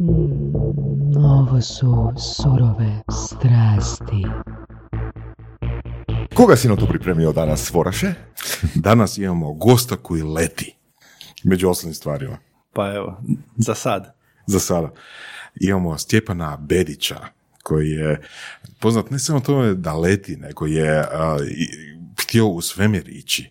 Mm, 0.00 1.16
ovo 1.16 1.60
su 1.60 2.12
surove 2.18 3.00
strasti. 3.10 4.24
Koga 6.34 6.56
si 6.56 6.68
na 6.68 6.76
to 6.76 6.86
pripremio 6.86 7.32
danas, 7.32 7.70
Voraše? 7.72 8.14
Danas 8.74 9.18
imamo 9.18 9.52
gosta 9.52 9.96
koji 9.96 10.22
leti, 10.22 10.76
među 11.44 11.68
ostalim 11.68 11.94
stvarima. 11.94 12.38
Pa 12.72 12.94
evo, 12.94 13.22
za 13.56 13.74
sad. 13.74 14.14
Za 14.46 14.60
sada. 14.60 14.90
Imamo 15.60 15.98
Stjepana 15.98 16.56
Bedića, 16.56 17.16
koji 17.62 17.90
je 17.90 18.20
poznat 18.80 19.10
ne 19.10 19.18
samo 19.18 19.40
tome 19.40 19.74
da 19.74 19.94
leti, 19.94 20.36
nego 20.36 20.66
je 20.66 20.98
a, 21.00 21.38
i- 21.50 21.98
htio 22.22 22.46
u 22.46 22.60
svemir 22.60 23.08
ići. 23.08 23.50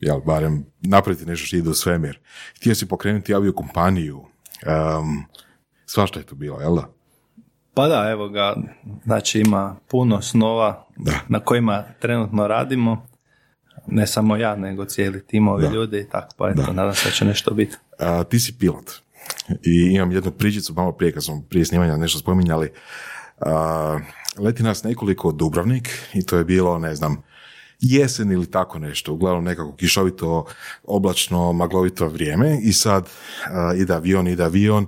Jel, 0.00 0.20
barem 0.20 0.66
napraviti 0.80 1.26
nešto 1.26 1.46
što 1.46 1.56
ide 1.56 1.68
u 1.68 1.74
svemir. 1.74 2.18
Htio 2.56 2.74
si 2.74 2.88
pokrenuti 2.88 3.34
aviokompaniju. 3.34 4.16
Um, 4.18 5.24
svašta 5.92 6.18
je 6.20 6.26
to 6.26 6.34
bilo, 6.34 6.60
jel 6.60 6.74
da? 6.74 6.88
Pa 7.74 7.88
da, 7.88 8.10
evo 8.10 8.28
ga, 8.28 8.56
znači 9.04 9.40
ima 9.40 9.76
puno 9.88 10.22
snova 10.22 10.86
Da. 10.96 11.20
na 11.28 11.40
kojima 11.40 11.84
trenutno 12.00 12.46
radimo. 12.46 13.06
Ne 13.86 14.06
samo 14.06 14.36
ja, 14.36 14.56
nego 14.56 14.84
cijeli 14.84 15.26
timovi 15.26 15.62
Da. 15.62 15.70
ljudi 15.70 15.98
i 16.00 16.08
tako, 16.08 16.34
pa 16.36 16.50
eto, 16.50 16.62
Da. 16.62 16.72
nadam 16.72 16.94
se 16.94 17.08
da 17.08 17.14
će 17.14 17.24
nešto 17.24 17.54
biti. 17.54 17.76
A, 17.98 18.24
ti 18.24 18.40
si 18.40 18.58
pilot. 18.58 18.90
I 19.62 19.90
imam 19.94 20.12
jednu 20.12 20.30
pričicu, 20.30 20.74
malo 20.74 20.92
prije 20.92 21.12
kad 21.12 21.24
smo 21.24 21.42
prije 21.50 21.64
snimanja 21.64 21.96
nešto 21.96 22.18
spominjali. 22.18 22.72
A, 23.40 23.98
leti 24.38 24.62
nas 24.62 24.84
nekoliko 24.84 25.32
Dubrovnik 25.32 25.88
i 26.14 26.22
to 26.26 26.36
je 26.36 26.44
bilo, 26.44 26.78
ne 26.78 26.94
znam, 26.94 27.22
jesen 27.80 28.32
ili 28.32 28.50
tako 28.50 28.78
nešto, 28.78 29.12
uglavnom 29.12 29.44
nekako 29.44 29.76
kišovito, 29.76 30.44
oblačno, 30.84 31.52
maglovito 31.52 32.08
vrijeme 32.08 32.58
i 32.62 32.72
sad 32.72 33.08
a, 33.50 33.74
ide 33.76 33.94
avion, 33.94 34.28
ide 34.28 34.44
avion, 34.44 34.86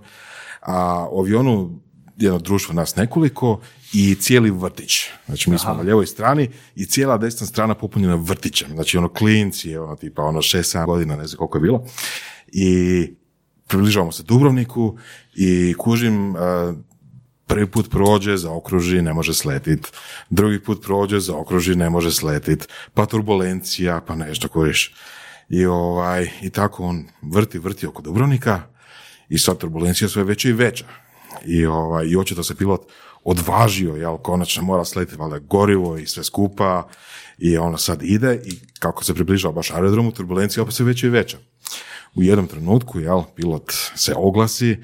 a 0.62 1.09
u 1.11 1.21
avionu 1.21 1.80
jedno 2.16 2.39
društvo 2.39 2.75
nas 2.75 2.97
nekoliko 2.97 3.61
i 3.92 4.14
cijeli 4.14 4.50
vrtić. 4.50 4.92
Znači 5.27 5.50
mi 5.50 5.59
smo 5.59 5.75
na 5.75 5.83
ljevoj 5.83 6.06
strani 6.06 6.50
i 6.75 6.87
cijela 6.87 7.19
desna 7.19 7.47
strana 7.47 7.75
popunjena 7.75 8.14
vrtićem. 8.14 8.69
Znači 8.72 8.98
ono 8.98 9.09
klinci, 9.09 9.77
ono 9.77 9.97
tipa 9.97 10.22
ono 10.22 10.39
6-7 10.39 10.87
godina, 10.87 11.17
ne 11.17 11.27
znam 11.27 11.39
koliko 11.39 11.59
je 11.59 11.62
bilo. 11.62 11.84
I 12.53 13.11
približavamo 13.69 14.12
se 14.12 14.22
Dubrovniku 14.22 14.97
i 15.34 15.75
kužim 15.78 16.37
a, 16.37 16.75
prvi 17.47 17.67
put 17.70 17.91
prođe, 17.91 18.37
zaokruži, 18.37 19.03
ne 19.03 19.15
može 19.15 19.34
sletit. 19.34 19.92
Drugi 20.31 20.62
put 20.62 20.83
prođe, 20.83 21.20
zaokruži, 21.20 21.75
ne 21.75 21.91
može 21.91 22.12
sletit. 22.12 22.69
Pa 22.94 23.06
turbulencija, 23.06 24.00
pa 24.06 24.15
nešto 24.15 24.48
kojiš. 24.48 24.94
I, 25.48 25.67
ovaj, 25.67 26.31
I 26.42 26.50
tako 26.50 26.84
on 26.84 27.05
vrti, 27.22 27.59
vrti 27.59 27.87
oko 27.87 28.03
Dubrovnika 28.03 28.72
i 29.33 29.38
sad 29.38 29.58
turbulencija 29.58 30.08
sve 30.08 30.25
veća 30.25 30.48
i 30.48 30.52
veća. 30.52 30.84
I, 31.47 31.66
ovaj, 31.66 32.06
i 32.06 32.16
očito 32.16 32.42
se 32.42 32.55
pilot 32.55 32.80
odvažio, 33.25 33.94
jel, 33.94 34.16
konačno 34.16 34.62
mora 34.62 34.84
sletiti, 34.84 35.19
valjda 35.19 35.38
gorivo 35.38 35.97
i 35.97 36.06
sve 36.06 36.25
skupa 36.25 36.88
i 37.38 37.56
ono 37.56 37.78
sad 37.78 38.03
ide 38.03 38.41
i 38.44 38.58
kako 38.78 39.05
se 39.05 39.14
približava 39.14 39.55
baš 39.55 39.70
aerodromu, 39.70 40.12
turbulencija 40.12 40.62
opet 40.62 40.75
sve 40.75 40.86
veća 40.86 41.06
i 41.06 41.10
veća. 41.10 41.36
U 42.14 42.22
jednom 42.22 42.47
trenutku, 42.47 43.00
jel, 43.00 43.22
pilot 43.36 43.72
se 43.94 44.14
oglasi 44.16 44.77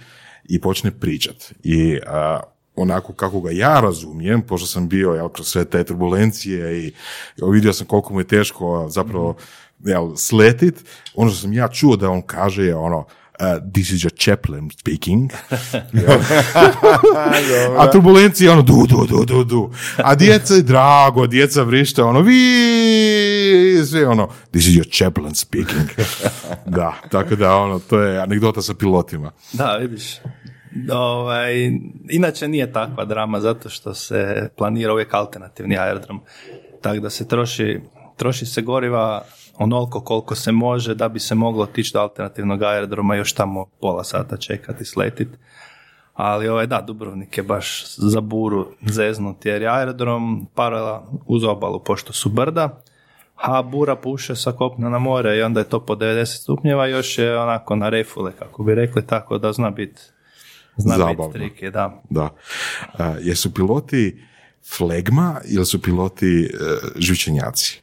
i 0.44 0.60
počne 0.60 0.90
pričat. 0.90 1.52
I 1.62 1.98
a, 2.06 2.40
onako 2.76 3.12
kako 3.12 3.40
ga 3.40 3.50
ja 3.50 3.80
razumijem, 3.80 4.42
pošto 4.42 4.66
sam 4.66 4.88
bio 4.88 5.10
jel, 5.10 5.28
kroz 5.28 5.48
sve 5.48 5.64
te 5.64 5.84
turbulencije 5.84 6.78
i 6.78 6.92
jel, 7.36 7.50
vidio 7.50 7.72
sam 7.72 7.86
koliko 7.86 8.12
mu 8.14 8.20
je 8.20 8.26
teško 8.26 8.86
zapravo 8.90 9.36
jel, 9.84 10.16
sletit, 10.16 10.84
ono 11.14 11.30
što 11.30 11.40
sam 11.40 11.52
ja 11.52 11.68
čuo 11.68 11.96
da 11.96 12.10
on 12.10 12.22
kaže 12.22 12.64
je 12.64 12.76
ono, 12.76 13.06
uh, 13.40 13.72
this 13.72 13.90
is 13.90 14.04
your 14.04 14.14
chaplain 14.16 14.70
speaking. 14.70 15.32
A 17.78 17.90
turbulencija 17.90 18.52
ono 18.52 18.62
du, 18.62 18.86
du, 18.88 19.06
du, 19.06 19.24
du, 19.24 19.44
du. 19.44 19.70
A 19.96 20.14
djeca 20.14 20.54
je 20.54 20.62
drago, 20.62 21.26
djeca 21.26 21.62
vrište 21.62 22.02
ono 22.02 22.20
vi, 22.20 23.86
sve 23.86 24.08
ono, 24.08 24.28
this 24.50 24.66
is 24.66 24.74
your 24.74 24.98
chaplain 24.98 25.34
speaking. 25.34 25.88
da, 26.76 26.94
tako 27.10 27.36
da 27.36 27.56
ono, 27.56 27.78
to 27.78 28.00
je 28.00 28.18
anegdota 28.18 28.62
sa 28.62 28.74
pilotima. 28.74 29.32
Da, 29.52 29.76
vidiš. 29.76 30.16
Ovaj, 30.92 31.70
inače 32.10 32.48
nije 32.48 32.72
takva 32.72 33.04
drama 33.04 33.40
zato 33.40 33.68
što 33.68 33.94
se 33.94 34.48
planira 34.56 34.92
uvijek 34.92 35.14
alternativni 35.14 35.78
aerodrom. 35.78 36.20
Tako 36.82 37.00
da 37.00 37.10
se 37.10 37.28
troši, 37.28 37.80
troši 38.16 38.46
se 38.46 38.62
goriva 38.62 39.24
onoliko 39.58 40.00
koliko 40.00 40.34
se 40.34 40.52
može 40.52 40.94
da 40.94 41.08
bi 41.08 41.20
se 41.20 41.34
moglo 41.34 41.62
otići 41.62 41.92
do 41.92 42.00
alternativnog 42.00 42.62
aerodroma 42.62 43.16
još 43.16 43.32
tamo 43.32 43.66
pola 43.80 44.04
sata 44.04 44.36
čekati, 44.36 44.84
sletit. 44.84 45.28
Ali 46.14 46.48
ovaj, 46.48 46.66
da, 46.66 46.80
Dubrovnik 46.80 47.38
je 47.38 47.42
baš 47.42 47.96
za 47.96 48.20
buru 48.20 48.66
zeznut 48.86 49.46
jer 49.46 49.62
je 49.62 49.68
aerodrom 49.68 50.46
parala 50.54 51.06
uz 51.26 51.44
obalu 51.44 51.84
pošto 51.84 52.12
su 52.12 52.28
brda, 52.28 52.82
a 53.36 53.62
bura 53.62 53.96
puše 53.96 54.36
sa 54.36 54.52
kopna 54.52 54.88
na 54.88 54.98
more 54.98 55.36
i 55.38 55.42
onda 55.42 55.60
je 55.60 55.68
to 55.68 55.86
po 55.86 55.94
90 55.94 56.24
stupnjeva 56.24 56.86
još 56.86 57.18
je 57.18 57.38
onako 57.38 57.76
na 57.76 57.88
refule 57.88 58.32
kako 58.38 58.62
bi 58.62 58.74
rekli 58.74 59.06
tako 59.06 59.38
da 59.38 59.52
zna 59.52 59.70
biti 59.70 60.00
zna 60.76 60.96
Zabavno. 60.96 61.28
biti 61.28 61.38
trike, 61.38 61.70
da. 61.70 62.02
Da. 62.10 62.28
A, 62.98 63.14
jesu 63.20 63.54
piloti 63.54 64.22
flegma 64.76 65.40
ili 65.48 65.66
su 65.66 65.82
piloti 65.82 66.50
živčenjaci? 66.96 67.82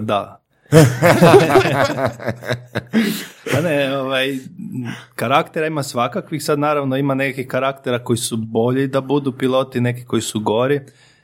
Da. 0.00 0.39
Ne, 3.62 3.98
ovaj, 3.98 4.38
karaktera 5.14 5.66
ima 5.66 5.82
svakakvih, 5.82 6.44
sad 6.44 6.58
naravno 6.58 6.96
ima 6.96 7.14
nekih 7.14 7.46
karaktera 7.46 8.04
koji 8.04 8.16
su 8.16 8.36
bolji 8.36 8.86
da 8.86 9.00
budu 9.00 9.32
piloti, 9.32 9.80
neki 9.80 10.04
koji 10.04 10.22
su 10.22 10.40
gori. 10.40 10.80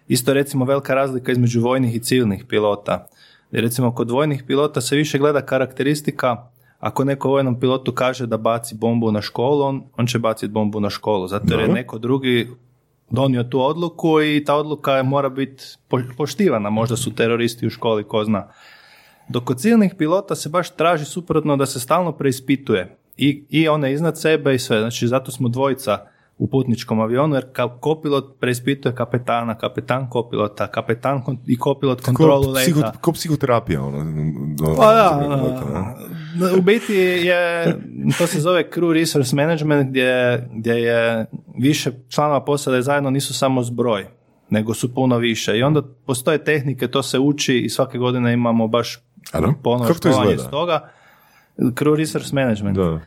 Isto 0.08 0.32
recimo 0.32 0.64
velika 0.64 0.94
razlika 0.94 1.32
između 1.32 1.60
vojnih 1.60 1.96
i 1.96 2.00
civilnih 2.00 2.44
pilota. 2.48 3.06
Jer 3.50 3.64
recimo 3.64 3.94
kod 3.94 4.10
vojnih 4.10 4.44
pilota 4.46 4.80
se 4.80 4.96
više 4.96 5.18
gleda 5.18 5.46
karakteristika 5.46 6.50
ako 6.78 7.04
neko 7.04 7.28
vojnom 7.28 7.60
pilotu 7.60 7.92
kaže 7.92 8.26
da 8.26 8.36
baci 8.36 8.74
bombu 8.74 9.12
na 9.12 9.22
školu, 9.22 9.62
on, 9.62 9.82
on 9.96 10.06
će 10.06 10.18
baciti 10.18 10.52
bombu 10.52 10.80
na 10.80 10.90
školu, 10.90 11.28
zato 11.28 11.46
jer 11.50 11.60
je 11.60 11.68
neko 11.68 11.98
drugi 11.98 12.48
donio 13.10 13.42
tu 13.42 13.60
odluku 13.60 14.22
i 14.22 14.44
ta 14.44 14.54
odluka 14.54 15.02
mora 15.02 15.28
biti 15.28 15.64
po- 15.88 16.00
poštivana. 16.16 16.70
Možda 16.70 16.96
su 16.96 17.14
teroristi 17.14 17.66
u 17.66 17.70
školi, 17.70 18.04
ko 18.04 18.24
zna. 18.24 18.48
Dok 19.28 19.44
kod 19.44 19.58
pilota 19.98 20.34
se 20.34 20.48
baš 20.48 20.70
traži 20.70 21.04
suprotno 21.04 21.56
da 21.56 21.66
se 21.66 21.80
stalno 21.80 22.12
preispituje 22.12 22.96
i, 23.16 23.44
i 23.50 23.68
one 23.68 23.92
iznad 23.92 24.20
sebe 24.20 24.54
i 24.54 24.58
sve. 24.58 24.80
Znači 24.80 25.08
zato 25.08 25.30
smo 25.30 25.48
dvojica 25.48 25.98
u 26.38 26.46
putničkom 26.46 27.00
avionu 27.00 27.34
jer 27.34 27.44
ka, 27.52 27.78
kopilot 27.80 28.40
preispituje 28.40 28.94
kapetana, 28.94 29.58
kapetan 29.58 30.10
kopilota, 30.10 30.66
kapetan 30.66 31.22
kon- 31.24 31.38
i 31.46 31.58
kopilot 31.58 32.00
kontrolu 32.00 32.44
Ko, 32.44 32.54
psiho, 32.54 32.80
leta. 32.80 32.92
ko 33.00 33.12
psihoterapija, 33.12 33.82
ono. 33.82 33.98
ono, 33.98 34.76
Pa 34.76 34.94
da, 34.94 36.58
u 36.58 36.62
biti 36.62 36.92
je, 36.94 37.64
to 38.18 38.26
se 38.26 38.40
zove 38.40 38.70
crew 38.74 38.92
resource 38.92 39.36
management 39.36 39.90
gdje, 39.90 40.48
gdje 40.52 40.72
je 40.72 41.26
više 41.58 41.90
članova 42.08 42.44
posade 42.44 42.82
zajedno 42.82 43.10
nisu 43.10 43.34
samo 43.34 43.62
zbroj, 43.62 44.06
nego 44.50 44.74
su 44.74 44.94
puno 44.94 45.18
više. 45.18 45.58
I 45.58 45.62
onda 45.62 45.82
postoje 46.06 46.44
tehnike, 46.44 46.88
to 46.88 47.02
se 47.02 47.18
uči 47.18 47.58
i 47.58 47.68
svake 47.68 47.98
godine 47.98 48.32
imamo 48.32 48.68
baš? 48.68 49.05
Ponovno 49.62 49.86
Kako 49.86 49.98
to 49.98 50.08
školovanje 50.08 50.34
izgleda? 50.34 50.42
iz 50.42 50.50
toga. 50.50 50.88
Crew 51.58 51.96
resource 51.96 52.34
management. 52.34 52.76
Da. 52.76 53.00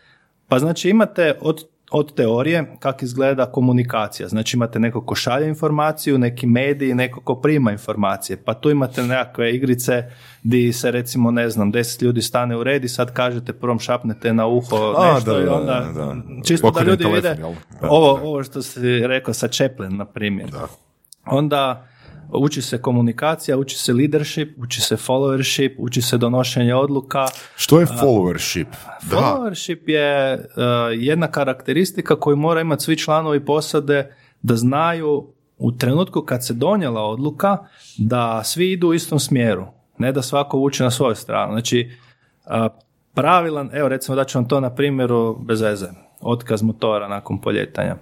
Pa 0.48 0.60
znači 0.60 0.90
imate 0.90 1.38
od, 1.42 1.68
od 1.92 2.16
teorije 2.16 2.76
kako 2.80 3.06
izgleda 3.06 3.46
komunikacija. 3.52 4.28
Znači 4.28 4.58
imate 4.58 4.80
neko 4.80 5.02
ko 5.02 5.16
šalje 5.16 5.48
informaciju, 5.48 6.18
neki 6.18 6.48
mediji, 6.48 6.94
neko 6.94 7.22
ko 7.22 7.36
prima 7.36 7.72
informacije. 7.72 8.38
Pa 8.38 8.54
tu 8.54 8.70
imate 8.70 9.04
nekakve 9.04 9.56
igrice 9.56 10.04
di 10.44 10.74
se 10.74 10.92
recimo, 10.92 11.32
ne 11.32 11.50
znam, 11.50 11.72
deset 11.72 12.02
ljudi 12.02 12.22
stane 12.22 12.58
u 12.58 12.64
red 12.64 12.84
i 12.84 12.90
sad 12.90 13.14
kažete 13.14 13.54
prvom 13.54 13.80
šapnete 13.80 14.34
na 14.34 14.48
uho 14.48 14.94
A, 14.98 15.14
nešto 15.14 15.34
da, 15.34 15.42
i 15.42 15.46
da, 15.46 15.54
onda 15.54 15.88
da, 15.96 16.06
da. 16.06 16.16
čisto 16.44 16.72
da 16.72 16.82
ljudi 16.82 17.04
telefon, 17.04 17.32
vide? 17.32 17.42
Da, 17.82 17.90
ovo, 17.90 18.12
ovo 18.12 18.44
što 18.44 18.62
si 18.62 19.08
rekao 19.08 19.34
sa 19.34 19.48
Chaplin, 19.48 19.98
na 19.98 20.06
primjer. 20.06 20.50
Onda 21.26 21.89
uči 22.34 22.62
se 22.62 22.82
komunikacija, 22.82 23.58
uči 23.58 23.78
se 23.78 23.94
leadership, 23.94 24.50
uči 24.58 24.82
se 24.82 24.96
followership, 24.96 25.76
uči 25.78 26.02
se 26.02 26.18
donošenje 26.18 26.76
odluka, 26.76 27.26
Što 27.56 27.80
je 27.80 27.86
followership? 27.86 28.68
Da. 29.10 29.18
Followership 29.18 29.90
je 29.90 30.34
uh, 30.34 30.64
jedna 30.94 31.28
karakteristika 31.28 32.16
koju 32.16 32.36
mora 32.36 32.62
imati 32.62 32.84
svi 32.84 32.98
članovi 32.98 33.46
posade 33.46 34.16
da 34.42 34.56
znaju 34.56 35.34
u 35.58 35.72
trenutku 35.72 36.22
kad 36.22 36.46
se 36.46 36.54
donijela 36.54 37.02
odluka 37.02 37.58
da 37.98 38.44
svi 38.44 38.72
idu 38.72 38.88
u 38.88 38.94
istom 38.94 39.20
smjeru, 39.20 39.66
ne 39.98 40.12
da 40.12 40.22
svako 40.22 40.58
vuče 40.58 40.84
na 40.84 40.92
svoju 40.92 41.16
stranu. 41.16 41.52
Znači, 41.52 41.92
uh, 42.46 42.52
pravilan, 43.14 43.70
evo 43.74 43.90
recimo 43.90 44.16
da 44.16 44.24
ću 44.24 44.38
vam 44.38 44.48
to 44.48 44.60
na 44.60 44.76
primjeru 44.76 45.38
bez 45.40 45.62
veze, 45.62 45.88
otkaz 46.22 46.62
motora 46.62 47.08
nakon 47.08 47.42
poljetanja. 47.42 47.96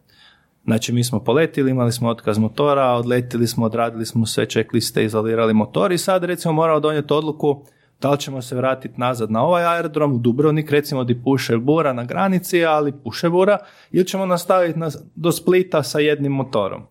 Znači 0.67 0.93
mi 0.93 1.03
smo 1.03 1.19
poletili, 1.19 1.71
imali 1.71 1.91
smo 1.91 2.09
otkaz 2.09 2.37
motora, 2.37 2.85
odletili 2.85 3.47
smo, 3.47 3.65
odradili 3.65 4.05
smo 4.05 4.25
sve 4.25 4.45
checkliste, 4.45 5.03
izolirali 5.03 5.53
motor 5.53 5.91
i 5.91 5.97
sad 5.97 6.23
recimo 6.23 6.53
moramo 6.53 6.79
donijeti 6.79 7.13
odluku 7.13 7.65
da 8.01 8.11
li 8.11 8.19
ćemo 8.19 8.41
se 8.41 8.55
vratiti 8.55 8.93
nazad 9.01 9.31
na 9.31 9.43
ovaj 9.43 9.65
aerodrom 9.65 10.13
u 10.13 10.17
Dubrovnik, 10.17 10.71
recimo 10.71 11.03
di 11.03 11.21
puše 11.23 11.57
bura 11.57 11.93
na 11.93 12.03
granici, 12.03 12.65
ali 12.65 12.91
puše 13.03 13.29
bura, 13.29 13.57
ili 13.91 14.07
ćemo 14.07 14.25
nastaviti 14.25 14.79
na, 14.79 14.89
do 15.15 15.31
Splita 15.31 15.83
sa 15.83 15.99
jednim 15.99 16.31
motorom. 16.31 16.83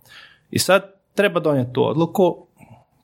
I 0.50 0.58
sad 0.58 0.82
treba 1.14 1.40
donijeti 1.40 1.72
tu 1.72 1.88
odluku, 1.88 2.46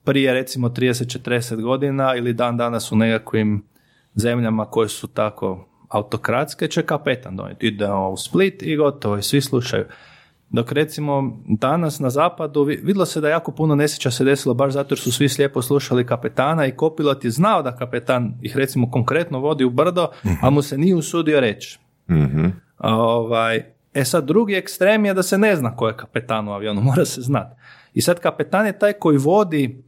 prije 0.03 0.33
recimo 0.33 0.69
30-40 0.69 1.61
godina 1.61 2.15
ili 2.15 2.33
dan 2.33 2.57
danas 2.57 2.91
u 2.91 2.95
nekakvim 2.95 3.67
zemljama 4.15 4.65
koje 4.65 4.89
su 4.89 5.07
tako 5.07 5.67
autokratske 5.89 6.67
će 6.67 6.81
kapetan 6.81 7.35
donijeti. 7.35 7.67
Idemo 7.67 8.09
u 8.09 8.17
Split 8.17 8.63
i 8.63 8.75
gotovo 8.75 9.17
i 9.17 9.23
svi 9.23 9.41
slušaju. 9.41 9.85
Dok 10.49 10.71
recimo 10.71 11.23
danas 11.47 11.99
na 11.99 12.09
zapadu 12.09 12.63
vi- 12.63 12.79
vidjelo 12.83 13.05
se 13.05 13.21
da 13.21 13.29
jako 13.29 13.51
puno 13.51 13.75
nesreća 13.75 14.11
se 14.11 14.23
desilo 14.23 14.53
baš 14.53 14.73
zato 14.73 14.93
jer 14.93 14.99
su 14.99 15.11
svi 15.11 15.29
slijepo 15.29 15.61
slušali 15.61 16.05
kapetana 16.05 16.65
i 16.65 16.71
kopilot 16.71 17.25
je 17.25 17.31
znao 17.31 17.61
da 17.61 17.75
kapetan 17.75 18.33
ih 18.41 18.57
recimo 18.57 18.91
konkretno 18.91 19.39
vodi 19.39 19.63
u 19.63 19.69
brdo, 19.69 20.07
a 20.41 20.49
mu 20.49 20.61
se 20.61 20.77
nije 20.77 20.95
usudio 20.95 21.39
reći. 21.39 21.79
Mhm. 22.09 22.45
Ovaj, 22.79 23.63
e 23.93 24.05
sad 24.05 24.25
drugi 24.25 24.53
ekstrem 24.53 25.05
je 25.05 25.13
da 25.13 25.23
se 25.23 25.37
ne 25.37 25.55
zna 25.55 25.75
ko 25.75 25.87
je 25.87 25.97
kapetan 25.97 26.47
u 26.47 26.51
avionu, 26.51 26.81
mora 26.91 27.05
se 27.05 27.21
znati. 27.21 27.55
I 27.93 28.01
sad 28.01 28.19
kapetan 28.19 28.65
je 28.65 28.79
taj 28.79 28.93
koji 28.93 29.17
vodi, 29.17 29.83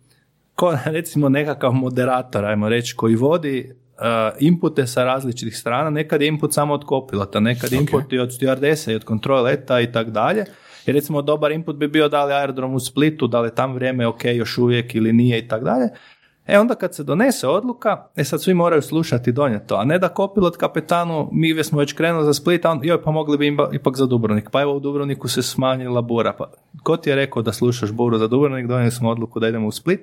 ko, 0.55 0.77
recimo 0.85 1.29
nekakav 1.29 1.71
moderator, 1.71 2.45
ajmo 2.45 2.69
reći, 2.69 2.95
koji 2.95 3.15
vodi 3.15 3.75
inpute 4.39 4.87
sa 4.87 5.03
različitih 5.03 5.57
strana, 5.57 5.89
nekad 5.89 6.21
je 6.21 6.27
input 6.27 6.53
samo 6.53 6.73
od 6.73 6.85
kopilota, 6.85 7.39
nekad 7.39 7.71
je 7.71 7.79
input 7.79 8.13
i 8.13 8.19
od 8.19 8.29
stewardesa 8.29 8.91
i 8.91 8.95
od 8.95 9.03
kontrole 9.03 9.41
leta 9.41 9.81
i 9.81 9.91
tak 9.91 10.09
dalje. 10.09 10.45
Jer 10.85 10.95
recimo 10.95 11.21
dobar 11.21 11.51
input 11.51 11.75
bi 11.75 11.87
bio 11.87 12.09
da 12.09 12.25
li 12.25 12.33
aerodrom 12.33 12.73
u 12.73 12.79
Splitu, 12.79 13.27
da 13.27 13.41
li 13.41 13.47
je 13.47 13.55
tam 13.55 13.73
vrijeme 13.73 14.07
ok 14.07 14.25
još 14.25 14.57
uvijek 14.57 14.95
ili 14.95 15.13
nije 15.13 15.39
i 15.39 15.47
tak 15.47 15.63
dalje. 15.63 15.89
E 16.47 16.59
onda 16.59 16.75
kad 16.75 16.95
se 16.95 17.03
donese 17.03 17.47
odluka, 17.47 18.07
e 18.15 18.23
sad 18.23 18.41
svi 18.41 18.53
moraju 18.53 18.81
slušati 18.81 19.29
i 19.29 19.33
donijeti 19.33 19.67
to, 19.67 19.75
a 19.75 19.85
ne 19.85 19.99
da 19.99 20.09
kopilot 20.09 20.57
kapetanu, 20.57 21.29
mi 21.31 21.53
već 21.53 21.67
smo 21.67 21.79
već 21.79 21.93
krenuli 21.93 22.25
za 22.25 22.33
Split, 22.33 22.65
a 22.65 22.71
on, 22.71 22.79
joj 22.83 23.01
pa 23.01 23.11
mogli 23.11 23.37
bi 23.37 23.47
imba- 23.51 23.75
ipak 23.75 23.97
za 23.97 24.05
Dubrovnik, 24.05 24.49
pa 24.49 24.61
evo 24.61 24.75
u 24.75 24.79
Dubrovniku 24.79 25.27
se 25.27 25.41
smanjila 25.41 26.01
bura, 26.01 26.33
pa 26.33 26.51
ko 26.83 26.97
ti 26.97 27.09
je 27.09 27.15
rekao 27.15 27.41
da 27.41 27.53
slušaš 27.53 27.91
buru 27.91 28.17
za 28.17 28.27
Dubrovnik, 28.27 28.67
donijeli 28.67 28.91
smo 28.91 29.09
odluku 29.09 29.39
da 29.39 29.47
idemo 29.47 29.67
u 29.67 29.71
Split, 29.71 29.99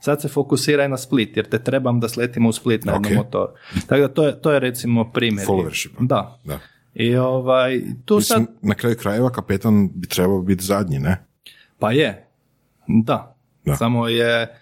sad 0.00 0.20
se 0.22 0.28
fokusiraj 0.28 0.88
na 0.88 0.96
Split, 0.96 1.36
jer 1.36 1.48
te 1.48 1.64
trebam 1.64 2.00
da 2.00 2.08
sletimo 2.08 2.48
u 2.48 2.52
Split 2.52 2.84
na 2.84 2.92
jednom 2.92 3.12
Ok. 3.12 3.16
motoru. 3.16 3.52
Tako 3.86 4.00
da 4.00 4.08
to 4.08 4.26
je, 4.26 4.40
to 4.40 4.52
je 4.52 4.60
recimo 4.60 5.12
primjer. 5.12 5.46
Followership. 5.48 5.90
Da. 6.00 6.38
Da. 6.44 6.58
I 6.94 7.16
ovaj, 7.16 7.80
tu 8.04 8.20
sad, 8.20 8.40
Mislim, 8.40 8.56
na 8.62 8.74
kraju 8.74 8.96
krajeva 8.96 9.30
kapetan 9.30 9.88
bi 9.94 10.08
trebao 10.08 10.42
biti 10.42 10.64
zadnji, 10.64 10.98
ne? 10.98 11.24
pa 11.78 11.92
je, 11.92 12.26
da. 12.86 13.36
Da. 13.64 13.76
Samo 13.76 14.08
je 14.08 14.58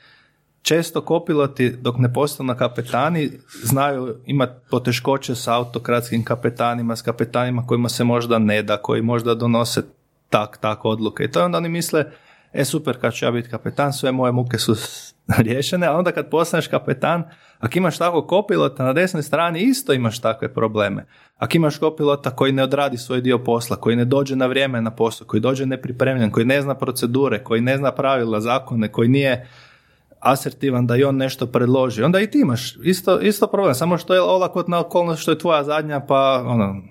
često 0.63 1.01
kopiloti 1.01 1.71
dok 1.71 1.99
ne 1.99 2.13
postanu 2.13 2.55
kapetani 2.59 3.31
znaju 3.63 4.17
imati 4.27 4.53
poteškoće 4.71 5.35
sa 5.35 5.55
autokratskim 5.55 6.25
kapetanima, 6.25 6.97
s 6.97 7.03
kapetanima 7.03 7.67
kojima 7.67 7.89
se 7.89 8.05
možda 8.05 8.39
ne 8.39 8.63
da, 8.63 8.77
koji 8.77 9.03
možda 9.03 9.35
donose 9.35 9.83
tak, 10.31 10.59
tak 10.61 10.85
odluke. 10.85 11.25
I 11.25 11.31
to 11.31 11.41
je 11.41 11.45
onda 11.45 11.59
oni 11.59 11.69
misle, 11.69 12.05
e 12.53 12.65
super 12.65 13.01
kad 13.01 13.15
ću 13.15 13.25
ja 13.25 13.31
biti 13.31 13.49
kapetan, 13.49 13.93
sve 13.93 14.13
moje 14.13 14.33
muke 14.33 14.59
su 14.59 14.75
riješene, 15.45 15.87
a 15.87 15.97
onda 15.97 16.13
kad 16.13 16.31
postaneš 16.31 16.67
kapetan, 16.67 17.25
ako 17.59 17.79
imaš 17.79 17.99
takvog 17.99 18.27
kopilota 18.27 18.85
na 18.85 18.93
desnoj 18.93 19.23
strani, 19.23 19.61
isto 19.61 19.93
imaš 19.93 20.21
takve 20.21 20.55
probleme. 20.55 21.07
Ako 21.37 21.57
imaš 21.57 21.79
kopilota 21.79 22.31
koji 22.31 22.53
ne 22.53 22.63
odradi 22.63 22.99
svoj 22.99 23.21
dio 23.21 23.39
posla, 23.39 23.77
koji 23.77 23.97
ne 23.97 24.05
dođe 24.05 24.37
na 24.37 24.47
vrijeme 24.47 24.81
na 24.81 24.91
posao, 24.91 25.27
koji 25.27 25.41
dođe 25.41 25.67
nepripremljen, 25.67 26.31
koji 26.31 26.47
ne 26.47 26.63
zna 26.63 26.75
procedure, 26.75 27.45
koji 27.45 27.61
ne 27.61 27.77
zna 27.77 27.93
pravila, 27.93 28.41
zakone, 28.41 28.93
koji 28.93 29.09
nije 29.09 29.49
asertivan 30.21 30.87
da 30.87 30.97
i 30.97 31.05
on 31.05 31.17
nešto 31.17 31.47
predloži, 31.47 32.03
onda 32.03 32.21
i 32.21 32.31
ti 32.31 32.41
imaš 32.41 32.77
isto, 32.83 33.21
isto 33.21 33.47
problem, 33.47 33.75
samo 33.75 33.99
što 33.99 34.15
je 34.15 34.21
olakotna 34.21 34.81
okolnost 34.81 35.23
što 35.23 35.31
je 35.31 35.39
tvoja 35.39 35.65
zadnja, 35.65 36.01
pa 36.01 36.45
ono, 36.47 36.83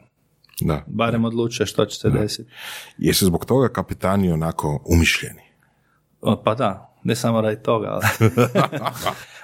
Da. 0.62 0.84
barem 0.88 1.26
odlučuje 1.26 1.68
što 1.68 1.86
će 1.86 2.00
se 2.00 2.10
desiti. 2.10 2.50
Jesu 2.98 3.26
zbog 3.26 3.46
toga 3.46 3.70
kapetani 3.70 4.32
onako 4.32 4.84
umišljeni? 4.86 5.42
O, 6.22 6.42
Pa 6.44 6.56
da, 6.56 6.93
ne 7.04 7.16
samo 7.16 7.42
radi 7.42 7.64
toga, 7.64 7.88
ali... 7.88 8.06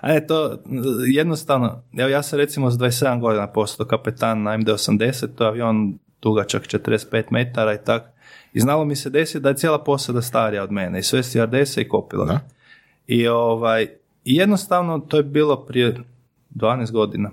A 0.01 0.07
ne, 0.07 0.27
to 0.27 0.59
jednostavno, 1.07 1.83
evo 1.97 2.09
ja 2.09 2.23
sam 2.23 2.39
recimo 2.39 2.71
s 2.71 2.77
27 2.77 3.19
godina 3.19 3.47
postao 3.47 3.85
kapetan 3.85 4.44
na 4.44 4.57
MD-80, 4.57 5.27
to 5.35 5.44
je 5.44 5.47
avion 5.47 5.97
dugačak 6.21 6.63
45 6.63 7.23
metara 7.29 7.73
i 7.73 7.83
tak. 7.85 8.03
I 8.53 8.59
znalo 8.59 8.85
mi 8.85 8.95
se 8.95 9.09
desiti 9.09 9.39
da 9.39 9.50
je 9.50 9.56
cijela 9.56 9.83
posada 9.83 10.21
starija 10.21 10.63
od 10.63 10.71
mene, 10.71 11.00
i 11.00 11.03
sve 11.03 11.23
stewardese 11.23 11.81
i 11.81 11.89
kopilot. 11.89 12.27
Da. 12.27 12.39
I 13.07 13.27
ovaj, 13.27 13.83
i 14.25 14.35
jednostavno 14.35 15.00
to 15.00 15.17
je 15.17 15.23
bilo 15.23 15.65
prije 15.65 15.97
12 16.56 16.91
godina. 16.91 17.31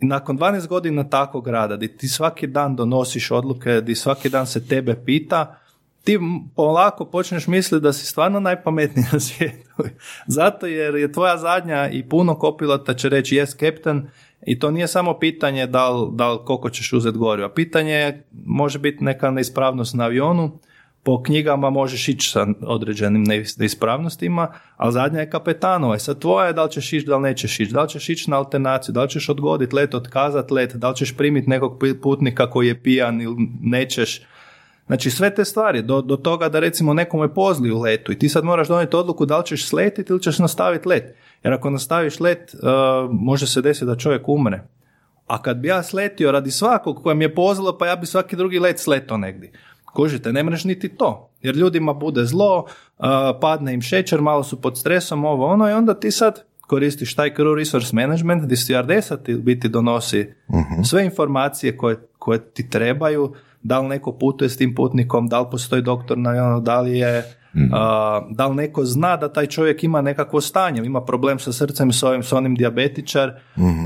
I 0.00 0.06
nakon 0.06 0.38
12 0.38 0.66
godina 0.66 1.08
takvog 1.08 1.48
rada, 1.48 1.76
di 1.76 1.96
ti 1.96 2.08
svaki 2.08 2.46
dan 2.46 2.76
donosiš 2.76 3.30
odluke, 3.30 3.80
di 3.80 3.94
svaki 3.94 4.28
dan 4.28 4.46
se 4.46 4.68
tebe 4.68 4.94
pita, 5.04 5.58
ti 6.06 6.18
polako 6.56 7.04
počneš 7.04 7.46
misliti 7.46 7.82
da 7.82 7.92
si 7.92 8.06
stvarno 8.06 8.40
najpametniji 8.40 9.06
na 9.12 9.20
svijetu. 9.20 9.70
Zato 10.26 10.66
jer 10.66 10.94
je 10.94 11.12
tvoja 11.12 11.36
zadnja 11.36 11.88
i 11.88 12.08
puno 12.08 12.34
kopilota 12.34 12.94
će 12.94 13.08
reći 13.08 13.36
yes 13.36 13.58
captain 13.58 14.08
i 14.46 14.58
to 14.58 14.70
nije 14.70 14.88
samo 14.88 15.18
pitanje 15.18 15.66
da 15.66 15.90
li, 15.90 16.08
da 16.12 16.32
li 16.32 16.38
koliko 16.44 16.70
ćeš 16.70 16.92
uzeti 16.92 17.18
goriva. 17.18 17.48
Pitanje 17.54 17.92
je, 17.92 18.26
može 18.46 18.78
biti 18.78 19.04
neka 19.04 19.30
neispravnost 19.30 19.94
na 19.94 20.04
avionu, 20.04 20.58
po 21.02 21.22
knjigama 21.22 21.70
možeš 21.70 22.08
ići 22.08 22.30
sa 22.30 22.46
određenim 22.62 23.26
neis- 23.26 23.60
neispravnostima, 23.60 24.52
ali 24.76 24.92
zadnja 24.92 25.20
je 25.20 25.30
kapetanova. 25.30 25.96
I 25.96 25.98
sad 25.98 26.18
tvoja 26.18 26.46
je 26.46 26.52
da 26.52 26.64
li 26.64 26.70
ćeš 26.70 26.92
ići, 26.92 27.06
da 27.06 27.16
li 27.16 27.22
nećeš 27.22 27.60
ići, 27.60 27.72
da 27.72 27.82
li 27.82 27.88
ćeš 27.88 28.08
ići 28.08 28.30
na 28.30 28.36
alternaciju, 28.36 28.92
da 28.92 29.02
li 29.02 29.08
ćeš 29.08 29.28
odgoditi 29.28 29.76
let, 29.76 29.94
otkazati 29.94 30.54
let, 30.54 30.74
da 30.74 30.88
li 30.88 30.96
ćeš 30.96 31.16
primiti 31.16 31.50
nekog 31.50 31.82
putnika 32.02 32.50
koji 32.50 32.68
je 32.68 32.82
pijan 32.82 33.20
ili 33.20 33.36
nećeš. 33.60 34.22
Znači 34.86 35.10
sve 35.10 35.34
te 35.34 35.44
stvari, 35.44 35.82
do, 35.82 36.00
do 36.00 36.16
toga 36.16 36.48
da 36.48 36.58
recimo 36.58 36.94
nekome 36.94 37.34
pozli 37.34 37.70
u 37.72 37.80
letu 37.80 38.12
i 38.12 38.18
ti 38.18 38.28
sad 38.28 38.44
moraš 38.44 38.68
donijeti 38.68 38.96
odluku 38.96 39.26
da 39.26 39.38
li 39.38 39.46
ćeš 39.46 39.68
sletiti 39.68 40.12
ili 40.12 40.22
ćeš 40.22 40.38
nastaviti 40.38 40.88
let. 40.88 41.14
Jer 41.42 41.52
ako 41.52 41.70
nastaviš 41.70 42.20
let, 42.20 42.54
uh, 42.54 42.60
može 43.10 43.46
se 43.46 43.62
desiti 43.62 43.86
da 43.86 43.96
čovjek 43.96 44.28
umre. 44.28 44.62
A 45.26 45.42
kad 45.42 45.56
bi 45.56 45.68
ja 45.68 45.82
sletio 45.82 46.32
radi 46.32 46.50
svakog 46.50 47.02
kojem 47.02 47.22
je 47.22 47.34
pozlo, 47.34 47.78
pa 47.78 47.86
ja 47.86 47.96
bi 47.96 48.06
svaki 48.06 48.36
drugi 48.36 48.58
let 48.58 48.78
sletao 48.78 49.16
negdje. 49.16 49.52
Kužite, 49.94 50.32
ne 50.32 50.42
mreš 50.42 50.64
niti 50.64 50.88
to. 50.88 51.30
Jer 51.42 51.56
ljudima 51.56 51.92
bude 51.92 52.24
zlo, 52.24 52.58
uh, 52.58 53.06
padne 53.40 53.74
im 53.74 53.82
šećer, 53.82 54.20
malo 54.20 54.42
su 54.42 54.60
pod 54.60 54.78
stresom, 54.78 55.24
ovo 55.24 55.46
ono, 55.46 55.70
i 55.70 55.72
onda 55.72 55.94
ti 55.94 56.10
sad 56.10 56.42
koristiš 56.60 57.14
taj 57.14 57.34
crew 57.34 57.54
resource 57.54 57.96
management, 57.96 58.42
gdje 58.42 58.56
stewardesa 58.56 59.22
ti 59.22 59.34
biti 59.34 59.68
donosi 59.68 60.34
sve 60.84 61.04
informacije 61.04 61.76
koje, 61.76 61.96
koje 62.18 62.50
ti 62.50 62.70
trebaju, 62.70 63.34
da 63.62 63.80
li 63.80 63.88
neko 63.88 64.12
putuje 64.12 64.48
s 64.48 64.56
tim 64.56 64.74
putnikom, 64.74 65.28
da 65.28 65.40
li 65.40 65.46
postoji 65.50 65.82
doktor 65.82 66.18
na 66.18 66.30
ono, 66.30 66.60
da 66.60 66.80
li 66.80 66.98
je 66.98 67.24
a, 67.72 68.22
da 68.30 68.46
li 68.46 68.54
neko 68.56 68.84
zna 68.84 69.16
da 69.16 69.32
taj 69.32 69.46
čovjek 69.46 69.84
ima 69.84 70.00
nekakvo 70.00 70.40
stanje, 70.40 70.82
ima 70.84 71.00
problem 71.00 71.38
sa 71.38 71.52
srcem, 71.52 71.92
s 71.92 72.02
ovim, 72.02 72.22
s 72.22 72.32
onim 72.32 72.54
dijabetičar 72.54 73.32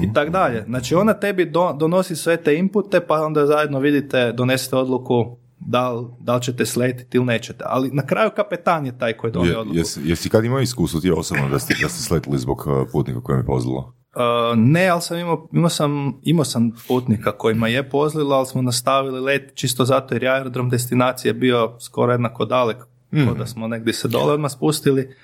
i 0.02 0.12
tak 0.12 0.30
dalje. 0.30 0.62
Znači 0.64 0.94
ona 0.94 1.14
tebi 1.14 1.44
do- 1.44 1.72
donosi 1.72 2.16
sve 2.16 2.36
te 2.36 2.56
inpute 2.56 3.00
pa 3.00 3.14
onda 3.14 3.46
zajedno 3.46 3.78
vidite, 3.78 4.32
donesete 4.32 4.76
odluku 4.76 5.36
da 5.58 5.92
li, 5.92 6.06
da 6.20 6.34
li 6.36 6.42
ćete 6.42 6.66
sletiti 6.66 7.16
ili 7.16 7.26
nećete. 7.26 7.64
Ali 7.66 7.90
na 7.92 8.06
kraju 8.06 8.30
kapetan 8.36 8.86
je 8.86 8.98
taj 8.98 9.12
koji 9.12 9.32
donio 9.32 9.50
Je, 9.50 9.58
odluku. 9.58 9.78
jesi, 9.78 10.00
jesi 10.04 10.28
kad 10.28 10.44
imao 10.44 10.60
iskustvo 10.60 11.00
ti 11.00 11.10
osobno 11.10 11.48
da 11.48 11.58
ste, 11.58 11.74
da 11.82 11.88
ste 11.88 12.02
sletili 12.02 12.38
zbog 12.38 12.58
uh, 12.66 12.88
putnika 12.92 13.20
kojem 13.20 13.40
je 13.40 13.46
pozlilo? 13.46 13.92
Uh, 14.14 14.58
ne, 14.58 14.88
ali 14.88 15.00
sam 15.02 15.18
imao, 15.18 15.48
imao 15.52 15.68
sam, 15.70 16.20
imao 16.22 16.44
sam 16.44 16.72
putnika 16.88 17.32
kojima 17.32 17.68
je 17.68 17.88
pozlilo, 17.90 18.36
ali 18.36 18.46
smo 18.46 18.62
nastavili 18.62 19.20
let 19.20 19.52
čisto 19.54 19.84
zato 19.84 20.14
jer 20.14 20.22
je 20.22 20.30
aerodrom 20.30 20.68
destinacije 20.68 21.34
bio 21.34 21.72
skoro 21.80 22.12
jednako 22.12 22.44
dalek, 22.44 22.76
kao 23.24 23.34
da 23.34 23.46
smo 23.46 23.68
negdje 23.68 23.92
se 23.92 24.08
dole 24.08 24.32
odmah 24.32 24.50
spustili 24.50 25.14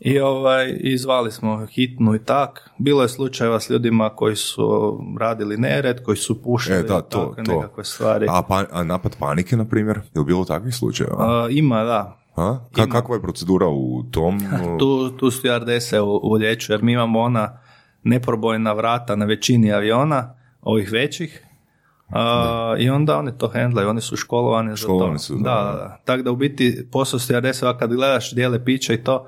i 0.00 0.20
ovaj, 0.20 0.76
i 0.80 0.98
zvali 0.98 1.32
smo 1.32 1.66
hitnu 1.66 2.14
i 2.14 2.18
tak. 2.18 2.70
Bilo 2.78 3.02
je 3.02 3.08
slučajeva 3.08 3.60
s 3.60 3.70
ljudima 3.70 4.10
koji 4.10 4.36
su 4.36 4.98
radili 5.20 5.56
nered, 5.56 6.02
koji 6.02 6.16
su 6.16 6.42
pušali 6.42 6.78
E, 6.78 6.82
da, 6.82 7.00
to, 7.00 7.26
takve 7.26 7.44
to. 7.44 7.52
nekakve 7.54 7.84
stvari. 7.84 8.26
A, 8.30 8.42
pa, 8.42 8.64
a 8.72 8.84
napad 8.84 9.16
panike, 9.18 9.56
na 9.56 9.64
primjer? 9.64 9.96
Je 10.14 10.18
li 10.20 10.24
bilo 10.24 10.44
takvih 10.44 10.74
slučajeva? 10.74 11.44
Uh, 11.44 11.56
ima, 11.56 11.84
da. 11.84 12.18
A? 12.36 12.58
Ka- 12.72 12.90
kakva 12.92 13.14
je 13.16 13.22
procedura 13.22 13.66
u 13.68 14.02
tom? 14.10 14.40
tu, 14.78 15.10
tu 15.10 15.30
stewardese 15.30 15.98
u, 16.00 16.20
u 16.22 16.32
liječu, 16.32 16.72
jer 16.72 16.82
mi 16.82 16.92
imamo 16.92 17.20
ona 17.20 17.58
neprobojna 18.04 18.72
vrata 18.72 19.16
na 19.16 19.24
većini 19.24 19.72
aviona, 19.72 20.34
ovih 20.62 20.92
većih, 20.92 21.44
a, 22.10 22.76
i 22.78 22.90
onda 22.90 23.18
oni 23.18 23.38
to 23.38 23.48
hendlaju, 23.48 23.88
oni 23.88 24.00
su 24.00 24.16
školovani 24.16 24.70
za 24.70 24.76
Školovani 24.76 25.16
to. 25.16 25.22
su, 25.22 25.34
da, 25.34 25.40
da, 25.40 25.64
da, 25.64 25.72
da. 25.72 26.00
Tako 26.04 26.22
da 26.22 26.30
u 26.30 26.36
biti 26.36 26.88
posao 26.92 27.20
stewardesa, 27.20 27.78
kad 27.78 27.94
gledaš 27.94 28.32
dijele 28.32 28.64
piće 28.64 28.94
i 28.94 29.04
to, 29.04 29.26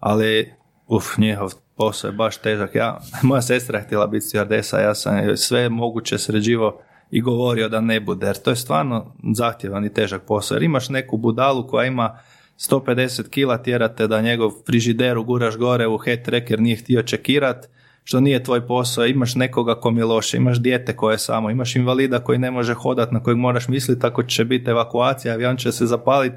ali 0.00 0.52
uf, 0.86 1.18
njihov 1.18 1.52
posao 1.76 2.08
je 2.08 2.12
baš 2.12 2.36
težak. 2.36 2.74
Ja, 2.74 3.00
moja 3.22 3.42
sestra 3.42 3.78
je 3.78 3.84
htjela 3.84 4.06
biti 4.06 4.26
stewardesa, 4.26 4.78
ja 4.78 4.94
sam 4.94 5.18
joj 5.18 5.36
sve 5.36 5.68
moguće 5.68 6.18
sređivo 6.18 6.80
i 7.10 7.20
govorio 7.20 7.68
da 7.68 7.80
ne 7.80 8.00
bude, 8.00 8.26
jer 8.26 8.36
to 8.36 8.50
je 8.50 8.56
stvarno 8.56 9.14
zahtjevan 9.34 9.84
i 9.84 9.92
težak 9.92 10.22
posao, 10.26 10.54
jer 10.54 10.62
imaš 10.62 10.88
neku 10.88 11.16
budalu 11.16 11.66
koja 11.66 11.86
ima 11.86 12.18
150 12.58 13.28
kila 13.28 13.62
tjerate 13.62 14.06
da 14.06 14.20
njegov 14.20 14.50
frižider 14.66 15.18
uguraš 15.18 15.56
gore 15.56 15.86
u 15.86 15.98
head 15.98 16.24
track 16.24 16.50
jer 16.50 16.60
nije 16.60 16.76
htio 16.76 17.02
čekirat, 17.02 17.68
što 18.08 18.20
nije 18.20 18.44
tvoj 18.44 18.66
posao, 18.66 19.06
imaš 19.06 19.34
nekoga 19.34 19.80
kom 19.80 19.98
je 19.98 20.04
loše, 20.04 20.36
imaš 20.36 20.60
dijete 20.60 20.96
koje 20.96 21.14
je 21.14 21.18
samo, 21.18 21.50
imaš 21.50 21.76
invalida 21.76 22.18
koji 22.18 22.38
ne 22.38 22.50
može 22.50 22.74
hodati, 22.74 23.14
na 23.14 23.22
kojeg 23.22 23.38
moraš 23.38 23.68
misliti 23.68 24.06
ako 24.06 24.22
će 24.22 24.44
biti 24.44 24.70
evakuacija, 24.70 25.34
avion 25.34 25.56
će 25.56 25.72
se 25.72 25.86
zapaliti, 25.86 26.36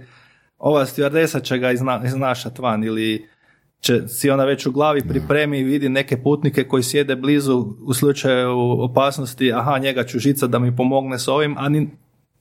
ova 0.58 0.86
stewardesa 0.86 1.44
će 1.44 1.58
ga 1.58 1.72
izna, 1.72 2.01
iznašat 2.06 2.60
van 2.60 2.84
ili 2.84 3.28
će 3.80 4.08
si 4.08 4.30
ona 4.30 4.46
već 4.46 4.66
u 4.66 4.72
glavi 4.72 5.01
pripremi 5.08 5.60
i 5.60 5.63
vidi 5.63 5.90
neke 5.90 6.24
putnike 6.24 6.63
koji 6.63 6.84
sjede 6.84 7.16
blizu 7.16 7.75
u 7.86 7.94
slučaju 7.94 8.58
opasnosti, 8.82 9.54
aha, 9.54 9.78
njega 9.78 10.04
ću 10.04 10.20
žica 10.20 10.48
da 10.48 10.60
mi 10.60 10.75
pomogne 10.75 11.20
s 11.20 11.28
ovim, 11.28 11.56
a 11.58 11.70
ni, 11.70 11.90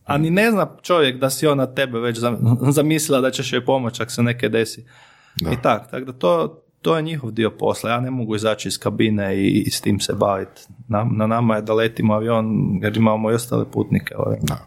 a 0.05 0.19
ni 0.19 0.31
ne 0.31 0.51
zna 0.51 0.77
čovjek 0.83 1.21
da 1.21 1.31
si 1.31 1.47
ona 1.47 1.75
tebe 1.75 2.01
već 2.01 2.19
zam- 2.19 2.71
zamislila 2.73 3.21
da 3.21 3.31
ćeš 3.31 3.53
joj 3.53 3.65
pomoći 3.65 4.03
ako 4.03 4.13
se 4.13 4.23
neke 4.23 4.49
desi. 4.49 4.85
I 5.53 5.63
tak, 5.63 5.91
tako 5.91 6.05
da 6.05 6.13
to, 6.13 6.60
to 6.83 6.97
je 6.97 7.03
njihov 7.03 7.31
dio 7.31 7.51
posla. 7.51 7.91
Ja 7.91 8.01
ne 8.01 8.11
mogu 8.11 8.37
izaći 8.37 8.69
iz 8.69 8.79
kabine 8.79 9.37
i, 9.37 9.63
i 9.67 9.71
s 9.71 9.81
tim 9.81 10.01
se 10.01 10.13
baviti. 10.15 10.63
Na, 10.89 11.05
na 11.17 11.27
nama 11.27 11.57
je 11.57 11.63
da 11.63 11.75
letimo 11.75 12.15
avion 12.15 12.47
jer 12.83 12.97
imamo 12.97 13.31
i 13.31 13.35
ostale 13.35 13.65
putnike. 13.71 14.15
Ove. 14.17 14.39
Da. 14.43 14.67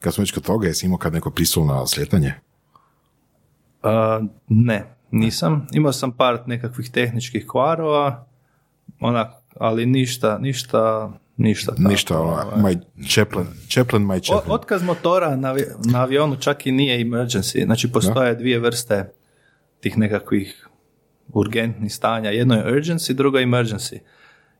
Kad 0.00 0.14
smo 0.14 0.22
već 0.22 0.32
kod 0.32 0.42
toga, 0.44 0.66
jesi 0.66 0.86
imao 0.86 0.98
kad 0.98 1.12
neko 1.12 1.30
prisul 1.30 1.66
na 1.66 1.86
sljetanje? 1.86 2.34
A, 3.82 4.20
ne, 4.48 4.84
nisam. 5.10 5.66
Imao 5.72 5.92
sam 5.92 6.12
par 6.12 6.38
nekakvih 6.46 6.90
tehničkih 6.90 7.46
kvarova, 7.46 8.26
onak, 9.00 9.28
ali 9.60 9.86
ništa, 9.86 10.38
ništa, 10.38 11.12
ništa. 11.36 11.72
tako, 11.74 11.88
Ništa, 11.88 12.20
ono, 12.20 12.32
ovaj. 12.32 12.44
my 12.62 12.78
Chaplin, 13.08 13.46
Chaplin, 13.70 14.02
my 14.02 14.16
O- 14.16 14.20
Chaplin. 14.20 14.52
otkaz 14.54 14.82
motora 14.82 15.36
na, 15.36 15.54
na 15.92 16.02
avionu 16.02 16.36
čak 16.36 16.66
i 16.66 16.72
nije 16.72 17.04
emergency. 17.04 17.64
Znači 17.64 17.92
postoje 17.92 18.34
dvije 18.34 18.58
vrste 18.58 19.12
tih 19.80 19.98
nekakvih 19.98 20.68
urgentnih 21.28 21.94
stanja. 21.94 22.30
Jedno 22.30 22.54
je 22.54 22.74
urgency, 22.74 23.12
drugo 23.12 23.38
je 23.38 23.46
emergency. 23.46 23.98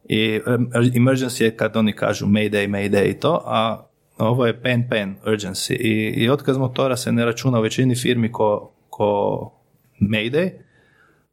I 0.08 0.40
em, 0.46 0.70
emergency 0.74 1.42
je 1.42 1.56
kad 1.56 1.76
oni 1.76 1.92
kažu 1.92 2.26
mayday, 2.26 2.68
mayday 2.68 3.10
i 3.10 3.20
to, 3.20 3.42
a 3.44 3.86
ovo 4.18 4.46
je 4.46 4.62
pen, 4.62 4.88
pen, 4.90 5.16
urgency. 5.26 5.72
I, 5.72 6.14
i 6.16 6.30
otkaz 6.30 6.58
motora 6.58 6.96
se 6.96 7.12
ne 7.12 7.24
računa 7.24 7.58
u 7.58 7.62
većini 7.62 7.94
firmi 7.94 8.32
ko, 8.32 8.72
ko 8.90 9.52
mayday, 10.00 10.50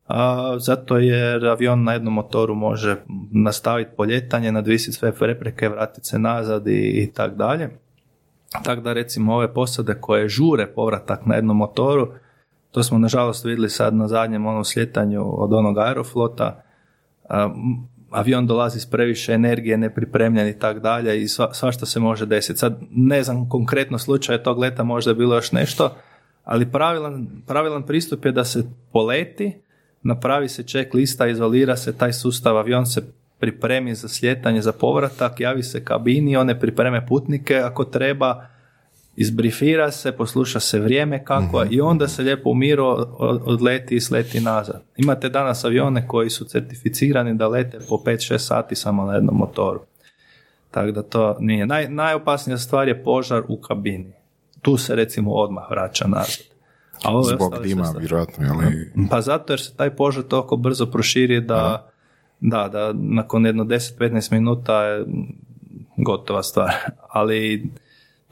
a, 0.07 0.55
zato 0.59 0.97
jer 0.97 1.45
avion 1.45 1.83
na 1.83 1.93
jednom 1.93 2.13
motoru 2.13 2.55
može 2.55 2.95
nastaviti 3.31 3.91
poljetanje, 3.97 4.51
nadvisiti 4.51 4.97
sve 4.97 5.11
prepreke, 5.11 5.69
vratiti 5.69 6.07
se 6.07 6.19
nazad 6.19 6.67
i, 6.67 7.03
i 7.03 7.11
tak 7.13 7.35
dalje. 7.35 7.69
Tako 8.63 8.81
da 8.81 8.93
recimo 8.93 9.35
ove 9.35 9.53
posade 9.53 9.97
koje 10.01 10.29
žure 10.29 10.67
povratak 10.67 11.25
na 11.25 11.35
jednom 11.35 11.57
motoru, 11.57 12.13
to 12.73 12.83
smo 12.83 12.97
nažalost 12.97 13.45
vidjeli 13.45 13.69
sad 13.69 13.95
na 13.95 14.07
zadnjem 14.07 14.45
onom 14.45 14.65
sljetanju 14.65 15.43
od 15.43 15.53
onog 15.53 15.77
aeroflota, 15.77 16.63
avion 18.11 18.47
dolazi 18.47 18.79
s 18.79 18.89
previše 18.89 19.33
energije, 19.33 19.77
nepripremljen 19.77 20.47
i 20.47 20.59
tak 20.59 20.79
dalje 20.79 21.21
i 21.21 21.27
sva, 21.27 21.53
svašta 21.53 21.85
se 21.85 21.99
može 21.99 22.25
desiti. 22.25 22.59
Sad 22.59 22.79
ne 22.91 23.23
znam 23.23 23.49
konkretno 23.49 23.97
slučaj 23.97 24.43
tog 24.43 24.59
leta 24.59 24.83
možda 24.83 25.11
je 25.11 25.15
bilo 25.15 25.35
još 25.35 25.51
nešto, 25.51 25.95
ali 26.43 26.71
pravilan, 26.71 27.27
pravilan 27.47 27.83
pristup 27.83 28.25
je 28.25 28.31
da 28.31 28.45
se 28.45 28.63
poleti, 28.91 29.53
napravi 30.01 30.49
se 30.49 30.63
check 30.63 30.93
lista, 30.93 31.27
izolira 31.27 31.75
se 31.75 31.97
taj 31.97 32.13
sustav, 32.13 32.57
avion 32.57 32.85
se 32.85 33.01
pripremi 33.39 33.95
za 33.95 34.07
sljetanje, 34.07 34.61
za 34.61 34.71
povratak, 34.71 35.39
javi 35.39 35.63
se 35.63 35.85
kabini, 35.85 36.37
one 36.37 36.59
pripreme 36.59 37.05
putnike 37.07 37.57
ako 37.57 37.83
treba, 37.83 38.47
izbrifira 39.15 39.91
se, 39.91 40.11
posluša 40.11 40.59
se 40.59 40.79
vrijeme 40.79 41.25
kako 41.25 41.61
je 41.61 41.67
i 41.71 41.81
onda 41.81 42.07
se 42.07 42.21
lijepo 42.23 42.49
u 42.49 42.55
miru 42.55 42.85
od- 42.85 43.09
odleti 43.45 43.95
i 43.95 44.01
sleti 44.01 44.39
nazad. 44.39 44.83
Imate 44.97 45.29
danas 45.29 45.65
avione 45.65 46.07
koji 46.07 46.29
su 46.29 46.45
certificirani 46.45 47.33
da 47.35 47.47
lete 47.47 47.79
po 47.89 47.95
5-6 47.97 48.37
sati 48.37 48.75
samo 48.75 49.05
na 49.05 49.13
jednom 49.13 49.35
motoru. 49.35 49.79
Tako 50.71 50.91
da 50.91 51.03
to 51.03 51.37
nije. 51.39 51.65
Naj, 51.65 51.89
najopasnija 51.89 52.57
stvar 52.57 52.87
je 52.87 53.03
požar 53.03 53.43
u 53.47 53.57
kabini. 53.57 54.13
Tu 54.61 54.77
se 54.77 54.95
recimo 54.95 55.31
odmah 55.31 55.63
vraća 55.69 56.07
nazad. 56.07 56.45
A 57.03 57.11
ove 57.11 57.35
Zbog 57.35 57.63
dima, 57.63 57.85
stvari- 57.85 57.99
vjerojatno, 57.99 58.47
ali... 58.51 58.91
pa 59.09 59.21
zato 59.21 59.53
jer 59.53 59.59
se 59.59 59.75
taj 59.75 59.89
požar 59.89 60.23
toliko 60.23 60.57
brzo 60.57 60.85
proširi 60.85 61.41
da, 61.41 61.89
da, 62.39 62.67
da 62.67 62.91
nakon 62.93 63.45
jedno 63.45 63.63
10-15 63.63 64.31
minuta 64.31 64.83
je 64.83 65.05
gotova 65.97 66.43
stvar. 66.43 66.73
Ali 67.09 67.65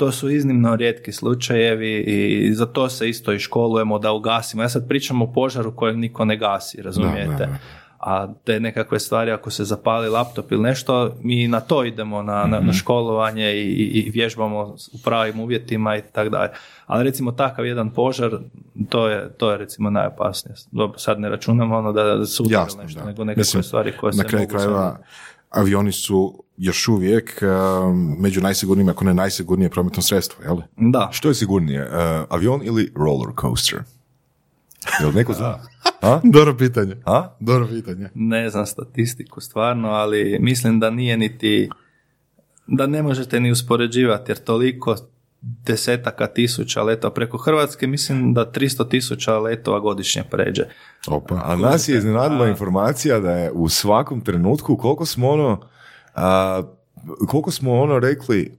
to 0.01 0.11
su 0.11 0.29
iznimno 0.29 0.75
rijetki 0.75 1.11
slučajevi 1.11 1.99
i 1.99 2.53
za 2.53 2.65
to 2.65 2.89
se 2.89 3.09
isto 3.09 3.33
i 3.33 3.39
školujemo 3.39 3.99
da 3.99 4.11
ugasimo. 4.11 4.63
Ja 4.63 4.69
sad 4.69 4.87
pričam 4.87 5.21
o 5.21 5.33
požaru 5.33 5.75
kojeg 5.75 5.97
niko 5.97 6.25
ne 6.25 6.37
gasi, 6.37 6.81
razumijete? 6.81 7.31
Da, 7.31 7.37
da, 7.37 7.45
da. 7.45 7.57
A 7.99 8.33
te 8.43 8.59
nekakve 8.59 8.99
stvari, 8.99 9.31
ako 9.31 9.51
se 9.51 9.63
zapali 9.63 10.09
laptop 10.09 10.51
ili 10.51 10.61
nešto, 10.61 11.15
mi 11.23 11.47
na 11.47 11.59
to 11.59 11.83
idemo, 11.83 12.23
na, 12.23 12.45
na, 12.45 12.59
na 12.59 12.73
školovanje 12.73 13.53
i, 13.53 13.61
i, 13.61 14.01
i 14.01 14.09
vježbamo 14.09 14.75
u 14.93 14.97
pravim 15.03 15.39
uvjetima 15.39 15.97
i 15.97 16.01
tako 16.13 16.29
dalje. 16.29 16.49
Ali 16.87 17.03
recimo 17.03 17.31
takav 17.31 17.65
jedan 17.65 17.89
požar, 17.89 18.31
to 18.89 19.07
je, 19.07 19.29
to 19.37 19.51
je 19.51 19.57
recimo 19.57 19.89
najopasnije. 19.89 20.55
Dobro, 20.71 20.99
sad 20.99 21.19
ne 21.19 21.29
računamo 21.29 21.77
ono 21.77 21.91
da 21.93 22.01
udarili 22.01 22.27
Jasno, 22.49 22.83
nešto, 22.83 22.99
da. 22.99 23.05
nego 23.05 23.23
nekakve 23.23 23.41
Mislim, 23.41 23.63
stvari 23.63 23.93
koje 23.99 24.13
se 24.13 24.17
Na 24.17 24.23
kraju 24.23 24.41
mogu 24.41 24.51
krajeva, 24.51 24.97
avioni 25.51 25.91
su 25.91 26.43
još 26.57 26.87
uvijek 26.87 27.41
um, 27.41 28.15
među 28.19 28.41
najsigurnijim, 28.41 28.89
ako 28.89 29.05
ne 29.05 29.13
najsigurnije 29.13 29.69
prometno 29.69 30.01
sredstvo, 30.01 30.43
jel? 30.43 30.57
Da, 30.77 31.09
Što 31.11 31.29
je 31.29 31.35
sigurnije, 31.35 31.81
uh, 31.81 31.91
avion 32.29 32.61
ili 32.63 32.91
roller 32.95 33.35
coaster? 33.41 33.79
Jel 35.01 35.11
neko 35.13 35.33
zna? 35.33 35.59
A? 36.01 36.19
Dobro 36.23 36.57
pitanje. 36.57 36.95
A? 37.05 37.35
Dobro 37.39 37.67
pitanje. 37.67 38.09
ne 38.13 38.49
znam 38.49 38.65
statistiku 38.65 39.41
stvarno, 39.41 39.89
ali 39.89 40.37
mislim 40.39 40.79
da 40.79 40.89
nije 40.89 41.17
niti, 41.17 41.69
da 42.67 42.87
ne 42.87 43.03
možete 43.03 43.39
ni 43.39 43.51
uspoređivati 43.51 44.31
jer 44.31 44.37
toliko 44.37 44.95
desetaka 45.41 46.27
tisuća 46.27 46.83
letova 46.83 47.13
preko 47.13 47.37
Hrvatske, 47.37 47.87
mislim 47.87 48.33
da 48.33 48.51
300 48.51 48.89
tisuća 48.89 49.39
letova 49.39 49.79
godišnje 49.79 50.23
pređe. 50.31 50.63
Opa. 51.07 51.41
A 51.43 51.55
nas 51.55 51.89
je 51.89 51.97
iznenadila 51.97 52.47
informacija 52.47 53.19
da 53.19 53.31
je 53.31 53.51
u 53.51 53.69
svakom 53.69 54.21
trenutku 54.21 54.77
koliko 54.77 55.05
smo 55.05 55.29
ono 55.29 55.61
a, 56.15 56.63
koliko 57.27 57.51
smo 57.51 57.81
ono 57.81 57.99
rekli 57.99 58.57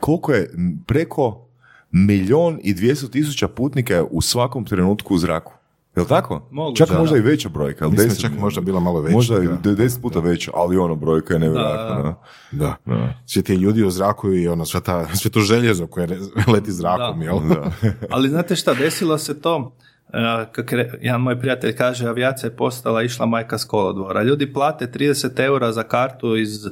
koliko 0.00 0.32
je 0.32 0.50
preko 0.86 1.46
milion 1.90 2.60
i 2.62 2.74
dvijesto 2.74 3.08
tisuća 3.08 3.48
putnika 3.48 3.94
je 3.94 4.02
u 4.10 4.20
svakom 4.20 4.64
trenutku 4.64 5.14
u 5.14 5.18
zraku. 5.18 5.52
Jel 5.96 6.06
tako? 6.06 6.48
Moguće, 6.50 6.78
čak 6.78 6.88
da. 6.88 6.98
možda 6.98 7.16
i 7.16 7.20
veća 7.20 7.48
brojka. 7.48 7.88
Mislim 7.88 8.08
da 8.08 8.14
deset- 8.14 8.20
čak 8.22 8.32
možda 8.34 8.60
bila 8.60 8.80
malo 8.80 9.00
veća. 9.00 9.14
Možda 9.14 9.36
i 9.36 9.46
da. 9.46 9.54
de- 9.54 9.74
deset 9.74 10.02
puta 10.02 10.20
veća, 10.20 10.50
ali 10.54 10.76
ono 10.76 10.94
brojka 10.94 11.34
je 11.34 11.40
nevjerojatna. 11.40 11.96
Da. 11.96 12.02
da. 12.02 12.76
Da. 12.86 12.96
Da. 12.96 13.14
Svi 13.26 13.42
ti 13.42 13.54
ljudi 13.54 13.84
u 13.84 13.90
zraku 13.90 14.32
i 14.32 14.48
ono, 14.48 14.64
sve, 14.64 14.80
ta, 14.80 15.06
sve 15.08 15.30
to 15.30 15.40
željezo 15.40 15.86
koje 15.86 16.08
leti 16.48 16.72
zrakom, 16.72 17.18
Da. 17.18 17.24
jel? 17.24 17.38
Ali 18.10 18.28
znate 18.28 18.56
šta, 18.56 18.74
desilo 18.74 19.18
se 19.18 19.40
to, 19.40 19.72
e, 20.08 20.18
kak 20.52 20.72
re- 20.72 20.98
jedan 21.00 21.20
moj 21.20 21.40
prijatelj 21.40 21.76
kaže, 21.76 22.06
avijacija 22.06 22.50
je 22.50 22.56
postala, 22.56 23.02
išla 23.02 23.26
majka 23.26 23.58
s 23.58 23.64
kolodvora. 23.64 24.22
Ljudi 24.22 24.52
plate 24.52 24.86
30 24.88 25.40
eura 25.40 25.72
za 25.72 25.82
kartu 25.82 26.36
iz 26.36 26.66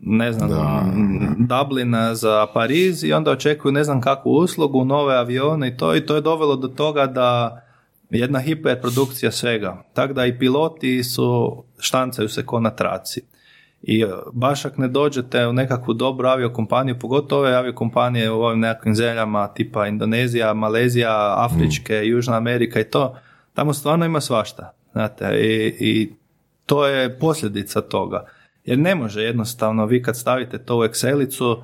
ne 0.00 0.32
znam, 0.32 0.50
Dublina 1.38 2.14
za 2.14 2.46
Pariz 2.46 3.04
i 3.04 3.12
onda 3.12 3.30
očekuju 3.30 3.72
ne 3.72 3.84
znam 3.84 4.00
kakvu 4.00 4.30
uslugu, 4.30 4.84
nove 4.84 5.16
avione 5.16 5.68
i 5.68 5.76
to 5.76 5.96
i 5.96 6.06
to 6.06 6.14
je 6.14 6.20
dovelo 6.20 6.56
do 6.56 6.68
toga 6.68 7.06
da 7.06 7.60
jedna 8.10 8.38
hiperprodukcija 8.38 9.30
svega. 9.32 9.82
Tako 9.94 10.12
da 10.12 10.26
i 10.26 10.38
piloti 10.38 11.04
su, 11.04 11.62
štancaju 11.78 12.28
se 12.28 12.46
ko 12.46 12.60
na 12.60 12.70
traci. 12.70 13.22
I 13.82 14.02
e, 14.02 14.08
baš 14.32 14.64
ako 14.64 14.80
ne 14.82 14.88
dođete 14.88 15.46
u 15.46 15.52
nekakvu 15.52 15.94
dobru 15.94 16.28
aviokompaniju, 16.28 16.98
pogotovo 16.98 17.42
ove 17.42 17.54
aviokompanije 17.54 18.30
u 18.30 18.42
ovim 18.42 18.60
nekakvim 18.60 18.94
zemljama 18.94 19.48
tipa 19.48 19.86
Indonezija, 19.86 20.54
Malezija, 20.54 21.34
Afričke, 21.44 22.06
Južna 22.06 22.36
Amerika 22.36 22.80
i 22.80 22.84
to, 22.84 23.18
tamo 23.54 23.72
stvarno 23.72 24.04
ima 24.06 24.20
svašta. 24.20 24.72
Znate, 24.92 25.40
i, 25.40 25.76
i 25.80 26.12
to 26.66 26.86
je 26.86 27.18
posljedica 27.18 27.80
toga. 27.80 28.26
Jer 28.64 28.78
ne 28.78 28.94
može 28.94 29.22
jednostavno, 29.22 29.86
vi 29.86 30.02
kad 30.02 30.18
stavite 30.18 30.58
to 30.58 30.76
u 30.78 30.80
Excelicu, 30.80 31.62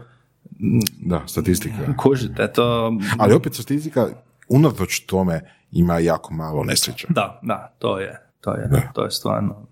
Da, 1.01 1.23
statistika. 1.27 1.97
kužite 1.97 2.53
to... 2.53 2.93
Ali 3.19 3.35
opet 3.35 3.55
statistika, 3.55 4.09
unatoč 4.49 5.01
tome, 5.01 5.56
ima 5.71 5.99
jako 5.99 6.35
malo 6.35 6.65
nesreća. 6.65 7.07
Da, 7.11 7.41
da, 7.43 7.75
to 7.79 7.99
je, 7.99 8.31
to 8.41 8.55
je, 8.55 8.91
to 8.95 9.05
je 9.05 9.11
stvarno. 9.11 9.67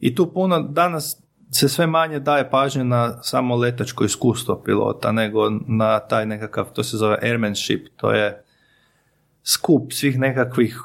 I 0.00 0.14
tu 0.14 0.32
puno, 0.32 0.60
danas 0.62 1.22
se 1.50 1.68
sve 1.68 1.86
manje 1.86 2.20
daje 2.20 2.50
pažnje 2.50 2.84
na 2.84 3.22
samo 3.22 3.56
letačko 3.56 4.04
iskustvo 4.04 4.62
pilota, 4.64 5.12
nego 5.12 5.50
na 5.66 5.98
taj 5.98 6.26
nekakav, 6.26 6.72
to 6.72 6.84
se 6.84 6.96
zove 6.96 7.18
airmanship, 7.22 7.86
to 7.96 8.12
je 8.12 8.44
skup 9.42 9.92
svih 9.92 10.18
nekakvih 10.18 10.78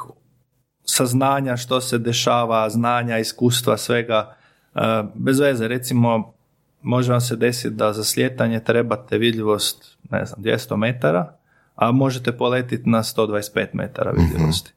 saznanja 0.83 1.57
što 1.57 1.81
se 1.81 1.97
dešava, 1.97 2.69
znanja, 2.69 3.17
iskustva, 3.17 3.77
svega. 3.77 4.35
E, 4.75 5.03
Bez 5.15 5.39
veze, 5.39 5.67
recimo, 5.67 6.33
može 6.81 7.11
vam 7.11 7.21
se 7.21 7.35
desiti 7.35 7.75
da 7.75 7.93
za 7.93 8.03
slijetanje 8.03 8.59
trebate 8.59 9.17
vidljivost, 9.17 9.97
ne 10.09 10.25
znam, 10.25 10.43
200 10.43 10.75
metara, 10.75 11.36
a 11.77 11.91
možete 11.91 12.37
poletiti 12.37 12.89
na 12.89 13.03
125 13.03 13.67
metara 13.73 14.11
vidljivosti. 14.11 14.73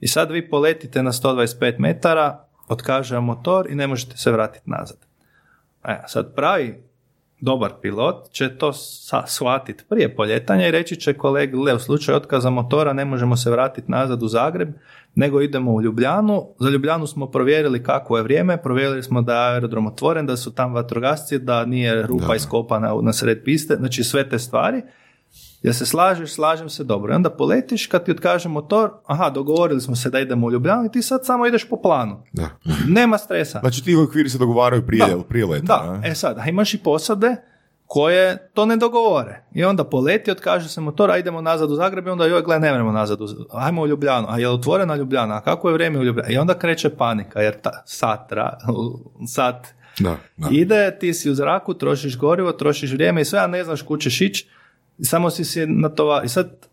I 0.00 0.08
sad 0.08 0.30
vi 0.30 0.50
poletite 0.50 1.02
na 1.02 1.12
125 1.12 1.78
metara 1.78 2.44
otkaže 2.68 3.14
vam 3.14 3.24
motor 3.24 3.66
i 3.70 3.74
ne 3.74 3.86
možete 3.86 4.16
se 4.16 4.30
vratiti 4.32 4.70
nazad. 4.70 4.98
E, 5.84 6.02
sad 6.06 6.34
pravi 6.34 6.82
dobar 7.40 7.72
pilot 7.82 8.30
će 8.30 8.58
to 8.58 8.72
sa- 8.72 9.26
shvatiti 9.26 9.84
prije 9.88 10.16
poljetanja 10.16 10.68
i 10.68 10.70
reći 10.70 10.96
će 10.96 11.14
kolegi, 11.14 11.56
le, 11.56 11.74
u 11.74 11.78
slučaju 11.78 12.16
otkaza 12.16 12.50
motora 12.50 12.92
ne 12.92 13.04
možemo 13.04 13.36
se 13.36 13.50
vratiti 13.50 13.90
nazad 13.90 14.22
u 14.22 14.28
Zagreb, 14.28 14.68
nego 15.14 15.40
idemo 15.40 15.72
u 15.72 15.82
Ljubljanu. 15.82 16.48
Za 16.58 16.70
Ljubljanu 16.70 17.06
smo 17.06 17.30
provjerili 17.30 17.82
kakvo 17.82 18.16
je 18.16 18.22
vrijeme, 18.22 18.62
provjerili 18.62 19.02
smo 19.02 19.22
da 19.22 19.34
je 19.34 19.54
aerodrom 19.54 19.86
otvoren, 19.86 20.26
da 20.26 20.36
su 20.36 20.54
tam 20.54 20.74
vatrogasci, 20.74 21.38
da 21.38 21.64
nije 21.64 22.02
rupa 22.02 22.34
iskopana 22.34 22.94
na 23.02 23.12
sred 23.12 23.44
piste, 23.44 23.76
znači 23.76 24.04
sve 24.04 24.28
te 24.28 24.38
stvari. 24.38 24.82
Jel 25.62 25.72
se 25.74 25.86
slažeš, 25.86 26.32
slažem 26.32 26.68
se, 26.68 26.84
dobro. 26.84 27.12
I 27.12 27.16
onda 27.16 27.30
poletiš, 27.30 27.86
kad 27.86 28.04
ti 28.04 28.10
otkaže 28.10 28.48
motor, 28.48 28.90
aha, 29.06 29.30
dogovorili 29.30 29.80
smo 29.80 29.96
se 29.96 30.10
da 30.10 30.20
idemo 30.20 30.46
u 30.46 30.52
Ljubljanu 30.52 30.84
i 30.84 30.92
ti 30.92 31.02
sad 31.02 31.26
samo 31.26 31.46
ideš 31.46 31.68
po 31.68 31.76
planu. 31.76 32.22
Da. 32.32 32.48
Nema 32.88 33.18
stresa. 33.18 33.58
Znači 33.60 33.84
ti 33.84 33.96
okviri 33.96 34.28
se 34.28 34.38
dogovaraju 34.38 34.86
prije, 34.86 35.06
Da. 35.06 35.22
prije 35.22 35.46
leta. 35.46 35.64
Da, 35.66 36.00
a? 36.04 36.08
e 36.08 36.14
sad, 36.14 36.38
a 36.38 36.46
imaš 36.46 36.74
i 36.74 36.78
posade 36.78 37.36
koje 37.86 38.50
to 38.54 38.66
ne 38.66 38.76
dogovore. 38.76 39.44
I 39.52 39.64
onda 39.64 39.84
poleti, 39.84 40.30
otkaže 40.30 40.68
se 40.68 40.80
motor, 40.80 41.10
a 41.10 41.18
idemo 41.18 41.40
nazad 41.40 41.70
u 41.70 41.74
Zagreb 41.74 42.06
i 42.06 42.10
onda 42.10 42.26
joj, 42.26 42.42
gle, 42.42 42.58
ne 42.58 42.72
vremo 42.72 42.92
nazad, 42.92 43.20
u, 43.20 43.26
ajmo 43.52 43.82
u 43.82 43.86
Ljubljanu, 43.86 44.26
a 44.30 44.38
je 44.38 44.48
li 44.48 44.54
otvorena 44.54 44.96
Ljubljana, 44.96 45.36
a 45.36 45.40
kako 45.40 45.68
je 45.68 45.74
vrijeme 45.74 45.98
u 45.98 46.04
Ljubljani? 46.04 46.34
I 46.34 46.38
onda 46.38 46.54
kreće 46.54 46.90
panika, 46.90 47.40
jer 47.40 47.60
ta, 47.60 47.82
sat, 47.86 48.32
ra- 48.32 48.56
sat 49.26 49.66
Da, 49.98 50.16
da. 50.36 50.48
ide, 50.50 50.96
ti 51.00 51.14
si 51.14 51.30
u 51.30 51.34
zraku, 51.34 51.74
trošiš 51.74 52.18
gorivo, 52.18 52.52
trošiš 52.52 52.92
vrijeme 52.92 53.20
i 53.20 53.24
sve, 53.24 53.38
a 53.38 53.46
ne 53.46 53.64
znaš 53.64 53.82
kud 53.82 54.00
ćeš 54.00 54.20
ići, 54.20 54.48
i 55.00 55.04
samo 55.04 55.30
si 55.30 55.44
si 55.44 55.66
na 55.66 55.88
to... 55.88 56.22
I 56.24 56.28
sad, 56.28 56.66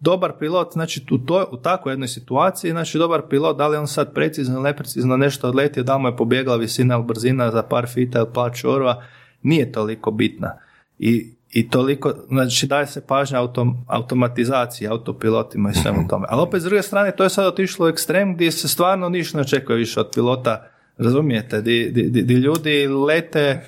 dobar 0.00 0.32
pilot, 0.38 0.72
znači 0.72 1.04
u, 1.10 1.18
to, 1.18 1.48
u 1.52 1.56
takvoj 1.56 1.92
jednoj 1.92 2.08
situaciji, 2.08 2.70
znači 2.70 2.98
dobar 2.98 3.22
pilot, 3.30 3.58
da 3.58 3.68
li 3.68 3.76
on 3.76 3.86
sad 3.86 4.14
precizno 4.14 4.54
ili 4.54 4.64
neprecizno 4.64 5.16
nešto 5.16 5.48
odletio, 5.48 5.82
da 5.82 5.98
mu 5.98 6.08
je 6.08 6.16
pobjegla 6.16 6.56
visina 6.56 6.94
ili 6.94 7.04
brzina 7.04 7.50
za 7.50 7.62
par 7.62 7.86
fita 7.86 8.18
ili 8.18 8.28
par 8.34 8.52
čorova, 8.54 9.02
nije 9.42 9.72
toliko 9.72 10.10
bitna. 10.10 10.58
I, 10.98 11.34
i 11.50 11.68
toliko, 11.68 12.14
znači 12.28 12.66
daje 12.66 12.86
se 12.86 13.06
pažnja 13.06 13.38
autom, 13.38 13.76
automatizaciji, 13.86 14.88
autopilotima 14.88 15.70
i 15.70 15.74
svemu 15.74 16.08
tome. 16.08 16.26
Ali 16.30 16.42
opet 16.42 16.60
s 16.60 16.64
druge 16.64 16.82
strane, 16.82 17.16
to 17.16 17.24
je 17.24 17.30
sad 17.30 17.46
otišlo 17.46 17.86
u 17.86 17.88
ekstrem 17.88 18.34
gdje 18.34 18.52
se 18.52 18.68
stvarno 18.68 19.08
ništa 19.08 19.38
ne 19.38 19.42
očekuje 19.42 19.78
više 19.78 20.00
od 20.00 20.10
pilota, 20.14 20.66
razumijete, 20.98 21.62
di, 21.62 21.90
di, 21.90 22.02
di- 22.02 22.22
di 22.22 22.34
ljudi 22.34 22.86
lete 22.86 23.66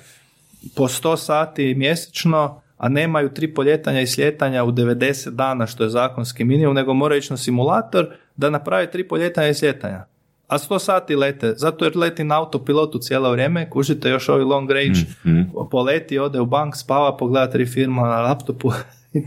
po 0.75 0.87
100 0.87 1.17
sati 1.17 1.75
mjesečno, 1.75 2.62
a 2.83 2.89
nemaju 2.89 3.29
tri 3.29 3.53
poljetanja 3.53 4.01
i 4.01 4.07
sljetanja 4.07 4.63
u 4.63 4.71
90 4.71 5.29
dana, 5.29 5.67
što 5.67 5.83
je 5.83 5.89
zakonski 5.89 6.43
minimum, 6.43 6.75
nego 6.75 6.93
moraju 6.93 7.19
ići 7.19 7.33
na 7.33 7.37
simulator 7.37 8.07
da 8.35 8.49
napravi 8.49 8.91
tri 8.91 9.07
poljetanja 9.07 9.47
i 9.47 9.53
sljetanja. 9.53 10.05
A 10.47 10.57
100 10.57 10.79
sati 10.79 11.15
lete, 11.15 11.53
zato 11.57 11.85
jer 11.85 11.97
leti 11.97 12.23
na 12.23 12.39
autopilotu 12.39 12.99
cijelo 12.99 13.31
vrijeme, 13.31 13.69
kužite 13.69 14.09
još 14.09 14.29
ovi 14.29 14.43
long 14.43 14.71
range, 14.71 14.99
poleti, 15.71 16.19
ode 16.19 16.39
u 16.39 16.45
bank, 16.45 16.75
spava, 16.75 17.17
pogleda 17.17 17.51
tri 17.51 17.65
firma 17.65 18.01
na 18.01 18.21
laptopu. 18.21 18.71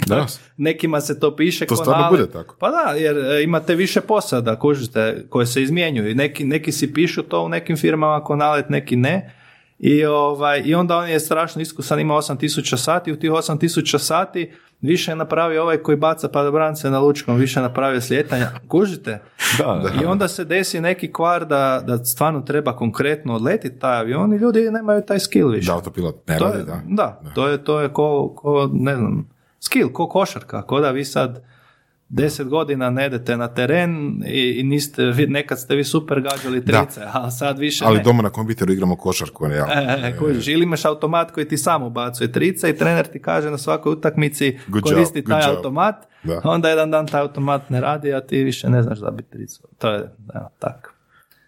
Da. 0.06 0.26
Nekima 0.56 1.00
se 1.00 1.20
to 1.20 1.36
piše 1.36 1.66
To 1.66 1.76
stvarno 1.76 2.10
bude 2.10 2.30
tako. 2.30 2.56
Pa 2.58 2.70
da, 2.70 2.92
jer 2.96 3.18
e, 3.18 3.42
imate 3.42 3.74
više 3.74 4.00
posada, 4.00 4.58
kužite, 4.58 5.26
koje 5.28 5.46
se 5.46 5.62
izmjenjuju. 5.62 6.14
Neki, 6.14 6.44
neki 6.44 6.72
si 6.72 6.92
pišu 6.92 7.22
to 7.22 7.42
u 7.42 7.48
nekim 7.48 7.76
firmama 7.76 8.24
ko 8.24 8.36
nalet, 8.36 8.68
neki 8.68 8.96
ne. 8.96 9.34
I, 9.78 10.04
ovaj, 10.04 10.62
I 10.64 10.74
onda 10.74 10.96
on 10.96 11.08
je 11.08 11.20
strašno 11.20 11.62
iskusan, 11.62 12.00
ima 12.00 12.14
8000 12.14 12.76
sati, 12.76 13.12
u 13.12 13.18
tih 13.18 13.30
8000 13.30 13.98
sati 13.98 14.52
više 14.80 15.10
je 15.10 15.16
napravio 15.16 15.62
ovaj 15.62 15.76
koji 15.76 15.96
baca 15.96 16.28
padobrance 16.28 16.90
na 16.90 16.98
lučkom, 16.98 17.36
više 17.36 17.60
je 17.60 17.62
napravio 17.62 18.00
slijetanja. 18.00 18.50
Kužite? 18.68 19.20
Da, 19.58 19.64
da. 19.64 20.02
I 20.02 20.04
onda 20.04 20.28
se 20.28 20.44
desi 20.44 20.80
neki 20.80 21.12
kvar 21.12 21.46
da, 21.46 21.82
da 21.86 22.04
stvarno 22.04 22.40
treba 22.40 22.76
konkretno 22.76 23.34
odletiti 23.34 23.78
taj 23.78 23.98
avion 23.98 24.34
i 24.34 24.36
ljudi 24.36 24.70
nemaju 24.70 25.02
taj 25.02 25.18
skill 25.18 25.48
više. 25.48 25.66
Da, 25.66 25.74
autopilot 25.74 26.28
ne 26.28 26.38
radi, 26.38 26.64
da. 26.64 26.80
da, 26.88 27.20
to 27.34 27.48
je, 27.48 27.64
to 27.64 27.80
je 27.80 27.88
ko, 27.88 28.34
ko, 28.36 28.70
ne 28.72 28.96
znam, 28.96 29.28
skill, 29.60 29.92
ko 29.92 30.08
košarka, 30.08 30.62
ko 30.62 30.80
da 30.80 30.90
vi 30.90 31.04
sad 31.04 31.44
deset 32.08 32.48
godina 32.48 32.90
ne 32.90 33.06
idete 33.06 33.36
na 33.36 33.48
teren 33.48 33.90
i, 34.26 34.50
i 34.50 34.62
niste, 34.62 35.04
vi- 35.04 35.26
nekad 35.26 35.60
ste 35.60 35.74
vi 35.74 35.84
super 35.84 36.20
gađali 36.22 36.60
Da. 36.60 36.84
trice, 36.84 37.00
a 37.04 37.30
sad 37.30 37.58
više 37.58 37.84
Ali 37.84 37.96
ne. 37.96 38.02
doma 38.02 38.22
na 38.22 38.30
kompjuteru 38.30 38.72
igramo 38.72 38.96
košarku, 38.96 39.48
ne? 39.48 39.56
E, 39.56 39.62
e, 40.02 40.14
ili 40.46 40.62
imaš 40.62 40.84
automat 40.84 41.30
koji 41.30 41.48
ti 41.48 41.58
sam 41.58 41.82
ubacuje 41.82 42.32
trice 42.32 42.70
i 42.70 42.76
trener 42.76 43.06
ti 43.06 43.18
kaže 43.18 43.50
na 43.50 43.58
svakoj 43.58 43.92
utakmici 43.92 44.58
Good 44.68 44.82
koristi 44.84 45.18
job, 45.18 45.26
taj 45.26 45.42
job. 45.42 45.56
automat, 45.56 45.94
Da. 46.24 46.40
onda 46.44 46.68
jedan 46.68 46.90
dan 46.90 47.06
taj 47.06 47.20
automat 47.20 47.70
ne 47.70 47.80
radi, 47.80 48.14
a 48.14 48.20
ti 48.20 48.44
više 48.44 48.70
ne 48.70 48.82
znaš 48.82 48.98
zabiti 48.98 49.30
tricu. 49.30 49.62
To 49.78 49.90
je, 49.90 49.98
evo, 50.34 50.48
tako. 50.58 50.90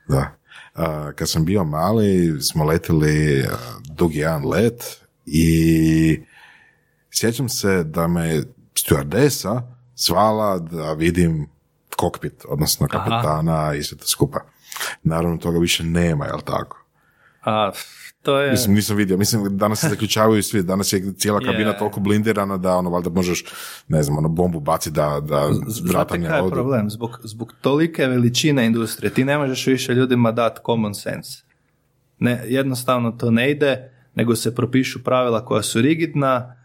Da. 0.09 0.35
A, 0.74 1.12
kad 1.12 1.28
sam 1.30 1.44
bio 1.44 1.64
mali, 1.64 2.40
smo 2.42 2.64
letili 2.64 3.42
a, 3.42 3.46
dugi 3.90 4.18
jedan 4.18 4.44
let 4.44 5.00
i 5.26 6.20
sjećam 7.11 7.48
se 7.48 7.85
da 7.85 8.06
me 8.09 8.42
stewardesa 8.74 9.61
zvala 9.98 10.58
da 10.58 10.92
vidim 10.92 11.48
kokpit, 11.96 12.44
odnosno 12.48 12.87
kapetana 12.87 13.74
i 13.74 13.82
sve 13.82 13.98
to 13.98 14.06
skupa. 14.06 14.38
Naravno, 15.02 15.37
toga 15.37 15.58
više 15.58 15.84
nema, 15.84 16.26
jel 16.26 16.40
tako? 16.40 16.84
A, 17.44 17.70
to 18.22 18.40
je... 18.40 18.50
Mislim, 18.50 18.74
nisam 18.74 18.96
vidio. 18.96 19.16
Mislim, 19.16 19.56
danas 19.56 19.80
se 19.80 19.88
zaključavaju 19.94 20.42
svi. 20.42 20.62
Danas 20.62 20.92
je 20.92 21.14
cijela 21.14 21.40
kabina 21.40 21.70
Je. 21.70 21.78
toliko 21.78 22.00
blindirana 22.00 22.56
da 22.56 22.76
ono, 22.76 22.90
valjda 22.90 23.11
možeš, 23.11 23.44
ne 23.88 24.02
znam, 24.02 24.18
ono, 24.18 24.28
bombu 24.28 24.61
baciti 24.61 24.94
da, 24.94 25.20
da 25.20 25.50
vrata 25.84 26.16
ne 26.16 26.37
je 26.37 26.50
problem? 26.50 26.90
Zbog, 26.90 27.20
zbog 27.24 27.52
tolike 27.61 28.06
veličine 28.06 28.66
industrije 28.66 29.14
ti 29.14 29.24
ne 29.24 29.38
možeš 29.38 29.66
više 29.66 29.94
ljudima 29.94 30.32
dati 30.32 30.61
common 30.66 30.94
sense. 30.94 31.42
Ne, 32.18 32.44
jednostavno 32.46 33.11
to 33.12 33.30
ne 33.30 33.50
ide, 33.50 33.92
nego 34.14 34.37
se 34.37 34.54
propišu 34.54 35.04
pravila 35.04 35.44
koja 35.44 35.62
su 35.62 35.80
rigidna, 35.80 36.37
uh, 36.37 36.57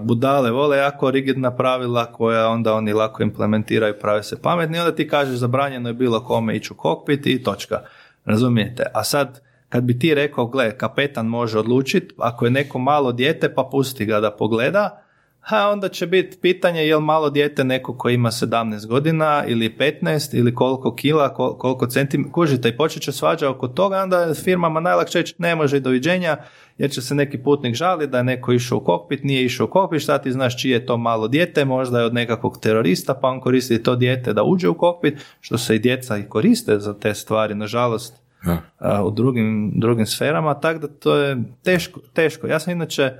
budale 0.00 0.50
vole 0.50 0.76
jako 0.76 1.10
rigidna 1.10 1.56
pravila 1.56 2.12
koja 2.12 2.48
onda 2.48 2.74
oni 2.74 2.92
lako 2.92 3.22
implementiraju, 3.22 3.94
prave 4.00 4.22
se 4.22 4.42
pametni 4.42 4.78
onda 4.78 4.94
ti 4.94 5.08
kažeš 5.08 5.36
zabranjeno 5.36 5.88
je 5.88 5.94
bilo 5.94 6.24
kome 6.24 6.56
ići 6.56 6.72
u 6.72 6.76
kokpit 6.76 7.26
i 7.26 7.42
točka. 7.42 7.80
Razumijete? 8.24 8.84
A 8.94 9.04
sad 9.04 9.40
kad 9.68 9.84
bi 9.84 9.98
ti 9.98 10.14
rekao, 10.14 10.46
gle, 10.46 10.78
kapetan 10.78 11.26
može 11.26 11.58
odlučiti, 11.58 12.14
ako 12.18 12.44
je 12.44 12.50
neko 12.50 12.78
malo 12.78 13.12
dijete 13.12 13.54
pa 13.54 13.68
pusti 13.70 14.04
ga 14.04 14.20
da 14.20 14.30
pogleda, 14.30 15.01
ha, 15.42 15.70
onda 15.70 15.88
će 15.88 16.06
biti 16.06 16.38
pitanje 16.40 16.80
je 16.80 16.96
li 16.96 17.02
malo 17.02 17.30
dijete 17.30 17.64
neko 17.64 17.96
ko 17.96 18.08
ima 18.08 18.30
17 18.30 18.86
godina 18.86 19.44
ili 19.46 19.76
15 19.78 20.38
ili 20.38 20.54
koliko 20.54 20.94
kila, 20.94 21.34
kol- 21.34 21.56
koliko 21.58 21.86
centimetara, 21.86 22.32
kužite 22.32 22.68
i 22.68 22.76
počet 22.76 23.02
će 23.02 23.12
svađa 23.12 23.50
oko 23.50 23.68
toga, 23.68 24.02
onda 24.02 24.34
firmama 24.34 24.80
najlakše 24.80 25.18
reći 25.18 25.34
ne 25.38 25.54
može 25.56 25.76
i 25.76 25.80
doviđenja 25.80 26.36
jer 26.78 26.90
će 26.90 27.02
se 27.02 27.14
neki 27.14 27.38
putnik 27.38 27.74
žaliti 27.74 28.10
da 28.10 28.18
je 28.18 28.24
neko 28.24 28.52
išao 28.52 28.78
u 28.78 28.84
kokpit, 28.84 29.24
nije 29.24 29.44
išao 29.44 29.66
u 29.66 29.70
kokpit, 29.70 30.02
šta 30.02 30.18
ti 30.18 30.32
znaš 30.32 30.60
čije 30.62 30.72
je 30.72 30.86
to 30.86 30.96
malo 30.96 31.28
dijete, 31.28 31.64
možda 31.64 31.98
je 31.98 32.04
od 32.06 32.14
nekakvog 32.14 32.58
terorista 32.60 33.14
pa 33.14 33.28
on 33.28 33.40
koristi 33.40 33.82
to 33.82 33.96
dijete 33.96 34.32
da 34.32 34.42
uđe 34.42 34.68
u 34.68 34.74
kokpit, 34.74 35.18
što 35.40 35.58
se 35.58 35.76
i 35.76 35.78
djeca 35.78 36.18
i 36.18 36.28
koriste 36.28 36.78
za 36.78 36.94
te 36.94 37.14
stvari, 37.14 37.54
nažalost 37.54 38.22
Da. 38.44 38.58
a, 38.78 39.04
u 39.04 39.10
drugim, 39.10 39.72
drugim 39.76 40.06
sferama, 40.06 40.54
tako 40.54 40.78
da 40.78 40.88
to 40.88 41.16
je 41.16 41.36
teško. 41.62 42.00
teško. 42.12 42.46
Ja 42.46 42.58
sam 42.58 42.72
inače 42.72 43.12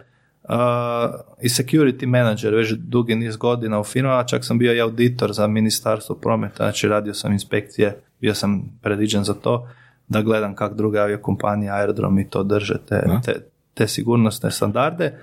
i 1.42 1.48
security 1.48 2.06
manager 2.06 2.54
već 2.54 2.72
dugi 2.72 3.14
niz 3.14 3.36
godina 3.36 3.80
u 3.80 3.84
firmama, 3.84 4.24
čak 4.24 4.44
sam 4.44 4.58
bio 4.58 4.74
i 4.74 4.80
auditor 4.80 5.32
za 5.32 5.46
ministarstvo 5.46 6.16
prometa, 6.16 6.56
znači 6.56 6.88
radio 6.88 7.14
sam 7.14 7.32
inspekcije, 7.32 8.00
bio 8.20 8.34
sam 8.34 8.78
predviđen 8.82 9.24
za 9.24 9.34
to, 9.34 9.68
da 10.08 10.22
gledam 10.22 10.54
kako 10.54 10.74
druge 10.74 10.98
aviokompanije, 10.98 11.70
aerodromi 11.70 12.30
to 12.30 12.42
drže, 12.42 12.74
te, 12.88 13.04
te, 13.24 13.46
te 13.74 13.88
sigurnosne 13.88 14.50
standarde. 14.50 15.18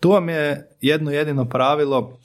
Tu 0.00 0.10
vam 0.10 0.28
je 0.28 0.68
jedno 0.80 1.10
jedino 1.10 1.44
pravilo, 1.44 2.18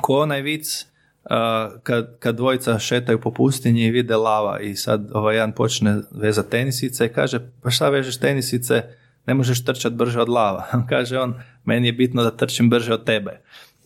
ko 0.00 0.18
onaj 0.18 0.42
vic, 0.42 0.86
uh, 1.24 1.80
kad, 1.82 2.18
kad 2.18 2.36
dvojica 2.36 2.78
šetaju 2.78 3.20
po 3.20 3.30
pustinji 3.30 3.84
i 3.84 3.90
vide 3.90 4.16
lava 4.16 4.60
i 4.60 4.76
sad 4.76 5.10
ovaj 5.14 5.34
jedan 5.34 5.52
počne 5.52 6.00
vezati 6.10 6.50
tenisice 6.50 7.06
i 7.06 7.08
kaže, 7.08 7.40
pa 7.62 7.70
šta 7.70 7.88
vežeš 7.88 8.18
tenisice, 8.18 8.82
ne 9.26 9.34
možeš 9.34 9.64
trčati 9.64 9.96
brže 9.96 10.20
od 10.20 10.28
lava. 10.28 10.66
kaže 10.90 11.18
on, 11.18 11.34
meni 11.64 11.88
je 11.88 11.92
bitno 11.92 12.22
da 12.22 12.36
trčim 12.36 12.70
brže 12.70 12.94
od 12.94 13.04
tebe. 13.04 13.40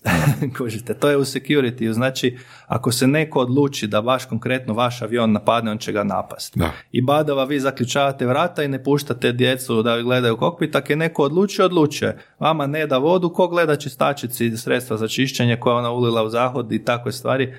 Kužite, 0.59 0.94
to 0.94 1.09
je 1.11 1.16
u 1.16 1.25
security. 1.25 1.92
Znači, 1.92 2.38
ako 2.66 2.92
se 2.92 3.07
neko 3.07 3.40
odluči 3.40 3.87
da 3.87 4.03
baš 4.03 4.25
konkretno 4.25 4.75
vaš 4.75 5.03
avion 5.03 5.33
napadne, 5.33 5.70
on 5.70 5.79
će 5.79 5.92
ga 5.92 6.05
napasti. 6.05 6.59
Da. 6.59 6.72
I 6.92 7.03
badava 7.03 7.44
vi 7.44 7.61
zaključavate 7.61 8.27
vrata 8.27 8.62
i 8.62 8.68
ne 8.68 8.85
puštate 8.85 9.33
djecu 9.33 9.83
da 9.83 10.03
gledaju 10.03 10.37
kokpit, 10.37 10.77
ako 10.77 10.92
je 10.92 10.96
neko 10.96 11.22
odlučio, 11.22 11.64
odlučuje. 11.64 12.18
Vama 12.38 12.66
ne 12.66 12.87
da 12.87 12.99
vodu, 12.99 13.31
ko 13.31 13.49
gleda 13.49 13.77
čistačici 13.77 14.57
sredstva 14.57 14.96
za 14.96 15.09
čišćenje 15.09 15.57
koje 15.57 15.72
je 15.72 15.79
ona 15.79 15.90
ulila 15.90 16.22
u 16.22 16.29
zahod 16.29 16.72
i 16.72 16.85
takve 16.85 17.12
stvari. 17.12 17.55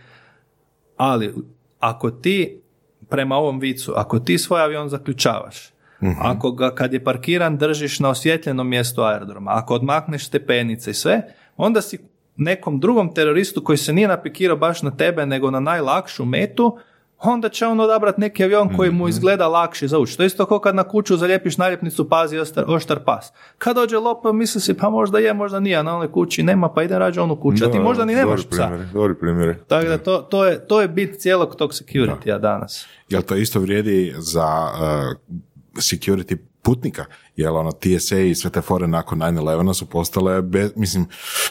Ali, 0.97 1.33
ako 1.79 2.11
ti, 2.11 2.61
prema 3.09 3.35
ovom 3.35 3.59
vicu, 3.59 3.93
ako 3.95 4.19
ti 4.19 4.37
svoj 4.37 4.61
avion 4.61 4.89
zaključavaš, 4.89 5.76
ako 6.21 6.51
ga 6.51 6.75
kad 6.75 6.93
je 6.93 7.03
parkiran 7.03 7.57
držiš 7.57 7.99
na 7.99 8.09
osvjetljenom 8.09 8.67
mjestu 8.69 9.01
aerodroma, 9.01 9.51
ako 9.53 9.73
odmakneš 9.73 10.27
stepenice 10.27 10.91
i 10.91 10.93
sve, 10.93 11.21
onda 11.57 11.81
si 11.81 11.99
nekom 12.35 12.79
drugom 12.79 13.13
teroristu 13.13 13.63
koji 13.63 13.77
se 13.77 13.93
nije 13.93 14.07
napikirao 14.07 14.57
baš 14.57 14.81
na 14.81 14.91
tebe, 14.91 15.25
nego 15.25 15.51
na 15.51 15.59
najlakšu 15.59 16.25
metu, 16.25 16.77
onda 17.19 17.49
će 17.49 17.65
on 17.65 17.79
odabrati 17.79 18.21
neki 18.21 18.43
avion 18.43 18.75
koji 18.75 18.89
Mhm. 18.89 18.97
mu 18.97 19.07
izgleda 19.07 19.47
lakši 19.47 19.87
za 19.87 19.99
ući. 19.99 20.17
To 20.17 20.23
je 20.23 20.27
isto 20.27 20.45
kao 20.45 20.59
kad 20.59 20.75
na 20.75 20.83
kuću 20.83 21.17
zalijepiš 21.17 21.57
naljepnicu 21.57 22.09
pazi 22.09 22.39
oštar, 22.39 22.63
oštar 22.67 22.99
pas. 22.99 23.33
Kad 23.57 23.75
dođe 23.75 23.97
lopov 23.97 24.33
misli 24.33 24.61
si 24.61 24.73
pa 24.73 24.89
možda 24.89 25.19
je, 25.19 25.33
možda 25.33 25.59
nije, 25.59 25.83
na 25.83 25.95
onoj 25.95 26.11
kući 26.11 26.43
nema 26.43 26.69
pa 26.69 26.83
ide 26.83 26.99
rađe 26.99 27.21
onu 27.21 27.35
kuću, 27.35 27.65
a 27.65 27.71
ti 27.71 27.77
Da, 27.77 27.83
možda 27.83 28.05
ni 28.05 28.15
nemaš 28.15 28.45
psa. 28.49 28.69
Dobri 28.93 29.15
primjeri. 29.15 29.55
Tako 29.67 29.87
da 29.87 29.97
to, 29.97 30.17
to, 30.17 30.45
je, 30.45 30.67
to 30.67 30.81
je 30.81 30.87
bit 30.87 31.19
cijelog 31.19 31.55
tog 31.55 31.71
security-a 31.71 32.37
danas. 32.37 32.87
Jel 33.09 33.21
to 33.21 33.35
isto 33.35 33.59
vrijedi 33.59 34.13
za 34.17 34.47
uh, 34.73 35.37
security 35.77 36.37
putnika? 36.61 37.05
Jel 37.35 37.55
ono 37.55 37.71
TSA 37.71 38.19
i 38.19 38.35
sve 38.35 38.51
te 38.51 38.61
fore 38.61 38.87
nakon 38.87 39.19
9-11 39.19 39.73
su 39.73 39.85
postale, 39.85 40.41
bez, 40.41 40.71
mislim, 40.75 41.05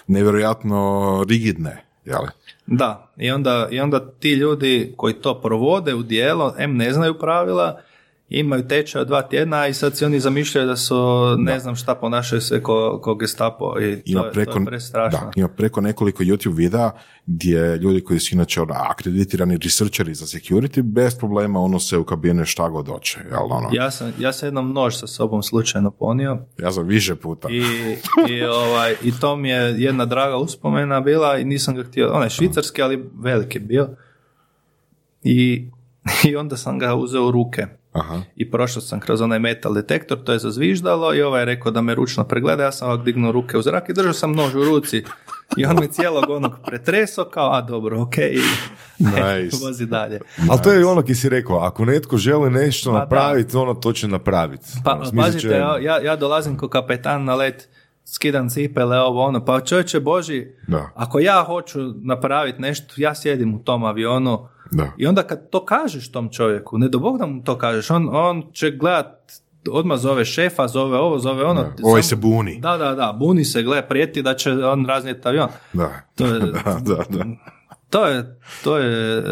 nevjerojatno 0.06 1.24
rigidne, 1.28 1.84
jel? 2.04 2.22
Da, 2.66 3.12
i 3.16 3.30
onda, 3.30 3.68
i 3.70 3.80
onda 3.80 4.10
ti 4.10 4.32
ljudi 4.32 4.94
koji 4.96 5.14
to 5.14 5.40
provode 5.40 5.94
u 5.94 6.02
dijelo, 6.02 6.54
em 6.58 6.76
ne 6.76 6.92
znaju 6.92 7.18
pravila, 7.18 7.80
imaju 8.28 8.68
tečaj 8.68 9.00
od 9.02 9.06
dva 9.06 9.22
tjedna 9.22 9.66
i 9.66 9.74
sad 9.74 9.96
si 9.96 10.04
oni 10.04 10.20
zamišljaju 10.20 10.66
da 10.66 10.76
su 10.76 10.96
ne 11.38 11.60
znam 11.60 11.76
šta 11.76 11.94
ponašaju 11.94 12.40
se 12.40 12.62
ko, 12.62 13.00
ko 13.02 13.14
gestapo 13.14 13.80
i 13.80 13.96
to, 13.96 14.02
Ima 14.04 14.24
je, 14.24 14.32
preko, 14.32 14.52
to 14.52 14.58
je 14.58 14.64
prestrašno. 14.64 15.18
da, 15.20 15.30
ima 15.36 15.48
preko 15.48 15.80
nekoliko 15.80 16.22
YouTube 16.22 16.56
videa 16.56 16.90
gdje 17.26 17.76
ljudi 17.76 18.00
koji 18.00 18.20
su 18.20 18.34
inače 18.34 18.60
ono, 18.62 18.74
akreditirani 18.90 19.56
researcheri 19.56 20.14
za 20.14 20.26
security 20.26 20.82
bez 20.82 21.18
problema 21.18 21.60
unose 21.60 21.98
u 21.98 22.04
kabine 22.04 22.46
šta 22.46 22.68
god 22.68 22.88
hoće. 22.88 23.18
Jel, 23.30 23.52
ono, 23.52 23.68
ja. 23.72 23.84
Ja 23.84 23.90
sam, 23.90 24.12
ja 24.18 24.32
sam 24.32 24.46
jednom 24.46 24.72
nož 24.72 24.94
sa 24.94 25.06
sobom 25.06 25.42
slučajno 25.42 25.90
ponio 25.90 26.38
sam 26.72 26.86
više 26.86 27.14
puta. 27.14 27.48
i, 27.50 27.62
i, 28.32 28.44
ovaj, 28.44 28.94
i 29.02 29.12
to 29.20 29.36
mi 29.36 29.48
je 29.48 29.74
jedna 29.78 30.04
draga 30.04 30.36
uspomena 30.36 31.00
bila 31.00 31.38
i 31.38 31.44
nisam 31.44 31.74
ga 31.74 31.82
htio, 31.84 32.12
onaj 32.12 32.28
švicarski, 32.28 32.82
ali 32.82 33.10
veliki 33.14 33.58
bio. 33.58 33.88
I, 35.22 35.68
I 36.24 36.36
onda 36.36 36.56
sam 36.56 36.78
ga 36.78 36.94
uzeo 36.94 37.28
u 37.28 37.30
ruke. 37.30 37.66
Aha. 37.96 38.20
i 38.36 38.50
prošao 38.50 38.82
sam 38.82 39.00
kroz 39.00 39.20
onaj 39.20 39.38
metal 39.38 39.74
detektor, 39.74 40.18
to 40.18 40.32
je 40.32 40.38
zazviždalo 40.38 41.14
i 41.14 41.22
ovaj 41.22 41.40
je 41.40 41.46
rekao 41.46 41.72
da 41.72 41.80
me 41.80 41.94
ručno 41.94 42.24
pregleda, 42.24 42.62
ja 42.62 42.72
sam 42.72 42.88
ovak 42.88 43.04
dignuo 43.04 43.32
ruke 43.32 43.58
u 43.58 43.62
zrak 43.62 43.88
i 43.88 43.94
držao 43.94 44.12
sam 44.12 44.32
nož 44.32 44.54
u 44.54 44.64
ruci 44.64 45.04
i 45.56 45.66
on 45.66 45.76
mi 45.76 45.88
cijelog 45.88 46.30
onog 46.30 46.52
pretresao 46.66 47.24
kao, 47.26 47.52
a 47.52 47.62
dobro, 47.62 48.02
ok, 48.02 48.18
i 48.20 48.38
Nice. 48.98 49.56
vozi 49.58 49.86
dalje. 49.86 50.20
Ali 50.50 50.62
to 50.62 50.72
je 50.72 50.86
ono 50.86 51.02
ki 51.02 51.14
si 51.14 51.28
rekao, 51.28 51.58
ako 51.58 51.84
netko 51.84 52.16
želi 52.16 52.50
nešto 52.50 52.90
Pa 52.90 52.94
da. 52.94 53.00
napraviti, 53.00 53.56
ono 53.56 53.74
to 53.74 53.92
će 53.92 54.08
napraviti. 54.08 54.66
Pa, 54.84 54.92
Ono, 54.92 55.10
pazite, 55.16 55.38
će- 55.38 55.48
ja, 55.48 55.78
ja- 55.78 56.00
ja 56.00 56.16
dolazim 56.16 56.56
ko 56.56 56.68
kapetan 56.68 57.24
na 57.24 57.34
let, 57.34 57.68
skidam 58.06 58.48
cipele, 58.48 58.98
ovo 58.98 59.24
ono, 59.24 59.44
pa 59.44 59.60
čovječe 59.60 60.00
Boži, 60.00 60.46
Da. 60.66 60.90
ako 60.94 61.18
ja 61.20 61.44
hoću 61.44 61.78
napraviti 61.96 62.60
nešto, 62.60 62.94
ja 62.96 63.14
sjedim 63.14 63.54
u 63.54 63.58
tom 63.58 63.84
avionu 63.84 64.48
Da. 64.70 64.92
i 64.96 65.06
onda 65.06 65.22
kad 65.22 65.50
to 65.50 65.64
kažeš 65.64 66.12
tom 66.12 66.28
čovjeku, 66.32 66.78
ne 66.78 66.88
do 66.88 66.98
Bog 66.98 67.18
da 67.18 67.26
mu 67.26 67.44
to 67.44 67.58
kažeš, 67.58 67.90
on, 67.90 68.08
on 68.12 68.42
će 68.52 68.70
gledat, 68.70 69.32
odmah 69.70 69.98
zove 69.98 70.24
šefa, 70.24 70.68
zove 70.68 70.98
ovo, 70.98 71.18
zove 71.18 71.44
ono. 71.44 71.62
Da. 71.62 71.72
Ovaj 71.82 72.02
Sam- 72.02 72.08
se 72.08 72.16
buni. 72.16 72.60
Da, 72.60 72.76
da, 72.76 72.94
da, 72.94 73.16
buni 73.18 73.44
se, 73.44 73.62
gle, 73.62 73.88
prijeti 73.88 74.22
da 74.22 74.34
će 74.34 74.52
on 74.52 74.86
raznijeti 74.86 75.28
avion. 75.28 75.48
Da. 75.72 75.90
To 76.14 76.26
je, 76.26 76.40
da, 76.64 76.80
da, 76.80 77.04
da. 77.08 77.24
to 77.90 78.06
je, 78.06 78.38
to 78.64 78.78
je 78.78 79.18
e, 79.18 79.22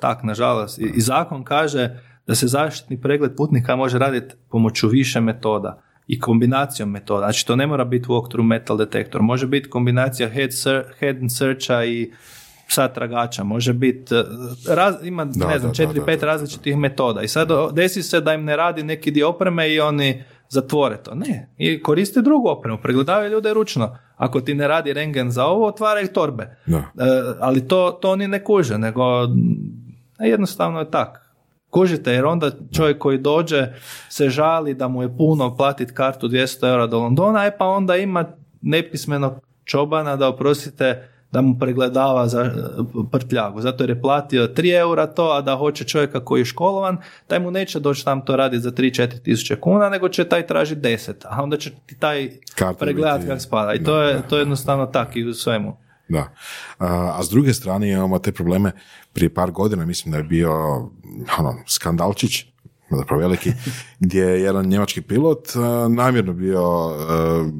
tak, 0.00 0.22
nažalost. 0.22 0.78
I, 0.78 0.92
I 0.96 1.00
zakon 1.00 1.44
kaže 1.44 2.00
da 2.26 2.34
se 2.34 2.46
zaštitni 2.46 3.00
pregled 3.00 3.36
putnika 3.36 3.76
može 3.76 3.98
raditi 3.98 4.34
pomoću 4.50 4.88
više 4.88 5.20
metoda 5.20 5.82
i 6.06 6.20
kombinacijom 6.20 6.90
metoda. 6.90 7.20
Znači, 7.20 7.46
to 7.46 7.56
ne 7.56 7.66
mora 7.66 7.84
biti 7.84 8.08
walkthrough 8.08 8.46
metal 8.46 8.76
detektor. 8.76 9.22
Može 9.22 9.46
biti 9.46 9.70
kombinacija 9.70 10.28
head, 10.28 10.50
ser, 10.52 10.84
head 10.98 11.16
and 11.16 11.32
searcha 11.32 11.84
i 11.84 12.12
psa 12.68 12.88
tragača. 12.88 13.44
Može 13.44 13.72
biti, 13.72 14.14
e, 14.14 14.24
raz, 14.68 14.94
ima, 15.02 15.24
Da, 15.24 15.48
ne 15.48 15.58
znam, 15.58 15.70
da, 15.70 15.74
četiri, 15.74 16.00
da, 16.00 16.06
pet 16.06 16.20
da, 16.20 16.26
različitih 16.26 16.76
metoda. 16.76 17.22
I 17.22 17.28
sad 17.28 17.48
desi 17.72 18.02
se 18.02 18.20
da 18.20 18.34
im 18.34 18.44
ne 18.44 18.56
radi 18.56 18.82
neki 18.82 19.10
dio 19.10 19.28
opreme 19.28 19.70
i 19.70 19.80
oni 19.80 20.24
zatvore 20.48 20.96
to. 20.96 21.14
Ne, 21.14 21.48
i 21.58 21.82
koriste 21.82 22.22
drugu 22.22 22.48
opremu, 22.48 22.78
pregledavaju 22.82 23.30
ljude 23.30 23.54
ručno. 23.54 23.98
Ako 24.16 24.40
ti 24.40 24.54
ne 24.54 24.68
radi 24.68 24.92
rengen 24.92 25.30
za 25.30 25.46
ovo, 25.46 25.66
otvaraj 25.66 26.06
torbe. 26.06 26.56
Da. 26.66 26.78
E, 26.78 26.82
ali 27.40 27.68
to, 27.68 27.98
to 28.02 28.10
oni 28.10 28.28
ne 28.28 28.44
kuže, 28.44 28.78
nego 28.78 29.26
mm, 29.26 30.24
jednostavno 30.26 30.78
je 30.78 30.90
tak. 30.90 31.24
Kužite, 31.70 32.12
jer 32.12 32.24
onda 32.24 32.50
čovjek 32.76 32.98
koji 32.98 33.18
dođe 33.18 33.66
se 34.08 34.28
žali 34.28 34.74
da 34.74 34.88
mu 34.88 35.02
je 35.02 35.16
puno 35.16 35.56
platiti 35.56 35.94
kartu 35.94 36.28
200 36.28 36.68
eura 36.68 36.86
do 36.86 36.98
Londona, 36.98 37.46
e 37.46 37.58
pa 37.58 37.66
onda 37.66 37.96
ima 37.96 38.24
nepismenog 38.62 39.34
čobana 39.64 40.16
da 40.16 40.28
oprostite 40.28 41.08
da 41.34 41.40
mu 41.40 41.58
pregledava 41.58 42.28
za 42.28 42.40
e, 42.40 42.50
prtljagu, 43.10 43.60
zato 43.60 43.82
jer 43.82 43.90
je 43.90 44.00
platio 44.00 44.46
3 44.46 44.78
eura 44.78 45.06
to, 45.06 45.30
a 45.30 45.40
da 45.40 45.56
hoće 45.56 45.84
čovjeka 45.84 46.24
koji 46.24 46.40
je 46.40 46.44
školovan, 46.44 46.98
taj 47.26 47.40
mu 47.40 47.50
neće 47.50 47.80
doći 47.80 48.04
tam 48.04 48.24
to 48.24 48.36
raditi 48.36 48.62
za 48.62 48.70
3-4 48.70 49.22
tisuće 49.22 49.56
kuna, 49.56 49.88
nego 49.88 50.08
će 50.08 50.24
taj 50.24 50.46
tražiti 50.46 50.80
10, 50.80 51.12
a 51.24 51.42
onda 51.42 51.56
će 51.56 51.70
ti 51.86 51.98
taj 51.98 52.30
pregledati 52.78 53.26
kako 53.26 53.40
spada. 53.40 53.74
I 53.74 53.84
to 53.84 54.02
je, 54.02 54.22
to 54.28 54.36
je 54.36 54.40
jednostavno 54.40 54.86
tak 54.86 55.16
i 55.16 55.24
u 55.24 55.34
svemu. 55.34 55.76
Da. 56.08 56.34
A, 56.78 57.16
a 57.18 57.22
s 57.22 57.28
druge 57.30 57.52
strane 57.52 57.90
imamo 57.90 58.18
te 58.18 58.32
probleme 58.32 58.72
prije 59.12 59.34
par 59.34 59.50
godina, 59.50 59.86
mislim 59.86 60.12
da 60.12 60.18
je 60.18 60.24
bio 60.24 60.52
ono, 61.38 61.54
skandalčić, 61.66 62.44
zapravo 62.90 63.20
veliki, 63.20 63.52
gdje 64.04 64.22
je 64.22 64.42
jedan 64.42 64.66
njemački 64.66 65.02
pilot 65.02 65.56
a, 65.56 65.88
namjerno 65.88 66.32
bio 66.32 66.62
a, 66.62 67.50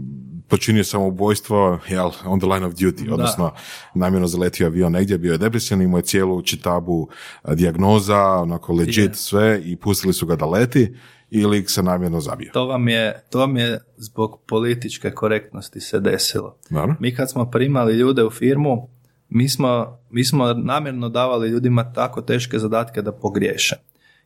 počinio 0.54 0.84
samoubojstvo 0.84 1.78
jel, 1.88 2.10
on 2.24 2.40
the 2.40 2.46
line 2.46 2.66
of 2.66 2.72
duty, 2.72 3.12
odnosno 3.12 3.52
namjerno 3.94 4.26
zaletio 4.26 4.66
avion 4.66 4.92
negdje, 4.92 5.18
bio 5.18 5.32
je 5.32 5.38
depresivan, 5.38 5.82
imao 5.82 5.98
je 5.98 6.02
cijelu 6.02 6.42
čitabu 6.42 7.08
a, 7.42 7.54
dijagnoza, 7.54 8.20
onako 8.20 8.72
legit 8.72 9.10
Je. 9.10 9.14
sve 9.14 9.60
i 9.64 9.76
pustili 9.76 10.12
su 10.12 10.26
ga 10.26 10.36
da 10.36 10.46
leti 10.46 10.96
i 11.30 11.46
lik 11.46 11.70
se 11.70 11.82
namjerno 11.82 12.20
zabio. 12.20 12.50
To 12.52 12.66
vam 12.66 12.88
je, 12.88 13.24
to 13.30 13.38
vam 13.38 13.56
je 13.56 13.80
zbog 13.96 14.40
političke 14.46 15.10
korektnosti 15.10 15.80
se 15.80 16.00
desilo. 16.00 16.56
Naravno. 16.70 16.96
Mi 17.00 17.14
kad 17.14 17.30
smo 17.30 17.50
primali 17.50 17.94
ljude 17.94 18.24
u 18.24 18.30
firmu, 18.30 18.88
mi 19.28 19.48
smo, 19.48 19.98
mi 20.10 20.24
smo 20.24 20.52
namjerno 20.52 21.08
davali 21.08 21.48
ljudima 21.48 21.92
tako 21.92 22.22
teške 22.22 22.58
zadatke 22.58 23.02
da 23.02 23.12
pogriješe. 23.12 23.76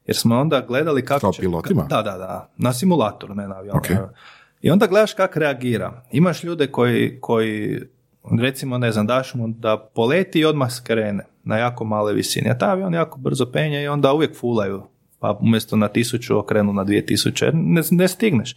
Jer 0.06 0.16
smo 0.16 0.40
onda 0.40 0.64
gledali 0.68 1.04
kako 1.04 1.20
Kao 1.20 1.32
će... 1.32 1.40
pilotima? 1.40 1.82
Da, 1.82 2.02
da, 2.02 2.18
da. 2.18 2.50
Na 2.56 2.72
simulatoru, 2.72 3.34
ne 3.34 3.48
na 3.48 3.54
avionu. 3.56 3.78
Ok. 3.78 3.86
I 4.60 4.70
onda 4.70 4.86
gledaš 4.86 5.14
kako 5.14 5.38
reagira. 5.38 6.02
Imaš 6.10 6.44
ljude 6.44 6.66
koji, 6.66 7.18
koji 7.20 7.80
recimo, 8.40 8.78
ne 8.78 8.92
znam, 8.92 9.06
daš 9.06 9.34
mu 9.34 9.48
da 9.48 9.90
poleti 9.94 10.40
i 10.40 10.44
odmah 10.44 10.72
skrene 10.72 11.24
na 11.44 11.58
jako 11.58 11.84
male 11.84 12.12
visine. 12.12 12.50
A 12.50 12.58
taj 12.58 12.70
avion 12.70 12.94
jako 12.94 13.18
brzo 13.18 13.46
penje 13.52 13.82
i 13.82 13.88
onda 13.88 14.12
uvijek 14.12 14.36
fulaju. 14.36 14.82
Pa 15.18 15.38
umjesto 15.40 15.76
na 15.76 15.88
tisuću 15.88 16.38
okrenu 16.38 16.72
na 16.72 16.84
dvije 16.84 17.06
tisuće. 17.06 17.50
Ne, 17.52 17.82
ne 17.90 18.08
stigneš. 18.08 18.56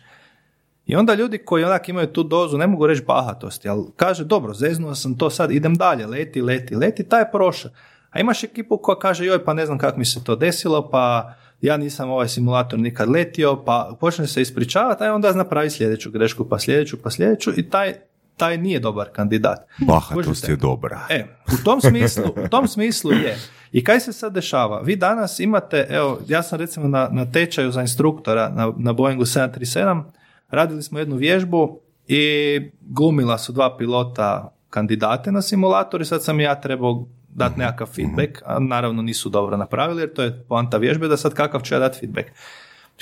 I 0.85 0.95
onda 0.95 1.13
ljudi 1.13 1.37
koji 1.37 1.63
onak 1.63 1.89
imaju 1.89 2.07
tu 2.07 2.23
dozu, 2.23 2.57
ne 2.57 2.67
mogu 2.67 2.87
reći 2.87 3.03
bahatosti, 3.07 3.69
ali 3.69 3.83
kaže, 3.95 4.25
dobro, 4.25 4.53
zeznuo 4.53 4.95
sam 4.95 5.17
to 5.17 5.29
sad, 5.29 5.51
idem 5.51 5.75
dalje, 5.75 6.07
leti, 6.07 6.41
leti, 6.41 6.75
leti, 6.75 7.03
taj 7.03 7.21
je 7.21 7.31
prošao. 7.31 7.71
A 8.09 8.19
imaš 8.19 8.43
ekipu 8.43 8.77
koja 8.77 8.99
kaže, 8.99 9.25
joj, 9.25 9.45
pa 9.45 9.53
ne 9.53 9.65
znam 9.65 9.77
kako 9.77 9.99
mi 9.99 10.05
se 10.05 10.23
to 10.23 10.35
desilo, 10.35 10.89
pa 10.89 11.33
ja 11.61 11.77
nisam 11.77 12.09
ovaj 12.09 12.27
simulator 12.27 12.79
nikad 12.79 13.09
letio, 13.09 13.63
pa 13.65 13.95
počne 13.99 14.27
se 14.27 14.41
ispričavati, 14.41 15.03
a 15.03 15.13
onda 15.13 15.33
napravi 15.33 15.69
sljedeću 15.69 16.11
grešku, 16.11 16.45
pa 16.45 16.59
sljedeću, 16.59 16.97
pa 17.03 17.09
sljedeću 17.09 17.51
i 17.59 17.69
taj, 17.69 17.93
taj 18.37 18.57
nije 18.57 18.79
dobar 18.79 19.07
kandidat. 19.13 19.59
Bahatost 19.77 20.49
je 20.49 20.55
dobra. 20.55 21.07
E, 21.09 21.25
u 21.53 21.63
tom 21.63 21.81
smislu, 21.81 22.23
u 22.45 22.47
tom 22.47 22.67
smislu 22.67 23.11
je. 23.11 23.37
I 23.71 23.83
kaj 23.83 23.99
se 23.99 24.13
sad 24.13 24.33
dešava? 24.33 24.81
Vi 24.81 24.95
danas 24.95 25.39
imate, 25.39 25.87
evo, 25.89 26.19
ja 26.27 26.43
sam 26.43 26.59
recimo 26.59 26.87
na, 26.87 27.09
na 27.11 27.31
tečaju 27.31 27.71
za 27.71 27.81
instruktora 27.81 28.49
na, 28.49 28.73
na 28.77 28.93
Boeingu 28.93 29.23
737, 29.23 30.03
radili 30.49 30.83
smo 30.83 30.99
jednu 30.99 31.15
vježbu 31.15 31.79
i 32.07 32.71
glumila 32.81 33.37
su 33.37 33.51
dva 33.51 33.77
pilota 33.77 34.53
kandidate 34.69 35.31
na 35.31 35.41
simulator 35.41 36.01
i 36.01 36.05
sad 36.05 36.23
sam 36.23 36.39
ja 36.39 36.61
trebao 36.61 37.05
dati 37.35 37.59
nekakav 37.59 37.87
feedback, 37.87 38.41
a 38.45 38.59
naravno 38.59 39.01
nisu 39.01 39.29
dobro 39.29 39.57
napravili 39.57 40.01
jer 40.01 40.13
to 40.13 40.23
je 40.23 40.43
poanta 40.49 40.77
vježbe 40.77 41.07
da 41.07 41.17
sad 41.17 41.33
kakav 41.33 41.61
ću 41.61 41.73
ja 41.73 41.79
dati 41.79 41.99
feedback. 41.99 42.29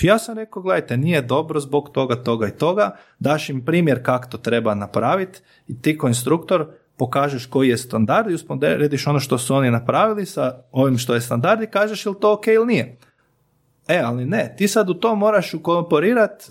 Ja 0.02 0.20
sam 0.20 0.36
rekao, 0.38 0.62
gledajte, 0.62 0.98
nije 0.98 1.22
dobro 1.22 1.60
zbog 1.60 1.90
toga, 1.90 2.16
toga 2.16 2.48
i 2.48 2.52
toga, 2.52 2.96
daš 3.20 3.50
im 3.50 3.66
primjer 3.66 4.04
kako 4.04 4.30
to 4.30 4.38
treba 4.38 4.76
napraviti 4.76 5.40
i 5.68 5.82
ti 5.82 5.98
ko 5.98 6.08
instruktor 6.08 6.68
pokažeš 6.98 7.46
koji 7.46 7.70
je 7.70 7.78
standard 7.78 8.32
i 8.32 8.34
usporediš 8.34 9.08
ono 9.08 9.20
što 9.20 9.38
su 9.38 9.56
oni 9.56 9.72
napravili 9.72 10.26
sa 10.26 10.62
ovim 10.72 10.98
što 10.98 11.14
je 11.14 11.22
standard 11.22 11.62
i 11.62 11.68
kažeš 11.68 12.06
je 12.06 12.10
li 12.10 12.20
to 12.20 12.34
ok 12.34 12.48
ili 12.48 12.66
nije. 12.66 12.98
E, 13.90 14.00
ali 14.00 14.26
ne, 14.26 14.54
ti 14.58 14.68
sad 14.68 14.90
u 14.90 14.94
to 14.94 15.16
moraš 15.16 15.54
ukorporirati 15.54 16.46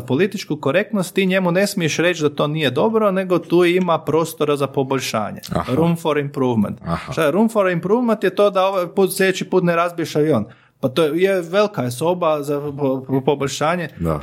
političku 0.00 0.56
korektnost, 0.56 1.14
ti 1.14 1.26
njemu 1.26 1.52
ne 1.52 1.66
smiješ 1.66 1.96
reći 1.96 2.22
da 2.22 2.28
to 2.28 2.46
nije 2.46 2.70
dobro, 2.70 3.10
nego 3.10 3.38
tu 3.38 3.64
ima 3.64 3.98
prostora 3.98 4.56
za 4.56 4.66
poboljšanje. 4.66 5.40
Aha. 5.50 5.74
Room 5.74 5.96
for 5.96 6.18
improvement. 6.18 6.78
Aha. 6.82 7.12
Šta 7.12 7.24
je 7.24 7.30
room 7.30 7.48
for 7.48 7.70
improvement 7.70 8.24
je 8.24 8.34
to 8.34 8.50
da 8.50 8.66
ovaj 8.66 8.86
put, 8.86 9.16
sljedeći 9.16 9.44
put 9.44 9.64
ne 9.64 9.76
razbiješ 9.76 10.16
avion. 10.16 10.44
Pa 10.80 10.88
to 10.88 11.04
je, 11.04 11.40
velika 11.40 11.82
je 11.82 11.90
soba 11.90 12.42
za 12.42 12.60
po- 12.78 13.04
po- 13.08 13.20
poboljšanje, 13.20 13.88
Da. 14.00 14.20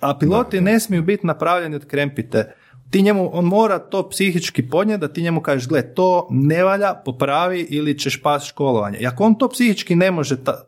a 0.00 0.14
piloti 0.14 0.60
ne 0.60 0.80
smiju 0.80 1.02
biti 1.02 1.26
napravljeni 1.26 1.76
od 1.76 1.86
krempite. 1.86 2.54
ti 2.90 3.02
njemu, 3.02 3.30
on 3.32 3.44
mora 3.44 3.78
to 3.78 4.08
psihički 4.08 4.68
podnijeti 4.68 5.00
da 5.00 5.08
ti 5.08 5.22
njemu 5.22 5.40
kažeš, 5.40 5.68
gle, 5.68 5.94
to 5.94 6.26
ne 6.30 6.64
valja, 6.64 6.94
popravi 6.94 7.60
ili 7.60 7.98
ćeš 7.98 8.22
pas 8.22 8.44
školovanje. 8.44 8.98
I 8.98 9.06
ako 9.06 9.24
on 9.24 9.34
to 9.34 9.48
psihički 9.48 9.94
ne 9.96 10.10
može 10.10 10.44
ta, 10.44 10.64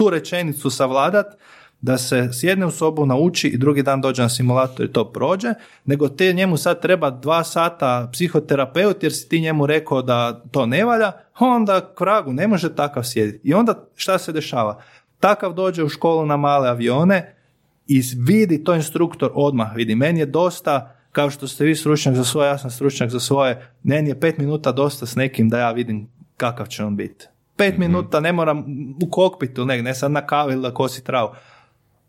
tu 0.00 0.10
rečenicu 0.10 0.70
savladat, 0.70 1.26
da 1.80 1.98
se 1.98 2.28
sjedne 2.32 2.66
u 2.66 2.70
sobu, 2.70 3.06
nauči 3.06 3.48
i 3.48 3.58
drugi 3.58 3.82
dan 3.82 4.00
dođe 4.00 4.22
na 4.22 4.28
simulator 4.28 4.86
i 4.86 4.92
to 4.92 5.04
prođe, 5.12 5.54
nego 5.84 6.08
te 6.08 6.32
njemu 6.32 6.56
sad 6.56 6.80
treba 6.82 7.10
dva 7.10 7.44
sata 7.44 8.08
psihoterapeut 8.12 9.02
jer 9.02 9.12
si 9.12 9.28
ti 9.28 9.40
njemu 9.40 9.66
rekao 9.66 10.02
da 10.02 10.42
to 10.50 10.66
ne 10.66 10.84
valja, 10.84 11.12
onda 11.38 11.94
kragu 11.94 12.32
ne 12.32 12.48
može 12.48 12.74
takav 12.74 13.04
sjediti. 13.04 13.48
I 13.48 13.54
onda 13.54 13.74
šta 13.96 14.18
se 14.18 14.32
dešava? 14.32 14.82
Takav 15.20 15.52
dođe 15.52 15.84
u 15.84 15.88
školu 15.88 16.26
na 16.26 16.36
male 16.36 16.68
avione 16.68 17.34
i 17.86 18.02
vidi 18.16 18.64
to 18.64 18.74
instruktor 18.74 19.30
odmah, 19.34 19.74
vidi, 19.74 19.94
meni 19.94 20.20
je 20.20 20.26
dosta 20.26 20.96
kao 21.12 21.30
što 21.30 21.48
ste 21.48 21.64
vi 21.64 21.74
stručnjak 21.74 22.14
za 22.14 22.24
svoje, 22.24 22.48
ja 22.48 22.58
sam 22.58 22.70
stručnjak 22.70 23.10
za 23.10 23.20
svoje, 23.20 23.72
meni 23.82 24.08
je 24.08 24.20
pet 24.20 24.38
minuta 24.38 24.72
dosta 24.72 25.06
s 25.06 25.16
nekim 25.16 25.48
da 25.48 25.58
ja 25.58 25.72
vidim 25.72 26.08
kakav 26.36 26.66
će 26.66 26.84
on 26.84 26.96
biti. 26.96 27.26
Pet 27.60 27.72
Mhm. 27.74 27.80
minuta 27.80 28.20
ne 28.20 28.32
moram 28.32 28.64
u 29.02 29.10
kokpitu, 29.10 29.64
ne, 29.64 29.82
ne 29.82 29.94
sad 29.94 30.10
na 30.10 30.26
kavi 30.26 30.52
ili 30.52 30.62
da 30.62 30.74
kosi 30.74 31.04
travu 31.04 31.30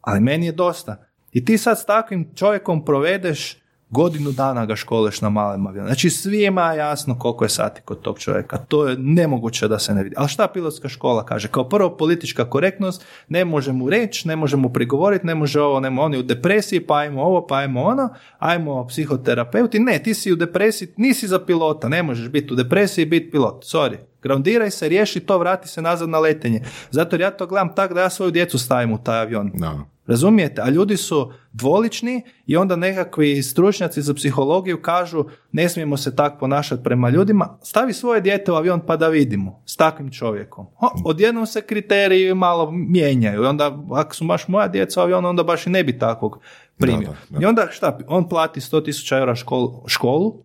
ali 0.01 0.19
meni 0.19 0.45
je 0.45 0.51
dosta. 0.51 1.05
I 1.31 1.45
ti 1.45 1.57
sad 1.57 1.79
s 1.79 1.85
takvim 1.85 2.31
čovjekom 2.35 2.85
provedeš 2.85 3.61
godinu 3.91 4.32
dana 4.32 4.65
ga 4.65 4.75
školeš 4.75 5.21
na 5.21 5.30
malem 5.30 5.67
avionu. 5.67 5.88
Znači 5.88 6.10
svima 6.10 6.71
je 6.71 6.77
jasno 6.77 7.19
koliko 7.19 7.45
je 7.45 7.49
sati 7.49 7.82
kod 7.82 8.01
tog 8.01 8.19
čovjeka. 8.19 8.58
To 8.58 8.88
je 8.88 8.97
nemoguće 8.97 9.67
da 9.67 9.80
se 9.80 9.93
ne 9.93 10.04
vidi. 10.04 10.15
Ali 10.17 10.30
šta 10.30 10.47
pilotska 10.47 10.89
škola 10.89 11.25
kaže? 11.25 11.47
Kao 11.47 11.69
prvo 11.69 11.97
politička 11.97 12.49
korektnost, 12.49 13.06
ne 13.30 13.45
može 13.45 13.71
mu 13.71 13.89
reći, 13.89 14.27
ne 14.27 14.36
može 14.36 14.58
mu 14.58 14.73
prigovoriti, 14.73 15.27
ne 15.27 15.36
može 15.36 15.62
ovo, 15.62 15.80
ne 15.80 15.89
može, 15.89 16.06
on 16.06 16.13
je 16.13 16.19
u 16.19 16.23
depresiji, 16.23 16.80
pa 16.80 16.97
ajmo 16.97 17.23
ovo, 17.23 17.47
pa 17.47 17.56
ajmo 17.56 17.84
ono, 17.84 18.10
ajmo 18.39 18.88
psihoterapeuti. 18.88 19.80
Ne, 19.80 20.04
ti 20.04 20.13
si 20.13 20.32
u 20.32 20.36
depresiji, 20.36 20.93
nisi 20.97 21.27
za 21.27 21.39
pilota, 21.39 21.89
ne 21.89 22.04
možeš 22.04 22.30
biti 22.30 22.54
u 22.54 22.56
depresiji 22.56 23.04
i 23.04 23.06
biti 23.06 23.32
pilot. 23.32 23.63
Sorry. 23.63 23.97
Groundiraj 24.21 24.71
se, 24.71 24.89
riješi 24.89 25.19
to, 25.19 25.38
vrati 25.38 25.67
se 25.67 25.82
nazad 25.82 26.10
na 26.10 26.19
letenje. 26.19 26.62
Zato 26.91 27.15
jer 27.15 27.21
ja 27.21 27.32
to 27.32 27.47
gledam 27.47 27.75
tako 27.75 27.93
da 27.93 28.01
ja 28.01 28.10
svoju 28.10 28.32
djecu 28.32 28.60
stavim 28.60 28.91
u 28.91 29.04
taj 29.04 29.19
avion. 29.19 29.51
Da. 29.54 29.80
Razumijete? 30.12 30.62
A 30.62 30.69
ljudi 30.69 30.97
su 30.97 31.34
dvolični 31.54 32.21
i 32.45 32.58
onda 32.58 32.76
nekakvi 32.76 33.43
stručnjaci 33.43 34.02
za 34.02 34.13
psihologiju 34.13 34.82
kažu 34.82 35.26
ne 35.52 35.69
smijemo 35.69 35.97
se 35.97 36.15
tako 36.15 36.38
ponašati 36.39 36.84
prema 36.84 37.10
ljudima. 37.10 37.58
Stavi 37.63 37.93
svoje 37.93 38.21
dijete 38.21 38.52
u 38.52 38.56
avion 38.56 38.82
pa 38.88 38.97
da 38.97 39.08
vidimo 39.08 39.62
s 39.65 39.76
takvim 39.76 40.12
čovjekom. 40.12 40.67
O, 40.80 40.89
odjednom 41.06 41.45
se 41.45 41.62
kriteriji 41.62 42.34
malo 42.34 42.71
mijenjaju. 42.71 43.43
I 43.43 43.45
onda 43.45 43.84
ako 43.91 44.15
su 44.15 44.26
baš 44.26 44.47
moja 44.47 44.67
djeca 44.67 45.00
u 45.00 45.04
avionu, 45.04 45.30
onda 45.30 45.43
baš 45.43 45.67
i 45.67 45.69
ne 45.69 45.84
bi 45.84 46.00
takvog 46.00 46.39
primio. 46.78 47.08
Da, 47.08 47.15
da, 47.30 47.38
da. 47.38 47.43
I 47.43 47.45
onda 47.45 47.67
šta? 47.71 47.97
On 48.08 48.30
plati 48.30 48.60
100.000 48.60 49.19
eura 49.19 49.36
školu, 49.36 49.84
školu, 49.88 50.43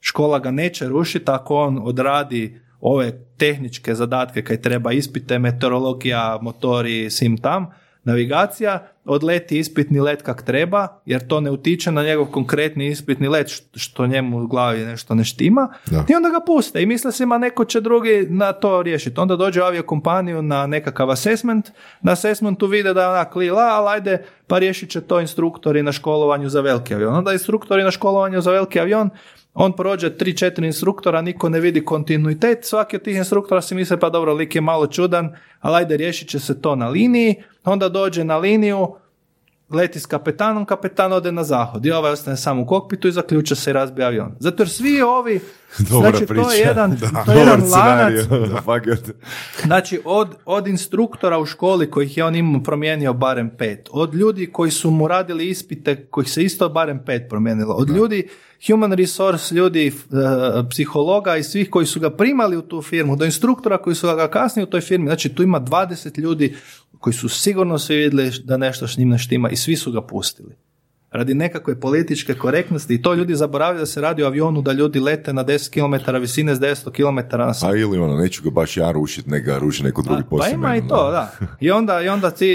škola 0.00 0.38
ga 0.38 0.50
neće 0.50 0.88
rušiti 0.88 1.30
ako 1.30 1.56
on 1.56 1.80
odradi 1.84 2.60
ove 2.80 3.12
tehničke 3.36 3.94
zadatke 3.94 4.44
kaj 4.44 4.62
treba 4.62 4.92
ispite, 4.92 5.38
meteorologija, 5.38 6.38
motori, 6.42 7.10
sim 7.10 7.38
tam, 7.38 7.66
navigacija, 8.06 8.72
odleti 9.04 9.58
ispitni 9.58 10.00
let 10.00 10.22
kak 10.22 10.42
treba, 10.42 10.88
jer 11.06 11.26
to 11.26 11.40
ne 11.40 11.50
utiče 11.50 11.92
na 11.92 12.02
njegov 12.02 12.26
konkretni 12.26 12.86
ispitni 12.86 13.28
let 13.28 13.48
što- 13.74 14.06
njemu 14.06 14.38
u 14.38 14.46
glavi 14.46 14.80
nešto 14.80 15.14
ne 15.14 15.24
štima 15.24 15.68
Da. 15.86 16.04
i 16.08 16.14
onda 16.14 16.28
ga 16.28 16.40
puste 16.40 16.82
i 16.82 16.86
misle 16.86 17.12
se 17.12 17.26
ma 17.26 17.38
neko 17.38 17.64
će 17.64 17.80
drugi 17.80 18.26
na 18.30 18.52
to 18.52 18.82
riješiti. 18.82 19.20
Onda 19.20 19.36
dođe 19.36 19.60
u 19.60 19.64
aviokompaniju 19.64 20.42
na 20.42 20.66
nekakav 20.66 21.10
assessment, 21.10 21.70
na 22.02 22.12
assessmentu 22.12 22.66
vide 22.66 22.94
da 22.94 23.02
je 23.02 23.08
onak 23.08 23.36
lila, 23.36 23.62
ali 23.64 23.88
ajde 23.88 24.18
pa 24.46 24.58
riješit 24.58 24.90
će 24.90 25.00
to 25.00 25.20
instruktori 25.20 25.82
na 25.82 25.92
školovanju 25.92 26.48
za 26.48 26.60
veliki 26.60 26.94
avion. 26.94 27.14
Onda 27.14 27.32
instruktori 27.32 27.82
na 27.82 27.90
školovanju 27.90 28.40
za 28.40 28.50
veliki 28.50 28.80
avion 28.80 29.10
on 29.58 29.72
prođe 29.72 30.10
3-4 30.10 30.64
instruktora, 30.64 31.22
niko 31.22 31.48
ne 31.48 31.60
vidi 31.60 31.84
kontinuitet, 31.84 32.64
svaki 32.64 32.96
od 32.96 33.02
tih 33.02 33.16
instruktora 33.16 33.62
si 33.62 33.74
misle 33.74 34.00
pa 34.00 34.10
dobro, 34.10 34.34
lik 34.34 34.54
je 34.54 34.60
malo 34.60 34.86
čudan, 34.86 35.36
ali 35.60 35.76
ajde 35.76 35.96
riješit 35.96 36.28
će 36.28 36.38
se 36.38 36.60
to 36.60 36.76
na 36.76 36.88
liniji, 36.88 37.34
onda 37.64 37.88
dođe 37.88 38.24
na 38.24 38.36
liniju, 38.36 38.96
leti 39.70 40.00
s 40.00 40.06
kapetanom, 40.06 40.64
kapetan 40.64 41.12
ode 41.12 41.32
na 41.32 41.44
zahod 41.44 41.86
i 41.86 41.90
ovaj 41.90 42.12
ostane 42.12 42.36
samo 42.36 42.62
u 42.62 42.66
kokpitu 42.66 43.08
i 43.08 43.12
zaključa 43.12 43.54
se 43.54 43.70
i 43.70 43.72
razbija 43.72 44.06
avion. 44.06 44.32
Zato 44.40 44.62
jer 44.62 44.68
svi 44.68 45.02
ovi, 45.02 45.40
Dobra 45.90 46.10
znači 46.10 46.26
to 46.26 46.34
priča. 46.34 46.50
je 46.50 46.60
jedan, 46.60 46.96
Da. 46.96 47.24
to 47.24 47.32
je 47.32 47.38
jedan 47.38 47.60
Dobar 47.60 47.78
lanac, 47.78 48.24
da. 48.26 48.96
Znači, 49.64 50.00
od, 50.04 50.28
od 50.44 50.66
instruktora 50.66 51.38
u 51.38 51.46
školi 51.46 51.90
kojih 51.90 52.16
je 52.16 52.24
on 52.24 52.36
imao 52.36 52.62
promijenio 52.62 53.12
barem 53.12 53.50
pet, 53.58 53.88
od 53.90 54.14
ljudi 54.14 54.52
koji 54.52 54.70
su 54.70 54.90
mu 54.90 55.08
radili 55.08 55.48
ispite 55.48 56.06
kojih 56.06 56.30
se 56.30 56.42
isto 56.42 56.68
barem 56.68 57.04
pet 57.06 57.22
promijenilo, 57.28 57.74
od 57.74 57.90
ljudi 57.90 58.28
human 58.66 58.92
resource, 58.92 59.54
ljudi 59.54 59.86
eh, 59.86 59.92
psihologa 60.70 61.36
i 61.36 61.42
svih 61.42 61.70
koji 61.70 61.86
su 61.86 62.00
ga 62.00 62.10
primali 62.10 62.56
u 62.56 62.62
tu 62.62 62.82
firmu, 62.82 63.16
do 63.16 63.24
instruktora 63.24 63.78
koji 63.78 63.96
su 63.96 64.06
ga 64.06 64.28
kasnije 64.28 64.64
u 64.64 64.70
toj 64.70 64.80
firmi, 64.80 65.06
znači 65.06 65.28
tu 65.28 65.42
ima 65.42 65.60
20 65.60 66.18
ljudi 66.20 66.56
koji 67.00 67.14
su 67.14 67.28
sigurno 67.28 67.78
svi 67.78 67.96
vidjeli 67.96 68.32
da 68.44 68.56
nešto 68.56 68.88
s 68.88 68.96
njim 68.96 69.08
ne 69.08 69.18
štima 69.18 69.50
i 69.50 69.56
svi 69.56 69.76
su 69.76 69.92
ga 69.92 70.02
pustili. 70.02 70.54
Radi 71.10 71.34
nekakve 71.34 71.80
političke 71.80 72.34
korektnosti 72.34 72.94
i 72.94 73.02
to 73.02 73.14
ljudi 73.14 73.34
zaboravljaju 73.34 73.80
da 73.80 73.86
se 73.86 74.00
radi 74.00 74.22
o 74.22 74.26
avionu 74.26 74.62
da 74.62 74.72
ljudi 74.72 75.00
lete 75.00 75.32
na 75.32 75.44
10 75.44 75.70
km 75.70 76.16
visine 76.20 76.54
s 76.54 76.58
900 76.58 76.90
km 76.90 77.36
na 77.38 77.54
sat. 77.54 77.72
A 77.72 77.76
ili 77.76 77.98
ono, 77.98 78.16
neću 78.16 78.42
ga 78.42 78.50
baš 78.50 78.76
ja 78.76 78.92
rušiti, 78.92 79.30
nek 79.30 79.44
ga 79.44 79.58
ruši 79.58 79.82
neko 79.82 80.02
drugi 80.02 80.22
Pa 80.22 80.28
poslije 80.28 80.54
ima 80.54 80.76
i 80.76 80.88
to, 80.88 81.10
da. 81.10 81.32
I 81.60 81.70
onda, 81.70 82.02
i 82.02 82.08
onda 82.08 82.30
ti 82.30 82.54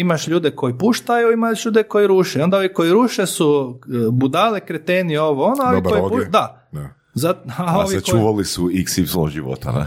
imaš 0.00 0.28
ljude 0.28 0.50
koji 0.50 0.78
puštaju, 0.78 1.32
imaš 1.32 1.64
ljude 1.64 1.82
koji 1.82 2.06
ruše. 2.06 2.38
I 2.38 2.42
onda 2.42 2.56
ovi 2.56 2.72
koji 2.72 2.90
ruše 2.90 3.26
su 3.26 3.80
e, 3.86 4.10
budale, 4.10 4.60
kreteni, 4.60 5.16
ovo, 5.16 5.44
ono, 5.44 5.64
ovi 5.64 5.82
Dobar 5.82 5.92
koji 5.92 6.10
puštaju, 6.10 6.30
da. 6.30 6.68
Da. 6.72 6.88
Zat, 7.14 7.36
a 7.58 7.64
A 7.66 7.78
ovi 7.78 7.86
koji, 7.86 8.00
sačuvali 8.00 8.44
su 8.44 8.68
XY 8.68 9.30
života, 9.30 9.72
ne? 9.72 9.86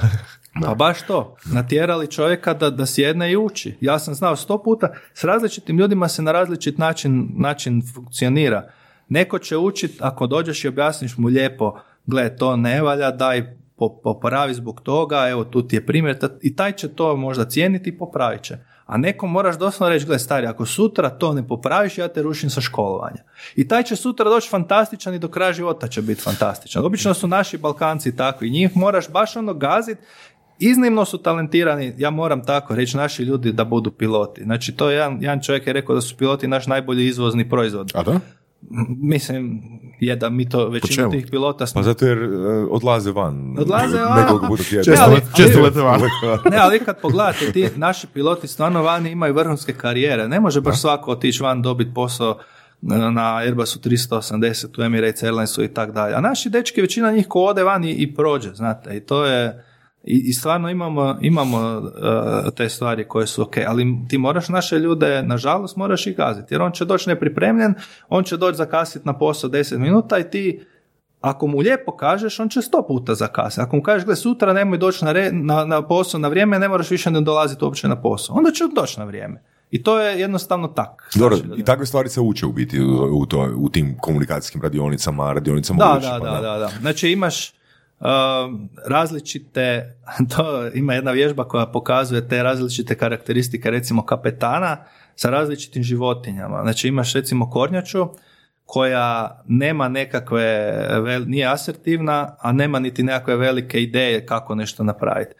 Pa 0.62 0.76
baš 0.76 1.02
to, 1.02 1.36
natjerali 1.46 2.12
čovjeka 2.12 2.54
da, 2.54 2.70
da 2.70 2.86
sjedne 2.86 3.32
i 3.32 3.38
uči. 3.38 3.78
Ja 3.82 4.00
sam 4.00 4.13
znao 4.13 4.36
sto 4.36 4.63
puta, 4.63 4.94
s 5.13 5.24
različitim 5.24 5.78
ljudima 5.78 6.08
se 6.08 6.22
na 6.22 6.32
različit 6.32 6.78
način, 6.78 7.30
način 7.38 7.82
funkcionira. 7.94 8.70
Neko 9.10 9.39
će 9.39 9.58
učit, 9.58 9.92
ako 10.00 10.28
dođeš 10.28 10.63
i 10.63 10.68
objasniš 10.68 11.18
mu 11.18 11.28
lijepo, 11.28 11.80
gle, 12.06 12.36
to 12.36 12.56
ne 12.56 12.82
valja, 12.82 13.12
daj 13.12 13.58
po- 13.78 14.00
popravi 14.04 14.54
zbog 14.54 14.82
toga, 14.82 15.30
evo 15.30 15.44
tu 15.44 15.68
ti 15.68 15.76
je 15.76 15.86
primjer, 15.86 16.18
i 16.42 16.56
taj 16.56 16.72
će 16.72 16.88
to 16.88 17.16
možda 17.16 17.46
cijeniti 17.46 17.89
i 17.89 17.98
popravit 17.98 18.42
će. 18.42 18.58
A 18.86 18.98
nekom 18.98 19.32
moraš 19.32 19.58
doslovno 19.58 19.94
reći, 19.94 20.06
gle 20.06 20.20
stari, 20.20 20.48
ako 20.48 20.66
sutra 20.66 21.10
to 21.10 21.34
ne 21.34 21.48
popraviš, 21.48 21.98
ja 21.98 22.08
te 22.08 22.22
rušim 22.22 22.50
sa 22.50 22.62
školovanja. 22.62 23.24
I 23.56 23.68
taj 23.68 23.84
će 23.84 23.96
sutra 23.96 24.30
doći 24.30 24.50
fantastičan 24.50 25.13
i 25.13 25.20
do 25.20 25.28
kraja 25.28 25.54
života 25.54 25.88
će 25.88 26.02
biti 26.02 26.22
fantastičan. 26.22 26.86
Obično 26.86 27.13
su 27.13 27.28
naši 27.28 27.58
Balkanci 27.58 28.16
takvi, 28.16 28.50
njih 28.50 28.78
moraš 28.78 29.10
baš 29.10 29.36
ono 29.36 29.54
gazit 29.54 29.98
Iznimno 30.60 31.06
su 31.06 31.18
talentirani, 31.18 31.94
ja 31.98 32.10
moram 32.10 32.46
tako 32.46 32.76
reći, 32.76 32.98
naši 32.98 33.24
ljudi 33.24 33.52
da 33.52 33.63
budu 33.63 33.92
piloti. 33.92 34.44
Znači, 34.44 34.72
to 34.72 34.89
je 34.89 34.96
jedan, 34.96 35.18
jedan 35.22 35.42
čovjek 35.42 35.68
je 35.68 35.74
rekao 35.74 35.96
da 35.96 36.02
su 36.02 36.18
piloti 36.18 36.48
naš 36.48 36.68
najbolji 36.68 37.08
izvozni 37.08 37.50
proizvod. 37.50 37.92
A 37.96 38.04
da? 38.04 38.20
Mislim, 38.89 39.62
je 40.00 40.16
da 40.16 40.30
mi 40.30 40.50
to 40.50 40.70
većinu 40.70 41.12
tih 41.12 41.28
pilota 41.32 41.68
smo 41.68 41.80
Pa 41.80 41.84
zato 41.84 42.06
jer 42.06 42.18
e, 42.18 42.28
odlaze 42.70 43.12
van. 43.12 43.56
Odlaze 43.60 43.98
van. 44.00 44.22
Nekoliko 44.22 44.48
puta 44.48 44.63
tjedno. 44.63 44.84
Često, 44.84 45.02
Ne, 45.02 45.06
ali- 45.06 45.16
let- 45.16 45.36
često 45.38 45.60
ali- 45.60 45.68
lete 45.68 45.80
van. 45.82 46.02
Ne, 46.52 46.58
ali 46.58 46.80
kad 46.80 47.02
pogledate, 47.02 47.52
ti 47.52 47.70
naši 47.76 48.08
piloti 48.08 48.48
stvarno 48.48 48.82
vani 48.84 49.12
imaju 49.12 49.34
vrhunske 49.34 49.74
karijere. 49.74 50.28
Ne 50.28 50.39
može 50.39 50.62
baš 50.62 50.82
svako 50.82 51.12
otići 51.12 51.44
van 51.44 51.62
dobiti 51.62 51.94
posao 51.94 52.38
na 52.82 53.12
na 53.12 53.36
Airbusu 53.36 53.80
380, 53.80 54.80
u 54.80 54.84
Emirates 54.84 55.24
Airlinesu 55.24 55.63
i 55.63 55.68
tak 55.68 55.92
dalje. 55.92 56.16
A 56.16 56.22
naši 56.22 56.50
dečki, 56.50 56.82
većina 56.82 57.12
njih 57.12 57.28
ko 57.28 57.39
ode 57.42 57.63
van 57.63 57.84
i, 57.84 57.92
i 57.92 58.16
prođe, 58.16 58.50
znate. 58.54 58.98
I 58.98 59.00
to 59.00 59.26
je... 59.26 59.63
I, 60.04 60.24
i 60.26 60.34
stvarno 60.34 60.70
imamo, 60.70 61.18
imamo 61.22 61.78
uh, 61.78 62.54
te 62.56 62.70
stvari 62.70 63.08
koje 63.08 63.28
su 63.28 63.42
ok, 63.42 63.58
ali 63.68 63.98
ti 64.10 64.18
moraš 64.18 64.50
naše 64.50 64.80
ljude, 64.80 65.24
nažalost, 65.24 65.76
moraš 65.76 66.08
ih 66.08 66.18
gaziti, 66.18 66.54
jer 66.54 66.62
on 66.62 66.72
će 66.72 66.86
doći 66.86 67.10
nepripremljen, 67.10 67.74
on 68.10 68.24
će 68.24 68.38
doći 68.38 68.58
zakasiti 68.58 69.08
na 69.08 69.18
posao 69.18 69.50
10 69.50 69.78
minuta 69.78 70.20
i 70.20 70.30
ti 70.30 70.66
ako 71.22 71.48
mu 71.48 71.60
lijepo 71.60 71.96
kažeš, 71.98 72.39
on 72.39 72.50
će 72.50 72.62
sto 72.62 72.86
puta 72.88 73.16
zakasniti. 73.16 73.68
Ako 73.68 73.76
mu 73.76 73.82
kažeš, 73.82 74.06
gle, 74.06 74.16
sutra 74.16 74.54
nemoj 74.54 74.78
doći 74.78 75.06
na, 75.06 75.12
re- 75.12 75.32
na, 75.32 75.66
na 75.66 75.88
posao 75.88 76.20
na 76.20 76.28
vrijeme, 76.28 76.60
ne 76.60 76.70
moraš 76.70 76.92
više 76.92 77.12
ne 77.12 77.22
dolaziti 77.22 77.66
uopće 77.66 77.88
na 77.88 78.02
posao. 78.02 78.36
Onda 78.36 78.52
će 78.52 78.63
doći 78.76 79.00
na 79.00 79.06
vrijeme. 79.06 79.44
I 79.72 79.84
to 79.84 80.00
je 80.00 80.20
jednostavno 80.20 80.68
tak. 80.68 81.12
Dobro, 81.16 81.38
Znači, 81.38 81.62
i 81.62 81.63
takve 81.63 81.86
stvari 81.86 82.10
se 82.10 82.22
uče 82.22 82.46
u 82.46 82.52
biti 82.52 82.82
u, 83.12 83.26
to, 83.26 83.50
u 83.58 83.70
tim 83.70 83.98
komunikacijskim 84.00 84.62
radionicama, 84.62 85.34
radionicama 85.34 85.80
da, 85.80 85.94
uličima, 85.94 86.20
da, 86.20 86.32
da, 86.32 86.42
da, 86.42 86.58
da. 86.58 86.70
Znači 86.82 87.10
imaš 87.10 87.54
različite, 88.88 89.96
to 90.36 90.68
ima 90.74 90.94
jedna 90.94 91.12
vježba 91.12 91.48
koja 91.48 91.66
pokazuje 91.66 92.28
te 92.28 92.44
različite 92.44 92.98
karakteristike 92.98 93.72
recimo 93.72 94.06
kapetana 94.06 94.78
sa 95.16 95.30
različitim 95.30 95.84
životinjama. 95.84 96.62
Znači 96.62 96.88
imaš 96.88 97.13
recimo 97.13 97.50
kornjaču 97.50 98.08
koja 98.66 99.42
nema 99.48 99.89
nekakve, 99.89 100.74
nije 101.26 101.48
asertivna, 101.48 102.36
a 102.39 102.52
nema 102.52 102.80
niti 102.80 103.04
nekakve 103.04 103.36
velike 103.36 103.82
ideje 103.82 104.26
kako 104.26 104.56
nešto 104.56 104.84
napraviti. 104.84 105.36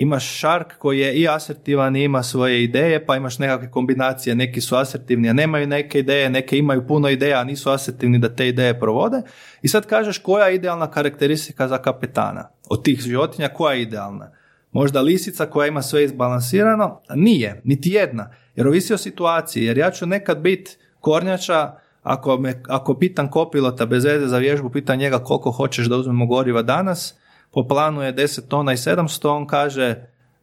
Imaš 0.00 0.38
Shark 0.38 0.74
koji 0.78 0.98
je 0.98 1.14
i 1.14 1.28
asertivan 1.28 1.96
i 1.96 2.04
ima 2.04 2.22
svoje 2.22 2.64
ideje, 2.64 3.06
pa 3.06 3.16
imaš 3.16 3.38
nekakve 3.38 3.70
kombinacije, 3.70 4.34
neki 4.34 4.60
su 4.60 4.76
asertivni, 4.76 5.28
a 5.28 5.32
nemaju 5.32 5.66
neke 5.66 5.98
ideje, 5.98 6.30
neke 6.30 6.58
imaju 6.58 6.86
puno 6.86 7.08
ideja, 7.08 7.40
a 7.40 7.44
nisu 7.44 7.70
asertivni 7.70 8.18
da 8.18 8.34
te 8.34 8.48
ideje 8.48 8.80
provode. 8.80 9.22
I 9.62 9.68
sad 9.68 9.86
kažeš 9.86 10.18
koja 10.18 10.46
je 10.46 10.54
idealna 10.54 10.90
karakteristika 10.90 11.68
za 11.68 11.78
kapetana 11.78 12.48
od 12.70 12.84
tih 12.84 13.00
životinja, 13.00 13.48
koja 13.48 13.74
je 13.74 13.82
idealna? 13.82 14.30
Možda 14.72 15.00
lisica 15.00 15.46
koja 15.46 15.66
ima 15.66 15.82
sve 15.82 16.04
izbalansirano? 16.04 17.00
Nije, 17.14 17.60
niti 17.64 17.90
jedna. 17.90 18.30
Jer 18.56 18.68
ovisi 18.68 18.94
o 18.94 18.98
situaciji. 18.98 19.64
Jer 19.64 19.78
ja 19.78 19.90
ću 19.90 20.06
nekad 20.06 20.40
biti 20.40 20.76
kornjača, 21.00 21.72
ako, 22.02 22.36
me, 22.36 22.62
ako 22.68 22.94
pitam 22.94 23.30
kopilota 23.30 23.86
bez 23.86 24.04
veze 24.04 24.26
za 24.26 24.38
vježbu, 24.38 24.70
pitam 24.70 24.98
njega 24.98 25.18
koliko 25.18 25.50
hoćeš 25.50 25.86
da 25.86 25.96
uzmemo 25.96 26.26
goriva 26.26 26.62
danas, 26.62 27.14
po 27.58 27.68
planu 27.68 28.02
je 28.02 28.14
10 28.14 28.48
tona 28.48 28.72
i 28.72 28.76
700, 28.76 29.28
on 29.28 29.46
kaže 29.46 29.94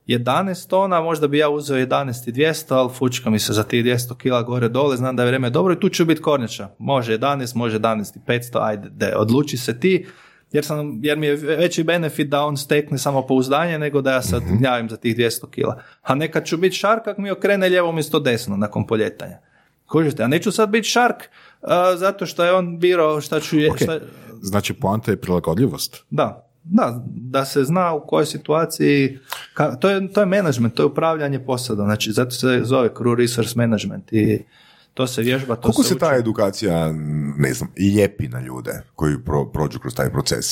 11 0.07 0.69
tona, 0.69 1.01
možda 1.01 1.27
bi 1.27 1.37
ja 1.37 1.49
uzeo 1.49 1.77
11 1.77 2.29
i 2.29 2.33
200, 2.33 2.65
ali 2.69 2.89
fučka 2.89 3.29
mi 3.29 3.39
se 3.39 3.53
za 3.53 3.63
tih 3.63 3.85
200 3.85 4.17
kila 4.17 4.41
gore 4.41 4.69
dole, 4.69 4.97
znam 4.97 5.15
da 5.15 5.23
je 5.23 5.27
vrijeme 5.27 5.49
dobro 5.49 5.73
i 5.73 5.79
tu 5.79 5.89
ću 5.89 6.05
biti 6.05 6.21
kornjača. 6.21 6.69
Može 6.77 7.17
11, 7.17 7.55
može 7.55 7.79
11 7.79 8.17
i 8.17 8.21
500, 8.21 8.59
ajde, 8.61 8.89
de, 8.89 9.13
odluči 9.15 9.57
se 9.57 9.79
ti, 9.79 10.05
jer, 10.51 10.65
sam, 10.65 10.99
jer 11.01 11.17
mi 11.17 11.27
je 11.27 11.35
veći 11.35 11.83
benefit 11.83 12.29
da 12.29 12.41
on 12.41 12.57
stekne 12.57 12.97
samo 12.97 13.27
pouzdanje 13.27 13.79
nego 13.79 14.01
da 14.01 14.11
ja 14.11 14.21
sad 14.21 14.43
gnjavim 14.49 14.89
za 14.89 14.97
tih 14.97 15.15
200 15.17 15.49
kila. 15.49 15.81
A 16.01 16.15
nekad 16.15 16.45
ću 16.45 16.57
biti 16.57 16.75
šark 16.75 17.07
ako 17.07 17.21
mi 17.21 17.31
okrene 17.31 17.69
lijevo 17.69 17.89
umjesto 17.89 18.19
desno 18.19 18.57
nakon 18.57 18.87
poljetanja. 18.87 19.37
Kužite, 19.85 20.23
a 20.23 20.27
neću 20.27 20.51
sad 20.51 20.69
biti 20.69 20.87
šark 20.87 21.23
a, 21.61 21.95
zato 21.95 22.25
što 22.25 22.43
je 22.43 22.53
on 22.53 22.79
birao 22.79 23.21
šta 23.21 23.39
ću 23.39 23.59
je, 23.59 23.71
Ok. 23.71 23.77
šta- 23.77 23.99
Znači, 24.41 24.73
poanta 24.73 25.11
je 25.11 25.17
prilagodljivost. 25.17 26.03
da, 26.09 26.44
da, 26.65 27.03
da 27.07 27.45
se 27.45 27.63
zna 27.63 27.93
u 27.93 28.07
kojoj 28.07 28.25
situaciji, 28.25 29.19
ka, 29.53 29.75
to, 29.75 29.89
je, 29.89 30.13
to 30.13 30.19
je 30.19 30.25
management, 30.25 30.73
to 30.73 30.83
je 30.83 30.87
upravljanje 30.87 31.39
posadom, 31.39 31.85
znači 31.85 32.11
zato 32.11 32.31
se 32.31 32.61
zove 32.63 32.89
crew 32.89 33.15
resource 33.15 33.53
management 33.55 34.13
i 34.13 34.43
to 34.93 35.07
se 35.07 35.21
vježba, 35.21 35.55
to 35.55 35.61
Koliko 35.61 35.83
se, 35.83 35.89
se 35.89 35.97
ta 35.97 36.15
edukacija, 36.15 36.91
ne 37.37 37.53
znam, 37.53 37.69
lijepi 37.77 38.27
na 38.27 38.41
ljude 38.41 38.81
koji 38.95 39.23
pro, 39.25 39.45
prođu 39.45 39.79
kroz 39.79 39.95
taj 39.95 40.11
proces? 40.11 40.45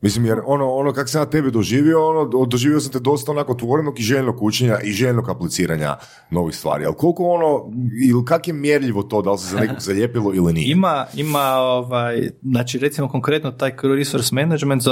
Mislim, 0.00 0.26
jer 0.26 0.38
ono, 0.46 0.70
ono 0.70 0.92
kako 0.92 1.08
sam 1.08 1.22
ja 1.22 1.26
tebe 1.26 1.50
doživio, 1.50 2.08
ono, 2.08 2.44
doživio 2.46 2.80
sam 2.80 2.92
te 2.92 2.98
dosta 3.00 3.32
onako 3.32 3.52
otvorenog 3.52 4.00
i 4.00 4.02
željnog 4.02 4.42
učenja 4.42 4.78
i 4.84 4.92
željnog 4.92 5.30
apliciranja 5.30 5.96
novih 6.30 6.56
stvari. 6.56 6.84
Ali 6.84 6.94
koliko 6.94 7.24
ono, 7.24 7.72
ili 8.10 8.24
kak 8.24 8.48
je 8.48 8.54
mjerljivo 8.54 9.02
to, 9.02 9.22
da 9.22 9.32
li 9.32 9.38
se 9.38 9.46
za 9.46 9.60
nekog 9.60 9.80
zalijepilo 9.86 10.34
ili 10.34 10.52
nije? 10.52 10.72
Ima, 10.72 11.06
ima 11.14 11.54
ovaj, 11.56 12.30
znači 12.42 12.78
recimo 12.78 13.08
konkretno 13.08 13.50
taj 13.50 13.72
resource 13.82 14.34
management, 14.34 14.82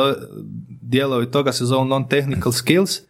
dijelovi 0.83 1.31
toga 1.31 1.53
se 1.53 1.65
zovu 1.65 1.85
non-technical 1.85 2.53
skills 2.53 3.01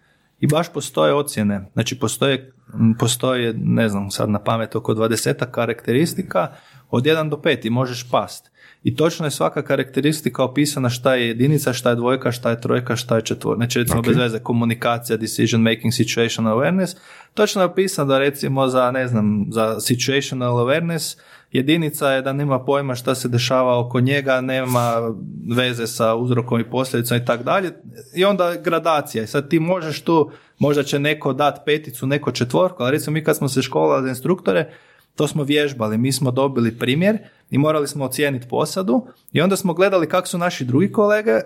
i 0.41 0.47
baš 0.47 0.73
postoje 0.73 1.15
ocjene. 1.15 1.71
Znači 1.73 1.99
postoje, 1.99 2.53
postoje, 2.99 3.55
ne 3.57 3.89
znam 3.89 4.11
sad 4.11 4.31
na 4.31 4.39
pamet, 4.39 4.77
oko 4.77 4.95
20 4.95 5.51
karakteristika 5.51 6.53
od 6.91 7.05
1 7.05 7.31
do 7.31 7.37
5 7.37 7.67
i 7.67 7.71
možeš 7.71 8.11
past. 8.11 8.54
I 8.85 8.97
točno 8.97 9.27
je 9.27 9.31
svaka 9.31 9.63
karakteristika 9.63 10.45
opisana 10.45 10.91
šta 10.91 11.15
je 11.15 11.27
jedinica, 11.27 11.73
šta 11.73 11.91
je 11.91 11.97
dvojka, 11.97 12.33
šta 12.33 12.51
je 12.51 12.61
trojka, 12.61 12.97
šta 12.97 13.17
je 13.17 13.23
četvorka. 13.23 13.57
Znači 13.57 13.79
recimo 13.79 14.03
bez 14.03 14.17
veze 14.17 14.39
komunikacija, 14.39 15.17
decision 15.17 15.63
making, 15.63 15.93
situational 15.95 16.59
awareness. 16.59 16.97
Točno 17.35 17.63
je 17.63 17.67
opisano 17.67 18.09
da 18.09 18.19
recimo 18.19 18.69
za, 18.69 18.91
ne 18.91 19.09
znam, 19.09 19.47
za 19.51 19.81
situational 19.81 20.57
awareness 20.57 21.17
jedinica 21.55 22.11
je 22.11 22.23
da 22.23 22.33
nema 22.33 22.65
pojma 22.65 22.95
šta 22.95 23.15
se 23.15 23.29
dešava 23.29 23.79
oko 23.79 24.01
njega, 24.01 24.41
nema 24.41 25.15
veze 25.57 25.87
sa 25.87 26.15
uzrokom 26.15 26.61
i 26.61 26.71
posljedicom 26.71 27.17
i 27.17 27.25
tako 27.25 27.45
dalje. 27.45 27.73
I 28.15 28.25
onda 28.25 28.55
gradacija. 28.65 29.25
I 29.25 29.27
sad 29.27 29.49
ti 29.49 29.61
možeš 29.61 30.01
tu, 30.01 30.31
možda 30.59 30.83
će 30.83 30.99
neko 30.99 31.33
dati 31.33 31.61
peticu, 31.67 32.07
neko 32.07 32.33
četvorku, 32.33 32.83
ali 32.83 32.93
recimo 32.93 33.15
mi 33.15 33.25
kad 33.25 33.37
smo 33.37 33.49
se 33.49 33.63
školovali 33.63 34.03
za 34.03 34.09
instruktore, 34.09 34.71
to 35.17 35.29
smo 35.29 35.43
vježbali, 35.43 35.99
mi 35.99 36.13
smo 36.13 36.31
dobili 36.31 36.79
primjer 36.79 37.19
i 37.51 37.59
morali 37.59 37.89
smo 37.89 38.05
ocijeniti 38.05 38.49
posadu 38.49 39.07
i 39.33 39.41
onda 39.41 39.57
smo 39.57 39.75
gledali 39.75 40.09
kako 40.09 40.29
su 40.29 40.39
naši 40.39 40.65
drugi 40.65 40.93
kolege, 40.93 41.41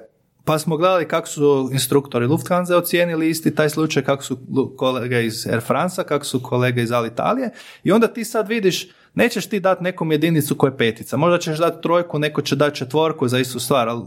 pa 0.44 0.58
smo 0.58 0.76
gledali 0.76 1.08
kako 1.08 1.28
su 1.28 1.68
instruktori 1.72 2.26
Lufthansa 2.26 2.76
ocijenili 2.76 3.30
isti 3.30 3.54
taj 3.54 3.70
slučaj, 3.70 4.04
kako 4.04 4.22
su 4.22 4.38
kolege 4.76 5.26
iz 5.26 5.46
Air 5.46 5.60
France, 5.60 6.04
kako 6.04 6.24
su 6.24 6.42
kolege 6.42 6.82
iz 6.82 6.92
Alitalije 6.92 7.50
i 7.84 7.92
onda 7.92 8.06
ti 8.06 8.24
sad 8.24 8.48
vidiš, 8.48 8.88
nećeš 9.14 9.46
ti 9.46 9.60
dati 9.60 9.84
nekom 9.84 10.12
jedinicu 10.12 10.54
koja 10.54 10.70
je 10.70 10.76
petica, 10.76 11.16
možda 11.16 11.38
ćeš 11.38 11.58
dati 11.58 11.82
trojku, 11.82 12.18
neko 12.18 12.42
će 12.42 12.56
dati 12.56 12.76
četvorku 12.76 13.28
za 13.28 13.38
istu 13.38 13.60
stvar, 13.60 13.88
ali 13.88 14.04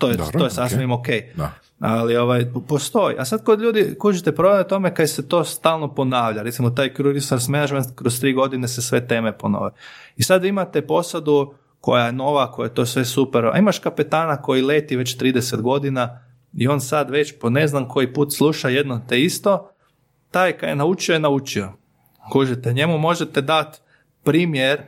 to 0.00 0.08
je, 0.08 0.16
Dobro, 0.16 0.38
to 0.38 0.44
je 0.44 0.50
sasvim 0.50 0.92
ok. 0.92 1.06
Da. 1.36 1.52
Ali 1.80 2.16
ovaj, 2.16 2.52
po- 2.52 2.60
postoji. 2.60 3.16
A 3.18 3.24
sad 3.24 3.44
kod 3.44 3.60
ljudi, 3.60 3.94
kužite, 3.98 4.34
problem 4.34 4.58
je 4.58 4.68
tome 4.68 4.94
kad 4.94 5.10
se 5.10 5.28
to 5.28 5.44
stalno 5.44 5.94
ponavlja. 5.94 6.42
Recimo, 6.42 6.70
taj 6.70 6.90
resource 6.98 7.50
management 7.50 7.86
kroz 7.94 8.20
tri 8.20 8.32
godine 8.32 8.68
se 8.68 8.82
sve 8.82 9.06
teme 9.06 9.38
ponove. 9.38 9.70
I 10.16 10.22
sad 10.22 10.44
imate 10.44 10.86
posadu 10.86 11.54
koja 11.80 12.06
je 12.06 12.12
nova, 12.12 12.52
koja 12.52 12.66
je 12.66 12.74
to 12.74 12.86
sve 12.86 13.04
super. 13.04 13.46
A 13.46 13.58
imaš 13.58 13.78
kapetana 13.78 14.42
koji 14.42 14.62
leti 14.62 14.96
već 14.96 15.18
30 15.18 15.60
godina 15.60 16.20
i 16.52 16.68
on 16.68 16.80
sad 16.80 17.10
već 17.10 17.38
po 17.40 17.50
ne 17.50 17.68
znam 17.68 17.88
koji 17.88 18.12
put 18.12 18.32
sluša 18.32 18.68
jedno 18.68 19.00
te 19.08 19.20
isto. 19.20 19.70
Taj 20.30 20.52
kaj 20.52 20.68
je 20.68 20.76
naučio 20.76 21.12
je 21.12 21.20
naučio. 21.20 21.72
Kužite, 22.32 22.72
njemu 22.72 22.98
možete 22.98 23.40
dati 23.40 23.78
primjer 24.24 24.80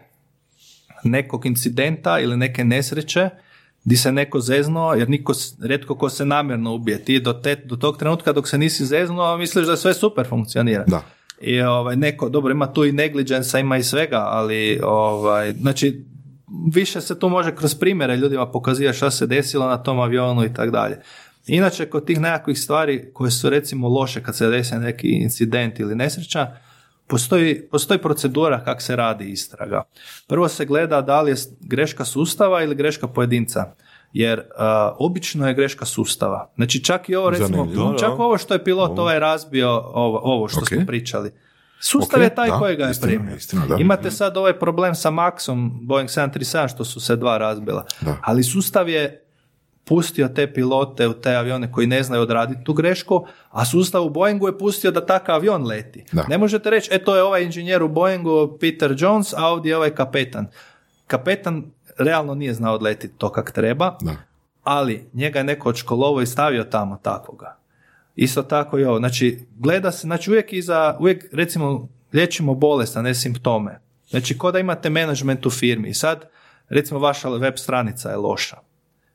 nekog 1.05 1.46
incidenta 1.46 2.18
ili 2.18 2.37
neke 2.37 2.64
nesreće 2.64 3.31
di 3.84 3.96
se 3.96 4.12
neko 4.12 4.40
zeznuo, 4.40 4.94
jer 4.94 5.08
niko, 5.08 5.32
rijetko 5.62 5.94
ko 5.94 6.08
se 6.08 6.24
namjerno 6.24 6.74
ubije. 6.74 7.04
Ti 7.04 7.20
do, 7.20 7.32
te, 7.32 7.56
do 7.56 7.76
tog 7.76 7.98
trenutka 7.98 8.32
dok 8.32 8.48
se 8.48 8.58
nisi 8.58 8.86
zeznuo, 8.86 9.36
misliš 9.36 9.66
da 9.66 9.76
sve 9.76 9.94
super 9.94 10.26
funkcionira. 10.26 10.84
Da. 10.86 11.02
I 11.40 11.60
ovaj, 11.60 11.96
neko, 11.96 12.28
dobro, 12.28 12.52
ima 12.52 12.72
tu 12.72 12.84
i 12.84 12.92
negliđensa, 12.92 13.58
ima 13.58 13.76
i 13.76 13.82
svega, 13.82 14.18
ali 14.18 14.80
ovaj, 14.84 15.52
znači, 15.52 16.04
više 16.74 17.00
se 17.00 17.18
tu 17.18 17.28
može 17.28 17.56
kroz 17.56 17.74
primjere 17.74 18.16
ljudima 18.16 18.50
pokazivati 18.50 18.96
šta 18.96 19.10
se 19.10 19.26
desilo 19.26 19.66
na 19.66 19.76
tom 19.76 20.00
avionu 20.00 20.44
i 20.44 20.54
tako 20.54 20.70
dalje. 20.70 20.96
Inače, 21.46 21.86
kod 21.86 22.04
tih 22.04 22.20
nekakvih 22.20 22.58
stvari 22.58 23.10
koje 23.12 23.30
su 23.30 23.50
recimo 23.50 23.88
loše 23.88 24.22
kad 24.22 24.36
se 24.36 24.48
desi 24.48 24.74
neki 24.74 25.08
incident 25.08 25.80
ili 25.80 25.94
nesreća, 25.94 26.56
postoji, 27.06 27.62
postoji 27.62 27.98
procedura 27.98 28.64
kako 28.64 28.80
se 28.80 28.96
radi 28.96 29.30
istraga. 29.30 29.82
Prvo 30.26 30.48
se 30.48 30.64
gleda 30.64 31.00
da 31.00 31.20
li 31.20 31.30
je 31.30 31.36
greška 31.60 32.04
sustava 32.04 32.62
ili 32.62 32.74
greška 32.74 33.06
pojedinca. 33.08 33.64
Jer 34.12 34.42
a, 34.58 34.94
obično 34.98 35.48
je 35.48 35.54
greška 35.54 35.84
sustava. 35.84 36.50
Znači 36.56 36.84
čak 36.84 37.08
i 37.08 37.14
ovo 37.14 37.30
recimo, 37.30 37.48
Zanimljivo. 37.48 37.94
čak 37.94 38.10
ovo 38.10 38.38
što 38.38 38.54
je 38.54 38.64
pilot 38.64 38.98
ovaj 38.98 39.18
razbio, 39.18 39.70
ovo, 39.84 40.20
ovo 40.24 40.48
što 40.48 40.60
Ok. 40.60 40.68
smo 40.68 40.86
pričali. 40.86 41.30
Sustav 41.80 42.20
Ok, 42.20 42.24
je 42.24 42.34
taj 42.34 42.50
da, 42.50 42.58
koji 42.58 42.76
ga 42.76 42.84
je 42.84 42.90
istina, 42.90 43.06
primio. 43.08 43.36
istina, 43.36 43.66
da. 43.66 43.76
Imate 43.76 44.10
sad 44.10 44.36
ovaj 44.36 44.58
problem 44.58 44.94
sa 44.94 45.10
Maxom, 45.10 45.70
Boeing 45.80 46.08
737, 46.08 46.68
što 46.68 46.84
su 46.84 47.00
se 47.00 47.16
dva 47.16 47.38
razbila. 47.38 47.84
Da. 48.00 48.16
Ali 48.22 48.44
sustav 48.44 48.88
je 48.88 49.21
pustio 49.92 50.28
te 50.28 50.52
pilote 50.52 51.09
u 51.09 51.12
te 51.12 51.35
avione 51.35 51.72
koji 51.72 51.87
ne 51.87 52.02
znaju 52.02 52.22
odraditi 52.22 52.64
tu 52.64 52.72
grešku, 52.72 53.26
a 53.50 53.64
sustav 53.64 54.05
u 54.05 54.11
Boeingu 54.11 54.48
je 54.48 54.59
pustio 54.59 54.90
da 54.90 55.07
takav 55.07 55.35
avion 55.35 55.66
leti. 55.66 56.05
Da. 56.12 56.24
Ne 56.28 56.38
možete 56.38 56.70
reći, 56.70 56.88
e 56.92 57.05
to 57.05 57.16
je 57.16 57.22
ovaj 57.22 57.42
inženjer 57.44 57.83
u 57.83 57.88
Boeingu, 57.88 58.57
Peter 58.61 58.94
Jones, 58.98 59.35
a 59.35 59.46
ovdje 59.48 59.70
je 59.70 59.76
ovaj 59.76 59.90
kapetan. 59.94 60.46
Kapetan 61.07 61.64
realno 61.98 62.35
nije 62.35 62.55
znao 62.55 62.74
odletiti 62.74 63.14
to 63.18 63.33
kak 63.33 63.50
treba, 63.52 63.96
Da. 64.00 64.16
ali 64.64 65.09
njega 65.12 65.38
je 65.38 65.44
neko 65.44 65.68
odškolovao 65.68 66.22
i 66.22 66.26
stavio 66.26 66.64
tamo 66.64 66.96
takvoga. 67.02 67.57
Isto 68.16 68.42
tako 68.42 68.78
i 68.78 68.85
ovo. 68.85 68.98
Znači, 68.98 69.46
gleda 69.59 69.92
se, 69.92 70.00
znači 70.00 70.31
uvijek 70.31 70.52
iza, 70.52 70.96
uvijek 71.00 71.24
recimo 71.33 71.88
liječimo 72.12 72.55
bolest, 72.55 72.96
a 72.96 73.02
ne 73.02 73.14
simptome. 73.14 73.81
Znači, 74.11 74.38
ko 74.38 74.52
da 74.52 74.59
imate 74.59 74.90
menadžment 74.90 75.46
u 75.46 75.50
firmi 75.50 75.88
i 75.88 75.94
sad, 75.94 76.24
recimo 76.68 77.00
vaša 77.00 77.28
web 77.28 77.55
stranica 77.57 78.11
je 78.11 78.16
loša. 78.16 78.71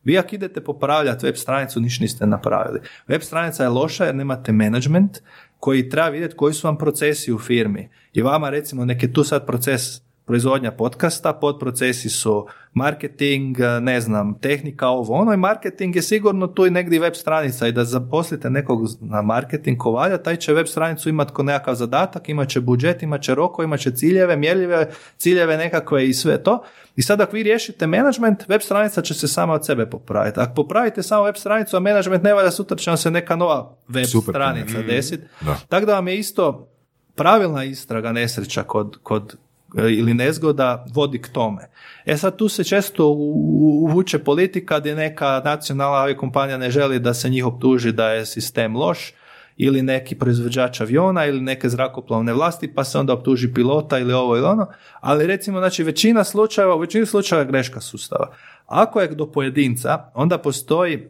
Vi 0.07 0.17
ako 0.17 0.35
idete 0.35 0.61
popravljati 0.63 1.25
web 1.25 1.35
stranicu, 1.35 1.79
ništa 1.79 2.03
niste 2.03 2.25
napravili. 2.25 2.79
Web 3.07 3.21
stranica 3.21 3.63
je 3.63 3.69
loša 3.69 4.05
jer 4.05 4.15
nemate 4.15 4.51
management 4.51 5.17
koji 5.59 5.89
treba 5.89 6.09
vidjeti 6.09 6.35
koji 6.35 6.53
su 6.53 6.67
vam 6.67 6.77
procesi 6.77 7.33
u 7.33 7.39
firmi. 7.39 7.89
I 8.13 8.21
vama 8.21 8.49
recimo 8.49 8.85
nek 8.85 9.03
je 9.03 9.13
tu 9.13 9.23
sad 9.23 9.45
proces 9.45 9.81
proizvodnja 10.27 10.71
podcasta, 10.71 11.33
podprocesi 11.33 12.09
su 12.09 12.47
marketing, 12.73 13.57
ne 13.81 14.01
znam, 14.01 14.39
tehnika, 14.39 14.87
ovo 14.87 15.13
ono 15.13 15.33
i 15.33 15.37
marketing 15.37 15.95
je 15.95 16.01
sigurno 16.01 16.47
tu 16.47 16.65
i 16.65 16.69
negdje 16.69 16.99
web 16.99 17.13
stranica 17.13 17.67
i 17.67 17.71
da 17.71 17.83
zaposlite 17.83 18.49
nekog 18.49 18.79
na 19.01 19.21
marketing 19.21 19.77
ko 19.77 19.91
valja, 19.91 20.17
taj 20.17 20.35
će 20.35 20.53
web 20.53 20.67
stranicu 20.67 21.09
imati 21.09 21.33
ko 21.33 21.43
nekakav 21.43 21.75
zadatak, 21.75 22.29
imat 22.29 22.49
će 22.49 22.61
budžet, 22.61 23.03
imat 23.03 23.21
će 23.21 23.35
roko, 23.35 23.63
imat 23.63 23.79
će 23.79 23.91
ciljeve, 23.91 24.37
mjerljive 24.37 24.89
ciljeve 25.17 25.57
nekakve 25.57 26.07
i 26.07 26.13
sve 26.13 26.43
to. 26.43 26.63
I 26.97 27.01
sad 27.01 27.21
ako 27.21 27.35
vi 27.35 27.43
riješite 27.43 27.87
management, 27.87 28.47
web 28.47 28.61
stranica 28.61 29.01
će 29.01 29.13
se 29.13 29.27
sama 29.27 29.53
od 29.53 29.65
sebe 29.65 29.89
popraviti. 29.89 30.39
Ako 30.39 30.53
popravite 30.53 31.03
samo 31.03 31.23
web 31.23 31.35
stranicu, 31.35 31.77
a 31.77 31.79
management 31.79 32.23
ne 32.23 32.33
valja, 32.33 32.51
sutra 32.51 32.77
će 32.77 32.89
vam 32.89 32.97
se 32.97 33.11
neka 33.11 33.35
nova 33.35 33.75
web 33.87 34.05
Super 34.05 34.33
stranica 34.33 34.81
desiti. 34.81 35.23
Da. 35.41 35.57
Tako 35.69 35.85
da 35.85 35.93
vam 35.93 36.07
je 36.07 36.17
isto 36.17 36.67
pravilna 37.15 37.63
istraga 37.63 38.11
nesreća 38.11 38.63
kod, 38.63 38.97
kod 39.03 39.35
e, 39.77 39.81
ili 39.81 40.13
nezgoda 40.13 40.85
vodi 40.93 41.21
k 41.21 41.29
tome. 41.29 41.69
E 42.05 42.17
sad 42.17 42.35
tu 42.35 42.49
se 42.49 42.63
često 42.63 43.07
uvuče 43.07 44.19
politika 44.19 44.79
gdje 44.79 44.95
neka 44.95 45.41
nacionalna 45.45 45.97
aviokompanija 45.97 46.57
ne 46.57 46.71
želi 46.71 46.99
da 46.99 47.13
se 47.13 47.29
njih 47.29 47.45
optuži 47.45 47.91
da 47.91 48.09
je 48.09 48.25
sistem 48.25 48.75
loš 48.75 49.13
ili 49.57 49.81
neki 49.81 50.15
proizvođač 50.15 50.81
aviona 50.81 51.25
ili 51.25 51.41
neke 51.41 51.69
zrakoplovne 51.69 52.33
vlasti 52.33 52.73
pa 52.73 52.83
se 52.83 52.97
onda 52.97 53.13
optuži 53.13 53.53
pilota 53.53 53.99
ili 53.99 54.13
ovo 54.13 54.37
ili 54.37 54.45
ono, 54.45 54.67
ali 54.99 55.27
recimo 55.27 55.59
znači 55.59 55.83
većina 55.83 56.23
slučajeva, 56.23 56.75
u 56.75 56.79
većini 56.79 57.05
slučajeva 57.05 57.41
je 57.41 57.51
greška 57.51 57.81
sustava. 57.81 58.33
Ako 58.65 59.01
je 59.01 59.07
do 59.07 59.31
pojedinca, 59.31 60.11
onda 60.13 60.37
postoji 60.37 61.09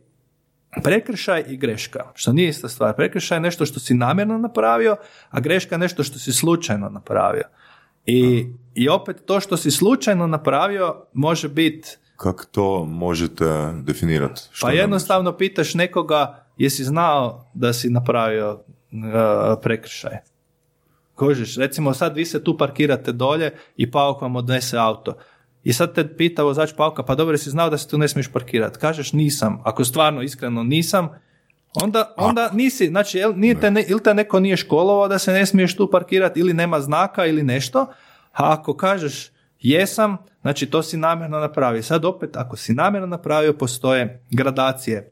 prekršaj 0.84 1.43
i 1.48 1.58
greška, 1.58 2.12
što 2.14 2.34
nije 2.34 2.50
ista 2.50 2.70
stvar. 2.70 2.95
Prekršaj 2.95 3.36
je 3.36 3.41
nešto 3.41 3.66
što 3.66 3.80
si 3.80 3.93
namjerno 3.93 4.38
napravio, 4.38 4.95
a 5.30 5.39
greška 5.39 5.76
je 5.76 5.80
nešto 5.80 6.04
što 6.04 6.20
si 6.20 6.34
slučajno 6.34 6.89
napravio. 6.89 7.43
I, 8.06 8.48
i 8.76 8.89
opet 8.89 9.18
to 9.26 9.39
što 9.39 9.58
si 9.58 9.72
slučajno 9.72 10.28
napravio 10.28 10.95
može 11.14 11.50
biti 11.50 11.89
Kako 12.18 12.43
to 12.52 12.86
možete 12.86 13.45
definirati? 13.84 14.41
Što 14.52 14.68
pa 14.68 14.72
je 14.72 14.78
jednostavno 14.78 15.38
pitaš 15.38 15.74
nekoga 15.74 16.47
jesi 16.58 16.84
znao 16.84 17.45
da 17.53 17.74
si 17.74 17.89
napravio 17.89 18.53
uh, 18.53 19.60
prekršaj. 19.62 20.18
Kožiš, 21.16 21.58
recimo 21.58 21.93
sad 21.93 22.16
vi 22.16 22.26
se 22.26 22.43
tu 22.43 22.58
parkirate 22.58 23.12
dolje 23.12 23.51
i 23.78 23.91
pauk 23.91 24.22
vam 24.22 24.36
odnese 24.36 24.78
auto. 24.78 25.18
I 25.64 25.74
sad 25.74 25.93
te 25.95 26.16
pita 26.18 26.43
vozač 26.43 26.74
pauka, 26.78 27.03
pa 27.03 27.16
dobro 27.16 27.38
si 27.38 27.49
znao 27.49 27.70
da 27.70 27.78
se 27.78 27.88
tu 27.88 27.97
ne 27.97 28.08
smiješ 28.08 28.32
parkirati. 28.32 28.80
Kažeš 28.80 29.14
nisam. 29.14 29.62
Ako 29.64 29.86
stvarno 29.86 30.22
iskreno 30.22 30.64
nisam, 30.64 31.10
onda, 31.84 32.14
onda 32.18 32.49
nisi, 32.53 32.88
znači 32.88 33.18
jel, 33.18 33.34
nije 33.36 33.60
te 33.60 33.72
ne- 33.72 33.86
ili 33.88 34.03
te 34.03 34.14
neko 34.14 34.39
nije 34.39 34.58
školovao 34.58 35.08
da 35.08 35.20
se 35.20 35.32
ne 35.32 35.45
smiješ 35.45 35.76
tu 35.76 35.89
parkirati 35.91 36.39
ili 36.39 36.53
nema 36.53 36.82
znaka 36.82 37.26
ili 37.26 37.43
nešto, 37.43 37.80
a 38.34 38.53
ako 38.53 38.78
kažeš 38.78 39.32
jesam, 39.60 40.18
znači 40.41 40.66
to 40.66 40.84
si 40.84 40.97
namjerno 40.97 41.39
napravio. 41.39 41.84
Sad 41.84 42.05
opet, 42.05 42.38
ako 42.38 42.55
si 42.58 42.74
namjerno 42.74 43.08
napravio, 43.08 43.53
postoje 43.53 44.24
gradacije. 44.32 45.12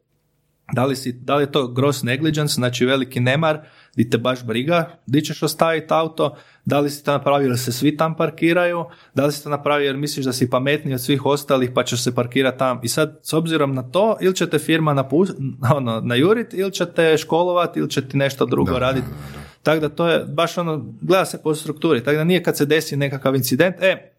Da 0.74 0.86
li, 0.86 0.96
si, 0.96 1.12
da 1.12 1.36
li 1.36 1.44
je 1.44 1.52
to 1.52 1.68
gross 1.68 2.04
negligence, 2.04 2.54
znači 2.54 2.86
veliki 2.86 3.20
nemar, 3.20 3.60
di 3.96 4.10
te 4.10 4.18
baš 4.18 4.44
briga, 4.44 4.90
di 5.06 5.22
ćeš 5.22 5.44
ostaviti 5.44 5.88
auto, 5.90 6.36
da 6.66 6.80
li 6.80 6.90
si 6.90 7.04
to 7.04 7.12
napravio 7.12 7.48
jer 7.48 7.60
se 7.60 7.72
svi 7.72 7.98
tam 7.98 8.16
parkiraju, 8.16 8.86
da 9.14 9.26
li 9.26 9.32
si 9.32 9.44
to 9.44 9.50
napravio 9.50 9.86
jer 9.86 9.98
misliš 9.98 10.26
da 10.26 10.34
si 10.34 10.50
pametniji 10.50 10.94
od 10.94 11.02
svih 11.02 11.26
ostalih 11.26 11.72
pa 11.76 11.84
ćeš 11.84 12.04
se 12.04 12.16
parkirati 12.16 12.60
tam. 12.60 12.80
I 12.84 12.88
sad, 12.88 13.20
s 13.24 13.34
obzirom 13.34 13.74
na 13.74 13.84
to, 13.84 14.18
ili 14.22 14.36
će 14.36 14.50
te 14.50 14.60
firma 14.60 15.08
ono, 15.76 16.02
najurit, 16.02 16.54
ili 16.54 16.72
će 16.72 16.86
te 16.86 17.18
školovati, 17.18 17.80
ili 17.80 17.90
će 17.90 18.08
ti 18.08 18.18
nešto 18.18 18.46
drugo 18.46 18.80
raditi. 18.80 19.08
Tako 19.64 19.80
da 19.82 19.90
to 19.90 20.08
je 20.08 20.26
baš 20.26 20.58
ono, 20.58 20.86
gleda 21.02 21.26
se 21.26 21.42
po 21.44 21.56
strukturi. 21.56 22.04
Tako 22.04 22.18
da 22.18 22.24
nije 22.24 22.44
kad 22.44 22.58
se 22.58 22.66
desi 22.66 22.98
nekakav 22.98 23.36
incident, 23.36 23.76
e, 23.80 24.12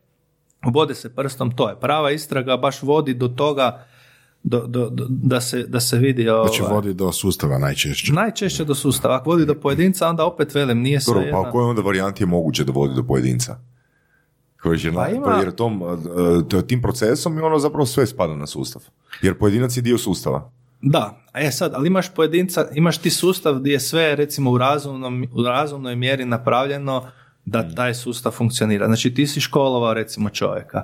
vode 0.65 0.95
se 0.95 1.15
prstom, 1.15 1.57
to 1.57 1.69
je 1.69 1.81
prava 1.81 2.11
istraga, 2.11 2.57
baš 2.57 2.83
vodi 2.83 3.15
do 3.15 3.29
toga 3.29 3.87
do, 4.47 4.67
do, 4.67 4.91
do- 4.91 5.07
da, 5.11 5.41
se, 5.41 5.63
da 5.65 5.81
se 5.81 5.99
vidi 5.99 6.23
Znači 6.23 6.63
ovaj, 6.63 6.75
vodi 6.75 6.95
do 6.95 7.13
sustava 7.13 7.59
najčešće. 7.59 8.13
najčešće 8.13 8.65
do 8.65 8.75
sustava. 8.75 9.17
Ako 9.17 9.31
vodi 9.31 9.47
do 9.47 9.55
pojedinca, 9.55 10.09
onda 10.09 10.25
opet 10.25 10.55
velim, 10.55 10.79
nije 10.79 11.01
sve 11.01 11.15
Dobro, 11.15 11.29
pa 11.33 11.41
u 11.41 11.53
kojoj 11.53 11.71
onda 11.71 11.83
varijanti 11.83 12.23
je 12.23 12.27
moguće 12.27 12.65
da 12.65 12.73
vodi 12.73 12.95
do 12.95 13.03
pojedinca? 13.03 13.59
Koji 14.63 14.79
će 14.79 14.93
na- 14.93 14.97
Pa 14.97 15.09
ima- 15.09 15.25
pa 15.25 15.33
jer 15.35 15.53
tom, 15.53 15.83
tim 16.63 16.83
procesom 16.83 17.39
i 17.39 17.43
ono 17.43 17.59
zapravo 17.59 17.87
sve 17.87 18.07
spada 18.07 18.35
na 18.35 18.47
sustav. 18.47 18.83
Jer 19.23 19.35
pojedinac 19.35 19.77
je 19.77 19.83
dio 19.83 19.99
sustava. 19.99 20.51
Da, 20.83 21.03
e 21.35 21.51
sad, 21.51 21.73
ali 21.75 21.87
imaš 21.87 22.15
pojedinca, 22.15 22.67
imaš 22.75 22.99
ti 22.99 23.11
sustav 23.11 23.55
gdje 23.55 23.73
je 23.73 23.81
sve 23.81 24.17
recimo 24.17 24.51
u, 24.51 24.59
razumnom, 24.59 25.27
u 25.33 25.43
razumnoj 25.43 25.97
mjeri 25.97 26.25
napravljeno 26.25 27.05
da 27.45 27.69
taj 27.69 27.95
sustav 27.95 28.33
funkcionira. 28.33 28.87
Znači 28.87 29.15
ti 29.15 29.27
si 29.27 29.41
školovao 29.41 29.95
recimo 29.95 30.29
čovjeka, 30.31 30.83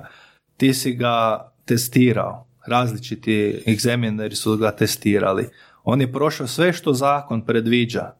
ti 0.57 0.73
si 0.73 0.93
ga 0.93 1.39
testirao, 1.65 2.45
različiti 2.67 3.63
egzamineri 3.67 4.35
su 4.35 4.57
ga 4.57 4.71
testirali. 4.71 5.49
On 5.83 6.01
je 6.01 6.13
prošao 6.13 6.47
sve 6.47 6.73
što 6.73 6.93
zakon 6.93 7.45
predviđa. 7.45 8.15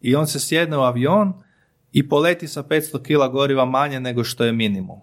I 0.00 0.14
on 0.14 0.26
se 0.26 0.40
sjedne 0.40 0.76
u 0.76 0.80
avion 0.80 1.32
i 1.92 2.08
poleti 2.08 2.48
sa 2.48 2.62
500 2.62 3.02
kila 3.02 3.28
goriva 3.28 3.64
manje 3.64 4.00
nego 4.00 4.24
što 4.24 4.44
je 4.44 4.52
minimum. 4.52 5.00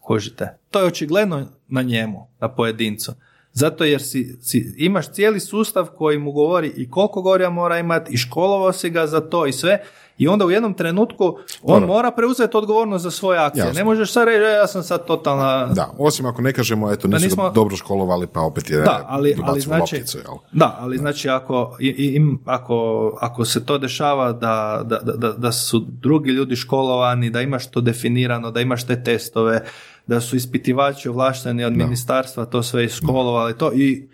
Kužite? 0.00 0.58
To 0.70 0.80
je 0.80 0.86
očigledno 0.86 1.46
na 1.68 1.82
njemu, 1.82 2.28
na 2.40 2.54
pojedincu. 2.54 3.12
Zato 3.52 3.84
jer 3.84 4.02
si, 4.02 4.36
si- 4.42 4.74
imaš 4.78 5.12
cijeli 5.12 5.40
sustav 5.40 5.86
koji 5.86 6.18
mu 6.18 6.32
govori 6.32 6.72
i 6.76 6.90
koliko 6.90 7.22
goriva 7.22 7.50
mora 7.50 7.78
imati 7.78 8.14
i 8.14 8.16
školovao 8.16 8.72
si 8.72 8.90
ga 8.90 9.06
za 9.06 9.20
to 9.20 9.46
i 9.46 9.52
sve 9.52 9.82
i 10.18 10.28
onda 10.28 10.46
u 10.46 10.50
jednom 10.50 10.74
trenutku 10.74 11.24
on 11.62 11.80
Dobro. 11.80 11.86
mora 11.86 12.10
preuzeti 12.10 12.56
odgovornost 12.56 13.02
za 13.02 13.10
svoje 13.10 13.38
akcije. 13.38 13.60
Jasno. 13.60 13.72
Ne 13.74 13.84
možeš 13.84 14.12
sad 14.12 14.24
reći, 14.24 14.38
"E, 14.38 14.52
ja 14.52 14.66
sam 14.66 14.82
sad 14.82 15.06
totalna... 15.06 15.66
Da, 15.66 15.90
osim 15.98 16.26
ako 16.26 16.42
ne 16.42 16.52
kažemo, 16.52 16.92
eto, 16.92 17.08
nisu 17.08 17.24
nismo- 17.24 17.50
dobro 17.50 17.76
školovali, 17.76 18.26
pa 18.26 18.40
opet 18.40 18.70
je 18.70 18.76
Da, 18.78 19.04
ali, 19.08 19.36
ali 19.42 19.60
znači, 19.60 19.80
lopticu, 19.80 20.18
jel? 20.18 20.34
da, 20.52 20.76
ali 20.80 20.98
znači 20.98 21.28
ako, 21.28 21.76
im, 21.80 22.38
ako, 22.44 22.76
ako 23.20 23.44
se 23.44 23.66
to 23.66 23.78
dešava 23.78 24.32
da, 24.32 24.82
da, 24.84 24.98
da, 25.04 25.32
da 25.32 25.52
su 25.52 25.78
drugi 25.80 26.30
ljudi 26.30 26.56
školovani, 26.56 27.30
da 27.30 27.40
imaš 27.40 27.70
to 27.70 27.80
definirano, 27.80 28.50
da 28.50 28.60
imaš 28.60 28.86
te 28.86 29.02
testove, 29.04 29.64
da 30.06 30.20
su 30.20 30.36
ispitivači 30.36 31.08
ovlašteni 31.08 31.64
od 31.64 31.72
ministarstva 31.72 32.44
to 32.44 32.62
sve 32.62 32.84
iškolovali, 32.84 33.58
to 33.58 33.72
i 33.72 34.08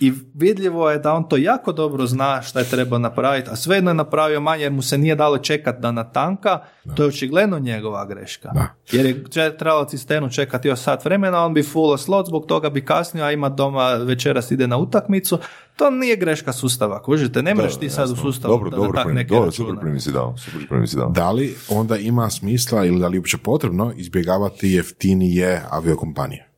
i 0.00 0.12
vidljivo 0.34 0.90
je 0.90 0.98
da 0.98 1.12
on 1.12 1.28
to 1.28 1.36
jako 1.36 1.72
dobro 1.72 2.06
zna 2.06 2.42
šta 2.42 2.58
je 2.58 2.64
trebao 2.64 2.98
napraviti, 2.98 3.50
a 3.50 3.56
svejedno 3.56 3.90
je 3.90 3.94
napravio 3.94 4.40
manje 4.40 4.62
jer 4.62 4.72
mu 4.72 4.82
se 4.82 4.98
nije 4.98 5.14
dalo 5.14 5.38
čekati 5.38 5.80
da 5.80 5.92
natanka, 5.92 6.60
to 6.94 7.02
je 7.02 7.08
očigledno 7.08 7.58
njegova 7.58 8.04
greška. 8.06 8.50
Da. 8.54 8.74
Jer 8.92 9.06
je 9.06 9.24
trebalo 9.58 9.84
cisternu 9.84 10.30
čekati 10.30 10.68
još 10.68 10.80
sat 10.80 11.04
vremena, 11.04 11.44
on 11.44 11.54
bi 11.54 11.62
fullo 11.62 11.98
slot, 11.98 12.26
zbog 12.26 12.46
toga 12.46 12.70
bi 12.70 12.84
kasnio, 12.84 13.24
a 13.24 13.32
ima 13.32 13.48
doma 13.48 13.94
večeras 13.94 14.50
ide 14.50 14.66
na 14.66 14.76
utakmicu. 14.76 15.38
To 15.76 15.90
nije 15.90 16.16
greška 16.16 16.52
sustava, 16.52 17.02
kužite, 17.02 17.42
ne 17.42 17.54
možeš 17.54 17.76
ti 17.76 17.90
sad 17.90 18.10
u 18.10 18.16
sustavu 18.16 18.54
Dobro, 18.54 18.70
da, 18.70 18.76
dobro, 18.76 18.92
da 18.92 19.02
tak 19.02 19.14
neke 19.14 19.34
dobro, 19.34 19.50
super 19.50 19.74
primjer 19.80 20.02
si 20.02 20.12
dao. 20.12 20.36
Super 20.36 20.68
primjer 20.68 20.88
si 20.88 20.96
dao. 20.96 21.10
Da 21.10 21.30
li 21.30 21.56
onda 21.68 21.96
ima 21.96 22.30
smisla 22.30 22.84
ili 22.84 23.00
da 23.00 23.08
li 23.08 23.16
je 23.16 23.20
uopće 23.20 23.38
potrebno 23.38 23.92
izbjegavati 23.96 24.70
jeftinije 24.70 25.62
aviokompanije? 25.70 26.48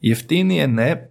Jeftinije 0.00 0.68
ne, 0.68 1.09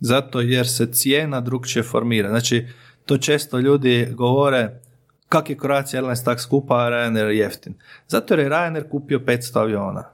zato 0.00 0.40
jer 0.40 0.68
se 0.68 0.92
cijena 0.92 1.40
drugčije 1.40 1.82
formira. 1.82 2.28
Znači, 2.28 2.66
to 3.06 3.18
često 3.18 3.58
ljudi 3.58 4.08
govore 4.10 4.80
kak 5.28 5.50
je 5.50 5.56
Croatia 5.58 5.98
Airlines 5.98 6.24
tak 6.24 6.40
skupa, 6.40 6.74
a 6.74 6.90
Ryanair 6.90 7.26
je 7.26 7.38
jeftin. 7.38 7.74
Zato 8.08 8.34
jer 8.34 8.40
je 8.40 8.50
Ryanair 8.50 8.88
kupio 8.88 9.18
500 9.18 9.60
aviona. 9.60 10.04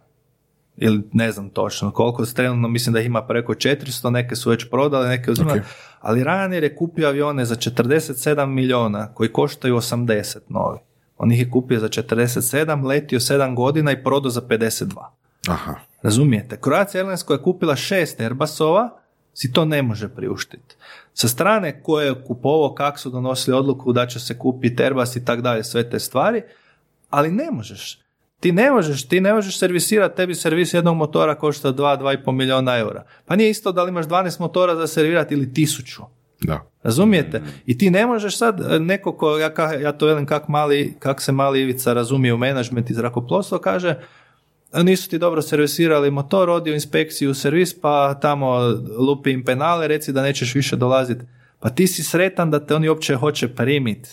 Ili 0.76 1.02
ne 1.12 1.32
znam 1.32 1.50
točno 1.50 1.90
koliko, 1.90 2.24
trenutno 2.24 2.68
mislim 2.68 2.92
da 2.92 3.00
ih 3.00 3.06
ima 3.06 3.26
preko 3.26 3.54
400, 3.54 4.10
neke 4.10 4.36
su 4.36 4.50
već 4.50 4.70
prodale, 4.70 5.08
neke 5.08 5.30
uzimaju. 5.30 5.60
Ok. 5.60 5.66
Ali 6.00 6.24
Ryanair 6.24 6.62
je 6.62 6.76
kupio 6.76 7.08
avione 7.08 7.44
za 7.44 7.54
47 7.54 8.46
milijuna 8.46 9.14
koji 9.14 9.32
koštaju 9.32 9.76
80 9.76 10.38
novi. 10.48 10.78
On 11.18 11.32
ih 11.32 11.40
je 11.40 11.50
kupio 11.50 11.80
za 11.80 11.88
47, 11.88 12.84
letio 12.84 13.20
7 13.20 13.56
godina 13.56 13.92
i 13.92 14.02
prodao 14.02 14.30
za 14.30 14.40
52. 14.40 15.04
Aha, 15.48 15.74
Razumijete? 16.02 16.58
Croatia 16.64 16.98
Airlines 16.98 17.22
koja 17.22 17.34
je 17.34 17.42
kupila 17.42 17.76
šest 17.76 18.20
Airbusova 18.20 18.90
si 19.34 19.52
to 19.52 19.64
ne 19.64 19.82
može 19.82 20.08
priuštiti. 20.08 20.76
Sa 21.14 21.28
strane 21.28 21.82
koje 21.82 22.06
je 22.06 22.24
kupovao, 22.26 22.74
kak 22.74 22.98
su 22.98 23.10
donosili 23.10 23.56
odluku 23.56 23.92
da 23.92 24.06
će 24.06 24.20
se 24.20 24.38
kupiti 24.38 24.82
Airbus 24.82 25.16
i 25.16 25.24
tak 25.24 25.40
dalje, 25.40 25.64
sve 25.64 25.90
te 25.90 25.98
stvari, 25.98 26.42
ali 27.10 27.30
ne 27.30 27.50
možeš. 27.50 28.00
Ti 28.40 28.52
ne 28.52 28.70
možeš, 28.70 29.08
ti 29.08 29.20
ne 29.20 29.32
možeš 29.32 29.58
servisirati, 29.58 30.16
tebi 30.16 30.34
servis 30.34 30.74
jednog 30.74 30.96
motora 30.96 31.34
košta 31.34 31.72
2, 31.72 32.00
2,5 32.00 32.32
milijuna 32.32 32.78
eura. 32.78 33.04
Pa 33.26 33.36
nije 33.36 33.50
isto 33.50 33.72
da 33.72 33.82
li 33.82 33.88
imaš 33.88 34.06
12 34.06 34.40
motora 34.40 34.76
za 34.76 34.86
servirati 34.86 35.34
ili 35.34 35.54
tisuću. 35.54 36.02
da. 36.40 36.70
Razumijete? 36.82 37.42
I 37.66 37.78
ti 37.78 37.90
ne 37.90 38.06
možeš 38.06 38.38
sad 38.38 38.60
e, 38.60 38.80
neko 38.80 39.12
ko, 39.12 39.38
ja, 39.38 39.52
ja 39.82 39.92
to 39.92 40.06
velim 40.06 40.26
kak, 40.26 40.48
mali, 40.48 40.96
kak 40.98 41.20
se 41.20 41.32
mali 41.32 41.60
Ivica 41.60 41.92
razumije 41.92 42.34
u 42.34 42.38
menadžment 42.38 42.90
i 42.90 42.94
zrakoplovstvo, 42.94 43.58
kaže 43.58 43.90
"A 43.90 43.96
nisu 44.82 45.10
ti 45.10 45.18
dobro 45.18 45.42
servisirali 45.42 46.10
motor, 46.10 46.50
odi 46.50 46.70
u 46.70 46.74
inspekciju 46.74 47.30
u 47.30 47.34
servis, 47.34 47.80
pa 47.80 48.14
tamo 48.14 48.58
lupi 48.98 49.30
im 49.30 49.44
penale, 49.44 49.88
reci 49.88 50.12
da 50.12 50.22
nećeš 50.22 50.54
više 50.54 50.76
dolaziti. 50.76 51.24
Pa 51.60 51.70
ti 51.70 51.86
si 51.86 52.02
sretan 52.02 52.50
da 52.50 52.66
te 52.66 52.74
oni 52.74 52.88
uopće 52.88 53.14
hoće 53.14 53.48
primiti. 53.48 54.10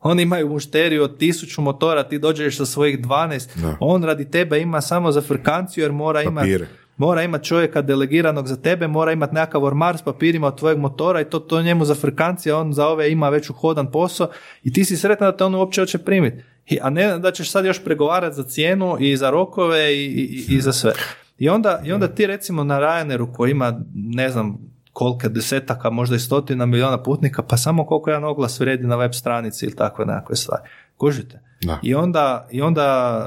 Oni 0.00 0.22
imaju 0.22 0.48
mušteriju 0.48 1.02
od 1.02 1.18
tisuću 1.18 1.62
motora, 1.62 2.02
ti 2.02 2.18
dođeš 2.18 2.56
sa 2.56 2.66
svojih 2.66 2.98
12, 3.00 3.60
Da. 3.62 3.76
on 3.80 4.04
radi 4.04 4.30
tebe 4.30 4.60
ima 4.60 4.80
samo 4.80 5.12
za 5.12 5.20
frkanciju 5.20 5.84
jer 5.84 5.92
mora 5.92 6.22
imati. 6.22 6.58
Mora 6.98 7.22
imati 7.22 7.44
čovjeka 7.44 7.82
delegiranog 7.82 8.46
za 8.46 8.56
tebe, 8.56 8.88
mora 8.88 9.12
imati 9.12 9.34
nekakav 9.34 9.64
ormar 9.64 9.96
s 9.96 10.02
papirima 10.02 10.46
od 10.46 10.58
tvojeg 10.58 10.78
motora 10.78 11.20
i 11.20 11.24
to, 11.24 11.38
to 11.38 11.62
njemu 11.62 11.84
za 11.84 11.94
frkancije, 11.94 12.54
on 12.54 12.72
za 12.72 12.86
ove 12.86 13.12
ima 13.12 13.28
već 13.28 13.50
uhodan 13.50 13.90
posao 13.90 14.28
i 14.62 14.72
ti 14.72 14.84
si 14.84 14.96
sretan 14.96 15.30
da 15.30 15.36
te 15.36 15.44
on 15.44 15.54
uopće 15.54 15.80
hoće 15.80 15.98
primiti. 15.98 16.42
I- 16.66 16.78
A 16.82 16.90
ne 16.90 17.18
da 17.18 17.32
ćeš 17.32 17.50
sad 17.50 17.64
još 17.64 17.84
pregovarati 17.84 18.36
za 18.36 18.42
cijenu 18.42 18.96
i 19.00 19.16
za 19.16 19.30
rokove 19.30 19.96
i, 19.96 20.04
i, 20.04 20.44
i 20.48 20.60
za 20.60 20.72
sve. 20.72 20.92
I 21.38 21.48
onda, 21.48 21.80
I 21.84 21.92
onda 21.92 22.08
ti 22.08 22.26
recimo 22.26 22.64
na 22.64 22.78
Ryanairu 22.80 23.32
koji 23.32 23.50
ima 23.50 23.80
ne 23.94 24.28
znam 24.30 24.58
kolike 24.92 25.28
desetaka, 25.28 25.90
možda 25.90 26.16
i 26.16 26.18
stotina 26.18 26.66
miliona 26.66 27.02
putnika, 27.02 27.42
pa 27.42 27.56
samo 27.56 27.86
koliko 27.86 28.10
jedan 28.10 28.24
oglas 28.24 28.60
vredi 28.60 28.86
na 28.86 28.96
web 28.96 29.12
stranici 29.14 29.66
ili 29.66 29.76
takve 29.76 30.04
nekakve 30.06 30.36
stvari. 30.36 30.62
Kužite? 30.96 31.40
Da. 31.62 31.78
I 31.82 31.94
onda, 31.94 32.48
i 32.50 32.62
onda 32.62 33.18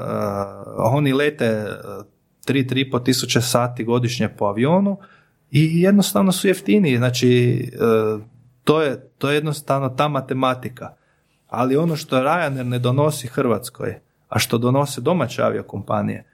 uh, 0.76 0.94
oni 0.94 1.12
lete 1.12 1.66
uh, 2.42 2.44
tri, 2.44 2.66
tri 2.66 2.90
po 2.90 2.98
tisuće 2.98 3.40
sati 3.40 3.84
godišnje 3.84 4.28
po 4.28 4.44
avionu 4.44 4.98
i 5.50 5.80
jednostavno 5.80 6.32
su 6.32 6.48
jeftiniji. 6.48 6.96
Znači, 6.96 7.62
uh, 7.74 8.22
to, 8.64 8.82
je, 8.82 9.10
to 9.18 9.30
je 9.30 9.34
jednostavno 9.34 9.88
ta 9.88 10.08
matematika. 10.08 10.94
Ali 11.48 11.76
ono 11.76 11.96
što 11.96 12.16
Ryanair 12.16 12.62
ne 12.62 12.78
donosi 12.78 13.26
Hrvatskoj, 13.26 14.00
a 14.28 14.38
što 14.38 14.58
donose 14.58 15.00
domaće 15.00 15.42
aviokompanije, 15.42 16.24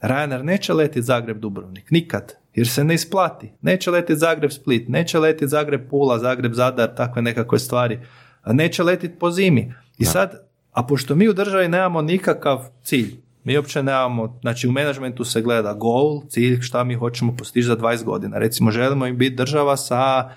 Ryanair 0.00 0.42
neće 0.42 0.72
letiti 0.72 1.02
Zagreb 1.02 1.38
Dubrovnik, 1.38 1.90
nikad, 1.90 2.34
jer 2.54 2.68
se 2.68 2.84
ne 2.84 2.94
isplati. 2.94 3.52
Neće 3.62 3.90
letiti 3.90 4.16
Zagreb 4.16 4.50
Split, 4.50 4.88
neće 4.88 5.18
letiti 5.18 5.48
Zagreb 5.48 5.88
Pula, 5.90 6.18
Zagreb 6.18 6.52
Zadar, 6.52 6.94
takve 6.94 7.22
nekakve 7.22 7.58
stvari. 7.58 8.00
Neće 8.46 8.82
letiti 8.82 9.18
po 9.18 9.30
zimi. 9.30 9.74
I 9.98 10.04
sad, 10.04 10.48
a 10.72 10.86
pošto 10.86 11.14
mi 11.14 11.28
u 11.28 11.32
državi 11.32 11.68
nemamo 11.68 12.02
nikakav 12.02 12.68
cilj, 12.82 13.25
mi 13.46 13.56
uopće 13.56 13.82
nemamo, 13.82 14.38
znači 14.40 14.68
u 14.68 14.72
menadžmentu 14.72 15.24
se 15.24 15.42
gleda 15.42 15.72
goal, 15.72 16.22
cilj, 16.28 16.60
šta 16.60 16.84
mi 16.84 16.94
hoćemo 16.94 17.36
postići 17.36 17.66
za 17.66 17.76
20 17.76 18.04
godina. 18.04 18.38
Recimo, 18.38 18.70
želimo 18.70 19.06
im 19.06 19.18
biti 19.18 19.36
država 19.36 19.76
sa 19.76 20.30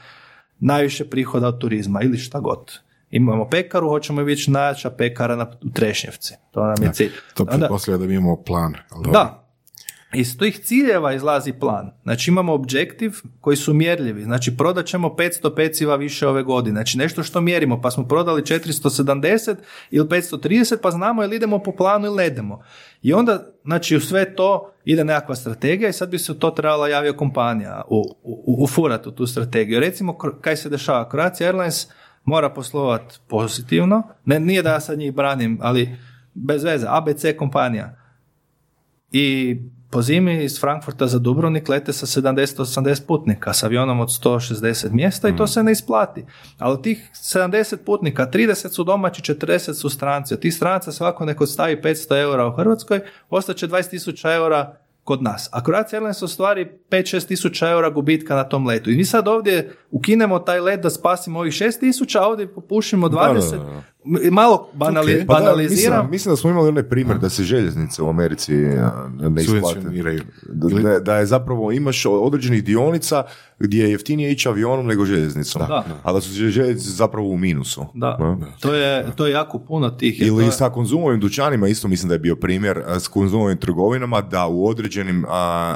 najviše 0.60 1.10
prihoda 1.10 1.48
od 1.48 1.60
turizma 1.60 2.02
ili 2.02 2.18
šta 2.18 2.40
god. 2.40 2.80
Imamo 3.12 3.50
pekaru, 3.50 3.90
hoćemo 3.90 4.24
biti 4.24 4.52
najjača 4.52 4.90
pekara 4.90 5.36
na, 5.36 5.52
u 5.64 5.70
Trešnjevci. 5.74 6.34
To 6.52 6.66
nam 6.66 6.76
je 6.84 6.94
cilj. 6.94 7.12
To 7.34 7.46
Onda- 7.52 7.70
da 7.98 8.06
mi 8.06 8.14
imamo 8.14 8.44
plan. 8.44 8.74
ali 8.90 9.12
da. 9.12 9.49
Iz 10.14 10.38
tih 10.38 10.60
ciljeva 10.60 11.14
izlazi 11.14 11.54
plan. 11.54 11.92
Znači 12.04 12.32
imamo 12.32 12.54
objektiv 12.54 13.14
koji 13.42 13.58
su 13.58 13.74
mjerljivi. 13.74 14.24
Znači 14.24 14.58
prodat 14.58 14.86
ćemo 14.86 15.08
500 15.10 15.56
peciva 15.56 15.96
više 15.96 16.28
ove 16.28 16.44
godine. 16.44 16.76
Znači 16.76 16.98
nešto 16.98 17.24
što 17.24 17.42
mjerimo. 17.42 17.82
Pa 17.82 17.92
smo 17.92 18.08
prodali 18.08 18.42
470 18.42 19.56
ili 19.92 20.08
530 20.08 20.78
pa 20.82 20.92
znamo 20.92 21.24
ili 21.24 21.36
idemo 21.36 21.60
po 21.60 21.72
planu 21.72 22.06
ili 22.06 22.16
ne 22.16 22.28
idemo. 22.28 22.64
I 23.02 23.14
onda 23.14 23.46
znači 23.64 23.96
u 23.96 24.02
sve 24.02 24.36
to 24.36 24.74
ide 24.86 25.04
nekakva 25.04 25.36
strategija 25.36 25.90
i 25.90 25.94
sad 25.94 26.10
bi 26.10 26.20
se 26.20 26.40
to 26.40 26.52
trebala 26.52 26.88
javio 26.88 27.14
kompanija 27.14 27.82
u, 27.88 28.04
u, 28.24 28.68
u 29.06 29.12
tu 29.12 29.28
strategiju. 29.28 29.80
Recimo 29.80 30.18
kaj 30.18 30.56
se 30.56 30.70
dešava? 30.70 31.10
Croatia 31.10 31.48
Airlines 31.48 31.88
mora 32.24 32.50
poslovati 32.50 33.16
pozitivno. 33.28 34.04
Ne, 34.26 34.40
nije 34.40 34.64
da 34.64 34.72
ja 34.72 34.80
sad 34.80 34.98
njih 35.00 35.14
branim, 35.14 35.60
ali 35.62 35.98
bez 36.34 36.64
veze. 36.64 36.88
ABC 36.90 37.26
kompanija 37.38 37.96
i 39.12 39.58
po 39.90 40.02
zimi 40.02 40.44
iz 40.44 40.60
Frankfurta 40.60 41.08
za 41.08 41.20
Dubrovnik 41.20 41.70
lete 41.70 41.94
sa 41.94 42.06
70-80 42.06 43.06
putnika 43.08 43.54
s 43.54 43.64
avionom 43.64 44.00
od 44.00 44.08
160 44.08 44.92
mjesta 44.92 45.30
i 45.30 45.36
to 45.36 45.48
se 45.48 45.64
ne 45.64 45.72
isplati. 45.72 46.26
Ali 46.58 46.74
od 46.74 46.84
tih 46.84 47.10
70 47.14 47.78
putnika, 47.86 48.28
30 48.34 48.70
su 48.70 48.84
domaći, 48.84 49.34
40 49.34 49.74
su 49.74 49.90
stranci. 49.90 50.34
Od 50.34 50.40
tih 50.40 50.56
stranaca 50.56 50.92
svako 50.92 51.26
neko 51.26 51.46
stavi 51.46 51.82
500 51.82 52.22
eura 52.22 52.48
u 52.48 52.52
Hrvatskoj, 52.52 53.00
ostaće 53.30 53.68
20.000 53.68 54.36
eura 54.36 54.76
kod 55.04 55.24
nas. 55.24 55.50
A 55.52 55.64
Croatia 55.64 55.98
Airlines 55.98 56.22
ostvari 56.22 56.72
5-6 56.90 57.28
tisuća 57.28 57.70
eura 57.70 57.90
gubitka 57.90 58.36
na 58.36 58.44
tom 58.44 58.68
letu. 58.68 58.92
I 58.92 58.96
mi 58.96 59.06
sad 59.06 59.28
ovdje 59.28 59.76
ukinemo 59.92 60.40
taj 60.40 60.60
let 60.60 60.82
da 60.82 60.90
spasimo 60.90 61.40
ovih 61.40 61.54
6 61.54 61.80
tisuća, 61.80 62.22
a 62.22 62.28
ovdje 62.28 62.54
popušimo 62.54 63.08
20. 63.08 63.52
Da, 63.52 63.58
da, 63.58 63.64
da. 63.64 63.84
Malo 64.32 64.70
banali, 64.74 65.14
Ok. 65.14 65.28
Pa 65.28 65.34
da, 65.34 65.40
banaliziram. 65.40 65.72
mislim, 65.96 66.12
mislim 66.12 66.32
da 66.32 66.38
smo 66.38 66.50
imali 66.50 66.68
onaj 66.68 66.84
primjer 66.84 67.18
da 67.18 67.30
se 67.30 67.44
željeznice 67.44 68.02
u 68.02 68.10
Americi 68.10 68.54
a, 68.56 68.92
ne 69.20 69.42
isplate. 69.44 69.80
Da, 70.44 70.82
da- 70.82 71.00
da 71.00 71.16
je 71.16 71.26
zapravo 71.26 71.72
imaš 71.72 72.06
određenih 72.06 72.64
dionica 72.64 73.24
gdje 73.60 73.84
je 73.84 73.92
jeftinije 73.92 74.32
ići 74.32 74.50
avionom 74.50 74.88
nego 74.88 75.06
željeznicom. 75.06 75.62
Da. 75.68 75.84
A 76.04 76.14
da 76.14 76.22
su 76.22 76.32
željeznice 76.32 76.90
zapravo 76.90 77.28
u 77.28 77.38
minusu. 77.38 77.86
Da, 77.94 78.18
to 78.60 78.74
je, 78.74 79.06
to 79.16 79.26
je 79.26 79.32
jako 79.32 79.60
puno 79.60 79.90
tih. 79.90 80.22
Ili 80.22 80.46
je- 80.46 80.52
sa 80.52 80.70
konzumovim 80.70 81.20
dućanima, 81.20 81.68
isto 81.68 81.88
mislim 81.88 82.08
da 82.10 82.16
je 82.16 82.20
bio 82.20 82.36
primjer 82.36 82.84
s 82.90 83.08
konzumovim 83.08 83.58
trgovinama, 83.58 84.22
da 84.22 84.48
u 84.48 84.68
određenim, 84.68 85.26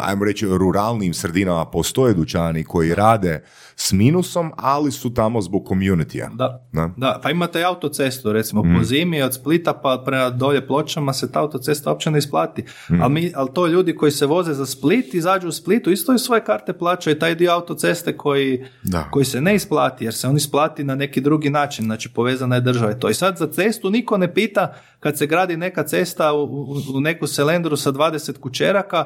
ajmo 0.02 0.26
reći, 0.26 0.48
ruralnim 0.48 1.14
sredinama 1.14 1.66
postoje 1.66 2.14
dućani 2.14 2.64
koji 2.64 2.96
rade 2.96 3.44
s 3.76 3.92
minusom, 3.92 4.52
ali 4.56 4.92
su 4.92 5.14
tamo 5.14 5.42
zbog 5.42 5.64
community-a. 5.64 6.30
Da, 6.30 6.68
Da. 6.72 6.90
da, 6.98 7.20
pa 7.24 7.32
imate 7.32 7.60
i 7.60 7.64
autocestu, 7.64 8.32
recimo 8.34 8.64
Mm. 8.64 8.76
po 8.78 8.84
zimi 8.84 9.22
od 9.22 9.34
Splita 9.34 9.74
pa 9.74 10.02
prema 10.06 10.30
dolje 10.30 10.68
pločama 10.68 11.14
se 11.14 11.32
ta 11.32 11.40
autocesta 11.40 11.90
uopće 11.90 12.12
ne 12.12 12.18
isplati. 12.18 12.62
Mm. 12.90 13.02
Ali, 13.02 13.14
mi, 13.14 13.32
ali 13.36 13.50
to 13.54 13.68
ljudi 13.68 13.96
koji 13.96 14.12
se 14.12 14.26
voze 14.26 14.54
za 14.54 14.66
Split, 14.66 15.14
izađu 15.14 15.48
u 15.48 15.52
Splitu, 15.52 15.92
isto 15.92 16.14
i 16.14 16.20
svoje 16.20 16.44
karte 16.44 16.74
plaćaju 16.74 17.20
taj 17.20 17.36
dio 17.36 17.52
autoceste 17.52 18.18
koji, 18.18 18.66
Da. 18.84 19.08
koji 19.12 19.26
se 19.26 19.42
ne 19.42 19.56
isplati, 19.56 20.06
jer 20.06 20.14
se 20.14 20.28
on 20.28 20.38
isplati 20.38 20.84
na 20.84 20.96
neki 20.96 21.22
drugi 21.22 21.50
način, 21.50 21.86
znači 21.86 22.10
povezana 22.10 22.56
je 22.56 22.62
država 22.62 22.92
i 22.92 23.00
to. 23.00 23.10
I 23.10 23.14
sad 23.14 23.38
za 23.38 23.48
cestu 23.48 23.90
niko 23.90 24.18
ne 24.18 24.34
pita 24.34 24.74
kad 25.00 25.18
se 25.18 25.28
gradi 25.28 25.58
neka 25.58 25.84
cesta 25.84 26.34
u, 26.34 26.44
u, 26.44 26.76
u 26.96 27.02
neku 27.02 27.28
selendru 27.28 27.78
sa 27.78 27.92
20 27.92 28.40
kućeraka, 28.40 29.06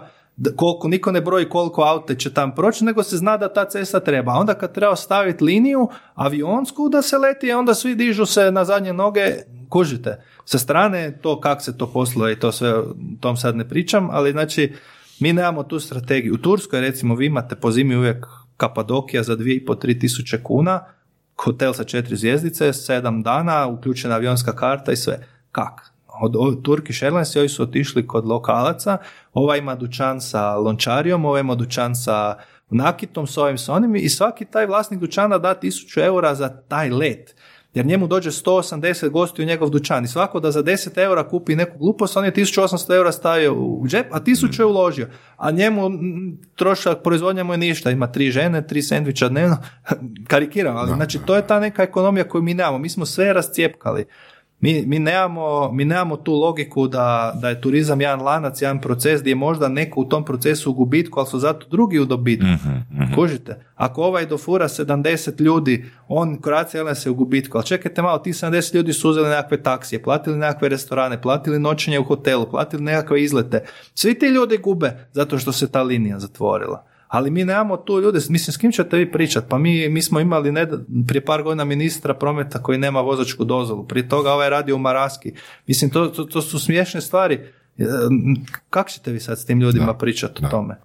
koliko, 0.55 0.87
niko 0.87 1.11
ne 1.11 1.21
broji 1.21 1.49
koliko 1.49 1.81
auta 1.81 2.15
će 2.15 2.33
tam 2.33 2.55
proći, 2.55 2.85
nego 2.85 3.03
se 3.03 3.17
zna 3.17 3.37
da 3.37 3.53
ta 3.53 3.65
cesta 3.65 3.99
treba. 3.99 4.33
Onda 4.33 4.53
kad 4.53 4.73
treba 4.73 4.95
staviti 4.95 5.43
liniju 5.43 5.89
avionsku 6.15 6.89
da 6.89 7.01
se 7.01 7.17
leti, 7.17 7.51
onda 7.51 7.73
svi 7.73 7.95
dižu 7.95 8.25
se 8.25 8.51
na 8.51 8.65
zadnje 8.65 8.93
noge, 8.93 9.35
kužite. 9.69 10.23
Sa 10.45 10.57
strane 10.57 11.17
to 11.21 11.39
kako 11.39 11.61
se 11.61 11.77
to 11.77 11.87
posluje 11.87 12.33
i 12.33 12.39
to 12.39 12.51
sve, 12.51 12.73
tom 13.19 13.37
sad 13.37 13.55
ne 13.55 13.69
pričam, 13.69 14.09
ali 14.11 14.31
znači 14.31 14.73
mi 15.19 15.33
nemamo 15.33 15.63
tu 15.63 15.79
strategiju. 15.79 16.33
U 16.33 16.37
Turskoj 16.37 16.81
recimo 16.81 17.15
vi 17.15 17.25
imate 17.25 17.55
po 17.55 17.71
zimi 17.71 17.95
uvijek 17.95 18.25
Kapadokija 18.57 19.23
za 19.23 19.37
2,5-3 19.37 20.01
tisuće 20.01 20.43
kuna, 20.43 20.85
hotel 21.43 21.73
sa 21.73 21.83
četiri 21.83 22.15
zvjezdice, 22.15 22.73
sedam 22.73 23.23
dana, 23.23 23.67
uključena 23.67 24.15
avionska 24.15 24.55
karta 24.55 24.91
i 24.91 24.95
sve. 24.95 25.27
Kak? 25.51 25.96
Od, 26.21 26.35
od 26.35 26.61
Turkish 26.61 27.03
Airlines 27.03 27.35
ovi 27.35 27.49
su 27.49 27.63
otišli 27.63 28.07
kod 28.07 28.25
lokalaca, 28.25 28.97
ova 29.33 29.57
ima 29.57 29.75
dućan 29.75 30.21
sa 30.21 30.55
lončarijom, 30.55 31.25
ova 31.25 31.39
ima 31.39 31.55
dućan 31.55 31.95
sa 31.95 32.37
nakitom, 32.69 33.27
s 33.27 33.37
ovim, 33.37 33.57
s 33.57 33.69
onim 33.69 33.95
i 33.95 34.09
svaki 34.09 34.45
taj 34.45 34.65
vlasnik 34.65 34.99
dućana 34.99 35.37
da 35.37 35.55
1000 35.61 36.05
eura 36.05 36.35
za 36.35 36.49
taj 36.49 36.89
let. 36.89 37.35
Jer 37.73 37.85
njemu 37.85 38.07
dođe 38.07 38.31
180 38.31 39.09
gosti 39.09 39.41
u 39.41 39.45
njegov 39.45 39.69
dućan 39.69 40.03
i 40.03 40.07
svako 40.07 40.39
da 40.39 40.51
za 40.51 40.63
10 40.63 40.97
eura 40.97 41.27
kupi 41.29 41.55
neku 41.55 41.77
glupost, 41.77 42.17
on 42.17 42.25
je 42.25 42.31
1800 42.31 42.95
eura 42.95 43.11
stavio 43.11 43.53
u 43.53 43.87
džep, 43.87 44.05
a 44.11 44.19
1000 44.19 44.59
je 44.59 44.65
uložio. 44.65 45.07
A 45.37 45.51
njemu 45.51 45.89
trošak 46.55 47.03
proizvodnja 47.03 47.43
mu 47.43 47.53
je 47.53 47.57
ništa, 47.57 47.91
ima 47.91 48.11
tri 48.11 48.31
žene, 48.31 48.67
tri 48.67 48.81
sendviča 48.81 49.29
dnevno, 49.29 49.57
karikiram, 50.31 50.77
ali 50.77 50.91
znači 50.95 51.19
to 51.25 51.35
je 51.35 51.47
ta 51.47 51.59
neka 51.59 51.83
ekonomija 51.83 52.27
koju 52.27 52.41
mi 52.41 52.53
nemamo, 52.53 52.77
mi 52.77 52.89
smo 52.89 53.05
sve 53.05 53.33
rascijepkali. 53.33 54.05
Mi, 54.59 54.85
mi, 54.85 54.99
nemamo, 54.99 55.71
mi 55.71 55.85
nemamo 55.85 56.17
tu 56.17 56.33
logiku 56.33 56.87
da, 56.87 57.33
da 57.41 57.49
je 57.49 57.61
turizam 57.61 58.01
jedan 58.01 58.21
lanac, 58.21 58.61
jedan 58.61 58.81
proces 58.81 59.21
gdje 59.21 59.31
je 59.31 59.35
možda 59.35 59.67
neko 59.67 60.01
u 60.01 60.05
tom 60.05 60.25
procesu 60.25 60.71
u 60.71 60.73
gubitku, 60.73 61.19
ali 61.19 61.29
su 61.29 61.39
zato 61.39 61.67
drugi 61.69 61.99
u 61.99 62.05
dobitku. 62.05 62.47
Kužite? 63.15 63.65
Ako 63.75 64.03
ovaj 64.03 64.25
dofura 64.25 64.67
70 64.67 65.41
ljudi, 65.41 65.85
on 66.07 66.39
Croatia 66.43 66.79
Airlines 66.79 67.05
je 67.05 67.09
u 67.09 67.15
gubitku, 67.15 67.57
ali 67.57 67.65
čekajte 67.65 68.01
malo, 68.01 68.17
ti 68.17 68.33
70 68.33 68.75
ljudi 68.75 68.93
su 68.93 69.09
uzeli 69.09 69.29
nekakve 69.29 69.63
taksije, 69.63 70.03
platili 70.03 70.37
nekakve 70.37 70.69
restorane, 70.69 71.21
platili 71.21 71.59
noćenje 71.59 71.99
u 71.99 72.03
hotelu, 72.03 72.49
platili 72.49 72.83
nekakve 72.83 73.23
izlete. 73.23 73.65
Svi 73.93 74.19
ti 74.19 74.25
ljudi 74.25 74.57
gube 74.57 75.07
zato 75.11 75.37
što 75.37 75.51
se 75.51 75.71
ta 75.71 75.83
linija 75.83 76.19
zatvorila. 76.19 76.86
Ali 77.07 77.31
mi 77.31 77.45
nemamo 77.45 77.77
tu 77.77 77.99
ljude, 78.01 78.19
mislim, 78.29 78.53
s 78.53 78.57
kim 78.57 78.71
ćete 78.71 78.97
vi 78.97 79.11
pričat? 79.11 79.45
Pa 79.49 79.57
mi, 79.57 79.89
mi 79.89 80.01
smo 80.01 80.19
imali 80.19 80.51
ned- 80.51 81.05
prije 81.07 81.25
par 81.25 81.43
godina 81.43 81.63
ministra 81.65 82.13
prometa 82.13 82.63
koji 82.63 82.77
nema 82.77 83.01
vozačku 83.01 83.45
dozvolu. 83.45 83.87
Prije 83.87 84.09
toga 84.09 84.31
ovaj 84.31 84.49
radi 84.49 84.73
u 84.73 84.77
Maraski. 84.77 85.33
Mislim, 85.67 85.89
to, 85.91 86.07
to, 86.07 86.23
to 86.23 86.41
su 86.41 86.59
smiješne 86.59 87.01
stvari. 87.01 87.35
E, 87.77 87.83
Kako 88.69 88.89
ćete 88.89 89.11
vi 89.11 89.19
sad 89.19 89.39
s 89.39 89.45
tim 89.45 89.59
ljudima 89.61 89.93
pričati 89.93 90.45
o 90.45 90.49
tome? 90.49 90.75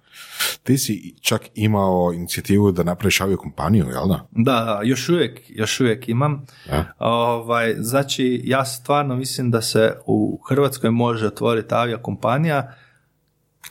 Ti 0.63 0.77
si 0.77 1.15
čak 1.21 1.41
imao 1.55 2.11
inicijativu 2.13 2.71
da 2.71 2.83
napraviš 2.83 3.21
aviokompaniju, 3.21 3.85
jel 3.85 4.07
da? 4.07 4.27
Da, 4.31 4.63
da, 4.65 4.81
još 4.83 5.09
uvijek, 5.09 5.41
još 5.49 5.79
uvijek 5.79 6.09
imam. 6.09 6.45
Da. 6.69 6.93
Ovaj, 6.99 7.75
znači, 7.77 8.41
ja 8.43 8.65
stvarno 8.65 9.15
mislim 9.15 9.51
da 9.51 9.61
se 9.61 9.93
u 10.05 10.39
Hrvatskoj 10.49 10.89
može 10.91 11.27
otvoriti 11.27 11.73
aviokompanija, 11.73 12.75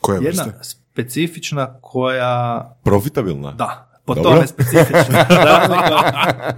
Koja 0.00 0.20
jedna 0.20 0.42
vrsta? 0.58 0.81
Specifična 0.92 1.80
koja 1.80 2.76
Profitabilna? 2.84 3.52
Da, 3.52 3.92
po 4.04 4.14
Dobro. 4.14 4.30
tome 4.30 4.46
specifično. 4.46 5.18
Za 5.28 5.44
razliku, 5.44 5.94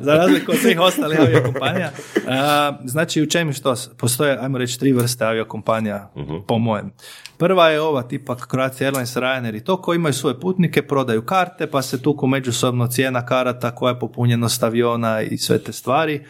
za 0.01 0.15
razliku 0.15 0.53
od 0.53 0.59
svih 0.59 0.81
ostalih 0.81 1.21
aviokompanija. 1.21 1.91
Znači, 2.85 3.23
u 3.23 3.27
čemu 3.27 3.53
što? 3.53 3.75
Postoje, 3.97 4.39
ajmo 4.41 4.59
reći, 4.59 4.81
tri 4.81 4.93
vrste 4.93 5.25
aviokompanija, 5.25 6.11
po 6.47 6.59
mojem. 6.59 6.93
Prva 7.39 7.69
je 7.69 7.81
ova 7.81 8.03
tipa 8.03 8.37
Croatia 8.51 8.87
Airlines, 8.87 9.17
Ryanair 9.17 9.57
i 9.57 9.65
to 9.65 9.83
koji 9.83 9.97
imaju 9.97 10.13
svoje 10.13 10.41
putnike, 10.41 10.83
prodaju 10.83 11.23
karte, 11.23 11.67
pa 11.67 11.83
se 11.83 12.03
tuku 12.03 12.27
međusobno 12.27 12.87
cijena 12.87 13.27
karata, 13.27 13.75
koja 13.75 13.93
je 13.93 14.01
popunjenost 14.01 14.63
aviona 14.63 15.23
i 15.23 15.39
sve 15.39 15.59
te 15.59 15.73
stvari. 15.73 16.27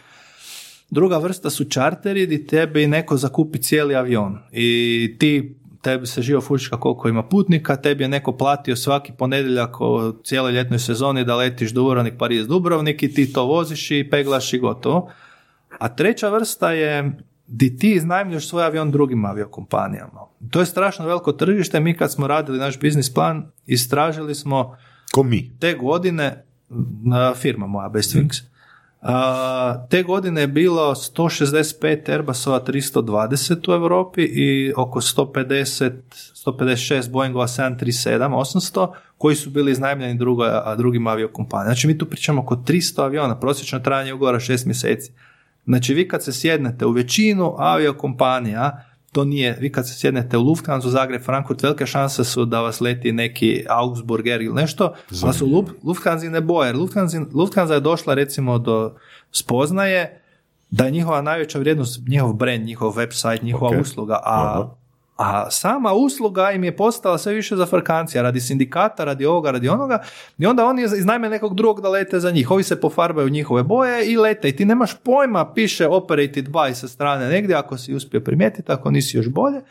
Druga 0.89 1.17
vrsta 1.17 1.49
su 1.49 1.65
čarteri 1.65 2.25
gdje 2.25 2.47
tebi 2.47 2.87
neko 2.87 3.17
zakupi 3.17 3.61
cijeli 3.61 3.95
avion 3.95 4.37
i 4.51 5.15
ti 5.19 5.55
tebi 5.85 6.07
se 6.07 6.21
živo 6.21 6.41
fučka 6.41 6.79
koliko 6.79 7.09
ima 7.09 7.23
putnika, 7.23 7.75
tebi 7.75 8.03
je 8.03 8.07
neko 8.07 8.37
platio 8.37 8.75
svaki 8.75 9.13
ponedjeljak 9.17 9.81
u 9.81 10.13
cijeloj 10.23 10.51
ljetnoj 10.51 10.79
sezoni 10.79 11.25
da 11.25 11.35
letiš 11.35 11.71
Dubrovnik, 11.71 12.13
Pariz, 12.19 12.47
Dubrovnik 12.47 13.03
i 13.03 13.13
ti 13.13 13.33
to 13.33 13.45
voziš 13.45 13.91
i 13.91 14.07
peglaš 14.11 14.53
i 14.53 14.59
gotovo. 14.59 15.09
A 15.79 15.89
treća 15.89 16.29
vrsta 16.29 16.71
je 16.71 17.17
di 17.47 17.77
ti 17.77 17.91
iznajmljuješ 17.91 18.49
svoj 18.49 18.63
avion 18.65 18.91
drugim 18.91 19.25
aviokompanijama. 19.25 20.25
To 20.49 20.59
je 20.59 20.65
strašno 20.65 21.05
veliko 21.05 21.31
tržište. 21.31 21.79
Mi 21.79 21.97
kad 21.97 22.11
smo 22.11 22.27
radili 22.27 22.57
naš 22.57 22.79
biznis 22.79 23.13
plan, 23.13 23.51
istražili 23.65 24.35
smo 24.35 24.77
Ko 25.11 25.23
mi? 25.23 25.51
te 25.59 25.73
godine, 25.73 26.45
firma 27.35 27.67
moja 27.67 27.89
Best 27.89 28.15
Wings, 28.15 28.41
a, 29.07 29.87
te 29.89 30.03
godine 30.03 30.41
je 30.41 30.47
bilo 30.47 30.95
165 30.95 32.09
Airbusova 32.09 32.63
320 32.65 33.69
u 33.69 33.73
Europi 33.73 34.21
i 34.21 34.73
oko 34.77 35.01
150, 35.01 35.91
156 36.45 37.11
Boeingova 37.11 37.47
737 37.47 38.19
800 38.19 38.87
koji 39.17 39.35
su 39.35 39.49
bili 39.49 39.71
iznajmljeni 39.71 40.17
drugo, 40.17 40.43
a 40.43 40.75
drugim 40.75 41.07
aviokompanijama. 41.07 41.73
Znači 41.73 41.87
mi 41.87 41.97
tu 41.97 42.05
pričamo 42.05 42.41
oko 42.41 42.55
300 42.55 43.03
aviona, 43.03 43.39
prosječno 43.39 43.79
trajanje 43.79 44.13
ugovora 44.13 44.39
6 44.39 44.65
mjeseci. 44.65 45.11
Znači 45.65 45.93
vi 45.93 46.07
kad 46.07 46.23
se 46.23 46.33
sjednete 46.33 46.85
u 46.85 46.91
većinu 46.91 47.55
aviokompanija, 47.57 48.85
to 49.15 49.25
nije, 49.25 49.57
vi 49.59 49.71
kad 49.71 49.87
se 49.87 49.93
sjednete 49.93 50.37
u 50.37 50.41
Lufthansa, 50.41 50.89
Zagreb, 50.89 51.21
Frankfurt, 51.21 51.63
velike 51.63 51.85
šanse 51.85 52.23
su 52.23 52.45
da 52.45 52.61
vas 52.61 52.81
leti 52.81 53.11
neki 53.11 53.65
Augsburger 53.69 54.41
ili 54.41 54.53
nešto, 54.53 54.93
ali 55.23 55.33
su 55.33 55.47
Luft- 55.47 55.73
Lufthansa 55.83 56.29
ne 56.29 56.41
boje. 56.41 56.73
Lufthansa, 56.73 57.21
Lufthansa 57.33 57.73
je 57.73 57.79
došla 57.79 58.13
recimo 58.13 58.59
do 58.59 58.93
spoznaje 59.31 60.21
da 60.69 60.85
je 60.85 60.91
njihova 60.91 61.21
najveća 61.21 61.59
vrijednost 61.59 61.99
njihov 62.07 62.33
brand, 62.33 62.65
njihov 62.65 62.93
website, 62.93 63.43
njihova 63.43 63.69
Ok. 63.69 63.81
usluga, 63.81 64.13
a, 64.15 64.51
Aha. 64.51 64.69
A 65.17 65.51
sama 65.51 65.93
usluga 65.93 66.51
im 66.51 66.63
je 66.63 66.77
postala 66.77 67.17
sve 67.17 67.33
više 67.33 67.55
za 67.55 67.65
frkancija, 67.65 68.23
radi 68.23 68.39
sindikata, 68.39 69.03
radi 69.03 69.25
ovoga, 69.25 69.51
radi 69.51 69.69
onoga, 69.69 70.03
i 70.37 70.45
onda 70.45 70.65
oni 70.65 70.83
iznajme 70.83 71.29
nekog 71.29 71.55
drugog 71.55 71.81
da 71.81 71.89
lete 71.89 72.19
za 72.19 72.31
njih. 72.31 72.51
Ovi 72.51 72.63
se 72.63 72.81
pofarbaju 72.81 73.29
njihove 73.29 73.63
boje 73.63 74.11
i 74.11 74.17
lete. 74.17 74.49
I 74.49 74.55
ti 74.55 74.65
nemaš 74.65 74.95
pojma, 75.03 75.53
piše 75.53 75.87
operated 75.87 76.49
by 76.49 76.73
sa 76.73 76.87
strane 76.87 77.29
negdje, 77.29 77.55
ako 77.55 77.77
si 77.77 77.93
uspio 77.93 78.19
primijetiti, 78.19 78.71
ako 78.71 78.91
nisi 78.91 79.17
još 79.17 79.29
bolje. 79.29 79.61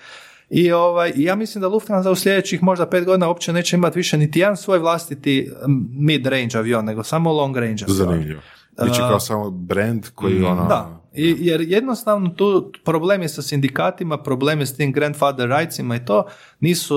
I 0.51 0.73
ovaj, 0.73 1.13
ja 1.17 1.35
mislim 1.35 1.63
da 1.63 1.69
Lufthansa 1.69 2.11
u 2.11 2.15
sljedećih 2.15 2.63
možda 2.63 2.87
pet 2.87 3.05
godina 3.05 3.29
uopće 3.29 3.53
neće 3.53 3.77
imati 3.77 3.99
više 3.99 4.19
niti 4.19 4.41
jedan 4.41 4.57
svoj 4.57 4.79
vlastiti 4.79 5.51
mid-range 6.01 6.59
avion, 6.59 6.85
nego 6.85 7.03
samo 7.03 7.33
long 7.33 7.57
range 7.57 7.85
avion. 7.85 7.97
Zanimljivo. 7.97 8.41
Biće 8.85 8.99
kao 8.99 9.21
samo 9.21 9.51
brand 9.51 10.09
koji 10.15 10.45
ono... 10.45 10.67
Da, 10.69 11.04
I, 11.15 11.37
jer 11.39 11.61
jednostavno 11.63 12.29
tu 12.29 12.49
problem 12.85 13.23
je 13.23 13.29
sa 13.29 13.43
sindikatima, 13.43 14.19
problem 14.19 14.61
je 14.61 14.67
s 14.67 14.77
tim 14.77 14.93
grandfather 14.93 15.49
rightsima 15.51 15.97
i 15.97 16.05
to, 16.05 16.25
nisu, 16.61 16.95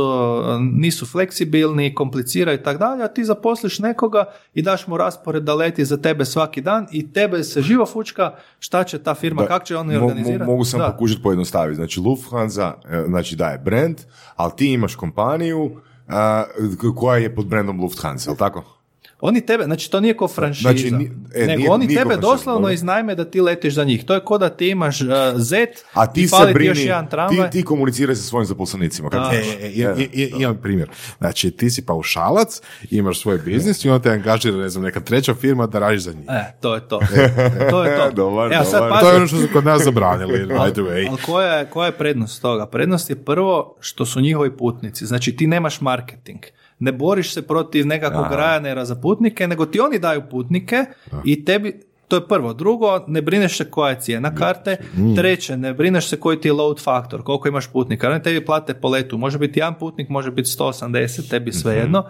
nisu 0.72 1.06
fleksibilni, 1.06 1.94
kompliciraju 1.94 2.58
i 2.58 2.64
tako 2.64 2.80
dalje, 2.80 3.04
a 3.04 3.08
ti 3.08 3.26
zaposliš 3.26 3.80
nekoga 3.80 4.26
i 4.54 4.62
daš 4.62 4.88
mu 4.88 4.98
raspored 4.98 5.44
da 5.44 5.54
leti 5.56 5.86
za 5.86 5.98
tebe 5.98 6.26
svaki 6.26 6.62
dan 6.62 6.88
i 6.92 7.14
tebe 7.14 7.44
se 7.44 7.62
živo 7.62 7.86
fučka 7.86 8.32
šta 8.60 8.84
će 8.84 8.98
ta 9.00 9.16
firma, 9.16 9.46
kako 9.46 9.66
će 9.66 9.78
oni 9.78 9.90
mo- 9.90 10.00
mo- 10.00 10.04
organizirati. 10.04 10.44
mogu 10.46 10.64
sam 10.64 10.80
Da. 10.80 10.88
pokušati 10.88 11.22
pojednostaviti. 11.22 11.76
Znači 11.76 12.00
Lufthansa, 12.00 12.74
e, 12.86 13.04
znači 13.04 13.36
da 13.36 13.48
je 13.48 13.58
brand, 13.58 13.98
ali 14.36 14.52
ti 14.56 14.68
imaš 14.68 14.96
kompaniju 14.96 15.72
a, 16.08 16.44
k- 16.76 16.96
koja 16.96 17.18
je 17.18 17.36
pod 17.36 17.46
brandom 17.46 17.82
Lufthansa, 17.82 18.30
jel 18.30 18.38
tako? 18.38 18.77
Oni 19.20 19.42
tebe, 19.42 19.64
znači 19.64 19.92
to 19.92 20.00
nije 20.00 20.14
ko 20.14 20.28
franšiza, 20.28 20.70
Znači, 20.70 20.92
ni- 20.92 21.12
e, 21.36 21.40
nego 21.40 21.58
nije- 21.58 21.70
oni 21.70 21.88
nije 21.88 22.00
tebe 22.00 22.16
doslovno 22.18 22.60
dobro. 22.60 22.74
iznajme 22.74 23.16
da 23.16 23.26
ti 23.26 23.42
letiš 23.42 23.74
za 23.74 23.84
njih. 23.84 24.06
To 24.06 24.14
je 24.14 24.20
ko 24.20 24.38
da 24.38 24.50
ti 24.50 24.68
imaš 24.68 25.02
uh, 25.02 25.08
Z 25.36 25.58
A 25.94 26.08
ti 26.08 26.22
i 26.22 26.28
se 26.28 26.36
brini, 26.54 26.68
još 26.68 26.80
jedan 26.80 27.08
tramvaj. 27.08 27.50
ti, 27.50 27.60
ti 27.60 27.66
komuniciraj 27.66 28.16
sa 28.16 28.22
svojim 28.24 28.46
zaposlenicima. 28.46 29.10
Kako? 29.10 29.36
E, 29.36 29.38
e, 29.38 29.66
e, 29.78 29.96
i- 29.98 30.10
i- 30.14 30.34
imam 30.36 30.58
primjer. 30.58 30.90
Znači, 31.18 31.52
ti 31.52 31.70
si 31.70 31.86
paušalac, 31.86 32.62
imaš 32.92 33.22
svoj 33.22 33.38
biznis 33.38 33.86
i 33.86 33.90
onda 33.90 34.04
te 34.04 34.12
angažira, 34.12 34.58
ne 34.58 34.70
znam, 34.70 34.84
neka 34.84 35.00
treća 35.00 35.34
firma 35.34 35.68
da 35.68 35.80
radiš 35.80 36.02
za 36.02 36.14
njih. 36.14 36.26
E, 36.30 36.54
to 36.62 36.76
je 36.76 36.82
to. 36.82 37.00
to 37.72 37.84
je 37.84 37.98
to. 37.98 38.12
Dobar, 38.16 38.54
Evo, 38.54 38.64
sad 38.64 38.80
dobar. 38.80 39.00
To 39.02 39.10
je 39.10 39.16
ono 39.16 39.28
što 39.28 39.38
su 39.38 39.48
kod 39.54 39.66
nas 39.66 39.84
zabranili, 39.84 40.40
by 40.40 40.72
the 40.72 40.82
way. 40.82 41.08
Ali 41.10 41.18
koja 41.20 41.54
je, 41.54 41.66
koja 41.66 41.86
je 41.86 41.92
prednost 41.92 42.42
toga? 42.42 42.66
Prednost 42.68 43.10
je 43.10 43.16
prvo 43.18 43.76
što 43.80 44.06
su 44.06 44.22
njihovi 44.22 44.52
putnici. 44.52 45.06
Znači 45.06 45.36
ti 45.36 45.48
nemaš 45.48 45.82
marketing. 45.82 46.40
Ne 46.80 46.92
boriš 46.92 47.34
se 47.34 47.48
protiv 47.48 47.88
nekakvog 47.88 48.26
Ryanaira 48.32 48.84
za 48.84 48.96
putnike, 48.96 49.48
nego 49.48 49.66
ti 49.66 49.80
oni 49.80 50.00
daju 50.00 50.22
putnike 50.30 50.86
i 51.26 51.46
tebi 51.46 51.88
to 52.08 52.16
je 52.16 52.28
prvo. 52.28 52.54
Drugo, 52.54 53.04
ne 53.08 53.22
brineš 53.22 53.58
se 53.58 53.72
koja 53.72 53.90
je 53.90 54.00
cijena 54.00 54.36
karte. 54.36 54.78
Treće, 55.16 55.58
ne 55.58 55.74
brineš 55.74 56.08
se 56.08 56.20
koji 56.20 56.42
ti 56.42 56.48
je 56.48 56.54
load 56.54 56.84
faktor, 56.84 57.24
koliko 57.24 57.48
imaš 57.48 57.68
putnika. 57.68 58.10
Oni 58.10 58.24
tebi 58.24 58.46
plate 58.46 58.74
po 58.74 58.90
letu. 58.90 59.18
Može 59.18 59.38
biti 59.38 59.60
jedan 59.60 59.74
putnik, 59.80 60.10
može 60.10 60.32
biti 60.32 60.50
180, 60.50 61.30
tebi 61.30 61.52
svejedno. 61.52 62.06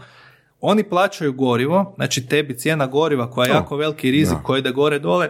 Oni 0.62 0.84
plaćaju 0.84 1.34
gorivo, 1.34 1.94
znači 1.96 2.28
tebi 2.28 2.58
cijena 2.58 2.88
goriva 2.88 3.32
koja 3.32 3.48
je 3.48 3.54
jako 3.54 3.78
veliki 3.78 4.12
rizik, 4.12 4.38
koji 4.44 4.60
ide 4.60 4.72
gore 4.72 5.00
dole, 5.00 5.30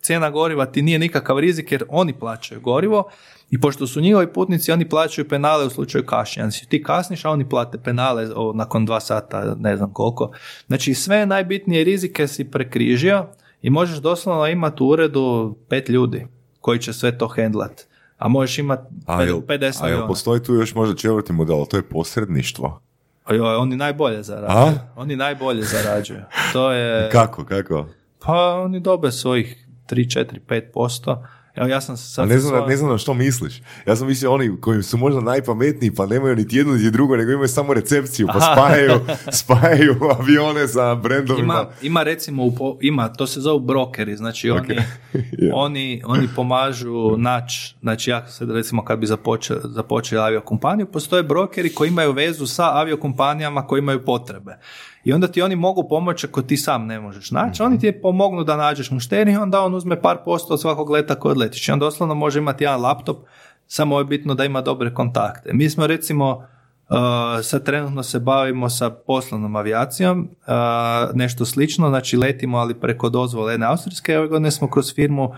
cijena 0.00 0.30
goriva 0.30 0.66
ti 0.66 0.82
nije 0.82 0.98
nikakav 0.98 1.38
rizik 1.38 1.72
jer 1.72 1.84
oni 1.88 2.12
plaćaju 2.12 2.60
gorivo 2.60 3.10
i 3.50 3.60
pošto 3.60 3.86
su 3.86 4.00
njihovi 4.00 4.32
putnici, 4.32 4.72
oni 4.72 4.88
plaćaju 4.88 5.28
penale 5.28 5.66
u 5.66 5.70
slučaju 5.70 6.06
kašnjenja. 6.06 6.50
Znači 6.50 6.68
ti 6.68 6.82
kasniš, 6.82 7.24
a 7.24 7.30
oni 7.30 7.48
plate 7.48 7.78
penale 7.78 8.28
o, 8.36 8.52
nakon 8.52 8.86
dva 8.86 9.00
sata, 9.00 9.54
ne 9.58 9.76
znam 9.76 9.92
koliko. 9.92 10.30
Znači 10.66 10.94
sve 10.94 11.26
najbitnije 11.26 11.84
rizike 11.84 12.28
si 12.28 12.50
prekrižio 12.50 13.26
i 13.62 13.70
možeš 13.70 13.98
doslovno 13.98 14.46
imati 14.46 14.82
u 14.82 14.86
uredu 14.86 15.56
pet 15.68 15.88
ljudi 15.88 16.26
koji 16.60 16.78
će 16.78 16.92
sve 16.92 17.18
to 17.18 17.28
hendlat. 17.28 17.82
A 18.18 18.28
možeš 18.28 18.58
imati 18.58 18.82
A 19.06 19.22
jel, 19.22 19.40
50 19.40 19.82
a 19.82 19.86
jel 19.86 19.94
aviona. 19.94 20.06
postoji 20.06 20.42
tu 20.42 20.54
još 20.54 20.74
možda 20.74 20.96
četvrti 20.96 21.32
model, 21.32 21.62
a 21.62 21.66
to 21.66 21.76
je 21.76 21.82
posredništvo. 21.82 22.80
A 23.24 23.34
joj, 23.34 23.56
oni 23.56 23.76
najbolje 23.76 24.22
zarađuju. 24.22 24.78
Oni 24.96 25.16
najbolje 25.16 25.62
zarađuju. 25.62 26.20
To 26.52 26.72
je... 26.72 27.10
Kako, 27.10 27.44
kako? 27.44 27.86
Pa 28.26 28.60
oni 28.64 28.80
dobe 28.80 29.10
svojih 29.12 29.66
3, 29.90 30.40
4, 30.46 30.70
5%. 30.74 31.24
Evo 31.54 31.68
ja 31.68 31.80
sam 31.80 31.96
sad... 31.96 32.24
A 32.24 32.28
ne 32.28 32.38
znam, 32.38 32.68
ne 32.68 32.76
znam 32.76 32.90
na 32.90 32.98
što 32.98 33.14
misliš. 33.14 33.62
Ja 33.86 33.96
sam 33.96 34.06
mislio 34.06 34.32
oni 34.32 34.60
koji 34.60 34.82
su 34.82 34.96
možda 34.96 35.20
najpametniji 35.20 35.94
pa 35.94 36.06
nemaju 36.06 36.36
niti 36.36 36.56
jedno 36.56 36.72
niti 36.72 36.90
drugo, 36.90 37.16
nego 37.16 37.32
imaju 37.32 37.48
samo 37.48 37.74
recepciju, 37.74 38.26
pa 38.26 38.38
Aha. 38.38 38.52
spajaju, 38.54 39.00
spajaju 39.42 39.96
avione 40.18 40.68
sa 40.68 40.94
brendovima. 40.94 41.54
Ima, 41.54 41.66
ima 41.82 42.02
recimo, 42.02 42.44
u 42.44 42.54
po- 42.54 42.78
ima, 42.80 43.12
to 43.12 43.26
se 43.26 43.40
zovu 43.40 43.60
brokeri, 43.60 44.16
znači 44.16 44.50
oni, 44.50 44.74
Ja. 45.38 45.52
oni, 45.54 46.02
oni 46.04 46.28
pomažu 46.36 47.16
naći, 47.16 47.74
znači 47.80 48.10
ja 48.10 48.28
sad 48.28 48.50
recimo 48.50 48.84
kad 48.84 48.98
bi 48.98 49.06
započeo, 49.06 49.60
započeo 49.64 50.22
aviokompaniju, 50.22 50.86
postoje 50.86 51.22
brokeri 51.22 51.74
koji 51.74 51.88
imaju 51.88 52.12
vezu 52.12 52.46
sa 52.46 52.78
aviokompanijama 52.78 53.66
koji 53.66 53.78
imaju 53.78 54.04
potrebe. 54.04 54.58
I 55.04 55.12
onda 55.12 55.28
ti 55.28 55.42
oni 55.42 55.56
mogu 55.56 55.88
pomoći 55.88 56.26
ako 56.26 56.42
ti 56.42 56.56
sam 56.56 56.86
ne 56.86 57.00
možeš 57.00 57.30
naći, 57.30 57.62
oni 57.62 57.78
ti 57.78 58.00
pomognu 58.02 58.44
da 58.44 58.56
nađeš 58.56 58.90
mušteri, 58.90 59.36
onda 59.36 59.60
on 59.60 59.74
uzme 59.74 60.02
par 60.02 60.18
posto 60.24 60.54
od 60.54 60.60
svakog 60.60 60.90
leta 60.90 61.14
koji 61.14 61.32
odletiš. 61.32 61.68
I 61.68 61.72
on 61.72 61.78
doslovno 61.78 62.14
može 62.14 62.38
imati 62.38 62.64
jedan 62.64 62.80
laptop, 62.80 63.16
samo 63.66 63.98
je 63.98 64.04
bitno 64.04 64.34
da 64.34 64.44
ima 64.44 64.60
dobre 64.60 64.94
kontakte. 64.94 65.50
Mi 65.52 65.70
smo 65.70 65.86
recimo 65.86 66.46
Uh, 66.90 66.96
sad 67.44 67.64
trenutno 67.64 68.02
se 68.02 68.20
bavimo 68.20 68.68
sa 68.68 68.90
poslovnom 68.90 69.56
avijacijom, 69.56 70.20
uh, 70.20 71.16
nešto 71.16 71.44
slično, 71.44 71.88
znači 71.88 72.16
letimo 72.16 72.58
ali 72.58 72.80
preko 72.80 73.08
dozvole 73.08 73.52
jedne 73.52 73.66
austrijske, 73.66 74.18
ove 74.18 74.28
godine 74.28 74.50
smo 74.50 74.70
kroz 74.70 74.94
firmu 74.94 75.34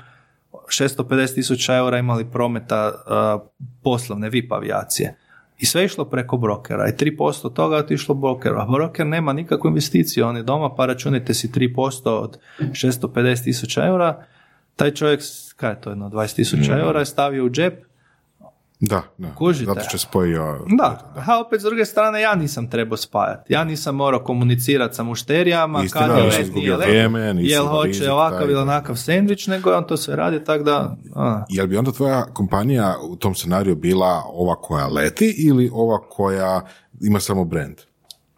650 0.53 1.35
tisuća 1.35 1.77
eura 1.77 1.99
imali 1.99 2.31
prometa 2.31 2.93
uh, 2.95 3.51
poslovne 3.83 4.31
VIP 4.31 4.53
avijacije. 4.53 5.17
I 5.63 5.67
sve 5.67 5.83
je 5.83 5.87
išlo 5.87 6.05
preko 6.05 6.37
brokera. 6.37 6.89
I 6.89 6.93
3% 6.93 7.55
toga 7.55 7.77
je 7.77 7.83
otišlo 7.83 8.15
brokeru, 8.15 8.59
a 8.59 8.67
broker 8.67 9.07
nema 9.07 9.33
nikakvu 9.33 9.69
investiciju, 9.69 10.27
on 10.27 10.37
je 10.37 10.43
doma 10.43 10.75
pa 10.75 10.87
računajte 10.87 11.35
si 11.35 11.49
3% 11.49 12.09
od 12.09 12.39
650 12.61 13.45
tisuća 13.45 13.87
eura, 13.87 14.25
taj 14.77 14.91
čovjek, 14.91 15.21
kaj 15.57 15.71
je 15.71 15.81
to 15.81 15.91
jedno, 15.91 16.09
20 16.11 16.37
tisuća 16.37 16.79
eura 16.79 17.01
je 17.01 17.07
stavio 17.07 17.45
u 17.45 17.51
džep, 17.51 17.85
Da, 18.85 19.03
da. 19.19 19.35
Kužite. 19.35 19.65
Zato 19.65 19.81
što 19.81 19.95
je 19.95 19.99
spojio... 19.99 20.59
da, 20.79 21.13
a 21.27 21.41
opet 21.47 21.61
s 21.61 21.65
druge 21.65 21.85
strane 21.85 22.21
ja 22.21 22.35
nisam 22.35 22.71
trebao 22.71 22.97
spajati. 22.97 23.53
Ja 23.53 23.65
nisam 23.65 23.97
morao 23.97 24.21
komunicirati 24.21 24.95
sa 24.95 25.03
mušterijama, 25.03 25.85
kad 25.93 26.19
je 26.19 26.25
let, 26.25 26.41
izgubio 26.41 26.63
nije 26.63 26.77
let, 26.77 26.89
vrijeme, 26.89 27.35
nisi 27.35 27.51
jel 27.51 27.67
hoće 27.67 27.89
rizik, 27.89 28.11
ovakav 28.11 28.51
ili 28.51 28.61
onakav 28.61 28.97
sendvič, 28.97 29.47
nego 29.47 29.77
on 29.77 29.87
to 29.87 29.97
sve 29.97 30.17
radi, 30.17 30.45
tako 30.45 30.65
da... 30.65 30.97
A. 31.15 31.45
Jel 31.49 31.67
bi 31.67 31.77
onda 31.77 31.93
tvoja 31.93 32.25
kompanija 32.25 32.95
u 33.11 33.17
tom 33.17 33.35
scenariju 33.35 33.77
bila 33.77 34.23
ova 34.27 34.55
koja 34.55 34.87
leti 34.87 35.35
ili 35.39 35.71
ova 35.73 36.01
koja 36.09 36.61
ima 37.01 37.21
samo 37.21 37.45
brand? 37.45 37.77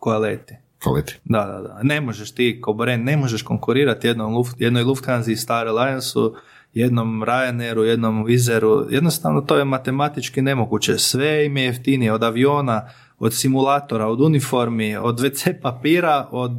koja 0.04 0.18
leti. 0.18 0.54
Koja 0.82 0.94
leti. 0.94 1.20
Da, 1.24 1.44
da, 1.46 1.60
da. 1.68 1.80
Ne 1.82 2.00
možeš 2.00 2.30
ti 2.30 2.60
kao 2.64 2.74
brand, 2.74 3.04
ne 3.04 3.16
možeš 3.16 3.42
konkurirati 3.42 4.06
jednom 4.06 4.44
jednoj 4.58 4.82
Lufthansa 4.82 5.30
i 5.30 5.36
Star 5.36 5.68
Alliance-u, 5.68 6.34
jednom 6.74 7.22
Ryanairu, 7.22 7.80
jednom 7.80 8.24
Vizeru. 8.24 8.86
Jednostavno 8.90 9.40
to 9.40 9.56
je 9.56 9.64
matematički 9.64 10.42
nemoguće. 10.42 10.98
Sve 10.98 11.46
im 11.46 11.56
je 11.56 11.64
jeftinije 11.64 12.12
od 12.12 12.22
aviona, 12.22 12.88
od 13.18 13.34
simulatora, 13.34 14.06
od 14.06 14.20
uniformi, 14.20 14.96
od 14.96 15.20
WC 15.20 15.60
papira, 15.62 16.28
od 16.30 16.52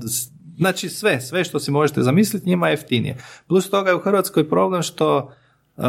znači 0.57 0.89
sve, 0.89 1.21
sve 1.21 1.43
što 1.43 1.59
si 1.59 1.71
možete 1.71 2.01
zamisliti 2.01 2.49
njima 2.49 2.67
je 2.67 2.73
jeftinije. 2.73 3.17
Plus 3.47 3.69
toga 3.69 3.89
je 3.89 3.95
u 3.95 3.99
Hrvatskoj 3.99 4.49
problem 4.49 4.81
što 4.81 5.17
uh, 5.17 5.83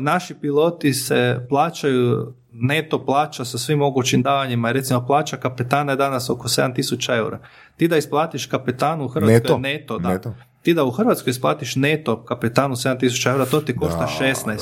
naši 0.00 0.34
piloti 0.34 0.92
se 0.92 1.46
plaćaju 1.48 2.34
neto 2.52 3.04
plaća 3.04 3.44
sa 3.44 3.58
svim 3.58 3.78
mogućim 3.78 4.22
davanjima, 4.22 4.72
recimo 4.72 5.06
plaća 5.06 5.36
kapetana 5.36 5.92
je 5.92 5.96
danas 5.96 6.30
oko 6.30 6.48
7000 6.48 7.16
eura. 7.16 7.38
Ti 7.76 7.88
da 7.88 7.96
isplatiš 7.96 8.46
kapetanu 8.46 9.04
u 9.04 9.08
Hrvatskoj 9.08 9.34
Neto? 9.34 9.58
neto, 9.58 9.98
da. 9.98 10.08
Neto. 10.08 10.34
Ti 10.62 10.74
da 10.74 10.84
u 10.84 10.90
Hrvatskoj 10.90 11.30
isplatiš 11.30 11.76
neto 11.76 12.24
kapetanu 12.24 12.76
7000 12.76 13.30
eura, 13.30 13.46
to 13.46 13.60
ti 13.60 13.76
košta 13.76 14.08
16. 14.20 14.58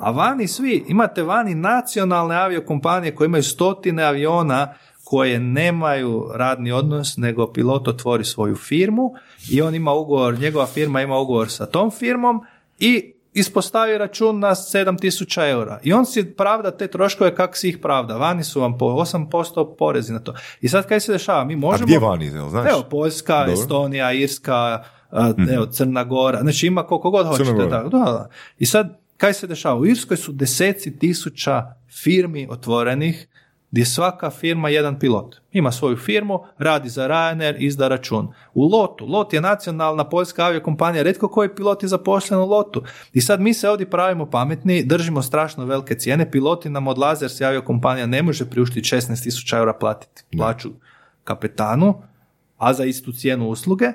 A 0.00 0.10
vani 0.10 0.48
svi, 0.48 0.84
imate 0.88 1.22
vani 1.22 1.54
nacionalne 1.54 2.36
aviokompanije 2.36 3.14
koje 3.14 3.26
imaju 3.26 3.42
stotine 3.42 4.02
aviona 4.02 4.74
koje 5.04 5.38
nemaju 5.40 6.30
radni 6.34 6.72
odnos, 6.72 7.16
nego 7.16 7.52
pilot 7.52 7.88
otvori 7.88 8.24
svoju 8.24 8.56
firmu 8.56 9.14
i 9.50 9.62
on 9.62 9.74
ima 9.74 9.92
ugovor, 9.92 10.38
njegova 10.38 10.66
firma 10.66 11.02
ima 11.02 11.18
ugovor 11.18 11.50
sa 11.50 11.66
tom 11.66 11.90
firmom 11.90 12.42
i 12.78 13.12
ispostavi 13.32 13.98
račun 13.98 14.38
na 14.38 14.50
7000 14.50 15.50
eura. 15.50 15.78
I 15.82 15.92
on 15.92 16.06
si 16.06 16.34
pravda 16.34 16.70
te 16.70 16.86
troškove 16.86 17.34
kako 17.34 17.56
si 17.56 17.68
ih 17.68 17.78
pravda. 17.78 18.16
Vani 18.16 18.44
su 18.44 18.60
vam 18.60 18.78
po 18.78 18.86
8% 18.86 19.76
porezi 19.78 20.12
na 20.12 20.18
to. 20.18 20.34
I 20.60 20.68
sad 20.68 20.86
kaj 20.88 21.00
se 21.00 21.12
dešava? 21.12 21.44
Mi 21.44 21.54
A 21.54 21.56
možemo... 21.56 21.86
gdje 21.86 21.98
vani, 21.98 22.30
znaš? 22.30 22.70
Evo, 22.70 22.82
Poljska, 22.90 23.38
Dobro. 23.38 23.52
Estonija, 23.52 24.12
Irska, 24.12 24.84
a, 25.10 25.32
evo, 25.50 25.66
Crna 25.66 26.04
Gora, 26.04 26.40
znači 26.40 26.66
ima 26.66 26.82
koliko 26.82 27.10
god 27.10 27.26
hoćete. 27.26 27.52
Da, 27.52 27.88
da. 27.90 28.28
I 28.58 28.66
sad, 28.66 28.98
kaj 29.16 29.32
se 29.32 29.46
dešava? 29.46 29.80
U 29.80 29.86
Irskoj 29.86 30.16
su 30.16 30.32
deseci 30.32 30.98
tisuća 30.98 31.64
firmi 32.02 32.46
otvorenih, 32.50 33.28
gdje 33.70 33.84
svaka 33.84 34.30
firma 34.30 34.68
jedan 34.68 34.98
pilot. 34.98 35.36
Ima 35.52 35.72
svoju 35.72 35.96
firmu, 35.96 36.44
radi 36.58 36.88
za 36.88 37.08
Ryanair, 37.08 37.54
izda 37.58 37.88
račun. 37.88 38.28
U 38.54 38.68
Lotu, 38.68 39.06
Lot 39.06 39.32
je 39.32 39.40
nacionalna 39.40 40.08
poljska 40.08 40.44
aviokompanija, 40.44 41.02
redko 41.02 41.28
koji 41.28 41.54
pilot 41.54 41.82
je 41.82 41.88
zaposlen 41.88 42.40
u 42.40 42.46
Lotu. 42.46 42.82
I 43.12 43.20
sad 43.20 43.40
mi 43.40 43.54
se 43.54 43.68
ovdje 43.68 43.90
pravimo 43.90 44.30
pametni, 44.30 44.84
držimo 44.84 45.22
strašno 45.22 45.64
velike 45.64 45.94
cijene, 45.94 46.30
piloti 46.30 46.70
nam 46.70 46.86
odlaze 46.86 47.24
jer 47.24 47.30
se 47.30 47.44
aviokompanija 47.44 48.06
ne 48.06 48.22
može 48.22 48.50
priuštiti 48.50 48.96
16.000 48.96 49.56
eura 49.56 49.72
platiti 49.72 50.24
plaću 50.36 50.70
kapetanu, 51.24 52.02
a 52.56 52.72
za 52.74 52.84
istu 52.84 53.12
cijenu 53.12 53.48
usluge. 53.48 53.86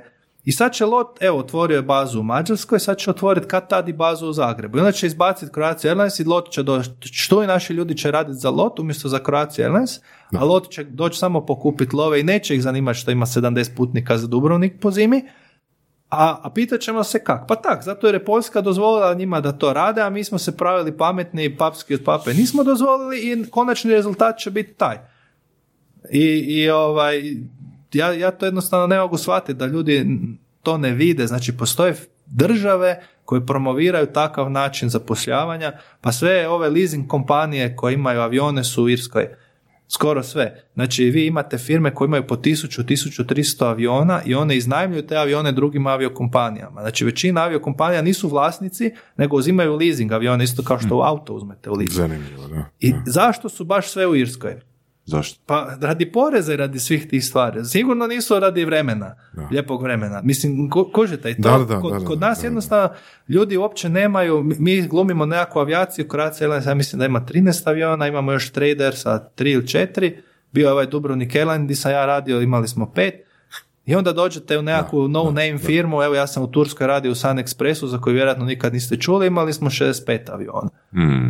I 0.43 0.51
sad 0.51 0.73
će 0.73 0.85
Lot, 0.85 1.17
evo, 1.21 1.37
otvorio 1.37 1.75
je 1.75 1.81
bazu 1.81 2.19
u 2.19 2.23
Mađarskoj, 2.23 2.79
sad 2.79 2.97
će 2.97 3.09
otvoriti 3.09 3.47
kad 3.47 3.69
tad 3.69 3.89
i 3.89 3.93
bazu 3.93 4.27
u 4.27 4.33
Zagrebu. 4.33 4.77
I 4.77 4.81
onda 4.81 4.91
će 4.91 5.07
izbaciti 5.07 5.51
Croatia 5.53 5.89
Airlines 5.89 6.19
i 6.19 6.23
Lot 6.23 6.51
će 6.51 6.63
doći. 6.63 6.89
Što 7.01 7.43
i 7.43 7.47
naši 7.47 7.73
ljudi 7.73 7.97
će 7.97 8.11
raditi 8.11 8.39
za 8.39 8.49
Lot 8.49 8.79
umjesto 8.79 9.09
za 9.09 9.19
Croatia 9.25 9.65
Airlines, 9.65 9.99
a 10.37 10.45
Lot 10.45 10.69
će 10.69 10.83
doći 10.83 11.19
samo 11.19 11.45
pokupiti 11.45 11.95
love 11.95 12.19
i 12.19 12.23
neće 12.23 12.55
ih 12.55 12.63
zanimati 12.63 12.99
što 12.99 13.11
ima 13.11 13.25
70 13.25 13.75
putnika 13.75 14.17
za 14.17 14.27
Dubrovnik 14.27 14.79
po 14.81 14.91
zimi, 14.91 15.23
a, 16.11 16.39
a 16.43 16.49
pitat 16.49 16.81
ćemo 16.81 17.03
se 17.03 17.23
kako? 17.23 17.47
Pa 17.47 17.55
tak, 17.55 17.83
zato 17.83 18.07
jer 18.07 18.15
je 18.15 18.25
Poljska 18.25 18.61
dozvolila 18.61 19.13
njima 19.13 19.41
da 19.41 19.51
to 19.51 19.73
rade, 19.73 20.01
a 20.01 20.09
mi 20.09 20.23
smo 20.23 20.37
se 20.37 20.57
pravili 20.57 20.97
pametni 20.97 21.45
i 21.45 21.57
papski 21.57 21.93
od 21.93 22.03
pape. 22.05 22.33
Nismo 22.33 22.63
dozvolili 22.63 23.19
i 23.19 23.49
konačni 23.49 23.91
rezultat 23.91 24.37
će 24.37 24.51
biti 24.51 24.73
taj. 24.73 24.97
I, 26.11 26.25
i 26.47 26.69
ovaj, 26.69 27.21
ja, 27.93 28.13
ja 28.13 28.31
to 28.31 28.45
jednostavno 28.45 28.87
ne 28.87 28.99
mogu 28.99 29.17
shvatiti 29.17 29.53
da 29.53 29.65
ljudi 29.65 30.05
to 30.63 30.77
ne 30.77 30.91
vide. 30.91 31.27
Znači, 31.27 31.57
postoje 31.57 31.95
države 32.25 33.03
koje 33.25 33.45
promoviraju 33.45 34.05
takav 34.05 34.51
način 34.51 34.89
zapošljavanja, 34.89 35.71
pa 36.01 36.11
sve 36.11 36.47
ove 36.47 36.69
leasing 36.69 37.07
kompanije 37.07 37.75
koje 37.75 37.93
imaju 37.93 38.21
avione 38.21 38.63
su 38.63 38.83
u 38.83 38.89
Irskoj. 38.89 39.27
Skoro 39.87 40.23
sve. 40.23 40.63
Znači, 40.73 41.03
vi 41.03 41.25
imate 41.25 41.57
firme 41.57 41.95
koje 41.95 42.05
imaju 42.05 42.27
po 42.27 42.35
1000, 42.35 42.83
1300 42.83 43.65
aviona 43.65 44.21
i 44.25 44.35
one 44.35 44.57
iznajmljuju 44.57 45.07
te 45.07 45.17
avione 45.17 45.51
drugim 45.51 45.87
aviokompanijama. 45.87 46.81
Znači, 46.81 47.05
većina 47.05 47.41
aviokompanija 47.41 48.01
nisu 48.01 48.29
vlasnici, 48.29 48.93
nego 49.17 49.37
uzimaju 49.37 49.75
leasing 49.75 50.11
avione, 50.11 50.43
isto 50.43 50.63
kao 50.63 50.79
što 50.79 50.97
u 50.97 51.01
auto 51.01 51.33
uzmete 51.33 51.69
u 51.69 51.73
leasing. 51.73 51.97
Zanimljivo, 51.97 52.47
da. 52.47 52.69
I 52.79 52.93
zašto 53.05 53.49
su 53.49 53.65
baš 53.65 53.89
sve 53.89 54.07
u 54.07 54.15
Irskoj? 54.15 54.61
Zašto? 55.05 55.39
Pa 55.45 55.77
radi 55.81 56.11
poreza 56.11 56.53
i 56.53 56.57
radi 56.57 56.79
svih 56.79 57.07
tih 57.07 57.25
stvari. 57.25 57.65
Sigurno 57.65 58.07
nisu 58.07 58.39
radi 58.39 58.65
vremena, 58.65 59.15
lijepog 59.51 59.83
vremena. 59.83 60.21
Mislim, 60.23 60.69
ku- 60.69 60.89
kužite 60.93 61.31
i 61.31 61.35
to. 61.35 61.41
Da, 61.41 61.57
da, 61.57 61.65
da, 61.65 61.79
kod, 61.79 61.93
da, 61.93 61.99
da, 61.99 62.05
kod 62.05 62.19
nas 62.19 62.37
da, 62.37 62.41
da. 62.41 62.47
jednostavno 62.47 62.89
ljudi 63.27 63.57
uopće 63.57 63.89
nemaju, 63.89 64.43
mi- 64.43 64.55
mi 64.59 64.81
glumimo 64.81 65.25
nekakvu 65.25 65.59
avijaciju, 65.59 66.05
Croatia 66.05 66.37
Airlines, 66.41 66.65
ja 66.65 66.73
mislim 66.73 66.99
da 66.99 67.05
ima 67.05 67.21
13 67.23 67.67
aviona, 67.67 68.07
imamo 68.07 68.31
još 68.31 68.51
trader 68.51 68.95
sa 68.95 69.29
3 69.37 69.45
ili 69.47 69.63
4, 69.63 70.11
bio 70.51 70.67
je 70.67 70.71
ovaj 70.71 70.85
Dubrovnik 70.85 71.35
Airline, 71.35 71.63
gdje 71.63 71.75
sam 71.75 71.91
ja 71.91 72.05
radio, 72.05 72.41
imali 72.41 72.67
smo 72.67 72.91
pet, 72.91 73.13
i 73.85 73.95
onda 73.95 74.13
dođete 74.13 74.59
u 74.59 74.61
nekakvu 74.61 75.07
no 75.07 75.23
name 75.23 75.57
firmu, 75.57 76.03
evo 76.03 76.15
ja 76.15 76.27
sam 76.27 76.43
u 76.43 76.51
Turskoj 76.51 76.87
radio 76.87 77.11
u 77.11 77.15
Sun 77.15 77.37
Expressu, 77.37 77.85
za 77.85 77.97
koju 77.97 78.13
vjerojatno 78.13 78.45
nikad 78.45 78.73
niste 78.73 78.97
čuli, 78.97 79.27
imali 79.27 79.53
smo 79.53 79.69
65 79.69 80.31
aviona. 80.31 80.69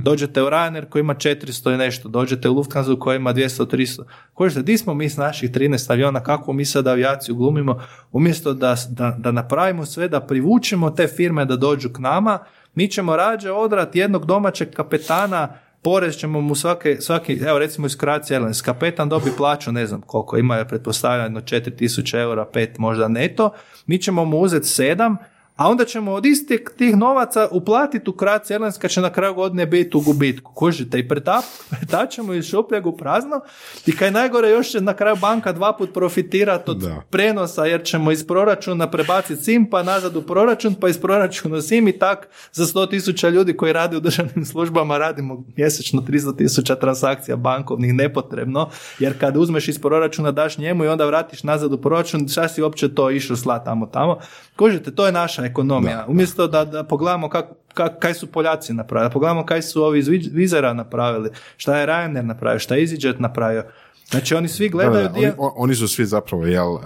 Dođete 0.03 0.43
u 0.43 0.45
Ryanair 0.45 0.89
koji 0.89 0.99
ima 0.99 1.15
400 1.15 1.73
i 1.73 1.77
nešto, 1.77 2.09
dođete 2.09 2.49
u 2.49 2.53
Lufthansa 2.53 2.95
koji 2.99 3.15
ima 3.15 3.33
200, 3.33 3.65
300. 3.75 4.03
Kožete, 4.33 4.61
di 4.61 4.77
smo 4.77 4.93
mi 4.93 5.09
s 5.09 5.17
naših 5.17 5.51
13 5.51 5.91
aviona, 5.91 6.23
kako 6.23 6.53
mi 6.53 6.65
sad 6.65 6.87
avijaciju 6.87 7.35
glumimo, 7.35 7.81
umjesto 8.11 8.53
da, 8.53 8.75
da, 8.89 9.15
da 9.19 9.31
napravimo 9.31 9.85
sve, 9.85 10.07
da 10.07 10.19
privučemo 10.19 10.89
te 10.89 11.07
firme 11.07 11.45
da 11.45 11.55
dođu 11.55 11.89
k 11.89 11.99
nama, 11.99 12.39
mi 12.75 12.87
ćemo 12.87 13.15
rađe 13.15 13.51
odrat 13.51 13.95
jednog 13.95 14.25
domaćeg 14.25 14.69
kapetana, 14.73 15.47
porez 15.81 16.17
ćemo 16.17 16.41
mu 16.41 16.55
svake, 16.55 16.97
svaki, 16.99 17.39
evo 17.47 17.59
recimo 17.59 17.87
iz 17.87 17.97
Croatia 17.97 18.35
Airlines, 18.35 18.61
kapetan 18.61 19.09
dobi 19.09 19.31
plaću, 19.37 19.71
ne 19.71 19.85
znam 19.87 20.01
koliko, 20.01 20.37
ima 20.37 20.55
je 20.55 20.67
pretpostavljeno 20.67 21.41
4000 21.41 22.19
eura, 22.21 22.45
5 22.53 22.69
možda 22.77 23.07
neto, 23.07 23.51
mi 23.85 23.97
ćemo 23.97 24.25
mu 24.25 24.39
uzeti 24.39 24.65
7, 24.65 25.15
a 25.61 25.67
onda 25.67 25.85
ćemo 25.85 26.11
od 26.11 26.25
istih 26.25 26.61
tih 26.77 26.97
novaca 26.97 27.47
uplatiti 27.51 28.09
u 28.09 28.13
Croatia 28.19 28.55
Airlines 28.55 28.77
kad 28.77 28.91
će 28.91 29.01
na 29.01 29.09
kraju 29.09 29.33
godine 29.33 29.65
biti 29.65 29.97
u 29.97 30.01
gubitku. 30.01 30.53
Kužite, 30.53 30.99
i 30.99 31.07
pretap, 31.07 31.43
pretačemo 31.69 32.33
iz 32.33 32.45
šupljeg 32.45 32.87
u 32.87 32.97
prazno 32.97 33.41
i 33.85 33.95
kaj 33.95 34.11
najgore 34.11 34.49
još 34.49 34.69
će 34.69 34.81
na 34.81 34.93
kraju 34.93 35.15
banka 35.15 35.51
dva 35.51 35.77
put 35.77 35.93
profitirati 35.93 36.71
od 36.71 36.77
Da. 36.77 37.01
prenosa 37.09 37.65
jer 37.65 37.83
ćemo 37.83 38.11
iz 38.11 38.27
proračuna 38.27 38.91
prebaciti 38.91 39.43
SIM 39.43 39.69
pa 39.69 39.83
nazad 39.83 40.15
u 40.15 40.21
proračun 40.21 40.75
pa 40.75 40.89
iz 40.89 40.97
proračuna 40.97 41.61
SIM 41.61 41.87
i 41.87 41.99
tak 41.99 42.27
za 42.51 42.65
100 42.65 42.89
tisuća 42.89 43.29
ljudi 43.29 43.57
koji 43.57 43.73
rade 43.73 43.97
u 43.97 43.99
državnim 43.99 44.45
službama 44.45 44.97
radimo 44.97 45.43
mjesečno 45.57 46.01
300 46.01 46.37
tisuća 46.37 46.75
transakcija 46.75 47.35
bankovnih 47.35 47.93
nepotrebno 47.93 48.69
jer 48.99 49.19
kad 49.19 49.37
uzmeš 49.37 49.67
iz 49.67 49.79
proračuna 49.79 50.31
daš 50.31 50.57
njemu 50.57 50.83
i 50.83 50.87
onda 50.87 51.05
vratiš 51.05 51.43
nazad 51.43 51.73
u 51.73 51.77
proračun 51.77 52.27
šta 52.27 52.47
si 52.47 52.61
uopće 52.61 52.95
to 52.95 53.11
išao 53.11 53.37
slat 53.37 53.65
tamo 53.65 53.85
tamo 53.85 54.17
Kužite, 54.55 54.91
to 54.95 55.05
je 55.05 55.11
naša 55.11 55.41
ekonomija. 55.51 56.05
Umjesto 56.07 56.47
da, 56.47 56.65
da 56.65 56.83
pogledamo 56.83 57.29
kak, 57.29 57.45
kak, 57.73 57.99
kaj 57.99 58.13
su 58.13 58.27
Poljaci 58.27 58.73
napravili, 58.73 59.09
da 59.09 59.13
pogledamo 59.13 59.45
kaj 59.45 59.61
su 59.61 59.83
ovi 59.83 59.99
iz 59.99 60.07
Viz- 60.07 60.29
Vizera 60.33 60.73
napravili, 60.73 61.29
šta 61.57 61.77
je 61.77 61.87
Ryanair 61.87 62.21
napravio, 62.23 62.59
šta 62.59 62.75
je 62.75 62.81
EasyJet 62.81 63.19
napravio. 63.19 63.63
Znači 64.05 64.35
oni 64.35 64.47
svi 64.47 64.67
Da, 64.67 64.71
gledaju 64.71 65.09
da, 65.09 65.19
je- 65.19 65.33
oni, 65.37 65.51
oni 65.55 65.75
su 65.75 65.87
svi 65.87 66.05
zapravo 66.05 66.45
jel, 66.45 66.77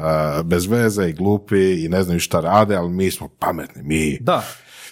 bez 0.44 0.66
veze 0.66 1.06
i 1.06 1.14
glupi 1.14 1.56
i 1.76 1.90
ne 1.90 2.04
znaju 2.04 2.20
šta 2.20 2.40
rade, 2.40 2.76
ali 2.76 2.90
mi 2.90 3.12
smo 3.12 3.28
pametni. 3.30 3.84
Mi, 3.84 4.18
Da, 4.22 4.44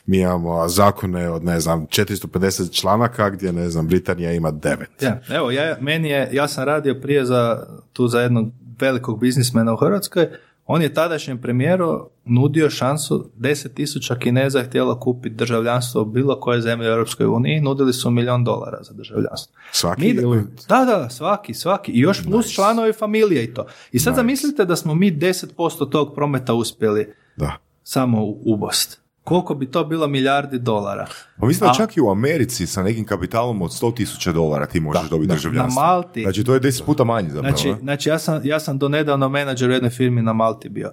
mi 0.05 0.17
imamo 0.19 0.67
zakone 0.67 1.29
od, 1.29 1.43
ne 1.43 1.59
znam, 1.59 1.87
450 1.87 2.27
članaka 2.71 3.29
gdje, 3.29 3.53
ne 3.53 3.69
znam, 3.69 3.87
Britanija 3.87 4.31
ima 4.31 4.51
devet. 4.51 5.01
Ja, 5.01 5.19
evo, 5.29 5.51
ja, 5.51 5.77
meni 5.81 6.09
je, 6.09 6.29
ja 6.31 6.47
sam 6.47 6.63
radio 6.63 6.95
prije 6.95 7.25
za, 7.25 7.63
tu 7.93 8.07
za 8.07 8.19
jednog 8.21 8.47
velikog 8.79 9.19
biznismena 9.19 9.73
u 9.73 9.77
Hrvatskoj, 9.77 10.27
on 10.65 10.81
je 10.81 10.93
tadašnjem 10.93 11.37
premijeru 11.37 12.09
nudio 12.25 12.69
šansu 12.69 13.29
10.000 13.37 14.19
Kineza 14.19 14.59
je 14.59 14.65
htjelo 14.65 14.99
kupiti 14.99 15.35
državljanstvo 15.35 16.01
u 16.01 16.05
bilo 16.05 16.39
koje 16.39 16.61
zemlje 16.61 16.87
u 16.87 16.91
Europskoj 16.91 17.25
uniji, 17.25 17.61
nudili 17.61 17.93
su 17.93 18.11
milion 18.11 18.43
dolara 18.43 18.83
za 18.83 18.93
državljanstvo. 18.93 19.53
Svaki 19.71 20.01
Mi- 20.03 20.07
ili... 20.09 20.43
Da, 20.69 20.85
da, 20.85 21.09
svaki, 21.09 21.53
svaki. 21.53 21.91
I 21.91 21.99
još 21.99 22.23
plus 22.23 22.53
članovi 22.53 22.93
familije 22.93 23.43
i 23.43 23.53
to. 23.53 23.65
I 23.91 23.99
sad 23.99 24.15
zamislite 24.15 24.65
da 24.65 24.75
smo 24.75 24.95
mi 24.95 25.11
10% 25.11 25.89
tog 25.89 26.15
prometa 26.15 26.53
uspjeli 26.53 27.13
Da. 27.35 27.51
samo 27.83 28.23
u- 28.23 28.41
ubost. 28.45 29.02
Koliko 29.23 29.55
bi 29.55 29.71
to 29.71 29.83
bilo 29.83 30.07
milijardi 30.07 30.59
dolara? 30.59 31.07
Pa 31.39 31.45
mislim 31.45 31.67
da 31.67 31.73
čak 31.73 31.97
i 31.97 32.01
u 32.01 32.09
Americi 32.09 32.67
sa 32.67 32.83
nekim 32.83 33.05
kapitalom 33.05 33.61
od 33.61 33.71
100 33.71 33.95
tisuća 33.95 34.31
dolara 34.31 34.65
ti 34.65 34.79
možeš 34.79 35.09
dobiti 35.09 35.27
Na 35.27 35.35
državljanstvo. 35.35 35.81
Malti. 35.81 36.21
Znači 36.21 36.43
to 36.43 36.53
je 36.53 36.61
10 36.61 36.85
puta 36.85 37.03
manje 37.03 37.29
zapravo. 37.29 37.57
Znači, 37.57 37.73
znači 37.81 38.09
ja, 38.09 38.19
sam, 38.19 38.41
ja 38.43 38.59
sam 38.59 38.77
donedavno 38.77 39.29
menadžer 39.29 39.69
u 39.69 39.73
jednoj 39.73 39.91
firmi 39.91 40.21
na 40.21 40.33
Malti 40.33 40.69
bio. 40.69 40.91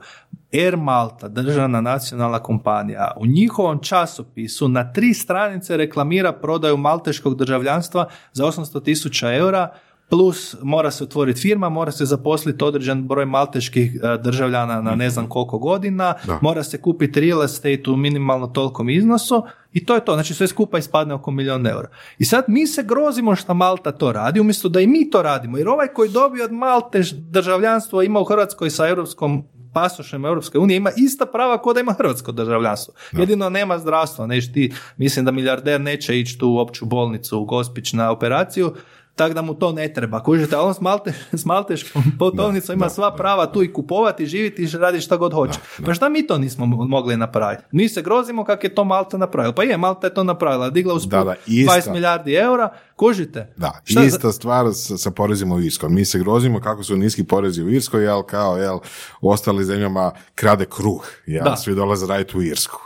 Air 0.52 0.76
Malta, 0.76 1.28
državna 1.28 1.80
nacionalna 1.80 2.38
kompanija, 2.38 3.12
u 3.16 3.26
njihovom 3.26 3.78
časopisu 3.82 4.68
na 4.68 4.92
tri 4.92 5.14
stranice 5.14 5.76
reklamira 5.76 6.32
prodaju 6.32 6.76
malteškog 6.76 7.36
državljanstva 7.36 8.08
za 8.32 8.44
800 8.44 8.84
tisuća 8.84 9.34
eura, 9.34 9.72
plus 10.10 10.56
mora 10.62 10.90
se 10.90 11.04
otvoriti 11.04 11.40
firma, 11.40 11.68
mora 11.68 11.92
se 11.92 12.04
zaposliti 12.04 12.64
određen 12.64 13.08
broj 13.08 13.26
malteških 13.26 13.94
e, 13.94 14.18
državljana 14.22 14.82
na 14.82 14.94
ne 14.94 15.10
znam 15.10 15.28
koliko 15.28 15.58
godina, 15.58 16.14
Da. 16.26 16.38
mora 16.42 16.62
se 16.62 16.80
kupiti 16.80 17.20
real 17.20 17.44
estate 17.44 17.82
u 17.90 17.96
minimalno 17.96 18.46
tolkom 18.46 18.90
iznosu 18.90 19.42
i 19.72 19.86
to 19.86 19.94
je 19.94 20.04
to. 20.04 20.14
Znači 20.14 20.34
sve 20.34 20.46
skupa 20.46 20.78
ispadne 20.78 21.14
oko 21.14 21.30
milijun 21.30 21.66
eura. 21.66 21.88
I 22.18 22.24
sad 22.24 22.44
mi 22.48 22.66
se 22.66 22.82
grozimo 22.82 23.36
što 23.36 23.54
Malta 23.54 23.92
to 23.92 24.12
radi, 24.12 24.40
umjesto 24.40 24.68
da 24.68 24.80
i 24.80 24.86
mi 24.86 25.10
to 25.10 25.22
radimo. 25.22 25.58
Jer 25.58 25.68
ovaj 25.68 25.88
koji 25.88 26.10
dobije 26.10 26.44
od 26.44 26.52
Malte 26.52 27.02
državljanstvo 27.14 28.02
ima 28.02 28.20
u 28.20 28.24
Hrvatskoj 28.24 28.70
sa 28.70 28.88
europskom 28.88 29.44
pasošem 29.72 30.24
Europske 30.24 30.58
unije 30.58 30.76
ima 30.76 30.90
ista 30.96 31.26
prava 31.26 31.62
kao 31.62 31.72
da 31.72 31.80
ima 31.80 31.92
hrvatsko 31.92 32.32
državljanstvo. 32.32 32.94
Jedino 33.12 33.50
nema 33.50 33.78
zdravstva. 33.78 34.26
Neš 34.26 34.52
ti, 34.52 34.72
mislim 34.96 35.24
da 35.24 35.30
milijarder 35.30 35.80
neće 35.80 36.20
ići 36.20 36.38
tu 36.38 36.48
u 36.48 36.58
opću 36.58 36.86
bolnicu 36.86 37.38
u 37.38 37.44
Gospić 37.44 37.92
na 37.92 38.10
operaciju, 38.10 38.74
tako 39.20 39.34
da 39.34 39.42
mu 39.42 39.54
to 39.54 39.72
ne 39.72 39.88
treba. 39.90 40.22
Kužite, 40.22 40.56
on 40.56 40.74
s, 40.74 40.80
Malte, 40.80 41.12
s 41.32 41.44
malteškom 41.44 42.02
putovnicom 42.18 42.74
ima 42.74 42.88
sva 42.88 43.10
prava 43.12 43.46
tu 43.46 43.62
i 43.62 43.72
kupovati, 43.72 44.26
živjeti 44.26 44.62
i 44.62 44.68
raditi 44.70 45.02
šta 45.02 45.16
god 45.16 45.32
hoće. 45.34 45.58
Pa 45.86 45.94
šta 45.94 46.08
mi 46.08 46.26
to 46.26 46.38
nismo 46.38 46.66
mogli 46.66 47.16
napraviti? 47.16 47.62
Mi 47.72 47.88
se 47.88 48.02
grozimo 48.02 48.44
kako 48.44 48.66
je 48.66 48.74
to 48.74 48.84
Malta 48.84 49.18
napravila. 49.18 49.54
Pa 49.54 49.62
je, 49.62 49.76
Malta 49.76 50.06
je 50.06 50.14
to 50.14 50.24
napravila, 50.24 50.70
digla 50.70 50.94
uz 50.94 51.06
Da, 51.06 51.24
da, 51.24 51.34
ista. 51.46 51.72
20 51.74 51.92
milijardi 51.92 52.34
eura, 52.34 52.68
kužite. 52.96 53.52
Da, 53.56 53.80
Šta 53.84 54.00
za- 54.00 54.06
ista 54.06 54.32
stvar 54.32 54.66
sa, 54.74 54.96
sa 54.96 55.10
porezima 55.10 55.54
u 55.54 55.60
Irskoj. 55.60 55.88
Mi 55.88 56.04
se 56.04 56.18
grozimo 56.18 56.60
kako 56.60 56.84
su 56.84 56.96
niski 56.96 57.24
porezi 57.24 57.62
u 57.62 57.70
Irskoj, 57.70 58.04
jel 58.04 58.22
kao, 58.22 58.56
jel, 58.56 58.78
u 59.20 59.30
ostalim 59.30 59.64
zemljama 59.64 60.12
krade 60.34 60.64
kruh, 60.66 61.06
jel, 61.26 61.44
Da. 61.44 61.56
svi 61.56 61.74
dolaze 61.74 62.06
raditi 62.06 62.38
u 62.38 62.42
Irsku. 62.42 62.80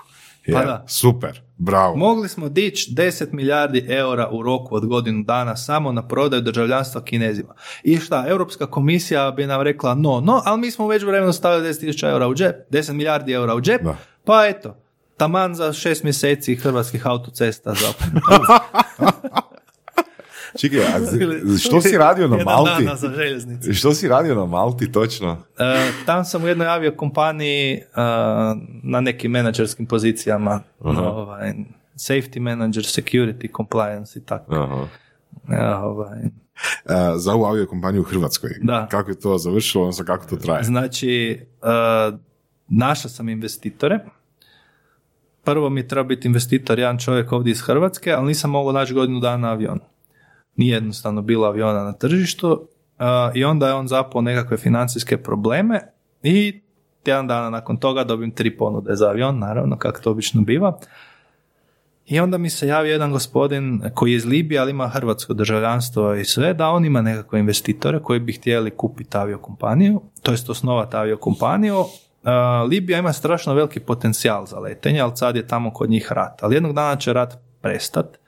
Pa 0.53 0.65
da. 0.65 0.85
Super, 0.89 1.41
bravo. 1.57 1.97
Mogli 1.97 2.29
smo 2.29 2.49
dići 2.49 2.91
10 2.91 3.33
milijardi 3.33 3.87
eura 3.89 4.29
u 4.33 4.43
roku 4.43 4.75
od 4.77 4.87
godinu 4.87 5.23
dana 5.23 5.57
samo 5.57 5.93
na 5.93 6.09
prodaju 6.09 6.43
državljanstva 6.43 7.05
kinezima. 7.05 7.55
I 7.83 7.97
šta, 7.99 8.25
Europska 8.29 8.67
komisija 8.67 9.31
bi 9.31 9.47
nam 9.47 9.63
rekla 9.63 9.95
no, 9.95 10.21
no, 10.21 10.43
ali 10.45 10.61
mi 10.61 10.71
smo 10.71 10.85
u 10.85 10.89
vremenu 10.89 11.33
stavili 11.33 11.69
10 11.69 11.81
tisuća 11.81 12.11
eura 12.11 12.29
u 12.29 12.35
džep, 12.35 12.71
10 12.71 12.93
milijardi 12.93 13.33
eura 13.33 13.55
u 13.55 13.61
džep, 13.61 13.83
Da. 13.83 13.97
pa 14.25 14.47
eto, 14.47 14.77
taman 15.17 15.55
za 15.55 15.73
šest 15.73 16.03
mjeseci 16.03 16.57
hrvatskih 16.57 17.07
autocesta 17.07 17.75
za... 17.75 17.93
Čekaj, 20.57 20.79
a 20.81 21.01
z- 21.01 21.59
što 21.59 21.81
si 21.81 21.99
radio 21.99 22.29
na 22.29 22.37
Jedan 22.37 22.55
Malti? 22.55 22.85
dana 22.85 22.97
za 22.97 23.09
željeznici. 23.11 23.75
Što 23.75 23.93
si 23.93 24.09
radio 24.09 24.35
na 24.35 24.47
Malti 24.47 24.93
točno? 24.93 25.37
E, 25.59 25.77
tam 26.07 26.25
sam 26.25 26.45
u 26.45 26.49
jednoj 26.49 26.67
aviokompaniji 26.67 27.73
e, 27.73 27.81
na 28.83 29.01
nekim 29.01 29.31
menadžerskim 29.31 29.87
pozicijama, 29.87 30.61
ovaj, 30.81 31.53
safety 31.97 32.41
manager, 32.41 32.83
security, 32.85 33.57
compliance 33.57 34.19
i 34.19 34.23
tako. 34.23 34.55
Aha. 34.55 34.87
E, 35.51 35.75
ovaj, 35.75 36.19
E, 36.85 36.95
za 37.17 37.33
ovu 37.33 37.45
aviokompaniju 37.45 38.01
u 38.01 38.05
Hrvatskoj. 38.05 38.51
Da. 38.63 38.87
Kako 38.87 39.11
je 39.11 39.21
to 39.21 39.39
završilo, 39.39 39.85
odnosno 39.85 40.05
kako 40.05 40.27
to 40.27 40.37
traje? 40.37 40.65
Znači, 40.65 41.41
uh, 41.63 42.19
našao 42.69 43.09
sam 43.09 43.29
investitore. 43.29 43.99
Prvo 45.45 45.71
mi 45.71 45.81
je 45.81 45.89
trebao 45.89 46.05
biti 46.05 46.29
investitor 46.29 46.79
jedan 46.79 46.99
čovjek 46.99 47.33
ovdje 47.33 47.51
iz 47.51 47.61
Hrvatske, 47.61 48.13
ali 48.13 48.27
nisam 48.27 48.51
mogao 48.51 48.73
naći 48.73 48.95
godinu 48.95 49.21
dana 49.21 49.51
avion. 49.51 49.81
Nije 50.57 50.75
jednostavno 50.75 51.23
bilo 51.23 51.47
aviona 51.47 51.85
na 51.85 51.93
tržištu 51.93 52.51
uh, 52.53 53.07
i 53.35 53.45
onda 53.45 53.69
je 53.69 53.75
on 53.75 53.89
zapao 53.89 54.21
nekakve 54.23 54.57
financijske 54.57 55.17
probleme 55.17 55.81
i 56.23 56.61
tjedan 57.03 57.27
dana 57.27 57.51
nakon 57.51 57.77
toga 57.77 58.05
dobijem 58.05 58.31
tri 58.31 58.57
ponude 58.57 58.97
za 58.97 59.09
avion, 59.09 59.39
naravno, 59.39 59.79
kako 59.79 60.01
to 60.01 60.11
obično 60.11 60.43
biva. 60.43 60.79
I 62.07 62.21
onda 62.21 62.39
mi 62.39 62.51
se 62.51 62.67
javi 62.67 62.89
jedan 62.89 63.13
gospodin 63.13 63.83
koji 63.95 64.13
je 64.13 64.17
iz 64.17 64.25
Libije, 64.25 64.61
ali 64.61 64.71
ima 64.71 64.89
hrvatsko 64.89 65.35
državljanstvo 65.35 66.15
i 66.15 66.25
sve, 66.25 66.55
da 66.55 66.69
on 66.69 66.85
ima 66.85 67.03
nekakve 67.03 67.41
investitore 67.41 68.01
koji 68.03 68.21
bi 68.21 68.33
htjeli 68.33 68.71
kupiti 68.71 69.17
aviokompaniju, 69.17 70.01
to 70.23 70.31
jest 70.31 70.51
osnovati 70.51 70.97
aviokompaniju. 70.97 71.79
Uh, 71.79 71.89
Libija 72.71 72.99
ima 72.99 73.13
strašno 73.13 73.55
veliki 73.55 73.81
potencijal 73.81 74.47
za 74.47 74.59
letenje, 74.59 75.01
ali 75.01 75.17
sad 75.17 75.37
je 75.37 75.47
tamo 75.47 75.73
kod 75.73 75.91
njih 75.91 76.13
rat. 76.13 76.43
Ali 76.43 76.57
jednog 76.57 76.73
dana 76.73 76.97
će 76.97 77.13
rat 77.13 77.39
prestat. 77.61 78.19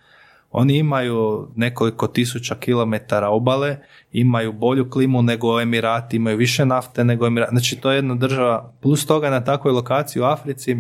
Oni 0.59 0.79
imaju 0.79 1.49
nekoliko 1.57 2.07
tisuća 2.07 2.55
kilometara 2.55 3.29
obale, 3.29 3.77
imaju 4.13 4.53
bolju 4.53 4.91
klimu 4.91 5.23
nego 5.23 5.61
Emirati, 5.61 6.17
imaju 6.17 6.37
više 6.37 6.67
nafte 6.67 7.05
nego 7.05 7.27
Emirati. 7.27 7.51
Znači 7.51 7.77
to 7.77 7.91
je 7.91 7.97
jedna 7.97 8.15
država, 8.15 8.73
plus 8.83 9.07
toga 9.07 9.31
na 9.31 9.45
takvoj 9.45 9.73
lokaciji 9.73 10.23
u 10.23 10.25
Africi, 10.25 10.77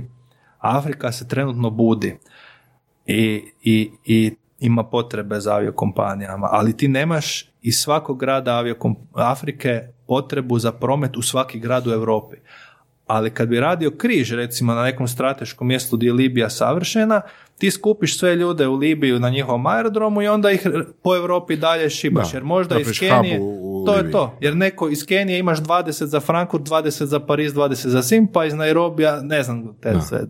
Afrika 0.58 1.12
se 1.12 1.28
trenutno 1.28 1.70
budi 1.70 2.18
i, 3.06 3.42
i, 3.62 3.90
i 4.04 4.34
ima 4.60 4.84
potrebe 4.84 5.40
za 5.40 5.54
aviokompanijama, 5.54 6.48
ali 6.50 6.76
ti 6.76 6.88
nemaš 6.88 7.48
iz 7.62 7.74
svakog 7.76 8.20
grada 8.20 8.62
Afrike 9.14 9.82
potrebu 10.06 10.58
za 10.58 10.72
promet 10.72 11.16
u 11.16 11.22
svaki 11.22 11.58
grad 11.58 11.86
u 11.86 11.90
Europi. 11.90 12.36
Ali 13.06 13.30
kad 13.30 13.48
bi 13.48 13.60
radio 13.60 13.90
križ, 13.90 14.32
recimo 14.32 14.74
na 14.74 14.82
nekom 14.82 15.08
strateškom 15.08 15.68
mjestu 15.68 15.96
gdje 15.96 16.06
je 16.06 16.12
Libija 16.12 16.50
savršena, 16.50 17.20
ti 17.58 17.70
skupiš 17.70 18.18
sve 18.18 18.36
ljude 18.36 18.68
u 18.68 18.74
Libiju 18.74 19.20
na 19.20 19.30
njihovom 19.30 19.66
aerodromu 19.66 20.22
i 20.22 20.28
onda 20.28 20.50
ih 20.50 20.66
po 21.02 21.16
Europi 21.16 21.56
dalje 21.56 21.90
šibaš. 21.90 22.30
Da, 22.32 22.36
jer 22.36 22.44
možda 22.44 22.78
iz 22.78 22.98
Kenije, 22.98 23.40
to 23.86 23.96
je 23.96 24.10
to. 24.10 24.38
Jer 24.40 24.56
neko 24.56 24.88
iz 24.88 25.06
Kenije 25.06 25.38
imaš 25.38 25.58
20 25.58 26.04
za 26.04 26.20
Frankfurt, 26.20 26.62
20 26.62 27.04
za 27.04 27.20
Pariz, 27.20 27.54
20 27.54 27.88
za 27.88 28.02
Sim, 28.02 28.26
pa 28.26 28.44
iz 28.44 28.54
Nairobija, 28.54 29.20
ne 29.22 29.42
znam, 29.42 29.74
te 29.80 29.92
Da. 29.92 30.00
sve. 30.00 30.20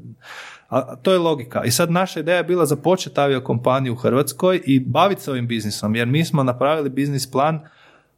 A 0.68 0.96
to 0.96 1.12
je 1.12 1.18
logika. 1.18 1.64
I 1.64 1.70
sad 1.70 1.90
naša 1.90 2.20
ideja 2.20 2.36
je 2.36 2.44
bila 2.44 2.66
započeti 2.66 3.20
aviokompaniju 3.20 3.92
u 3.92 3.96
Hrvatskoj 3.96 4.60
i 4.64 4.80
baviti 4.80 5.22
se 5.22 5.30
ovim 5.30 5.46
biznisom, 5.46 5.94
jer 5.96 6.06
mi 6.06 6.24
smo 6.24 6.42
napravili 6.42 6.90
biznis 6.90 7.30
plan 7.30 7.60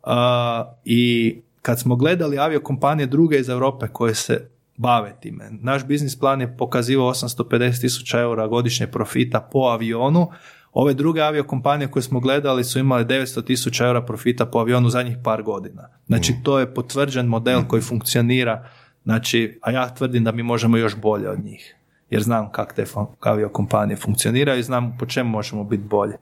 a, 0.03 0.73
i 0.85 1.37
kad 1.63 1.81
smo 1.81 1.97
gledali 1.97 2.39
aviokompanije 2.39 3.07
druge 3.07 3.39
iz 3.39 3.49
Europe 3.49 3.89
koje 3.89 4.15
se 4.15 4.49
bave 4.79 5.17
time, 5.21 5.49
naš 5.51 5.85
biznis 5.87 6.19
plan 6.19 6.41
je 6.41 6.57
pokazivao 6.57 7.11
850 7.11 7.81
tisuća 7.81 8.21
eura 8.21 8.47
godišnje 8.47 8.87
profita 8.87 9.41
po 9.41 9.59
avionu, 9.59 10.31
ove 10.73 10.95
druge 10.95 11.21
aviokompanije 11.21 11.91
koje 11.91 12.03
smo 12.03 12.21
gledali 12.21 12.65
su 12.65 12.79
imale 12.79 13.05
900 13.05 13.45
tisuća 13.45 13.87
eura 13.87 14.03
profita 14.05 14.47
po 14.47 14.59
avionu 14.59 14.91
zadnjih 14.91 15.17
par 15.25 15.43
godina. 15.43 15.89
Znači 16.07 16.35
to 16.43 16.59
je 16.59 16.75
potvrđen 16.75 17.27
model 17.27 17.63
koji 17.69 17.83
funkcionira, 17.83 18.69
znači, 19.05 19.59
a 19.63 19.71
ja 19.71 19.95
tvrdim 19.95 20.25
da 20.25 20.33
mi 20.33 20.43
možemo 20.43 20.77
još 20.77 20.97
bolje 20.97 21.31
od 21.31 21.45
njih 21.45 21.75
jer 22.11 22.23
znam 22.23 22.53
kako 22.53 22.75
te 22.75 22.85
aviokompanije 23.21 23.97
funkcioniraju 23.97 24.61
i 24.61 24.63
znam 24.63 24.97
po 24.99 25.07
čemu 25.07 25.31
možemo 25.31 25.65
biti 25.65 25.83
bolje. 25.83 26.17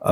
Uh, 0.00 0.08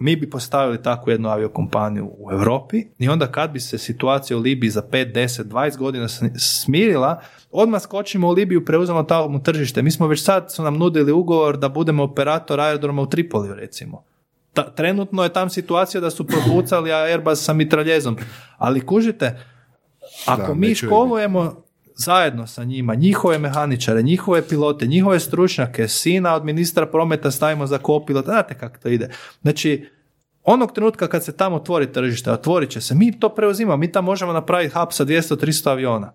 mi 0.00 0.16
bi 0.16 0.30
postavili 0.30 0.82
takvu 0.82 1.10
jednu 1.10 1.28
aviokompaniju 1.28 2.10
u 2.18 2.32
Europi 2.32 2.84
i 2.98 3.08
onda 3.08 3.26
kad 3.26 3.50
bi 3.50 3.60
se 3.60 3.78
situacija 3.78 4.36
u 4.36 4.40
Libiji 4.40 4.70
za 4.70 4.82
5, 4.82 5.12
10, 5.14 5.44
20 5.44 5.76
godina 5.76 6.08
smirila, 6.38 7.20
odmah 7.50 7.82
skočimo 7.82 8.28
u 8.28 8.32
Libiju, 8.32 8.64
preuzemo 8.64 9.02
tamo 9.02 9.38
tržište. 9.38 9.82
Mi 9.82 9.90
smo 9.90 10.06
već 10.06 10.24
sad 10.24 10.52
su 10.52 10.62
nam 10.62 10.78
nudili 10.78 11.12
ugovor 11.12 11.56
da 11.56 11.68
budemo 11.68 12.02
operator 12.02 12.60
aerodroma 12.60 13.02
u 13.02 13.06
Tripoliju 13.06 13.54
recimo. 13.54 14.04
Ta, 14.52 14.74
trenutno 14.74 15.22
je 15.22 15.32
tam 15.32 15.50
situacija 15.50 16.00
da 16.00 16.10
su 16.10 16.26
propucali 16.26 16.92
Airbus 16.92 17.44
sa 17.44 17.52
mitraljezom. 17.52 18.16
Ali 18.58 18.86
kužite, 18.86 19.40
ako 20.26 20.46
Da, 20.46 20.54
mi 20.54 20.74
školujemo 20.74 21.62
zajedno 22.00 22.46
sa 22.46 22.64
njima, 22.64 22.94
njihove 22.94 23.38
mehaničare, 23.38 24.02
njihove 24.02 24.48
pilote, 24.48 24.86
njihove 24.86 25.20
stručnjake, 25.20 25.88
sina 25.88 26.34
od 26.34 26.44
ministra 26.44 26.86
prometa 26.86 27.30
stavimo 27.30 27.66
za 27.66 27.78
kopilota, 27.78 28.30
znate 28.30 28.54
kako 28.54 28.78
to 28.78 28.88
ide. 28.88 29.08
Znači, 29.42 29.88
onog 30.44 30.72
trenutka 30.72 31.08
kad 31.08 31.24
se 31.24 31.36
tamo 31.36 31.56
otvori 31.56 31.92
tržište, 31.92 32.32
otvorit 32.32 32.70
će 32.70 32.80
se, 32.80 32.94
mi 32.94 33.20
to 33.20 33.28
preuzimamo, 33.28 33.76
mi 33.76 33.92
tamo 33.92 34.06
možemo 34.06 34.32
napraviti 34.32 34.74
hub 34.74 34.88
sa 34.90 35.04
200-300 35.04 35.70
aviona. 35.70 36.12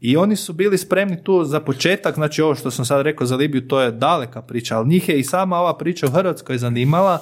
I 0.00 0.16
oni 0.16 0.36
su 0.36 0.52
bili 0.52 0.78
spremni 0.78 1.24
tu 1.24 1.44
za 1.44 1.60
početak, 1.60 2.14
znači 2.14 2.42
ovo 2.42 2.54
što 2.54 2.70
sam 2.70 2.84
sad 2.84 3.02
rekao 3.02 3.26
za 3.26 3.36
Libiju, 3.36 3.68
to 3.68 3.80
je 3.80 3.92
daleka 3.92 4.42
priča, 4.42 4.76
ali 4.76 4.88
njih 4.88 5.08
je 5.08 5.18
i 5.18 5.24
sama 5.24 5.58
ova 5.58 5.78
priča 5.78 6.06
u 6.06 6.10
Hrvatskoj 6.10 6.58
zanimala 6.58 7.18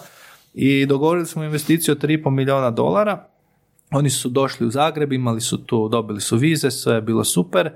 i 0.54 0.86
dogovorili 0.86 1.26
smo 1.26 1.44
investiciju 1.44 1.92
od 1.92 2.02
3,5 2.02 2.30
milijuna 2.30 2.70
dolara. 2.70 3.28
Oni 3.90 4.10
su 4.10 4.28
došli 4.28 4.66
u 4.66 4.70
Zagreb, 4.70 5.12
imali 5.12 5.40
su 5.40 5.64
tu, 5.64 5.88
dobili 5.88 6.20
su 6.20 6.36
vize, 6.36 6.70
sve 6.70 6.94
je 6.94 7.00
bilo 7.00 7.24
super. 7.24 7.70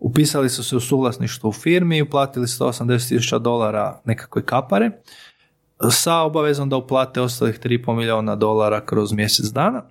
Upisali 0.00 0.48
su 0.48 0.64
se 0.64 0.76
u 0.76 0.80
suvlasništvo 0.80 1.50
u 1.50 1.52
firmi 1.52 1.96
i 1.98 2.02
uplatili 2.02 2.46
180 2.46 3.08
tisuća 3.08 3.38
dolara 3.38 4.00
nekakve 4.04 4.44
kapare 4.44 4.90
sa 5.90 6.16
obavezom 6.16 6.68
da 6.68 6.76
uplate 6.76 7.20
ostalih 7.20 7.60
3,5 7.60 7.96
milijuna 7.96 8.36
dolara 8.36 8.86
kroz 8.86 9.12
mjesec 9.12 9.46
dana. 9.46 9.82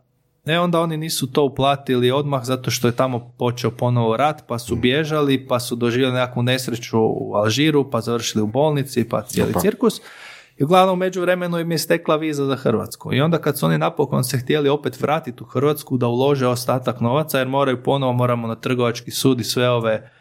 E 0.45 0.59
onda 0.59 0.79
oni 0.79 0.97
nisu 0.97 1.31
to 1.31 1.43
uplatili 1.43 2.11
odmah 2.11 2.43
zato 2.43 2.71
što 2.71 2.87
je 2.87 2.95
tamo 2.95 3.33
počeo 3.37 3.71
ponovo 3.71 4.17
rat, 4.17 4.43
pa 4.47 4.59
su 4.59 4.75
bježali, 4.75 5.47
pa 5.47 5.59
su 5.59 5.75
doživjeli 5.75 6.13
nekakvu 6.13 6.43
nesreću 6.43 6.97
u 6.99 7.33
Alžiru, 7.35 7.89
pa 7.89 8.01
završili 8.01 8.41
u 8.41 8.47
bolnici, 8.47 9.09
pa 9.09 9.21
cijeli 9.21 9.51
Opa. 9.51 9.59
cirkus. 9.59 10.01
I 10.59 10.63
uglavnom 10.63 10.93
u 10.93 10.95
međuvremenu 10.99 11.59
im 11.59 11.71
je 11.71 11.77
stekla 11.77 12.15
viza 12.15 12.45
za 12.45 12.55
Hrvatsku. 12.55 13.13
I 13.13 13.21
onda 13.21 13.37
kad 13.37 13.59
su 13.59 13.65
oni 13.65 13.77
napokon 13.77 14.23
se 14.23 14.37
htjeli 14.37 14.69
opet 14.69 15.01
vratiti 15.01 15.43
u 15.43 15.45
Hrvatsku 15.45 15.97
da 15.97 16.07
ulože 16.07 16.47
ostatak 16.47 16.99
novaca, 16.99 17.39
jer 17.39 17.47
moraju 17.47 17.83
ponovo, 17.83 18.13
moramo 18.13 18.47
na 18.47 18.55
trgovački 18.55 19.11
sud 19.11 19.39
i 19.39 19.43
sve 19.43 19.69
ove 19.69 20.11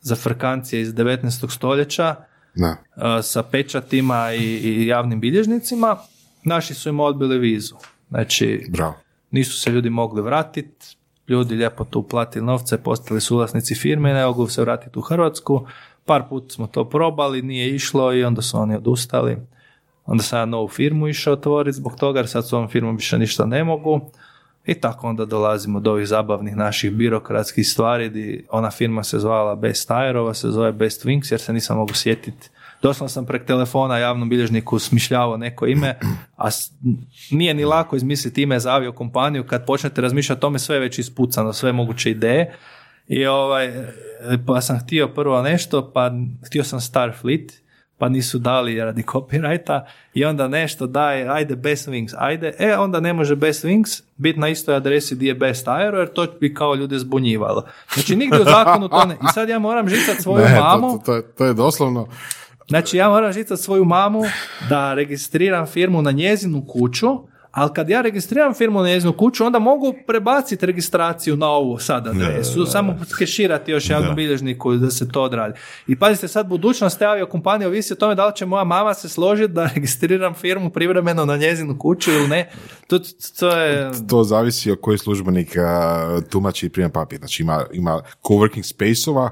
zafrkancije 0.00 0.82
iz 0.82 0.94
19. 0.94 1.50
stoljeća, 1.54 2.14
Da. 2.54 2.76
a, 2.96 3.22
sa 3.22 3.42
pečatima 3.42 4.32
i, 4.32 4.44
i 4.44 4.86
javnim 4.86 5.20
bilježnicima, 5.20 5.96
naši 6.44 6.74
su 6.74 6.88
im 6.88 7.00
odbili 7.00 7.38
vizu. 7.38 7.74
Znači, 8.08 8.66
Bravo. 8.70 8.94
nisu 9.30 9.60
se 9.60 9.70
ljudi 9.70 9.90
mogli 9.90 10.22
vratiti, 10.22 10.96
ljudi 11.28 11.54
lijepo 11.54 11.84
tu 11.84 11.98
uplatili 12.00 12.44
novce, 12.44 12.82
postali 12.82 13.20
suvlasnici 13.20 13.74
firme, 13.74 14.14
ne 14.14 14.26
mogu 14.26 14.48
se 14.48 14.62
vratiti 14.62 14.98
u 14.98 15.02
Hrvatsku. 15.02 15.66
Par 16.04 16.22
puta 16.28 16.54
smo 16.54 16.66
to 16.66 16.88
probali, 16.88 17.42
nije 17.42 17.74
išlo 17.74 18.12
i 18.12 18.24
onda 18.24 18.42
su 18.42 18.58
oni 18.58 18.74
odustali. 18.76 19.36
Onda 20.10 20.22
sam 20.22 20.38
ja 20.38 20.44
novu 20.44 20.68
firmu 20.68 21.08
išao 21.08 21.32
otvoriti 21.32 21.76
zbog 21.76 21.96
toga, 21.96 22.18
jer 22.18 22.28
sad 22.28 22.48
s 22.48 22.52
ovom 22.52 22.68
firmom 22.68 22.96
više 22.96 23.18
ništa 23.18 23.46
ne 23.46 23.64
mogu. 23.64 24.00
I 24.66 24.74
tako 24.74 25.08
onda 25.08 25.24
dolazimo 25.24 25.80
do 25.80 25.90
ovih 25.90 26.08
zabavnih 26.08 26.56
naših 26.56 26.92
birokratskih 26.92 27.68
stvari, 27.68 28.08
di 28.08 28.46
ona 28.50 28.70
firma 28.70 29.04
se 29.04 29.18
zvala 29.18 29.54
Best 29.54 29.90
Aerova, 29.90 30.34
se 30.34 30.50
zove 30.50 30.72
Best 30.72 31.04
Wings, 31.04 31.32
jer 31.32 31.40
se 31.40 31.52
nisam 31.52 31.76
mogu 31.76 31.94
sjetiti 31.94 32.50
Doslovno 32.82 33.08
sam 33.08 33.26
prek 33.26 33.46
telefona 33.46 33.98
javnom 33.98 34.28
bilježniku 34.28 34.78
smišljavao 34.78 35.36
neko 35.36 35.66
ime, 35.66 35.98
a 36.36 36.48
nije 37.30 37.54
ni 37.54 37.64
lako 37.64 37.96
izmisliti 37.96 38.42
ime 38.42 38.60
za 38.60 38.72
aviokompaniju 38.72 39.46
kad 39.46 39.66
počnete 39.66 40.00
razmišljati 40.00 40.38
o 40.38 40.40
tome 40.40 40.58
sve 40.58 40.76
je 40.76 40.80
već 40.80 40.98
ispucano, 40.98 41.52
sve 41.52 41.72
moguće 41.72 42.10
ideje. 42.10 42.54
I 43.08 43.26
ovaj, 43.26 43.72
pa 44.46 44.60
sam 44.60 44.78
htio 44.78 45.08
prvo 45.08 45.42
nešto, 45.42 45.92
pa 45.94 46.10
htio 46.46 46.64
sam 46.64 46.80
Starfleet, 46.80 47.59
pa 48.00 48.08
nisu 48.08 48.38
dali 48.38 48.76
radi 48.76 49.02
copyrighta 49.02 49.80
i 50.14 50.24
onda 50.24 50.48
nešto 50.48 50.86
daj, 50.86 51.28
ajde 51.28 51.56
Best 51.56 51.88
Wings, 51.88 52.14
ajde, 52.18 52.52
e 52.58 52.76
onda 52.76 53.00
ne 53.00 53.12
može 53.12 53.36
Best 53.36 53.64
Wings 53.64 54.02
biti 54.16 54.40
na 54.40 54.48
istoj 54.48 54.74
adresi 54.76 55.14
gdje 55.14 55.28
je 55.28 55.34
Best 55.34 55.68
Aero 55.68 55.98
jer 55.98 56.08
to 56.08 56.26
bi 56.40 56.54
kao 56.54 56.74
ljude 56.74 56.98
zbunjivalo. 56.98 57.64
Znači 57.94 58.16
nigdje 58.16 58.40
u 58.40 58.44
zakonu 58.44 58.88
to 58.88 59.04
ne, 59.04 59.14
i 59.14 59.32
sad 59.34 59.48
ja 59.48 59.58
moram 59.58 59.88
žicat 59.88 60.16
svoju 60.18 60.44
Ne, 60.44 60.56
to- 60.56 60.62
mamu, 60.62 60.90
to, 60.90 60.98
to, 60.98 61.14
je- 61.14 61.22
to 61.28 61.44
je 61.44 61.54
doslovno, 61.54 62.06
Znači 62.68 62.96
ja 62.96 63.08
moram 63.08 63.32
žicat 63.32 63.58
svoju 63.58 63.84
mamu 63.84 64.22
da 64.68 64.94
registriram 64.94 65.66
firmu 65.66 66.02
na 66.02 66.10
njezinu 66.10 66.64
kuću, 66.66 67.08
ali 67.52 67.70
kad 67.74 67.88
ja 67.88 68.00
registriram 68.00 68.54
firmu 68.54 68.80
na 68.80 68.88
njezinu 68.88 69.12
kuću, 69.12 69.44
onda 69.44 69.58
mogu 69.58 69.94
prebaciti 70.06 70.66
registraciju 70.66 71.36
na 71.36 71.48
ovu 71.48 71.78
sad 71.78 72.06
adresu, 72.06 72.66
samo 72.66 72.96
skeširati 73.08 73.70
još 73.70 73.90
javnom 73.90 74.14
bilježniku 74.16 74.72
da 74.72 74.90
se 74.90 75.08
to 75.08 75.22
odradi. 75.22 75.58
I 75.86 75.96
pazite, 75.96 76.28
sad 76.28 76.46
budućnost 76.46 76.98
te 76.98 77.06
aviokompanije 77.06 77.68
ovisi 77.68 77.92
o 77.92 77.96
tome 77.96 78.14
da 78.14 78.26
li 78.26 78.36
će 78.36 78.46
moja 78.46 78.64
mama 78.64 78.94
se 78.94 79.08
složiti 79.08 79.52
da 79.52 79.66
registriram 79.74 80.34
firmu 80.34 80.70
privremeno 80.70 81.24
na 81.24 81.36
njezinu 81.36 81.78
kuću 81.78 82.10
ili 82.10 82.28
ne. 82.28 82.50
To, 82.86 82.98
to 83.38 83.48
je... 83.48 83.90
to 84.08 84.24
zavisi 84.24 84.70
od 84.70 84.80
koji 84.80 84.98
službenik 84.98 85.56
tumači 86.30 86.66
i 86.66 86.70
prima 86.70 86.88
papir. 86.88 87.18
Znači 87.18 87.42
ima, 87.42 87.64
ima 87.72 88.02
coworking 88.22 88.74
space-ova 88.74 89.30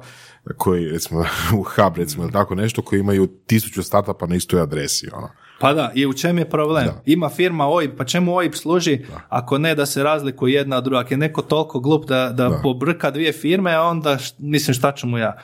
koji, 0.56 0.88
recimo, 0.88 1.20
u 1.58 1.62
Hub, 1.62 1.96
recimo, 1.96 2.22
ili 2.22 2.32
tako 2.32 2.54
nešto, 2.54 2.82
koji 2.82 3.00
imaju 3.00 3.26
tisuću 3.26 3.82
startupa 3.82 4.26
na 4.26 4.36
istoj 4.36 4.60
adresi, 4.60 5.08
ono. 5.12 5.28
Pa 5.60 5.72
da, 5.72 5.90
i 5.94 6.06
u 6.06 6.12
čem 6.12 6.38
je 6.38 6.44
problem? 6.46 6.84
Da. 6.86 7.02
Ima 7.06 7.28
firma 7.28 7.68
OIB, 7.68 7.90
pa 7.96 8.04
čemu 8.04 8.34
OIB 8.34 8.54
služi 8.54 8.98
ako 9.28 9.58
ne 9.58 9.74
da 9.74 9.86
se 9.86 10.02
razlikuje 10.02 10.54
jedna 10.54 10.76
od 10.76 10.84
druga? 10.84 10.98
Ako 10.98 11.14
je 11.14 11.18
neko 11.18 11.42
toliko 11.42 11.80
glup 11.80 12.04
da, 12.04 12.28
da, 12.28 12.48
Da. 12.48 12.60
pobrka 12.62 13.10
dvije 13.10 13.32
firme, 13.32 13.72
a 13.72 13.82
onda, 13.82 14.10
š- 14.12 14.34
mislim, 14.38 14.74
šta 14.74 14.92
ću 14.92 15.06
mu 15.06 15.18
ja? 15.18 15.36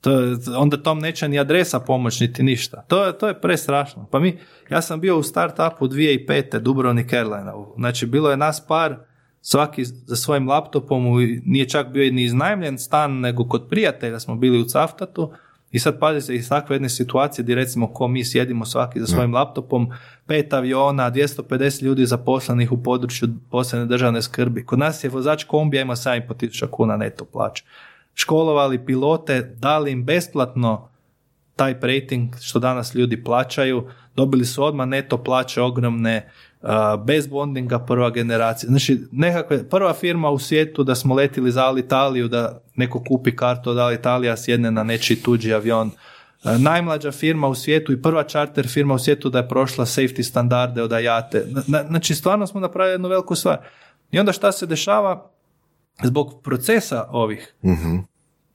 To, 0.00 0.10
onda 0.56 0.76
tom 0.76 0.98
neće 0.98 1.28
ni 1.28 1.38
adresa 1.38 1.80
pomoć, 1.80 2.20
niti 2.20 2.42
ništa. 2.42 2.82
To, 2.82 3.04
je- 3.04 3.18
to 3.18 3.28
je 3.28 3.40
prestrašno. 3.40 4.06
Pa 4.06 4.18
mi, 4.18 4.38
ja 4.70 4.82
sam 4.82 5.00
bio 5.00 5.18
u 5.18 5.22
startupu 5.22 5.86
2005. 5.86 6.28
Dubrovnik 6.58 7.12
Airline. 7.12 7.52
Znači, 7.76 8.06
bilo 8.06 8.30
je 8.30 8.36
nas 8.36 8.66
par, 8.66 8.96
svaki 9.40 9.84
za 9.84 10.16
svojim 10.16 10.48
laptopom, 10.48 11.04
nije 11.44 11.68
čak 11.68 11.88
bio 11.88 12.12
ni 12.12 12.22
iznajmljen 12.22 12.78
stan, 12.78 13.12
nego 13.12 13.44
kod 13.44 13.66
prijatelja 13.70 14.20
smo 14.20 14.36
bili 14.36 14.60
u 14.60 14.64
Caftatu, 14.64 15.32
i 15.74 15.78
sad 15.78 15.98
pazite 15.98 16.34
iz 16.34 16.48
takve 16.48 16.74
jedne 16.74 16.88
situacije 16.88 17.42
gdje 17.42 17.54
recimo 17.54 17.92
ko 17.92 18.08
mi 18.08 18.24
sjedimo 18.24 18.64
svaki 18.64 19.00
za 19.00 19.06
svojim 19.06 19.34
laptopom, 19.34 19.90
pet 20.26 20.52
aviona, 20.52 21.10
250 21.10 21.82
ljudi 21.82 22.06
zaposlenih 22.06 22.72
u 22.72 22.82
području 22.82 23.28
posebne 23.50 23.86
državne 23.86 24.22
skrbi. 24.22 24.64
Kod 24.66 24.78
nas 24.78 25.04
je 25.04 25.10
vozač 25.10 25.44
kombija 25.44 25.82
ima 25.82 25.96
7,5 25.96 26.36
tisuća 26.36 26.66
kuna 26.66 26.96
neto 26.96 27.24
plaće. 27.24 27.64
Školovali 28.14 28.86
pilote, 28.86 29.54
dali 29.58 29.92
im 29.92 30.04
besplatno 30.04 30.88
taj 31.56 31.74
rating 31.82 32.34
što 32.40 32.58
danas 32.58 32.94
ljudi 32.94 33.24
plaćaju, 33.24 33.88
dobili 34.16 34.44
su 34.44 34.64
odmah 34.64 34.88
neto 34.88 35.18
plaće 35.18 35.60
ogromne, 35.62 36.28
a, 36.62 36.96
bez 36.96 37.26
bondinga 37.26 37.78
prva 37.78 38.10
generacija. 38.10 38.68
Znači, 38.68 39.00
nekakve, 39.12 39.68
prva 39.68 39.92
firma 39.94 40.30
u 40.30 40.38
svijetu 40.38 40.84
da 40.84 40.94
smo 40.94 41.14
letili 41.14 41.52
za 41.52 41.64
Alitaliju, 41.64 42.28
da 42.28 42.60
neko 42.74 43.04
kupi 43.08 43.36
kartu 43.36 43.70
od 43.70 43.78
Alitalija, 43.78 44.36
sjedne 44.36 44.70
na 44.70 44.82
nečiji 44.84 45.16
tuđi 45.16 45.54
avion. 45.54 45.90
A, 46.44 46.58
Najmlađa 46.58 47.12
firma 47.12 47.48
u 47.48 47.54
svijetu 47.54 47.92
i 47.92 48.02
prva 48.02 48.22
charter 48.22 48.68
firma 48.68 48.94
u 48.94 48.98
svijetu 48.98 49.30
da 49.30 49.38
je 49.38 49.48
prošla 49.48 49.84
safety 49.86 50.22
standarde 50.22 50.82
od 50.82 50.92
Ajate. 50.92 51.44
Na- 51.46 51.62
na- 51.66 51.86
Znači, 51.88 52.14
stvarno 52.14 52.46
smo 52.46 52.60
napravili 52.60 52.94
jednu 52.94 53.08
veliku 53.08 53.34
stvar. 53.34 53.58
I 54.10 54.18
onda 54.18 54.32
šta 54.32 54.52
se 54.52 54.66
dešava? 54.66 55.30
Zbog 56.02 56.40
procesa 56.42 57.06
ovih, 57.10 57.54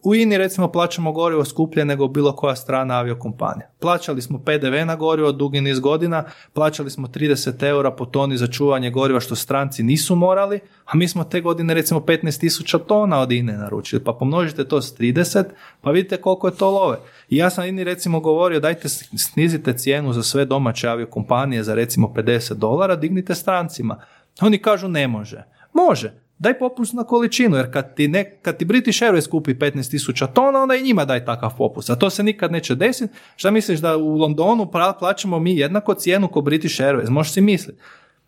u 0.04 0.16
INI 0.16 0.38
recimo 0.38 0.68
plaćamo 0.68 1.12
gorivo 1.12 1.46
skuplje 1.46 1.86
nego 1.86 2.08
bilo 2.08 2.36
koja 2.36 2.56
strana 2.56 2.94
aviokompanija. 2.94 3.68
Plaćali 3.80 4.22
smo 4.22 4.40
PDV 4.40 4.86
na 4.86 4.96
gorivo 4.96 5.32
dugi 5.32 5.62
niz 5.62 5.80
godina, 5.80 6.24
plaćali 6.54 6.90
smo 6.90 7.08
30 7.08 7.64
eura 7.68 7.92
po 7.92 8.06
toni 8.06 8.38
za 8.38 8.48
čuvanje 8.48 8.92
goriva 8.92 9.20
što 9.20 9.36
stranci 9.36 9.84
nisu 9.84 10.16
morali, 10.16 10.60
a 10.86 10.98
mi 10.98 11.08
smo 11.08 11.24
te 11.24 11.42
godine 11.42 11.74
recimo 11.74 12.00
15 12.00 12.40
tisuća 12.40 12.78
tona 12.78 13.20
od 13.20 13.32
INE 13.32 13.54
naručili, 13.54 14.04
pa 14.04 14.14
pomnožite 14.14 14.68
to 14.68 14.82
s 14.82 14.98
30, 14.98 15.44
pa 15.82 15.92
vidite 15.92 16.18
koliko 16.18 16.48
je 16.48 16.56
to 16.56 16.70
love. 16.70 16.98
I 17.30 17.38
ja 17.38 17.50
sam 17.50 17.66
INI 17.66 17.84
recimo 17.84 18.20
govorio 18.20 18.60
dajte 18.60 18.90
snizite 18.90 19.74
cijenu 19.74 20.14
za 20.14 20.24
sve 20.24 20.46
domaće 20.46 20.88
aviokompanije 20.88 21.64
za 21.64 21.76
recimo 21.76 22.14
50 22.16 22.54
dolara, 22.54 22.96
dignite 22.96 23.36
strancima. 23.36 24.02
Oni 24.42 24.58
kažu 24.58 24.88
ne 24.88 25.08
može. 25.08 25.44
Može, 25.74 26.14
daj 26.40 26.60
popust 26.60 26.94
na 26.94 27.04
količinu, 27.04 27.58
jer 27.58 27.74
kad 27.74 27.96
ti, 27.96 28.08
ne, 28.08 28.40
kad 28.42 28.58
ti 28.58 28.66
British 28.66 29.02
Airways 29.02 29.30
kupi 29.30 29.54
15.000 29.54 30.34
tona, 30.34 30.62
onda 30.62 30.76
i 30.76 30.84
njima 30.84 31.06
daj 31.06 31.26
takav 31.26 31.58
popust. 31.58 31.90
A 31.90 31.96
to 31.96 32.10
se 32.10 32.24
nikad 32.24 32.52
neće 32.52 32.76
desiti. 32.76 33.14
Šta 33.36 33.52
misliš 33.52 33.80
da 33.80 33.98
u 33.98 34.16
Londonu 34.18 34.66
pra- 34.66 35.00
plaćamo 35.00 35.40
mi 35.40 35.58
jednako 35.58 35.94
cijenu 35.94 36.28
ko 36.28 36.42
British 36.42 36.82
Airways? 36.82 37.10
Možeš 37.10 37.34
si 37.34 37.42
misliti. 37.42 37.82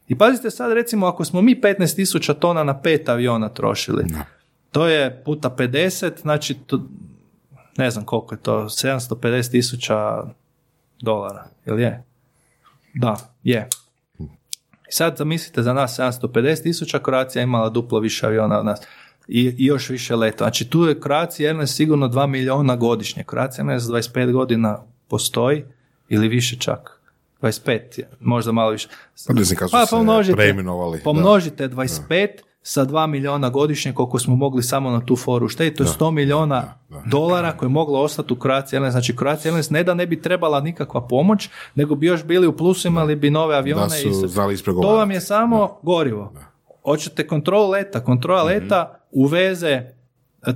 I 0.08 0.18
pazite 0.18 0.50
sad 0.50 0.74
recimo 0.74 1.08
ako 1.08 1.26
smo 1.26 1.42
mi 1.42 1.56
15.000 1.56 2.34
tona 2.40 2.64
na 2.64 2.82
pet 2.82 3.10
aviona 3.10 3.50
trošili, 3.50 4.06
to 4.72 4.88
je 4.88 5.22
puta 5.26 5.56
50, 5.58 6.22
znači 6.22 6.54
to, 6.54 6.82
ne 7.78 7.92
znam 7.92 8.06
koliko 8.06 8.36
je 8.36 8.42
to, 8.42 8.64
750 8.64 9.52
tisuća 9.52 10.24
dolara, 11.02 11.48
jel 11.66 11.80
je? 11.80 12.04
Da, 12.94 13.18
je. 13.44 13.70
I 14.92 14.94
sad 14.94 15.18
zamislite 15.18 15.64
za 15.64 15.74
nas 15.74 16.00
750 16.00 16.64
tisuća, 16.64 17.00
Croatia 17.06 17.40
je 17.40 17.44
imala 17.44 17.70
duplo 17.70 18.00
više 18.00 18.26
aviona 18.26 18.60
od 18.60 18.66
nas. 18.66 18.80
I, 19.28 19.56
i 19.58 19.66
još 19.66 19.90
više 19.90 20.16
leta. 20.16 20.38
Znači 20.38 20.70
tu 20.70 20.84
je 20.84 21.00
Croatia 21.00 21.48
Airlines 21.48 21.76
sigurno 21.76 22.08
2 22.08 22.28
miliona 22.28 22.76
godišnje. 22.76 23.24
Croatia 23.30 23.64
Airlines 23.64 23.84
25 23.84 24.32
godina 24.32 24.84
postoji 25.08 25.64
ili 26.10 26.28
više 26.28 26.56
čak. 26.60 27.02
25, 27.42 28.00
je, 28.00 28.10
možda 28.20 28.52
malo 28.52 28.72
više. 28.72 28.88
Pa 29.28 29.34
Pa 29.72 29.86
pomnožite, 29.90 30.36
preimenovali. 30.36 30.98
Da. 30.98 31.04
pomnožite 31.04 31.70
25 31.70 32.28
sa 32.64 32.86
2 32.86 33.08
miliona 33.08 33.50
godišnje 33.50 33.94
koliko 33.94 34.20
smo 34.20 34.36
mogli 34.36 34.64
samo 34.64 34.90
na 34.90 35.06
tu 35.06 35.16
foru 35.16 35.46
uštediti, 35.46 35.78
to 35.78 35.84
je 35.84 35.90
100 36.00 36.12
miliona 36.12 36.74
dolara 37.06 37.58
koje 37.58 37.68
je 37.68 37.72
moglo 37.72 38.00
ostati 38.00 38.34
u 38.34 38.36
Croatia 38.36 38.78
Airlines. 38.78 38.92
Znači 38.92 39.16
Croatia 39.16 39.50
Airlines 39.50 39.70
ne 39.70 39.84
da 39.84 39.94
ne 39.94 40.08
bi 40.08 40.22
trebala 40.22 40.62
nikakva 40.62 41.08
pomoć, 41.08 41.50
nego 41.76 41.96
bi 41.96 42.06
još 42.06 42.24
bili 42.24 42.48
u 42.48 42.58
plusu, 42.58 42.88
imali 42.88 43.16
bi 43.16 43.30
nove 43.30 43.56
avione. 43.56 43.84
Da 43.84 43.90
su 43.90 44.08
i 44.08 44.28
znali 44.28 44.58
To 44.58 44.96
vam 44.96 45.12
je 45.12 45.22
samo 45.22 45.80
gorivo. 45.82 46.34
Hoćete 46.84 47.28
kontrolu 47.28 47.70
leta, 47.70 48.04
kontrola 48.04 48.44
leta 48.44 49.00
uveze 49.12 49.70
e, 49.70 49.94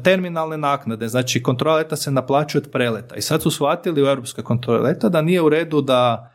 terminalne 0.03 0.57
naknade, 0.57 1.07
znači 1.07 1.43
kontrola 1.43 1.75
leta 1.75 1.95
se 1.95 2.11
naplaćuje 2.11 2.61
od 2.61 2.71
preleta. 2.71 3.15
I 3.15 3.21
sad 3.21 3.41
su 3.41 3.51
shvatili 3.51 4.03
u 4.03 4.05
europskoj 4.05 4.43
kontroli 4.43 4.83
leta 4.83 5.09
da 5.09 5.21
nije 5.21 5.41
u 5.41 5.49
redu 5.49 5.81
da 5.81 6.31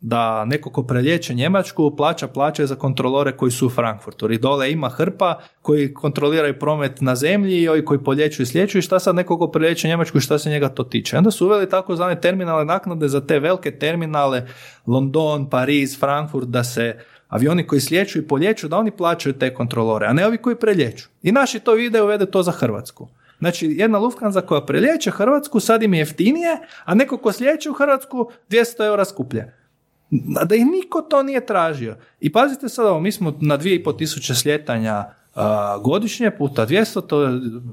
da 0.00 0.44
neko 0.44 0.70
ko 0.70 0.82
prelijeće 0.82 1.34
Njemačku 1.34 1.96
plaća 1.96 2.28
plaće 2.28 2.66
za 2.66 2.74
kontrolore 2.74 3.32
koji 3.32 3.50
su 3.50 3.66
u 3.66 3.70
Frankfurtu. 3.70 4.32
I 4.32 4.38
dole 4.38 4.72
ima 4.72 4.88
hrpa 4.88 5.38
koji 5.62 5.94
kontroliraju 5.94 6.58
promet 6.58 7.00
na 7.00 7.14
zemlji 7.14 7.60
i 7.60 7.68
ovi 7.68 7.84
koji 7.84 8.04
poljeću 8.04 8.42
i 8.42 8.46
slijeću 8.46 8.78
i 8.78 8.82
šta 8.82 8.98
sad 8.98 9.14
neko 9.14 9.38
ko 9.38 9.50
prelijeće 9.50 9.88
Njemačku 9.88 10.18
i 10.18 10.20
šta 10.20 10.38
se 10.38 10.50
njega 10.50 10.68
to 10.68 10.84
tiče. 10.84 11.18
Onda 11.18 11.30
su 11.30 11.46
uveli 11.46 11.68
takozvane 11.68 12.20
terminalne 12.20 12.64
naknade 12.64 13.08
za 13.08 13.26
te 13.26 13.38
velike 13.38 13.70
terminale 13.70 14.46
London, 14.86 15.50
Pariz, 15.50 15.98
Frankfurt 15.98 16.48
da 16.48 16.64
se 16.64 16.98
avioni 17.28 17.66
koji 17.66 17.80
slijeću 17.80 18.18
i 18.18 18.26
poljeću 18.28 18.68
da 18.68 18.76
oni 18.76 18.90
plaćaju 18.90 19.32
te 19.32 19.54
kontrolore, 19.54 20.06
a 20.06 20.12
ne 20.12 20.26
ovi 20.26 20.38
koji 20.38 20.56
prelijeću. 20.56 21.08
I 21.22 21.32
naši 21.32 21.60
to 21.60 21.72
vide 21.72 22.02
uvede 22.02 22.26
to 22.26 22.42
za 22.42 22.52
Hrvatsku. 22.52 23.08
Znači, 23.38 23.66
jedna 23.78 23.98
Lufthansa 23.98 24.40
koja 24.40 24.60
prelijeće 24.60 25.10
Hrvatsku 25.10 25.60
sad 25.60 25.82
im 25.82 25.94
je 25.94 25.98
jeftinije, 25.98 26.58
a 26.84 26.94
neko 26.94 27.18
ko 27.18 27.32
slijeće 27.32 27.70
u 27.70 27.72
Hrvatsku 27.72 28.30
200 28.50 28.86
eura 28.86 29.04
skuplje. 29.04 29.52
Da 30.44 30.54
ih 30.54 30.66
niko 30.66 31.00
to 31.00 31.22
nije 31.22 31.46
tražio. 31.46 31.96
I 32.20 32.32
pazite 32.32 32.68
sad 32.68 32.86
ovo, 32.86 33.00
mi 33.00 33.12
smo 33.12 33.34
na 33.40 33.58
2,5 33.58 33.98
tisuće 33.98 34.34
sljetanja 34.34 35.04
a, 35.34 35.78
godišnje 35.78 36.30
puta 36.30 36.66
200, 36.66 37.00
to 37.00 37.22
je 37.22 37.28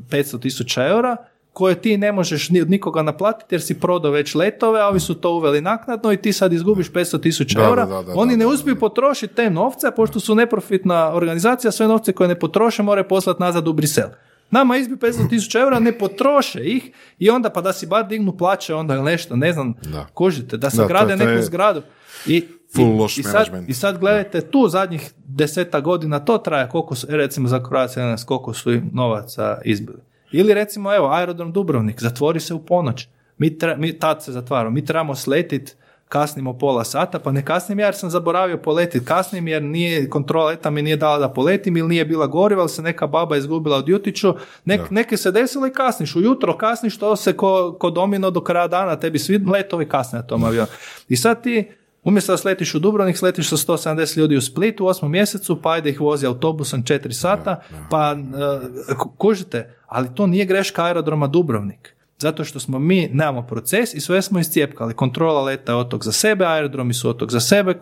500 0.09 0.41
tisuća 0.41 0.87
eura, 0.87 1.17
koje 1.53 1.75
ti 1.75 1.97
ne 1.97 2.11
možeš 2.11 2.49
ni 2.49 2.61
od 2.61 2.69
nikoga 2.69 3.01
naplatiti 3.01 3.55
jer 3.55 3.61
si 3.61 3.79
prodao 3.79 4.11
već 4.11 4.35
letove, 4.35 4.81
a 4.81 4.87
ovi 4.87 4.99
su 4.99 5.15
to 5.15 5.31
uveli 5.31 5.61
naknadno 5.61 6.11
i 6.11 6.17
ti 6.17 6.33
sad 6.33 6.53
izgubiš 6.53 6.91
500 6.91 7.21
tisuća 7.21 7.59
eura. 7.61 7.85
da, 7.85 7.95
da, 7.95 8.01
da, 8.03 8.13
Oni 8.15 8.37
ne 8.37 8.45
uspiju 8.45 8.79
potrošiti 8.79 9.35
te 9.35 9.49
novce, 9.49 9.87
pošto 9.91 10.19
su 10.19 10.35
neprofitna 10.35 11.13
organizacija, 11.13 11.71
sve 11.71 11.87
novce 11.87 12.13
koje 12.13 12.27
ne 12.27 12.39
potroše 12.39 12.83
moraju 12.83 13.07
poslati 13.07 13.41
nazad 13.41 13.67
u 13.67 13.73
Brisel. 13.73 14.07
Nama 14.51 14.77
izbiju 14.77 14.97
500 14.97 15.29
tisuća 15.29 15.59
eura, 15.59 15.79
ne 15.79 15.91
potroše 15.91 16.59
ih 16.61 16.91
i 17.19 17.29
onda 17.29 17.49
pa 17.49 17.61
da 17.61 17.73
si 17.73 17.87
bar 17.87 18.07
dignu 18.07 18.37
plaće 18.37 18.73
onda 18.75 18.93
ili 18.95 19.03
nešto, 19.03 19.35
ne 19.35 19.53
znam, 19.53 19.73
Da. 19.83 20.05
kužite, 20.05 20.57
da 20.57 20.69
to- 20.71 20.75
to 20.77 20.87
neku 21.15 21.41
zgradu. 21.41 21.81
I, 22.25 22.47
full 22.75 22.95
i, 22.95 22.97
loš 22.99 23.17
i, 23.17 23.23
sad, 23.23 23.33
management. 23.33 23.69
I 23.69 23.73
sad 23.73 23.97
gledajte, 23.97 24.41
tu 24.41 24.67
zadnjih 24.67 25.11
deseta 25.27 25.79
godina 25.81 26.19
to 26.19 26.37
traje, 26.37 26.69
koliko 26.69 26.95
su, 26.95 27.07
recimo 27.09 27.47
za 27.47 27.59
Croatia 27.67 28.01
Airlines, 28.03 28.23
koliko 28.23 28.53
su 28.53 28.71
im 28.71 28.89
novaca 28.93 29.57
izbili. 29.65 29.99
Ili 30.31 30.53
recimo, 30.53 30.93
evo, 30.95 31.07
aerodrom 31.07 31.51
Dubrovnik, 31.51 32.01
zatvori 32.01 32.39
se 32.39 32.53
u 32.53 32.65
ponoć. 32.65 33.07
mi, 33.37 33.49
tre- 33.57 33.77
mi 33.77 33.99
tad 33.99 34.23
se 34.23 34.31
zatvaramo, 34.31 34.71
mi 34.71 34.85
trebamo 34.85 35.15
sletit 35.15 35.75
kasnimo 36.09 36.57
pola 36.57 36.83
sata, 36.83 37.19
pa 37.19 37.31
ne 37.31 37.45
kasnim 37.45 37.79
ja 37.79 37.85
jer 37.85 37.95
sam 37.95 38.09
zaboravio 38.09 38.57
poletiti, 38.57 39.05
kasnim 39.05 39.47
jer 39.47 39.63
nije 39.63 40.09
kontrola 40.09 40.45
leta 40.47 40.69
mi 40.69 40.81
nije 40.81 40.95
dala 40.97 41.17
da 41.17 41.29
poletim 41.29 41.77
ili 41.77 41.87
nije 41.87 42.05
bila 42.05 42.27
goriva, 42.27 42.61
ili 42.61 42.69
se 42.69 42.81
neka 42.81 43.07
baba 43.07 43.37
izgubila 43.37 43.77
od 43.77 43.89
jutiću, 43.89 44.33
Nek, 44.65 44.81
neke 44.89 45.17
se 45.17 45.31
desilo 45.31 45.67
i 45.67 45.73
kasniš, 45.73 46.15
ujutro 46.15 46.57
kasniš, 46.57 46.97
to 46.97 47.15
se 47.15 47.33
ko, 47.33 47.75
ko 47.79 47.89
domino 47.89 48.31
do 48.31 48.41
kraja 48.41 48.67
dana, 48.67 48.95
tebi 48.99 49.19
svi 49.19 49.37
letovi 49.37 49.89
kasne 49.89 50.19
na 50.19 50.27
tom 50.27 50.43
avionu. 50.43 50.67
I 51.09 51.15
sad 51.15 51.43
ti 51.43 51.71
Umjesto 52.03 52.33
da 52.33 52.37
sletiš 52.37 52.75
u 52.75 52.79
Dubrovnik, 52.79 53.17
sletiš 53.17 53.49
sa 53.49 53.57
170 53.57 54.17
ljudi 54.17 54.37
u 54.37 54.41
Split 54.41 54.81
u 54.81 54.85
osmom 54.85 55.11
mjesecu, 55.11 55.61
pa 55.61 55.71
ajde 55.71 55.89
ih 55.89 56.01
vozi 56.01 56.25
autobusom 56.25 56.83
4 56.83 57.11
sata, 57.11 57.61
pa 57.89 58.15
uh, 58.15 58.97
kužite, 59.17 59.75
ali 59.87 60.15
to 60.15 60.27
nije 60.27 60.45
greška 60.45 60.83
aerodroma 60.83 61.27
Dubrovnik. 61.27 61.95
Zato 62.23 62.43
što 62.43 62.59
smo 62.59 62.79
mi, 62.79 63.09
nemamo 63.13 63.41
proces 63.41 63.93
i 63.93 63.99
sve 63.99 64.21
smo 64.21 64.39
iscijepkali. 64.39 64.93
Kontrola 64.93 65.41
leta 65.41 65.71
je 65.71 65.75
otok 65.75 66.03
za 66.03 66.11
sebe, 66.11 66.45
aerodromi 66.45 66.93
su 66.93 67.09
otok 67.09 67.31
za 67.31 67.39
sebe, 67.39 67.75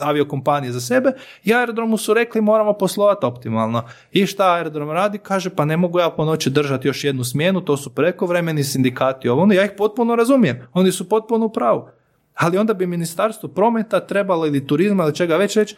aviokompanije 0.00 0.72
za 0.72 0.80
sebe 0.80 1.12
i 1.44 1.54
aerodromu 1.54 1.96
su 1.96 2.14
rekli 2.14 2.40
moramo 2.40 2.72
poslovati 2.72 3.26
optimalno. 3.26 3.82
I 4.12 4.26
šta 4.26 4.52
aerodrom 4.52 4.90
radi? 4.90 5.18
Kaže 5.18 5.50
pa 5.50 5.64
ne 5.64 5.76
mogu 5.76 5.98
ja 5.98 6.10
po 6.10 6.24
noći 6.24 6.50
držati 6.50 6.88
još 6.88 7.04
jednu 7.04 7.24
smjenu, 7.24 7.60
to 7.60 7.76
su 7.76 7.94
prekovremeni 7.94 8.64
sindikati, 8.64 9.28
ovo 9.28 9.42
ono, 9.42 9.54
ja 9.54 9.64
ih 9.64 9.72
potpuno 9.78 10.16
razumijem. 10.16 10.60
Oni 10.72 10.92
su 10.92 11.08
potpuno 11.08 11.46
u 11.46 11.52
pravu. 11.52 11.88
Ali 12.34 12.58
onda 12.58 12.74
bi 12.74 12.86
ministarstvo 12.86 13.48
prometa 13.48 14.00
trebalo 14.00 14.46
ili 14.46 14.66
turizma 14.66 15.04
ili 15.04 15.14
čega 15.14 15.36
već 15.36 15.56
reći, 15.56 15.76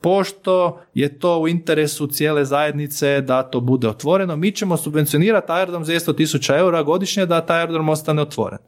pošto 0.00 0.80
je 0.94 1.18
to 1.18 1.38
u 1.38 1.48
interesu 1.48 2.06
cijele 2.06 2.44
zajednice 2.44 3.20
da 3.20 3.42
to 3.42 3.60
bude 3.60 3.88
otvoreno, 3.88 4.36
mi 4.36 4.52
ćemo 4.52 4.76
subvencionirati 4.76 5.52
aerodrom 5.52 5.84
za 5.84 5.92
100 5.92 6.16
tisuća 6.16 6.58
eura 6.58 6.82
godišnje 6.82 7.26
da 7.26 7.46
taj 7.46 7.60
aerodrom 7.60 7.88
ostane 7.88 8.22
otvoren. 8.22 8.58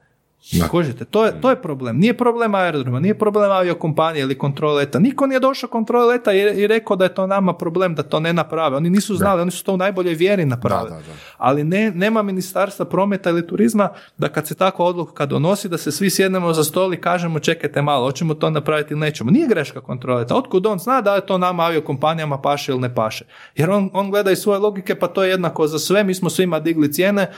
Kužite, 0.70 1.05
to 1.05 1.24
je, 1.24 1.41
to 1.41 1.51
je 1.51 1.62
problem. 1.62 1.99
Nije 1.99 2.16
problem 2.16 2.55
aerodroma, 2.55 3.01
nije 3.01 3.18
problem 3.18 3.51
aviokompanije 3.51 4.22
ili 4.22 4.39
kontrole 4.39 4.74
leta. 4.74 4.99
Niko 4.99 5.26
nije 5.26 5.41
došao 5.41 5.68
kontrole 5.68 6.07
leta 6.07 6.32
i, 6.32 6.39
i 6.39 6.66
rekao 6.66 6.97
da 6.97 7.05
je 7.05 7.14
to 7.14 7.26
nama 7.26 7.53
problem 7.53 7.95
da 7.95 8.03
to 8.03 8.20
ne 8.20 8.32
naprave. 8.32 8.76
Oni 8.76 8.91
nisu 8.91 9.16
znali, 9.16 9.43
oni 9.43 9.51
su 9.51 9.64
to 9.64 9.74
u 9.74 9.76
najboljoj 9.76 10.14
vjeri 10.14 10.45
napravili. 10.45 11.03
Ali 11.36 11.64
ne, 11.64 11.91
nema 11.91 12.22
ministarstva 12.22 12.84
prometa 12.84 13.30
ili 13.30 13.47
turizma 13.47 13.89
da 14.18 14.28
kad 14.28 14.47
se 14.47 14.55
takva 14.55 14.84
odluka 14.84 15.26
donosi 15.26 15.68
da 15.68 15.78
se 15.78 15.93
svi 15.93 16.11
sjednemo 16.11 16.53
za 16.53 16.64
stol 16.64 16.95
i 16.95 17.01
kažemo 17.01 17.39
čekajte 17.39 17.82
malo, 17.82 18.07
hoćemo 18.07 18.34
to 18.34 18.51
napraviti 18.51 18.95
ili 18.95 19.01
nećemo. 19.01 19.30
Nije 19.30 19.49
greška 19.49 19.80
kontrole 19.80 20.20
leta. 20.20 20.36
Otkud 20.36 20.66
on 20.66 20.78
zna 20.78 21.01
da 21.01 21.14
je 21.14 21.26
to 21.26 21.39
nama 21.39 21.62
aviokompanijama 21.62 22.41
paše 22.41 22.72
ili 22.72 22.80
ne 22.80 22.95
paše? 22.95 23.24
Jer 23.57 23.70
on, 23.70 23.91
on 23.93 24.11
gleda 24.11 24.30
iz 24.30 24.39
svoje 24.39 24.59
logike 24.59 24.95
pa 24.95 25.07
to 25.07 25.22
je 25.22 25.30
jednako 25.30 25.66
za 25.66 25.78
sve, 25.78 26.05
mi 26.05 26.14
smo 26.14 26.30
svima 26.30 26.61
digli 26.61 26.93
cijene 26.93 27.30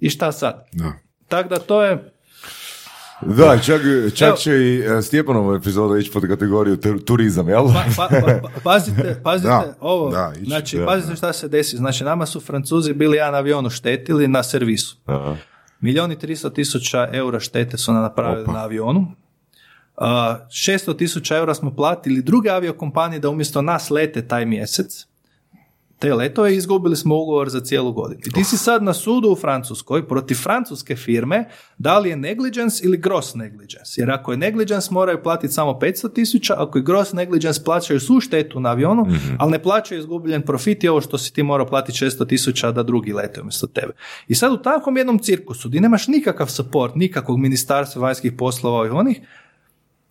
i 0.00 0.10
šta 0.10 0.32
sad? 0.32 0.66
Tako 1.28 1.48
da 1.48 1.58
to 1.58 1.82
je 1.82 2.11
da, 3.26 3.58
čak, 3.58 3.80
čak 4.14 4.38
će 4.38 4.52
i 4.52 4.84
e, 4.98 5.02
Stjepanova 5.02 5.56
epizoda 5.56 5.98
ići 5.98 6.10
pod 6.12 6.26
kategoriju 6.28 6.76
turizam, 7.06 7.48
jel? 7.48 7.64
Pa, 7.96 8.08
pa, 8.08 8.38
pa, 8.42 8.48
pazite, 8.64 9.20
pazite 9.24 9.74
ovo, 9.80 10.10
da, 10.10 10.32
znači, 10.44 10.80
pazite 10.86 11.16
šta 11.16 11.32
se 11.32 11.48
desi. 11.48 11.76
Znači, 11.76 12.04
nama 12.04 12.26
su 12.26 12.40
Francuzi 12.40 12.92
bili 12.92 13.16
jedan 13.16 13.34
avion 13.34 13.70
štetili 13.70 14.28
na 14.28 14.42
servisu. 14.42 14.96
Aha. 15.06 15.36
I 15.82 16.16
tristo 16.18 16.50
tisuća 16.50 17.08
eura 17.12 17.40
štete 17.40 17.78
su 17.78 17.92
nam 17.92 18.02
napravili 18.02 18.46
na 18.52 18.58
avionu. 18.64 19.00
Uh, 19.96 20.06
600 20.06 20.96
tisuća 20.96 21.36
eura 21.36 21.54
smo 21.54 21.74
platili 21.74 22.22
druge 22.22 22.50
aviokompanije 22.50 23.20
da 23.20 23.28
umjesto 23.28 23.62
nas 23.62 23.90
lete 23.90 24.28
taj 24.28 24.46
mjesec 24.46 25.06
te 26.02 26.14
letove 26.14 26.52
i 26.52 26.56
izgubili 26.56 26.96
smo 26.96 27.22
ugovor 27.22 27.48
za 27.48 27.60
cijelu 27.60 27.92
godinu. 27.92 28.20
I 28.26 28.30
ti 28.30 28.44
si 28.44 28.56
sad 28.56 28.82
na 28.82 28.94
sudu 28.94 29.28
u 29.28 29.36
Francuskoj 29.36 30.08
protiv 30.08 30.34
francuske 30.34 30.96
firme 30.96 31.48
da 31.78 31.98
li 31.98 32.08
je 32.08 32.16
negligence 32.16 32.84
ili 32.84 32.96
gross 32.96 33.34
negligence. 33.34 34.00
Jer 34.00 34.10
ako 34.10 34.30
je 34.32 34.36
negligence 34.36 34.88
moraju 34.90 35.22
platiti 35.22 35.52
samo 35.52 35.72
500 35.72 36.14
tisuća, 36.14 36.54
ako 36.58 36.78
je 36.78 36.82
gross 36.82 37.12
negligence 37.12 37.64
plaćaju 37.64 38.00
svu 38.00 38.20
štetu 38.20 38.60
na 38.60 38.70
avionu, 38.70 39.04
mm 39.04 39.22
ali 39.38 39.50
ne 39.50 39.62
plaćaju 39.62 39.98
izgubljen 39.98 40.42
profit 40.42 40.84
i 40.84 40.88
ovo 40.88 41.00
što 41.00 41.18
si 41.18 41.32
ti 41.32 41.42
morao 41.42 41.66
platiti 41.66 42.04
600 42.04 42.28
tisuća 42.28 42.72
da 42.72 42.82
drugi 42.82 43.12
lete 43.12 43.40
umjesto 43.40 43.66
tebe. 43.66 43.92
I 44.28 44.34
sad 44.34 44.52
u 44.52 44.62
takvom 44.62 44.96
jednom 44.96 45.18
cirkusu 45.18 45.68
gdje 45.68 45.80
nemaš 45.80 46.08
nikakav 46.08 46.46
support, 46.46 46.94
nikakvog 46.94 47.38
ministarstva 47.38 48.02
vanjskih 48.02 48.32
poslova 48.32 48.86
i 48.86 48.90
onih, 48.90 49.20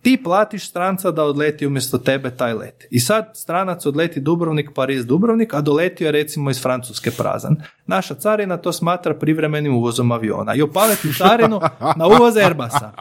ti 0.02 0.22
platiš 0.24 0.68
stranca 0.68 1.10
da 1.10 1.24
odleti 1.24 1.66
umjesto 1.66 1.98
tebe 1.98 2.30
taj 2.30 2.54
let. 2.54 2.84
I 2.90 3.00
sad 3.00 3.30
stranac 3.34 3.86
odleti 3.86 4.20
Dubrovnik, 4.20 4.70
Pariz, 4.74 5.06
Dubrovnik, 5.06 5.54
a 5.54 5.60
doletio 5.60 6.06
je 6.06 6.12
recimo 6.12 6.50
iz 6.50 6.62
Francuske 6.62 7.10
prazan. 7.10 7.56
Naša 7.86 8.14
carina 8.14 8.56
to 8.56 8.72
smatra 8.72 9.14
privremenim 9.14 9.74
uvozom 9.74 10.12
aviona 10.12 10.54
i 10.54 10.62
opaleti 10.62 11.14
carinu 11.18 11.60
na 11.96 12.06
uvoz 12.06 12.36
Airbusa. 12.36 12.92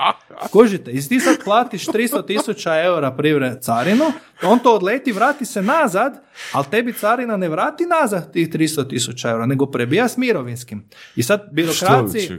Kužite, 0.52 0.92
i 0.92 1.08
ti 1.08 1.20
sad 1.20 1.36
platiš 1.44 1.86
300 1.86 2.26
tisuća 2.28 2.82
eura 2.82 3.12
privre 3.12 3.62
carinu, 3.62 4.06
on 4.44 4.60
to 4.60 4.76
odleti, 4.76 5.12
vrati 5.12 5.46
se 5.46 5.62
nazad, 5.62 6.24
ali 6.54 6.66
tebi 6.72 6.94
carina 6.94 7.38
ne 7.38 7.50
vrati 7.50 7.86
nazad 7.86 8.34
tih 8.34 8.50
300 8.50 8.90
tisuća 8.90 9.30
eura, 9.30 9.46
nego 9.46 9.66
prebija 9.66 10.08
s 10.08 10.18
mirovinskim. 10.18 10.90
I 11.16 11.24
sad 11.24 11.42
birokraci... 11.52 12.20
Što? 12.20 12.36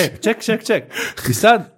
E, 0.00 0.16
ček, 0.20 0.42
ček, 0.42 0.64
ček. 0.64 0.84
I 1.28 1.34
sad 1.34 1.73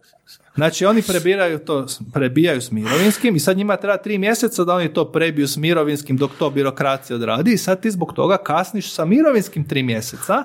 Znači 0.56 0.86
oni 0.86 1.02
prebiraju 1.02 1.58
to, 1.58 1.86
prebijaju 2.12 2.60
s 2.60 2.70
mirovinskim 2.70 3.36
i 3.36 3.40
sad 3.40 3.56
njima 3.56 3.76
treba 3.76 3.96
tri 3.96 4.18
mjeseca 4.18 4.64
da 4.64 4.74
oni 4.74 4.92
to 4.92 5.12
prebiju 5.12 5.48
s 5.48 5.56
mirovinskim 5.56 6.16
dok 6.16 6.30
to 6.38 6.50
birokracija 6.50 7.16
odradi 7.16 7.52
i 7.52 7.58
sad 7.58 7.80
ti 7.80 7.90
zbog 7.90 8.12
toga 8.12 8.36
kasniš 8.36 8.92
sa 8.92 9.04
mirovinskim 9.04 9.68
tri 9.68 9.82
mjeseca, 9.82 10.44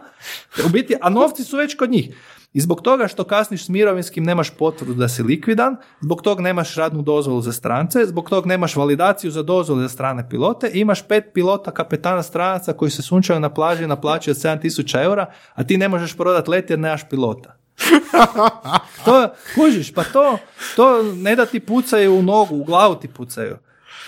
u 0.65 0.69
biti, 0.69 0.95
a 1.01 1.09
novci 1.09 1.43
su 1.43 1.57
već 1.57 1.75
kod 1.75 1.91
njih. 1.91 2.15
I 2.53 2.61
zbog 2.61 2.81
toga 2.81 3.07
što 3.07 3.23
kasniš 3.23 3.65
s 3.65 3.69
mirovinskim 3.69 4.23
nemaš 4.23 4.49
potvrdu 4.49 4.93
da 4.93 5.07
si 5.07 5.23
likvidan, 5.23 5.75
zbog 6.01 6.21
toga 6.21 6.41
nemaš 6.41 6.75
radnu 6.75 7.01
dozvolu 7.01 7.41
za 7.41 7.51
strance, 7.51 8.05
zbog 8.05 8.29
toga 8.29 8.47
nemaš 8.47 8.75
validaciju 8.75 9.31
za 9.31 9.43
dozvolu 9.43 9.81
za 9.81 9.89
strane 9.89 10.29
pilote, 10.29 10.71
imaš 10.73 11.07
pet 11.07 11.25
pilota 11.33 11.71
kapetana 11.71 12.23
stranaca 12.23 12.73
koji 12.73 12.91
se 12.91 13.01
sunčaju 13.01 13.39
na 13.39 13.49
plaži 13.49 13.87
na 13.87 13.95
plaći 13.95 14.31
od 14.31 14.37
7000 14.37 15.03
eura, 15.03 15.31
a 15.53 15.63
ti 15.63 15.77
ne 15.77 15.89
možeš 15.89 16.17
prodati 16.17 16.49
let 16.49 16.69
jer 16.69 16.79
nemaš 16.79 17.09
pilota. 17.09 17.60
to, 19.05 19.29
kužiš, 19.55 19.93
pa 19.93 20.03
to, 20.03 20.37
to 20.75 21.03
ne 21.03 21.35
da 21.35 21.45
ti 21.45 21.59
pucaju 21.59 22.15
u 22.15 22.21
nogu, 22.21 22.55
u 22.55 22.63
glavu 22.63 22.95
ti 22.95 23.07
pucaju. 23.07 23.57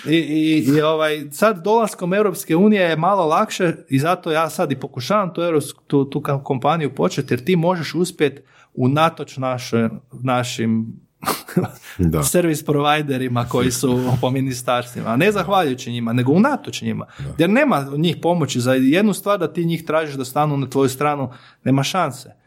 I, 0.05 0.15
i, 0.15 0.57
i 0.57 0.81
ovaj, 0.81 1.23
sad 1.31 1.63
dolaskom 1.63 2.13
Europske 2.13 2.55
unije 2.55 2.81
je 2.81 2.97
malo 2.97 3.25
lakše 3.25 3.73
i 3.89 3.99
zato 3.99 4.31
ja 4.31 4.49
sad 4.49 4.71
i 4.71 4.79
pokušavam 4.79 5.33
tu, 5.33 5.41
tu, 5.87 6.05
tu 6.05 6.23
kompaniju 6.43 6.95
početi 6.95 7.33
jer 7.33 7.43
ti 7.43 7.55
možeš 7.55 7.95
uspjeti 7.95 8.41
unatoč 8.73 9.37
naše, 9.37 9.89
našim 10.23 10.99
da. 11.97 12.23
servis 12.23 12.65
providerima 12.65 13.45
koji 13.49 13.71
su 13.71 13.99
po 14.21 14.31
ministarstvima, 14.31 15.15
ne 15.15 15.31
zahvaljujući 15.31 15.91
njima, 15.91 16.13
nego 16.13 16.31
unatoč 16.31 16.81
njima. 16.81 17.05
Jer 17.37 17.49
nema 17.49 17.87
njih 17.97 18.17
pomoći 18.21 18.59
za 18.59 18.73
jednu 18.73 19.13
stvar 19.13 19.39
da 19.39 19.53
ti 19.53 19.65
njih 19.65 19.83
tražiš 19.85 20.15
da 20.15 20.25
stanu 20.25 20.57
na 20.57 20.69
tvoju 20.69 20.89
stranu, 20.89 21.31
nema 21.63 21.83
šanse. 21.83 22.42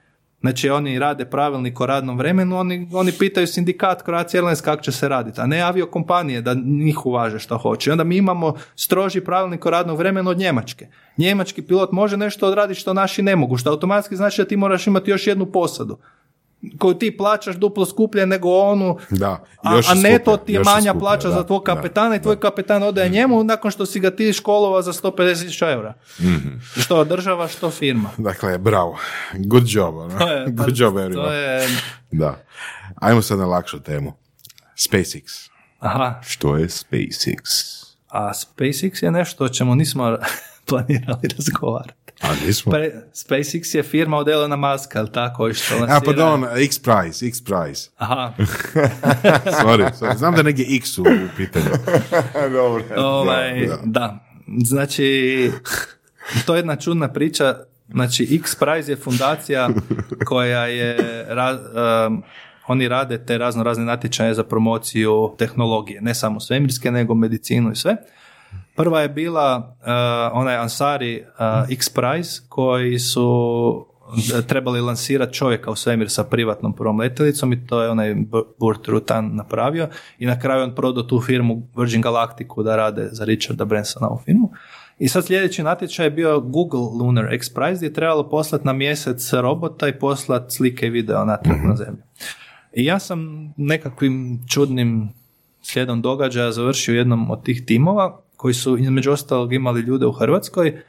Znači 0.47 0.71
oni 0.71 0.99
rade 0.99 1.25
pravilnik 1.25 1.81
o 1.81 1.87
radnom 1.87 2.19
vremenu, 2.19 2.59
oni, 2.59 2.89
oni 2.93 3.13
pitaju 3.13 3.47
sindikat 3.47 4.03
Croatia 4.05 4.39
Airlines 4.39 4.61
kako 4.61 4.83
će 4.83 4.93
se 4.93 5.09
raditi, 5.09 5.41
a 5.41 5.47
ne 5.47 5.61
aviokompanije 5.61 6.43
da 6.43 6.55
njih 6.65 7.07
uvaže 7.07 7.39
što 7.39 7.59
hoće. 7.59 7.91
I 7.91 7.93
onda 7.93 8.05
mi 8.05 8.17
imamo 8.17 8.55
stroži 8.77 9.21
pravilnik 9.21 9.67
o 9.67 9.71
radnom 9.71 9.97
vremenu 9.97 10.31
od 10.31 10.39
Njemačke. 10.39 10.87
Njemački 11.17 11.63
pilot 11.63 11.93
može 11.93 12.17
nešto 12.17 12.47
odraditi 12.47 12.81
što 12.81 12.95
naši 12.95 13.23
ne 13.23 13.37
mogu, 13.37 13.57
što 13.57 13.71
automatski 13.71 14.17
znači 14.17 14.43
da 14.43 14.49
ti 14.49 14.57
moraš 14.57 14.87
imati 14.87 15.11
još 15.11 15.27
jednu 15.27 15.47
posadu 15.47 15.99
koju 16.79 16.95
ti 16.95 17.17
plaćaš 17.17 17.57
duplo 17.57 17.87
skuplje 17.87 18.27
nego 18.27 18.49
onu, 18.49 18.99
da, 19.11 19.45
a, 19.63 19.81
a 19.89 19.95
neto 19.95 20.37
ti 20.37 20.53
je 20.53 20.61
manja 20.61 20.95
plaća 20.95 21.31
za 21.31 21.45
tvoj 21.47 21.61
kapetana 21.65 22.17
i 22.17 22.23
tvoj 22.23 22.41
kapetan 22.41 22.83
odaje 22.83 23.09
njemu 23.09 23.45
nakon 23.45 23.71
što 23.71 23.87
si 23.87 24.01
ga 24.01 24.11
ti 24.11 24.33
školova 24.33 24.83
za 24.83 24.93
150.000 24.93 25.73
eura. 25.73 25.95
Mm-hmm. 26.21 26.63
Što 26.77 27.05
država, 27.05 27.49
što 27.49 27.71
firma. 27.71 28.11
Dakle, 28.19 28.59
bravo. 28.59 28.99
Good 29.35 29.65
job. 29.67 29.95
To 30.19 30.29
je, 30.29 30.47
Good 30.49 30.79
job, 30.79 30.95
To 31.15 31.33
je... 31.33 31.69
Da. 32.11 32.45
Ajmo 32.97 33.23
sad 33.23 33.39
na 33.39 33.47
lakšu 33.47 33.81
temu. 33.81 34.13
SpaceX. 34.77 35.51
Aha. 35.79 36.21
Što 36.27 36.57
je 36.57 36.69
SpaceX? 36.69 37.41
A 38.09 38.33
SpaceX 38.35 39.05
je 39.05 39.11
nešto 39.11 39.45
o 39.45 39.49
čemu 39.49 39.75
nismo 39.75 40.19
planirali 40.69 41.29
razgovarati. 41.37 42.06
A 42.21 42.29
nismo. 42.47 42.73
Pre, 42.73 42.91
SpaceX 43.13 43.75
je 43.77 43.83
firma 43.83 44.17
od 44.17 44.29
Elona 44.29 44.57
Muska, 44.57 44.99
ali 44.99 45.13
tako? 45.13 45.55
Što 45.55 45.75
A, 45.89 46.01
pardon, 46.05 46.45
X-Prize, 46.45 47.27
X-Prize. 47.27 47.89
Aha. 47.97 48.33
sorry, 49.63 49.91
sorry, 50.01 50.17
znam 50.17 50.35
da 50.35 50.43
negdje 50.43 50.77
X 50.77 50.99
u, 50.99 51.05
pitanju. 51.37 51.67
Dobro. 52.53 52.85
Ovaj, 52.97 53.67
da, 53.67 53.79
da. 53.85 54.19
Znači, 54.65 55.51
to 56.47 56.55
je 56.55 56.59
jedna 56.59 56.77
čudna 56.77 57.13
priča. 57.13 57.55
Znači, 57.89 58.29
X-Prize 58.41 58.93
je 58.93 58.97
fundacija 58.97 59.69
koja 60.25 60.67
je... 60.67 61.27
Um, 62.07 62.23
oni 62.69 62.89
rade 62.89 63.27
te 63.27 63.39
razno 63.39 63.63
razne 63.63 63.85
natječaje 63.85 64.35
za 64.35 64.45
promociju 64.45 65.35
tehnologije, 65.39 66.01
ne 66.01 66.15
samo 66.15 66.41
svemirske, 66.41 66.91
nego 66.91 67.15
medicinu 67.15 67.73
i 67.73 67.77
sve. 67.77 67.97
Prva 68.77 69.01
je 69.01 69.09
bila 69.09 69.57
uh, 69.57 69.87
onaj 70.33 70.57
Ansari 70.57 71.21
uh, 71.21 71.71
X 71.71 71.89
Prize 71.89 72.41
koji 72.49 72.99
su 72.99 73.87
trebali 74.49 74.81
lansirati 74.81 75.35
čovjeka 75.35 75.71
u 75.71 75.77
svemir 75.77 76.11
sa 76.11 76.25
privatnom 76.25 76.73
prvom 76.73 77.01
letjelicom 77.01 77.53
i 77.53 77.67
to 77.67 77.83
je 77.83 77.91
onaj 77.91 78.15
Burt 78.59 78.89
Rutan 78.89 79.31
napravio 79.35 79.89
i 80.19 80.27
na 80.27 80.41
kraju 80.41 80.63
on 80.63 80.75
prodao 80.75 81.03
tu 81.03 81.21
firmu 81.21 81.63
Virgin 81.77 82.01
Galacticu 82.01 82.63
da 82.63 82.77
rade 82.77 83.09
za 83.13 83.25
Richarda 83.25 83.65
Bransona 83.65 84.09
u 84.09 84.19
filmu. 84.25 84.51
I 84.99 85.09
sad 85.09 85.27
sljedeći 85.27 85.63
natječaj 85.63 86.07
je 86.07 86.11
bio 86.11 86.41
Google 86.41 86.81
Lunar 86.81 87.35
X 87.35 87.55
Prize 87.55 87.77
gdje 87.77 87.87
je 87.87 87.93
trebalo 87.93 88.29
poslati 88.29 88.67
na 88.67 88.73
mjesec 88.73 89.33
robota 89.33 89.89
i 89.89 89.99
poslati 89.99 90.55
slike 90.55 90.87
i 90.87 90.91
video 90.91 91.25
natrag 91.25 91.59
na 91.65 91.77
zemlju. 91.77 92.03
I 92.73 92.85
ja 92.85 92.99
sam 92.99 93.53
nekakvim 93.57 94.45
čudnim 94.49 95.09
slijedom 95.63 96.03
događaja 96.03 96.53
završio 96.53 96.95
jednom 96.95 97.31
od 97.31 97.45
tih 97.45 97.65
timova 97.67 98.21
koji 98.37 98.55
su 98.55 98.79
između 98.79 99.13
ostalog 99.13 99.53
imali 99.53 99.81
ljude 99.81 100.07
u 100.07 100.13
Hrvatskoj, 100.13 100.83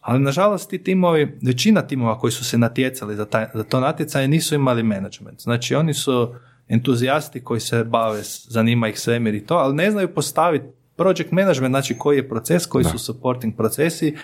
ali 0.00 0.20
nažalost 0.20 0.70
ti 0.70 0.82
timovi, 0.82 1.38
većina 1.42 1.82
timova 1.82 2.18
koji 2.18 2.30
su 2.30 2.44
se 2.44 2.58
natjecali 2.58 3.16
za, 3.16 3.24
taj, 3.24 3.46
za 3.54 3.64
to 3.64 3.80
natjecanje 3.80 4.28
nisu 4.28 4.54
imali 4.54 4.82
management. 4.82 5.40
Znači 5.40 5.74
oni 5.74 5.94
su 5.94 6.34
entuzijasti 6.68 7.44
koji 7.44 7.60
se 7.60 7.84
bave, 7.84 8.20
zanima 8.48 8.88
ih 8.88 9.00
svemir 9.00 9.34
i 9.34 9.46
to, 9.46 9.54
ali 9.54 9.74
ne 9.74 9.90
znaju 9.90 10.14
postaviti 10.14 10.64
project 10.96 11.32
management, 11.32 11.72
znači 11.72 11.98
koji 11.98 12.16
je 12.16 12.28
proces, 12.28 12.66
koji 12.66 12.84
su 12.84 12.98
supporting 12.98 13.56
procesi. 13.56 14.16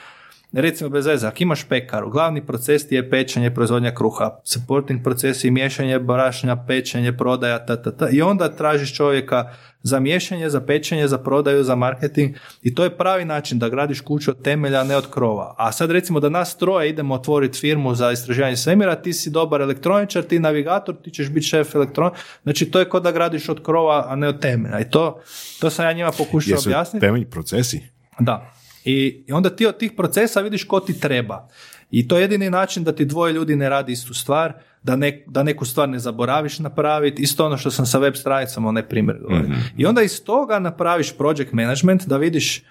Recimo 0.53 0.91
bez 0.91 1.07
veze, 1.07 1.27
ako 1.27 1.43
imaš 1.43 1.65
pekaru, 1.69 2.11
glavni 2.11 2.47
proces 2.47 2.89
ti 2.89 2.95
je 2.95 3.11
pečenje, 3.11 3.55
proizvodnja 3.55 3.95
kruha, 3.95 4.41
supporting 4.45 5.03
procesi, 5.05 5.51
miješanje 5.51 5.99
brašnja, 5.99 6.57
pečenje, 6.67 7.13
prodaja, 7.13 7.67
ta, 7.67 7.83
ta, 7.83 7.91
ta. 7.91 8.09
I 8.09 8.23
onda 8.23 8.49
tražiš 8.49 8.95
čovjeka 8.95 9.51
za 9.83 10.01
miješanje, 10.01 10.51
za 10.51 10.61
pečenje, 10.61 11.09
za 11.09 11.19
prodaju, 11.19 11.65
za 11.65 11.75
marketing 11.75 12.37
i 12.63 12.75
to 12.75 12.85
je 12.85 12.97
pravi 12.97 13.25
način 13.25 13.59
da 13.59 13.69
gradiš 13.69 14.01
kuću 14.01 14.31
od 14.31 14.43
temelja, 14.43 14.85
ne 14.85 14.97
od 14.97 15.11
krova. 15.11 15.55
A 15.59 15.73
sad 15.73 15.91
recimo 15.91 16.21
da 16.21 16.29
nas 16.29 16.57
troje 16.57 16.89
idemo 16.89 17.15
otvoriti 17.15 17.59
firmu 17.59 17.95
za 17.95 18.13
istraživanje 18.13 18.57
svemira, 18.57 18.95
ti 18.95 19.13
si 19.13 19.31
dobar 19.31 19.61
elektroničar, 19.61 20.23
ti 20.23 20.39
navigator, 20.39 20.95
ti 21.05 21.11
ćeš 21.11 21.31
biti 21.31 21.47
šef 21.47 21.75
elektron. 21.75 22.11
Znači 22.43 22.71
to 22.71 22.79
je 22.79 22.89
kao 22.89 23.01
da 23.01 23.13
gradiš 23.13 23.49
od 23.49 23.63
krova, 23.63 24.07
a 24.09 24.17
ne 24.17 24.29
od 24.29 24.41
temelja. 24.41 24.81
I 24.81 24.91
to, 24.91 25.21
to 25.61 25.71
sam 25.71 25.85
ja 25.85 25.93
njima 25.93 26.11
pokušao 26.19 26.55
Jesu 26.55 26.69
objasniti. 26.69 27.07
temelj 27.07 27.31
procesi? 27.31 27.83
Da. 28.19 28.56
I, 28.89 29.25
onda 29.33 29.51
ti 29.51 29.67
od 29.67 29.79
tih 29.79 29.93
procesa 29.97 30.41
vidiš 30.41 30.65
ko 30.65 30.81
ti 30.81 31.01
treba. 31.01 31.49
I 31.91 32.09
to 32.09 32.17
je 32.17 32.23
jedini 32.23 32.51
način 32.51 32.85
da 32.85 32.93
ti 32.93 33.05
dvoje 33.05 33.33
ljudi 33.33 33.57
ne 33.57 33.69
radi 33.69 33.93
istu 33.93 34.15
stvar, 34.15 34.53
da, 34.83 34.97
ne, 34.97 35.25
da 35.27 35.43
neku 35.43 35.65
stvar 35.65 35.89
ne 35.89 35.99
zaboraviš 35.99 36.59
napraviti, 36.59 37.23
isto 37.23 37.47
ono 37.47 37.57
što 37.57 37.71
sam 37.71 37.87
sa 37.87 37.99
web 37.99 38.15
stranicama 38.15 38.69
onaj 38.69 38.89
primjer 38.89 39.19
govorio. 39.23 39.49
I 39.77 39.87
onda 39.87 40.03
iz 40.03 40.25
toga 40.25 40.59
napraviš 40.59 41.17
project 41.17 41.53
management 41.53 42.07
da 42.07 42.17
vidiš 42.17 42.63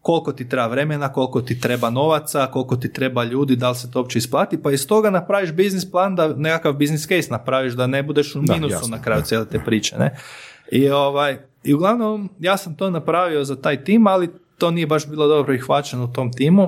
koliko 0.00 0.32
ti 0.32 0.48
treba 0.48 0.66
vremena, 0.66 1.12
koliko 1.12 1.42
ti 1.42 1.60
treba 1.60 1.90
novaca, 1.90 2.46
koliko 2.46 2.76
ti 2.76 2.92
treba 2.92 3.24
ljudi, 3.24 3.56
da 3.56 3.70
li 3.70 3.76
se 3.76 3.90
to 3.90 3.98
uopće 3.98 4.18
isplati, 4.18 4.62
pa 4.62 4.72
iz 4.72 4.86
toga 4.86 5.10
napraviš 5.10 5.52
biznis 5.52 5.90
plan 5.90 6.16
da 6.16 6.34
nekakav 6.36 6.72
business 6.72 7.06
case 7.08 7.28
napraviš, 7.30 7.72
da 7.72 7.86
ne 7.86 8.02
budeš 8.02 8.34
u 8.34 8.40
Da, 8.42 8.54
minusu 8.54 8.74
jasno. 8.74 8.96
na 8.96 9.02
kraju 9.02 9.22
cijele 9.22 9.44
te 9.46 9.58
priče. 9.64 9.96
Ne? 9.98 10.16
I, 10.72 10.90
ovaj, 10.90 11.38
I 11.64 11.74
uglavnom, 11.74 12.30
ja 12.40 12.56
sam 12.56 12.74
to 12.76 12.90
napravio 12.90 13.44
za 13.44 13.56
taj 13.56 13.84
tim, 13.84 14.06
ali 14.06 14.28
to 14.58 14.70
nije 14.70 14.86
baš 14.86 15.06
bilo 15.08 15.26
dobro 15.28 15.44
prihvaćeno 15.44 16.04
u 16.04 16.12
tom 16.12 16.32
timu. 16.32 16.62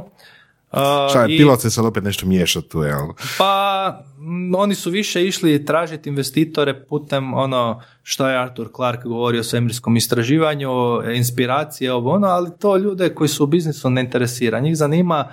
Uh, 0.72 0.80
Šta 1.10 1.26
i- 1.28 1.36
pilot 1.36 1.60
se 1.60 1.70
sad 1.70 1.84
opet 1.86 2.04
nešto 2.04 2.26
miješa 2.26 2.60
tu, 2.60 2.82
jel? 2.82 3.06
pa 3.38 4.04
m, 4.18 4.54
oni 4.54 4.74
su 4.74 4.90
više 4.90 5.26
išli 5.26 5.64
tražiti 5.64 6.08
investitore 6.08 6.84
putem 6.84 7.34
ono 7.34 7.82
što 8.02 8.28
je 8.28 8.38
Arthur 8.38 8.68
Clarke 8.76 9.02
govorio 9.04 9.40
o 9.40 9.44
svemirskom 9.44 9.96
istraživanju, 9.96 10.70
inspiracije, 11.14 11.92
ovo 11.92 12.10
ono, 12.12 12.26
ali 12.26 12.50
to 12.60 12.76
ljude 12.76 13.14
koji 13.14 13.28
su 13.28 13.44
u 13.44 13.46
biznisu 13.46 13.90
ne 13.90 14.00
interesira. 14.00 14.60
Njih 14.60 14.76
zanima 14.76 15.28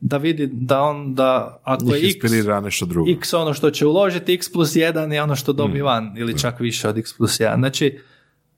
da 0.00 0.16
vidi 0.16 0.48
da 0.52 0.80
on, 0.80 1.14
da 1.14 1.60
ako 1.64 1.84
Njih 1.84 2.02
je 2.02 2.10
X, 2.10 2.16
nešto 2.62 2.86
drugo. 2.86 3.10
X 3.10 3.34
ono 3.34 3.54
što 3.54 3.70
će 3.70 3.86
uložiti, 3.86 4.34
X 4.34 4.52
plus 4.52 4.72
1 4.72 5.12
je 5.12 5.22
ono 5.22 5.36
što 5.36 5.52
dobi 5.52 5.82
van, 5.82 6.14
ili 6.18 6.38
čak 6.38 6.60
više 6.60 6.88
od 6.88 6.98
X 6.98 7.16
plus 7.16 7.40
1. 7.40 7.58
Znači, 7.58 7.98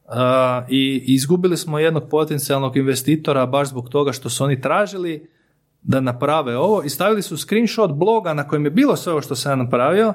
uh, 0.09 0.15
i 0.69 1.05
izgubili 1.07 1.57
smo 1.57 1.79
jednog 1.79 2.09
potencijalnog 2.11 2.77
investitora 2.77 3.47
baš 3.47 3.69
zbog 3.69 3.89
toga 3.89 4.13
što 4.13 4.31
su 4.31 4.45
oni 4.45 4.61
tražili 4.61 5.29
da 5.83 6.01
naprave 6.01 6.57
ovo 6.57 6.83
i 6.83 6.89
stavili 6.89 7.23
su 7.23 7.37
screenshot 7.37 7.91
bloga 7.93 8.35
na 8.35 8.49
kojem 8.49 8.65
je 8.65 8.71
bilo 8.71 8.97
sve 8.97 9.13
ovo 9.13 9.23
što 9.23 9.35
sam 9.35 9.53
ja 9.53 9.57
napravio 9.65 10.13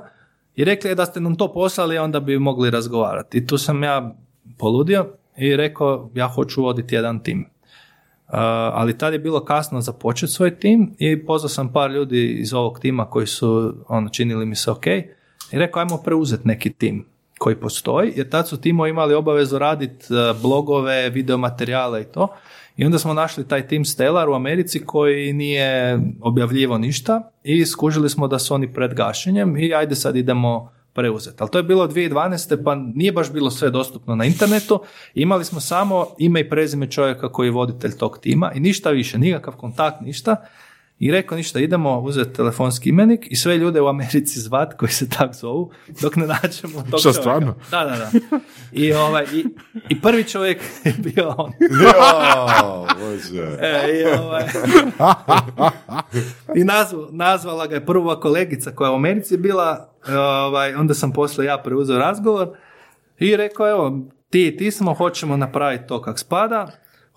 i 0.55 0.63
rekli 0.63 0.91
"E, 0.91 0.95
da 0.95 1.05
ste 1.05 1.19
nam 1.19 1.35
to 1.35 1.53
poslali 1.53 1.97
onda 1.97 2.19
bi 2.19 2.39
mogli 2.39 2.69
razgovarati. 2.69 3.37
I 3.37 3.47
tu 3.47 3.57
sam 3.57 3.83
ja 3.83 4.15
poludio 4.57 5.07
i 5.37 5.55
rekao 5.55 6.09
ja 6.13 6.27
hoću 6.27 6.63
voditi 6.63 6.95
jedan 6.95 7.23
tim. 7.23 7.39
Uh, 7.39 8.39
ali 8.73 8.97
tad 8.97 9.13
je 9.13 9.19
bilo 9.19 9.45
kasno 9.45 9.81
za 9.81 9.93
početi 9.93 10.31
svoj 10.31 10.59
tim 10.59 10.95
i 10.99 11.25
pozvao 11.25 11.49
sam 11.49 11.73
par 11.73 11.91
ljudi 11.91 12.27
iz 12.27 12.53
ovog 12.53 12.79
tima 12.79 13.05
koji 13.05 13.27
su 13.27 13.73
ono, 13.87 14.09
činili 14.09 14.45
mi 14.45 14.55
se 14.55 14.71
ok 14.71 14.87
i 14.87 15.03
rekao 15.51 15.79
ajmo 15.79 15.97
preuzeti 15.97 16.47
neki 16.47 16.73
tim 16.73 17.12
koji 17.43 17.55
postoji 17.55 18.13
jer 18.15 18.29
tad 18.29 18.47
su 18.47 18.61
timo 18.61 18.87
imali 18.87 19.13
obavezu 19.13 19.59
raditi 19.59 20.05
blogove, 20.41 21.09
videomaterijale 21.09 22.01
i 22.01 22.05
to 22.05 22.27
i 22.77 22.85
onda 22.85 22.99
smo 22.99 23.13
našli 23.13 23.47
taj 23.47 23.67
tim 23.67 23.85
Stellar 23.85 24.29
u 24.29 24.33
Americi 24.33 24.85
koji 24.85 25.33
nije 25.33 25.99
objavljivo 26.21 26.77
ništa 26.77 27.31
i 27.43 27.65
skužili 27.65 28.09
smo 28.09 28.27
da 28.27 28.39
su 28.39 28.53
oni 28.53 28.73
pred 28.73 28.93
gašenjem 28.93 29.57
i 29.57 29.73
ajde 29.73 29.95
sad 29.95 30.15
idemo 30.15 30.71
preuzeti. 30.93 31.37
Ali 31.39 31.51
to 31.51 31.57
je 31.57 31.63
bilo 31.63 31.87
2012. 31.87 32.63
pa 32.63 32.75
nije 32.75 33.11
baš 33.11 33.31
bilo 33.31 33.51
sve 33.51 33.69
dostupno 33.69 34.15
na 34.15 34.25
internetu. 34.25 34.81
Imali 35.13 35.45
smo 35.45 35.59
samo 35.59 36.07
ime 36.17 36.39
i 36.39 36.49
prezime 36.49 36.91
čovjeka 36.91 37.31
koji 37.31 37.47
je 37.47 37.51
voditelj 37.51 37.97
tog 37.97 38.17
tima 38.21 38.51
i 38.55 38.59
ništa 38.59 38.89
više, 38.89 39.17
nikakav 39.17 39.53
kontakt, 39.53 40.01
ništa. 40.01 40.35
I 40.99 41.11
rekao 41.11 41.35
ništa, 41.37 41.59
idemo 41.59 41.99
uzeti 41.99 42.33
telefonski 42.33 42.89
imenik 42.89 43.27
i 43.31 43.35
sve 43.35 43.57
ljude 43.57 43.81
u 43.81 43.87
Americi 43.87 44.39
zvat 44.39 44.73
koji 44.73 44.89
se 44.91 45.09
tak 45.09 45.33
zovu 45.33 45.71
dok 46.01 46.15
ne 46.15 46.27
nađemo 46.27 46.73
tog 46.81 46.99
Šta, 46.99 47.01
čovjeka. 47.01 47.21
stvarno? 47.21 47.55
Da, 47.71 47.83
da, 47.83 47.95
da. 47.95 48.39
I, 48.71 48.93
ovaj, 48.93 49.25
i, 49.33 49.45
i 49.89 50.01
prvi 50.01 50.23
čovjek 50.23 50.57
je 50.83 50.93
bio 50.97 51.35
on. 51.37 51.51
Jo, 51.61 51.93
bože. 52.99 53.57
E, 53.59 53.89
i, 53.93 54.19
ovaj, 54.19 54.43
I 56.55 56.63
nazv- 56.63 57.07
nazvala 57.11 57.67
ga 57.67 57.75
je 57.75 57.85
prva 57.85 58.19
kolegica 58.19 58.71
koja 58.71 58.87
je 58.87 58.91
u 58.91 58.95
Americi 58.95 59.37
bila, 59.37 59.89
e, 60.07 60.17
ovaj, 60.17 60.75
onda 60.75 60.93
sam 60.93 61.11
poslije 61.11 61.47
ja 61.47 61.57
preuzeo 61.57 61.97
razgovor 61.99 62.49
i 63.19 63.35
rekao, 63.37 63.69
evo, 63.69 63.99
ti 64.29 64.47
i 64.47 64.57
ti 64.57 64.71
smo, 64.71 64.93
hoćemo 64.93 65.37
napraviti 65.37 65.87
to 65.87 66.01
kak 66.01 66.19
spada, 66.19 66.67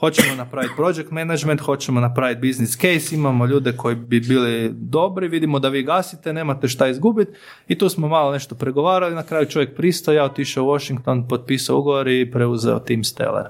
hoćemo 0.01 0.35
napraviti 0.35 0.75
project 0.77 1.11
management, 1.11 1.61
hoćemo 1.61 2.01
napraviti 2.01 2.49
business 2.49 2.77
case, 2.77 3.15
imamo 3.15 3.47
ljude 3.47 3.77
koji 3.77 3.97
bi 3.97 4.21
bili 4.21 4.71
dobri, 4.73 5.29
vidimo 5.29 5.59
da 5.59 5.69
vi 5.69 5.83
gasite, 5.83 6.33
nemate 6.33 6.69
šta 6.69 6.89
izgubiti 6.89 7.33
i 7.69 7.79
tu 7.79 7.89
smo 7.89 8.09
malo 8.09 8.33
nešto 8.33 8.55
pregovarali, 8.55 9.15
na 9.15 9.23
kraju 9.23 9.47
čovjek 9.47 9.77
pristao, 9.77 10.15
ja 10.15 10.25
otišao 10.25 10.65
u 10.65 10.69
Washington, 10.69 11.29
potpisao 11.29 11.79
ugovor 11.79 12.09
i 12.09 12.31
preuzeo 12.31 12.79
Team 12.79 13.05
Stellar. 13.05 13.49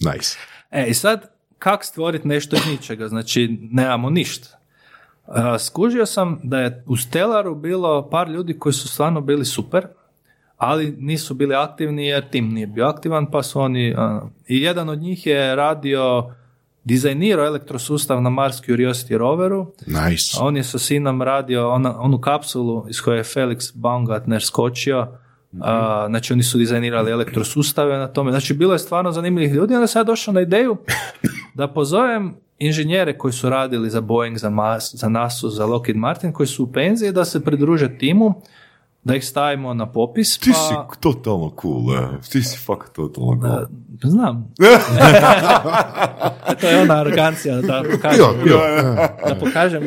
Nice. 0.00 0.38
E, 0.70 0.86
i 0.88 0.94
sad, 0.94 1.30
kak 1.58 1.84
stvoriti 1.84 2.28
nešto 2.28 2.56
iz 2.56 2.66
ničega? 2.66 3.08
Znači, 3.08 3.58
nemamo 3.70 4.10
ništa. 4.10 4.60
Uh, 5.26 5.36
skužio 5.58 6.06
sam 6.06 6.40
da 6.42 6.60
je 6.60 6.84
u 6.86 6.96
Stellaru 6.96 7.54
bilo 7.54 8.10
par 8.10 8.28
ljudi 8.28 8.58
koji 8.58 8.72
su 8.72 8.88
stvarno 8.88 9.20
bili 9.20 9.44
super, 9.44 9.86
ali 10.60 10.96
nisu 10.98 11.34
bili 11.34 11.54
aktivni 11.54 12.06
jer 12.06 12.30
tim 12.30 12.48
nije 12.48 12.66
bio 12.66 12.86
aktivan, 12.86 13.26
pa 13.30 13.42
su 13.42 13.60
oni... 13.60 13.94
ono, 13.94 14.30
I 14.46 14.60
jedan 14.60 14.88
od 14.88 14.98
njih 14.98 15.26
je 15.26 15.56
radio, 15.56 16.30
dizajnirao 16.84 17.46
elektrosustav 17.46 18.22
na 18.22 18.30
Mars 18.30 18.56
Curiosity 18.56 19.16
roveru, 19.16 19.66
Nice. 19.86 20.38
on 20.40 20.56
je 20.56 20.64
sa 20.64 20.78
sinom 20.78 21.22
radio 21.22 21.70
ona, 21.70 22.00
onu 22.00 22.20
kapsulu 22.20 22.86
iz 22.88 23.00
koje 23.00 23.16
je 23.16 23.24
Felix 23.24 23.72
Baumgartner 23.74 24.42
skočio. 24.42 25.06
A, 25.60 26.06
znači 26.08 26.32
oni 26.32 26.42
su 26.42 26.58
dizajnirali 26.58 27.10
elektrosustave 27.10 27.98
na 27.98 28.06
tome. 28.06 28.30
Znači 28.30 28.54
bilo 28.54 28.72
je 28.72 28.78
stvarno 28.78 29.12
zanimljivih 29.12 29.54
ljudi. 29.54 29.74
Onda 29.74 29.86
sam 29.86 30.00
ja 30.00 30.04
došao 30.04 30.34
na 30.34 30.40
ideju 30.40 30.76
da 31.58 31.68
pozovem 31.68 32.34
inženjere 32.58 33.18
koji 33.18 33.32
su 33.32 33.50
radili 33.50 33.90
za 33.90 34.00
Boeing, 34.00 34.36
za, 34.36 34.50
Mas, 34.50 34.94
za 34.94 35.08
NASA, 35.08 35.48
za 35.48 35.66
Lockheed 35.66 35.96
Martin, 35.96 36.32
koji 36.32 36.46
su 36.46 36.64
u 36.64 36.72
penziji, 36.72 37.12
da 37.12 37.24
se 37.24 37.44
pridruže 37.44 37.98
timu, 37.98 38.34
da 39.04 39.16
ih 39.16 39.26
stavimo 39.26 39.74
na 39.74 39.92
popis. 39.92 40.38
Ti 40.38 40.50
pa, 40.50 40.58
si 40.58 40.74
totalno 41.00 41.52
cool, 41.62 41.94
e. 41.94 42.08
Ti 42.30 42.42
si 42.42 42.58
fuck 42.58 42.88
totalno 42.92 43.40
cool. 43.40 43.66
Znam. 44.04 44.54
to 46.60 46.68
je 46.68 46.82
ona 46.82 47.00
arogancija 47.00 47.60
da 47.60 47.82
pokažem, 47.92 48.24
Jo, 48.46 48.46
jo. 48.46 48.60
da 49.28 49.34
pokažem 49.40 49.82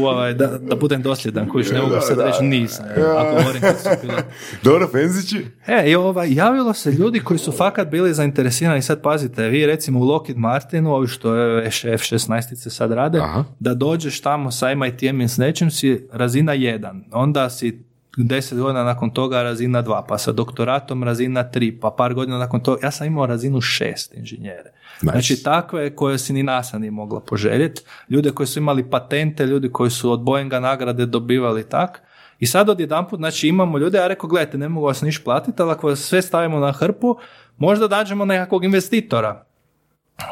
u 0.00 0.06
ovaj, 0.06 0.34
da, 0.34 0.46
da 0.46 0.76
budem 0.76 1.02
dosljedan, 1.02 1.48
kojiš 1.48 1.70
ne 1.70 1.82
mogu 1.82 1.94
sad 2.00 2.18
reći 2.18 2.44
nisam. 2.44 2.84
Ako 3.18 3.30
govorim 3.30 3.62
su. 3.62 3.88
Dobro, 4.64 4.88
Penzići? 4.92 5.46
E, 5.66 5.90
i 5.90 5.94
ovaj, 5.94 6.34
javilo 6.34 6.74
se 6.74 6.92
ljudi 6.92 7.20
koji 7.20 7.38
su 7.38 7.52
fakat 7.52 7.88
bili 7.88 8.14
zainteresirani, 8.14 8.82
sad 8.82 9.02
pazite, 9.02 9.48
vi 9.48 9.66
recimo 9.66 10.00
u 10.00 10.04
Lockheed 10.04 10.38
Martinu, 10.38 10.94
ovi 10.94 11.06
što 11.06 11.34
je 11.34 11.66
F-16 11.66 12.68
sad 12.68 12.92
rade, 12.92 13.18
Aha. 13.18 13.44
da 13.58 13.74
dođeš 13.74 14.20
tamo 14.20 14.50
sa 14.50 14.74
MIT-em 14.74 15.20
i 15.20 15.28
s 15.28 15.36
nečim 15.36 15.70
si 15.70 16.08
razina 16.12 16.52
1, 16.52 17.02
onda 17.12 17.50
si 17.50 17.87
10 18.16 18.58
godina 18.58 18.84
nakon 18.84 19.10
toga 19.10 19.42
razina 19.42 19.82
2, 19.82 20.02
pa 20.08 20.18
sa 20.18 20.32
doktoratom 20.32 21.04
razina 21.04 21.44
3, 21.54 21.80
pa 21.80 21.90
par 21.90 22.14
godina 22.14 22.38
nakon 22.38 22.60
toga, 22.60 22.80
ja 22.82 22.90
sam 22.90 23.06
imao 23.06 23.26
razinu 23.26 23.60
6 23.60 24.18
inženjere. 24.18 24.72
Nice. 25.02 25.12
Znači 25.12 25.42
takve 25.42 25.96
koje 25.96 26.18
si 26.18 26.32
ni 26.32 26.42
NASA 26.42 26.78
nije 26.78 26.90
mogla 26.90 27.20
poželjeti, 27.20 27.82
ljude 28.08 28.30
koji 28.30 28.46
su 28.46 28.58
imali 28.58 28.90
patente, 28.90 29.46
ljudi 29.46 29.72
koji 29.72 29.90
su 29.90 30.12
od 30.12 30.20
Boeinga 30.20 30.60
nagrade 30.60 31.06
dobivali 31.06 31.68
tak, 31.68 32.02
I 32.38 32.46
sad 32.46 32.68
odjedanput, 32.68 33.18
znači 33.18 33.48
imamo 33.48 33.78
ljude, 33.78 33.98
ja 33.98 34.06
rekao, 34.06 34.28
gledajte, 34.28 34.58
ne 34.58 34.68
mogu 34.68 34.86
vas 34.86 35.02
niš 35.02 35.24
platiti, 35.24 35.62
ali 35.62 35.70
ako 35.72 35.88
vas 35.88 35.98
sve 35.98 36.22
stavimo 36.22 36.58
na 36.58 36.72
hrpu, 36.72 37.18
možda 37.56 37.88
dađemo 37.88 38.24
nekakvog 38.24 38.64
investitora. 38.64 39.44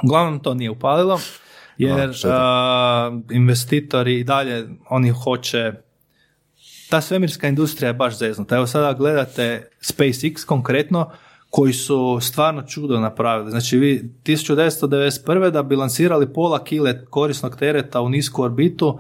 Uglavnom 0.05 0.41
to 0.41 0.55
nije 0.55 0.71
upalilo, 0.71 1.21
jer 1.79 2.15
šteta. 2.15 2.37
a, 2.41 3.21
investitori 3.31 4.21
i 4.21 4.25
dalje, 4.25 4.69
oni 4.89 5.11
hoće 5.11 5.73
ta 6.91 7.01
svemirska 7.01 7.49
industrija 7.49 7.89
je 7.89 7.95
baš 7.95 8.19
zeznuta. 8.19 8.57
Evo 8.57 8.67
sada 8.67 8.93
gledate 8.93 9.69
SpaceX 9.81 10.45
konkretno, 10.45 11.11
koji 11.51 11.73
su 11.73 12.19
stvarno 12.21 12.63
čudo 12.63 13.01
napravili. 13.01 13.51
Znači 13.51 13.79
vi 13.79 14.11
1991. 14.25 15.51
da 15.51 15.63
bi 15.63 15.77
lansirali 15.77 16.33
pola 16.33 16.65
kile 16.65 17.05
korisnog 17.05 17.57
tereta 17.57 18.01
u 18.01 18.09
nisku 18.09 18.43
orbitu, 18.43 18.99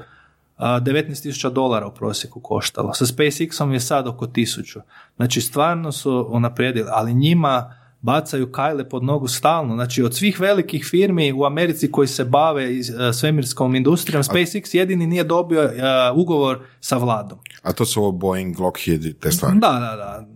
a, 0.56 0.80
19.000 0.80 1.52
dolara 1.52 1.86
u 1.86 1.94
prosjeku 1.94 2.40
koštalo. 2.40 2.94
Sa 2.94 3.04
SpaceX-om 3.04 3.72
je 3.72 3.80
sad 3.80 4.06
oko 4.06 4.26
1000. 4.26 4.80
Znači 5.16 5.40
stvarno 5.40 5.92
su 5.92 6.26
unaprijedili, 6.30 6.88
ali 6.92 7.14
njima 7.14 7.74
bacaju 8.06 8.52
kajle 8.52 8.88
pod 8.88 9.04
nogu 9.04 9.28
stalno. 9.28 9.74
Znači 9.74 10.02
od 10.02 10.16
svih 10.16 10.40
velikih 10.40 10.86
firmi 10.90 11.32
u 11.32 11.44
Americi 11.44 11.90
koji 11.90 12.08
se 12.08 12.24
bave 12.24 12.76
iz, 12.76 12.90
e, 12.90 13.12
svemirskom 13.12 13.74
industrijom, 13.74 14.22
SpaceX 14.22 14.76
jedini 14.76 15.06
nije 15.06 15.24
dobio 15.24 15.62
e, 15.62 15.70
ugovor 16.14 16.58
sa 16.80 16.96
vladom. 16.96 17.38
A 17.62 17.72
to 17.72 17.84
su 17.84 18.00
ovo 18.00 18.12
Boeing, 18.12 18.60
Lockheed 18.60 19.04
i 19.04 19.12
te 19.12 19.32
stvari. 19.32 19.58
Da, 19.58 19.72
da, 19.72 19.96
da. 19.96 20.26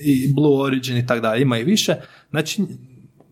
I 0.00 0.32
Blue 0.34 0.62
Origin 0.66 0.96
i 0.96 1.06
tako 1.06 1.20
dalje, 1.20 1.42
ima 1.42 1.58
i 1.58 1.64
više. 1.64 1.94
Znači, 2.30 2.62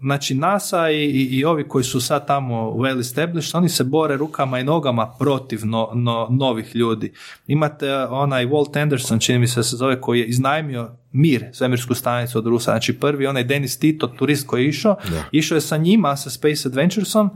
znači 0.01 0.35
NASA 0.35 0.91
i, 0.91 1.05
i, 1.05 1.39
i 1.39 1.45
ovi 1.45 1.69
koji 1.69 1.85
su 1.85 2.01
sad 2.01 2.27
tamo 2.27 2.71
well 2.71 3.01
established, 3.01 3.55
oni 3.55 3.69
se 3.69 3.85
bore 3.85 4.17
rukama 4.17 4.59
i 4.59 4.65
nogama 4.65 5.07
protiv 5.19 5.61
no- 5.67 5.91
no- 5.95 6.29
novih 6.31 6.77
ljudi. 6.77 7.13
Imate 7.47 7.95
onaj 7.97 8.47
Walt 8.47 8.83
Anderson, 8.83 9.19
čini 9.19 9.39
mi 9.39 9.47
se 9.47 9.63
se 9.63 9.77
zove, 9.77 10.01
koji 10.01 10.21
je 10.21 10.27
iznajmio 10.27 10.91
Mir, 11.13 11.45
svemirsku 11.53 11.95
stanicu 11.95 12.39
od 12.39 12.47
Rusa. 12.47 12.71
Znači 12.71 12.93
prvi, 12.99 13.27
onaj 13.27 13.45
Denis 13.45 13.79
Tito, 13.79 14.07
turist 14.07 14.47
koji 14.47 14.63
je 14.63 14.69
išao, 14.69 14.97
Da. 15.11 15.23
išao 15.33 15.55
je 15.57 15.61
sa 15.61 15.77
njima, 15.77 16.17
sa 16.17 16.31
Space 16.31 16.69
Adventuresom, 16.69 17.31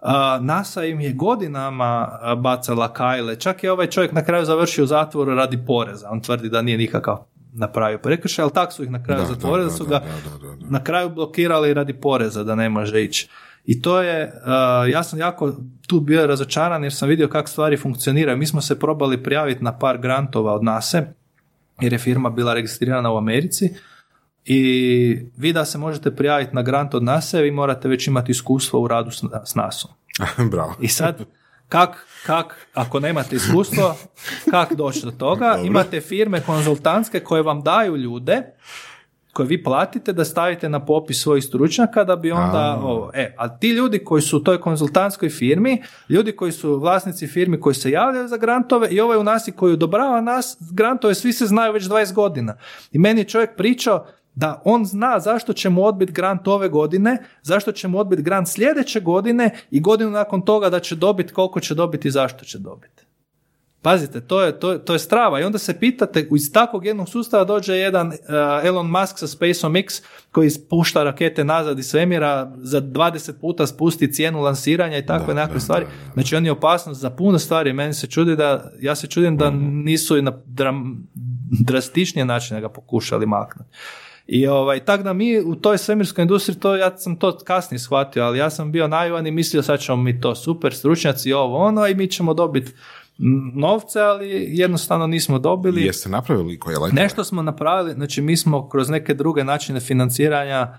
a, 0.00 0.38
NASA 0.42 0.84
im 0.84 1.00
je 1.00 1.12
godinama 1.12 2.18
a, 2.20 2.34
bacala 2.34 2.92
kajle. 2.92 3.36
Čak 3.36 3.64
je 3.64 3.72
ovaj 3.72 3.86
čovjek 3.86 4.12
na 4.12 4.24
kraju 4.24 4.44
završio 4.44 4.84
u 4.84 4.86
zatvoru 4.86 5.34
radi 5.34 5.58
poreza. 5.66 6.08
On 6.10 6.20
tvrdi 6.20 6.48
da 6.48 6.62
nije 6.62 6.78
nikakav 6.78 7.16
napravio 7.58 7.98
prekršaj, 7.98 8.42
ali 8.42 8.52
tak 8.52 8.72
su 8.72 8.84
ih 8.84 8.90
na 8.90 9.02
kraju 9.02 9.20
Da, 9.20 9.26
zatvorili, 9.26 9.66
da, 9.66 9.70
da 9.70 9.76
su 9.76 9.84
ga 9.84 9.98
da, 9.98 10.30
da, 10.30 10.48
da, 10.48 10.56
da. 10.56 10.70
na 10.70 10.84
kraju 10.84 11.08
blokirali 11.08 11.74
radi 11.74 11.92
poreza 11.92 12.44
da 12.44 12.54
ne 12.54 12.68
može 12.68 13.04
ići. 13.04 13.28
I 13.66 13.82
to 13.82 14.02
je, 14.02 14.24
uh, 14.24 14.90
ja 14.90 15.02
sam 15.02 15.18
jako 15.18 15.52
tu 15.86 16.00
bio 16.00 16.26
razočaran 16.26 16.82
jer 16.82 16.94
sam 16.94 17.08
vidio 17.08 17.28
kako 17.28 17.48
stvari 17.48 17.76
funkcioniraju. 17.76 18.38
Mi 18.38 18.46
smo 18.46 18.60
se 18.60 18.78
probali 18.78 19.22
prijaviti 19.22 19.64
na 19.64 19.78
par 19.78 19.98
grantova 19.98 20.54
od 20.54 20.64
NASA, 20.64 21.02
jer 21.80 21.92
je 21.92 21.98
firma 21.98 22.30
bila 22.30 22.54
registrirana 22.54 23.12
u 23.12 23.16
Americi 23.16 23.74
i 24.44 25.18
vi 25.36 25.52
da 25.52 25.64
se 25.64 25.78
možete 25.78 26.16
prijaviti 26.16 26.54
na 26.54 26.62
grant 26.62 26.94
od 26.94 27.02
NASA, 27.02 27.40
vi 27.40 27.50
morate 27.50 27.88
već 27.88 28.06
imati 28.06 28.32
iskustvo 28.32 28.80
u 28.80 28.88
radu 28.88 29.10
s, 29.10 29.24
s 29.44 29.54
NASA-om. 29.54 29.94
Bravo. 30.50 30.74
I 30.80 30.88
sad, 30.88 31.24
kak, 31.68 32.06
kak, 32.26 32.66
ako 32.74 33.00
nemate 33.00 33.36
iskustvo, 33.36 33.96
kak 34.50 34.72
doći 34.72 35.04
do 35.04 35.10
toga? 35.10 35.48
Dobro. 35.48 35.66
Imate 35.66 36.00
firme 36.00 36.40
konzultantske 36.40 37.20
koje 37.20 37.42
vam 37.42 37.62
daju 37.62 37.96
ljude 37.96 38.42
koje 39.38 39.46
vi 39.46 39.62
platite 39.62 40.12
da 40.12 40.24
stavite 40.24 40.68
na 40.68 40.84
popis 40.84 41.22
svojih 41.22 41.44
stručnjaka 41.44 42.04
da 42.04 42.16
bi 42.16 42.32
onda 42.32 42.58
A. 42.58 42.80
ovo. 42.82 43.10
E, 43.14 43.34
a 43.36 43.58
ti 43.58 43.68
ljudi 43.68 43.98
koji 43.98 44.22
su 44.22 44.36
u 44.36 44.40
toj 44.40 44.60
konzultantskoj 44.60 45.28
firmi, 45.28 45.82
ljudi 46.08 46.32
koji 46.32 46.52
su 46.52 46.78
vlasnici 46.78 47.26
firmi 47.26 47.60
koji 47.60 47.74
se 47.74 47.90
javljaju 47.90 48.28
za 48.28 48.36
grantove 48.36 48.88
i 48.88 49.00
ovaj 49.00 49.18
u 49.18 49.22
nas 49.22 49.48
i 49.48 49.52
koji 49.52 49.72
odobrava 49.72 50.20
nas 50.20 50.56
grantove, 50.72 51.14
svi 51.14 51.32
se 51.32 51.46
znaju 51.46 51.72
već 51.72 51.84
20 51.84 52.12
godina. 52.12 52.56
I 52.92 52.98
meni 52.98 53.20
je 53.20 53.28
čovjek 53.28 53.56
pričao 53.56 54.06
da 54.38 54.62
on 54.64 54.84
zna 54.84 55.20
zašto 55.20 55.52
će 55.52 55.68
mu 55.68 55.84
odbiti 55.84 56.12
grant 56.12 56.48
ove 56.48 56.68
godine, 56.68 57.18
zašto 57.42 57.72
će 57.72 57.88
mu 57.88 57.98
odbiti 57.98 58.22
grant 58.22 58.48
sljedeće 58.48 59.00
godine 59.00 59.50
i 59.70 59.80
godinu 59.80 60.10
nakon 60.10 60.42
toga 60.42 60.70
da 60.70 60.80
će 60.80 60.96
dobiti 60.96 61.32
koliko 61.32 61.60
će 61.60 61.74
dobiti 61.74 62.08
i 62.08 62.10
zašto 62.10 62.44
će 62.44 62.58
dobiti. 62.58 63.02
Pazite, 63.82 64.20
to 64.20 64.42
je, 64.42 64.60
to, 64.60 64.78
to 64.78 64.92
je 64.92 64.98
strava 64.98 65.40
i 65.40 65.44
onda 65.44 65.58
se 65.58 65.78
pitate, 65.78 66.28
iz 66.36 66.52
takvog 66.52 66.86
jednog 66.86 67.08
sustava 67.08 67.44
dođe 67.44 67.74
jedan 67.74 68.06
uh, 68.08 68.14
Elon 68.64 68.86
Musk 68.86 69.18
sa 69.18 69.26
Spaceom 69.26 69.76
X 69.76 70.02
koji 70.32 70.50
spušta 70.50 71.02
rakete 71.02 71.44
nazad 71.44 71.78
iz 71.78 71.86
svemira, 71.86 72.52
za 72.56 72.80
20 72.80 73.32
puta 73.40 73.66
spusti 73.66 74.12
cijenu 74.12 74.40
lansiranja 74.40 74.98
i 74.98 75.06
takve 75.06 75.26
Da, 75.26 75.34
nekakve 75.34 75.54
da, 75.54 75.60
stvari. 75.60 75.84
da, 75.84 75.90
da. 76.06 76.12
Znači 76.12 76.36
on 76.36 76.44
je 76.44 76.52
opasnost 76.52 77.00
za 77.00 77.10
puno 77.10 77.38
stvari. 77.38 77.72
Meni 77.72 77.94
se 77.94 78.06
čudi 78.06 78.36
da, 78.36 78.70
ja 78.80 78.94
se 78.94 79.06
čudim 79.06 79.36
da 79.36 79.50
Mhm. 79.50 79.84
nisu 79.84 80.16
i 80.16 80.22
na 80.22 80.32
dram, 80.46 81.06
drastičnije 81.60 82.24
načine 82.24 82.60
ga 82.60 82.68
pokušali 82.68 83.26
maknuti. 83.26 83.70
I 84.28 84.46
ovaj, 84.46 84.80
tak 84.80 85.02
da 85.02 85.12
mi 85.12 85.40
u 85.40 85.54
toj 85.54 85.78
svemirskoj 85.78 86.22
industriji, 86.22 86.56
to, 86.56 86.76
ja 86.76 86.96
sam 86.96 87.16
to 87.16 87.38
kasnije 87.44 87.78
shvatio, 87.78 88.24
ali 88.24 88.38
ja 88.38 88.50
sam 88.50 88.72
bio 88.72 88.88
naivan 88.88 89.26
i 89.26 89.30
mislio 89.30 89.62
sad 89.62 89.80
ćemo 89.80 89.96
mi 89.96 90.20
to 90.20 90.34
super 90.34 90.74
stručnjaci, 90.74 91.32
ovo 91.32 91.56
ono, 91.58 91.86
i 91.86 91.94
mi 91.94 92.06
ćemo 92.06 92.34
dobiti 92.34 92.72
novce, 93.54 94.00
ali 94.00 94.46
jednostavno 94.48 95.06
nismo 95.06 95.38
dobili. 95.38 95.82
Jeste 95.82 96.08
napravili 96.08 96.58
koje 96.58 96.78
letove? 96.78 97.02
Nešto 97.02 97.24
smo 97.24 97.42
napravili, 97.42 97.94
znači 97.94 98.22
mi 98.22 98.36
smo 98.36 98.68
kroz 98.68 98.88
neke 98.88 99.14
druge 99.14 99.44
načine 99.44 99.80
financiranja, 99.80 100.78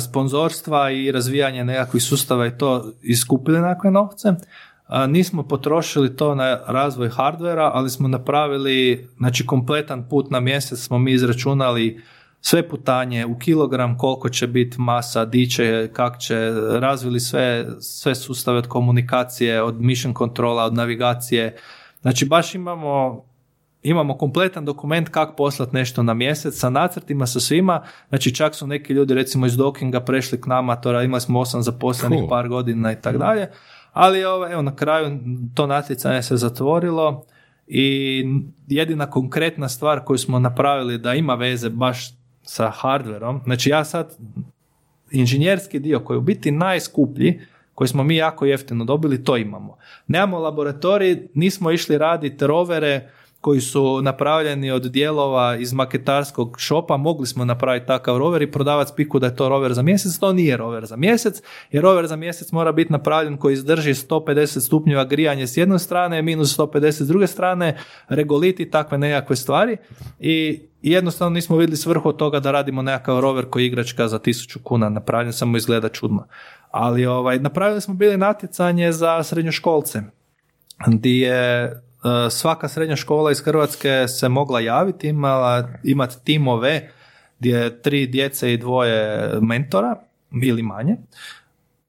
sponzorstva 0.00 0.90
i 0.90 1.12
razvijanje 1.12 1.64
nekakvih 1.64 2.02
sustava 2.02 2.46
i 2.46 2.58
to 2.58 2.92
iskupili 3.02 3.60
nekakve 3.60 3.90
novce. 3.90 4.28
Nismo 5.08 5.42
potrošili 5.42 6.16
to 6.16 6.34
na 6.34 6.60
razvoj 6.66 7.08
hardvera, 7.08 7.70
ali 7.74 7.90
smo 7.90 8.08
napravili, 8.08 9.08
znači 9.16 9.46
kompletan 9.46 10.08
put 10.08 10.30
na 10.30 10.40
mjesec 10.40 10.78
smo 10.78 10.98
mi 10.98 11.12
izračunali 11.12 12.00
sve 12.48 12.68
putanje 12.68 13.26
u 13.26 13.38
kilogram, 13.38 13.98
koliko 13.98 14.28
će 14.28 14.46
biti 14.46 14.80
masa, 14.80 15.24
di 15.24 15.50
će, 15.50 15.90
kak 15.92 16.18
će, 16.18 16.52
razvili 16.80 17.20
sve, 17.20 17.66
sve 17.80 18.14
sustave 18.14 18.58
od 18.58 18.66
komunikacije, 18.66 19.62
od 19.62 19.80
mission 19.80 20.14
kontrola, 20.14 20.64
od 20.64 20.74
navigacije. 20.74 21.56
Znači 22.00 22.26
baš 22.26 22.54
imamo 22.54 23.24
imamo 23.82 24.18
kompletan 24.18 24.64
dokument 24.64 25.08
kako 25.08 25.36
poslati 25.36 25.74
nešto 25.76 26.02
na 26.02 26.14
mjesec 26.14 26.58
sa 26.58 26.70
nacrtima, 26.70 27.26
sa 27.26 27.40
svima. 27.40 27.82
Znači 28.08 28.34
čak 28.34 28.54
su 28.54 28.66
neki 28.66 28.92
ljudi 28.92 29.14
recimo 29.14 29.46
iz 29.46 29.56
Dokinga 29.56 30.00
prešli 30.00 30.40
k 30.40 30.46
nama, 30.46 30.76
to 30.76 31.02
imali 31.02 31.20
smo 31.20 31.40
osam 31.40 31.62
zaposlenih 31.62 32.18
Cool. 32.18 32.28
par 32.28 32.48
godina 32.48 32.92
i 32.92 33.00
tako 33.00 33.18
dalje. 33.18 33.50
Ali 33.92 34.24
ovo, 34.24 34.52
evo 34.52 34.62
na 34.62 34.76
kraju 34.76 35.18
to 35.54 35.66
natjecanje 35.66 36.22
se 36.22 36.36
zatvorilo 36.36 37.24
i 37.66 38.24
jedina 38.66 39.10
konkretna 39.10 39.68
stvar 39.68 40.04
koju 40.04 40.18
smo 40.18 40.38
napravili 40.38 40.98
da 40.98 41.14
ima 41.14 41.34
veze 41.34 41.70
baš 41.70 42.25
sa 42.46 42.70
hardverom, 42.70 43.40
znači 43.44 43.70
ja 43.70 43.84
sad 43.84 44.16
inženjerski 45.10 45.78
dio 45.78 46.00
koji 46.00 46.14
je 46.14 46.18
u 46.18 46.22
biti 46.22 46.50
najskuplji, 46.50 47.40
koji 47.74 47.88
smo 47.88 48.04
mi 48.04 48.16
jako 48.16 48.44
jeftino 48.44 48.84
dobili, 48.84 49.24
to 49.24 49.36
imamo. 49.36 49.76
Nemamo 50.06 50.38
laboratorij, 50.38 51.28
nismo 51.34 51.70
išli 51.70 51.98
raditi 51.98 52.46
rovere 52.46 53.10
koji 53.46 53.60
su 53.60 54.02
napravljeni 54.02 54.70
od 54.70 54.82
dijelova 54.82 55.56
iz 55.56 55.72
maketarskog 55.72 56.56
šopa, 56.58 56.96
mogli 56.96 57.26
smo 57.26 57.44
napraviti 57.44 57.86
takav 57.86 58.18
rover 58.18 58.42
i 58.42 58.50
prodavati 58.50 58.90
spiku 58.90 59.18
da 59.18 59.26
je 59.26 59.36
to 59.36 59.48
rover 59.48 59.74
za 59.74 59.82
mjesec, 59.82 60.18
to 60.18 60.32
nije 60.32 60.56
rover 60.56 60.86
za 60.86 60.96
mjesec, 60.96 61.42
jer 61.70 61.82
rover 61.82 62.06
za 62.06 62.16
mjesec 62.16 62.52
mora 62.52 62.72
biti 62.72 62.92
napravljen 62.92 63.36
koji 63.36 63.52
izdrži 63.52 63.94
150 63.94 64.60
stupnjeva 64.60 65.04
grijanje 65.04 65.46
s 65.46 65.56
jedne 65.56 65.78
strane, 65.78 66.22
minus 66.22 66.58
150 66.58 66.90
s 66.90 67.08
druge 67.08 67.26
strane, 67.26 67.78
regoliti, 68.08 68.70
takve 68.70 68.98
nekakve 68.98 69.36
stvari. 69.36 69.76
I 70.20 70.60
jednostavno 70.82 71.34
nismo 71.34 71.56
vidjeli 71.56 71.76
svrhu 71.76 72.08
od 72.08 72.16
toga 72.16 72.40
da 72.40 72.50
radimo 72.50 72.82
nekakav 72.82 73.20
rover 73.20 73.44
koji 73.50 73.62
je 73.62 73.66
igračka 73.66 74.08
za 74.08 74.18
1000 74.18 74.62
kuna. 74.62 74.88
Napravljen, 74.88 75.32
samo 75.32 75.56
izgleda 75.56 75.88
čudno. 75.88 76.26
Ali 76.70 77.06
ovaj, 77.06 77.38
napravili 77.38 77.80
smo 77.80 77.94
bili 77.94 78.16
natjecanje 78.16 78.92
za 78.92 79.22
srednjoškolce, 79.22 80.02
gdje 80.86 81.20
je 81.20 81.85
svaka 82.30 82.68
srednja 82.68 82.96
škola 82.96 83.30
iz 83.30 83.40
Hrvatske 83.40 84.08
se 84.08 84.28
mogla 84.28 84.60
javiti, 84.60 85.08
imala 85.08 85.68
imati 85.84 86.16
timove 86.24 86.90
gdje 87.38 87.56
je 87.56 87.82
tri 87.82 88.06
djece 88.06 88.52
i 88.52 88.58
dvoje 88.58 89.30
mentora 89.40 89.96
ili 90.42 90.62
manje. 90.62 90.96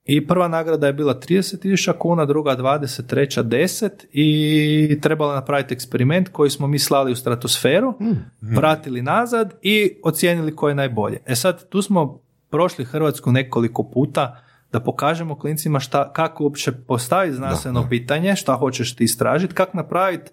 I 0.04 0.26
prva 0.26 0.48
nagrada 0.48 0.86
je 0.86 0.92
bila 0.92 1.14
30.000 1.14 1.92
kuna, 1.98 2.24
druga 2.24 2.56
20, 2.56 3.06
treća 3.06 3.42
10 3.42 3.90
i 4.12 4.98
trebalo 5.02 5.32
je 5.32 5.36
napraviti 5.36 5.74
eksperiment 5.74 6.28
koji 6.28 6.50
smo 6.50 6.66
mi 6.66 6.78
slali 6.78 7.12
u 7.12 7.16
stratosferu, 7.16 7.94
vratili 8.40 9.02
nazad 9.02 9.54
i 9.62 9.92
ocijenili 10.04 10.56
ko 10.56 10.68
je 10.68 10.74
najbolje. 10.74 11.18
E 11.26 11.34
sad, 11.34 11.68
tu 11.68 11.82
smo 11.82 12.20
prošli 12.50 12.84
Hrvatsku 12.84 13.32
nekoliko 13.32 13.90
puta 13.90 14.42
da 14.72 14.80
pokažemo 14.80 15.38
klincima 15.38 15.80
šta, 15.80 16.12
kako 16.12 16.44
uopće 16.44 16.72
postaviti 16.72 17.36
znanstveno 17.36 17.86
pitanje, 17.88 18.36
šta 18.36 18.54
hoćeš 18.54 18.96
ti 18.96 19.04
istražiti, 19.04 19.54
kako 19.54 19.76
napraviti 19.76 20.30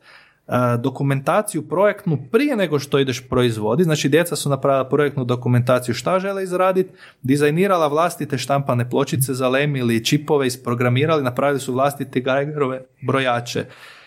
a, 0.48 0.78
dokumentaciju 0.78 1.70
projektnu 1.70 2.18
prije 2.32 2.56
nego 2.56 2.80
što 2.80 2.99
ideš 2.99 3.30
proizvoditi. 3.30 3.84
Znači, 3.84 4.10
djeca 4.10 4.36
su 4.36 4.49
napravila 4.49 4.90
projektnu 4.90 5.24
dokumentaciju 5.24 5.95
šta 5.95 6.20
žele 6.20 6.44
izraditi, 6.44 6.90
dizajnirala 7.22 7.88
vlastite 7.88 8.38
štampane 8.38 8.90
pločice, 8.90 9.34
zalemili 9.34 10.06
čipove, 10.06 10.48
isprogramirali, 10.48 11.24
napravili 11.24 11.60
su 11.60 11.74
vlastite 11.74 12.20
Geigerove 12.20 12.82
brojače. 13.02 13.66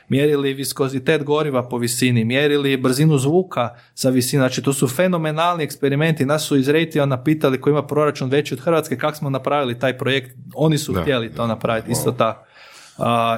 Mjerili 0.09 0.55
viskozitet 0.55 1.25
goriva 1.25 1.69
po 1.69 1.79
visini, 1.79 2.25
mjerili 2.25 2.77
brzinu 2.77 3.19
zvuka 3.19 3.69
sa 3.95 4.11
visine, 4.11 4.41
znači 4.41 4.63
to 4.63 4.73
su 4.73 4.89
fenomenalni 4.89 5.65
eksperimenti, 5.65 6.27
nas 6.27 6.43
su 6.43 6.57
iz 6.57 6.69
Raytheona 6.69 7.25
pitali 7.25 7.61
koji 7.61 7.73
ima 7.73 7.87
proračun 7.87 8.31
veći 8.31 8.55
od 8.55 8.61
Hrvatske, 8.61 8.99
kako 8.99 9.17
smo 9.17 9.31
napravili 9.31 9.79
taj 9.79 9.99
projekt, 9.99 10.37
oni 10.55 10.79
su 10.79 10.95
htjeli 10.95 11.33
to 11.33 11.47
napraviti, 11.47 11.93
isto 11.93 12.13
tako. 12.13 12.45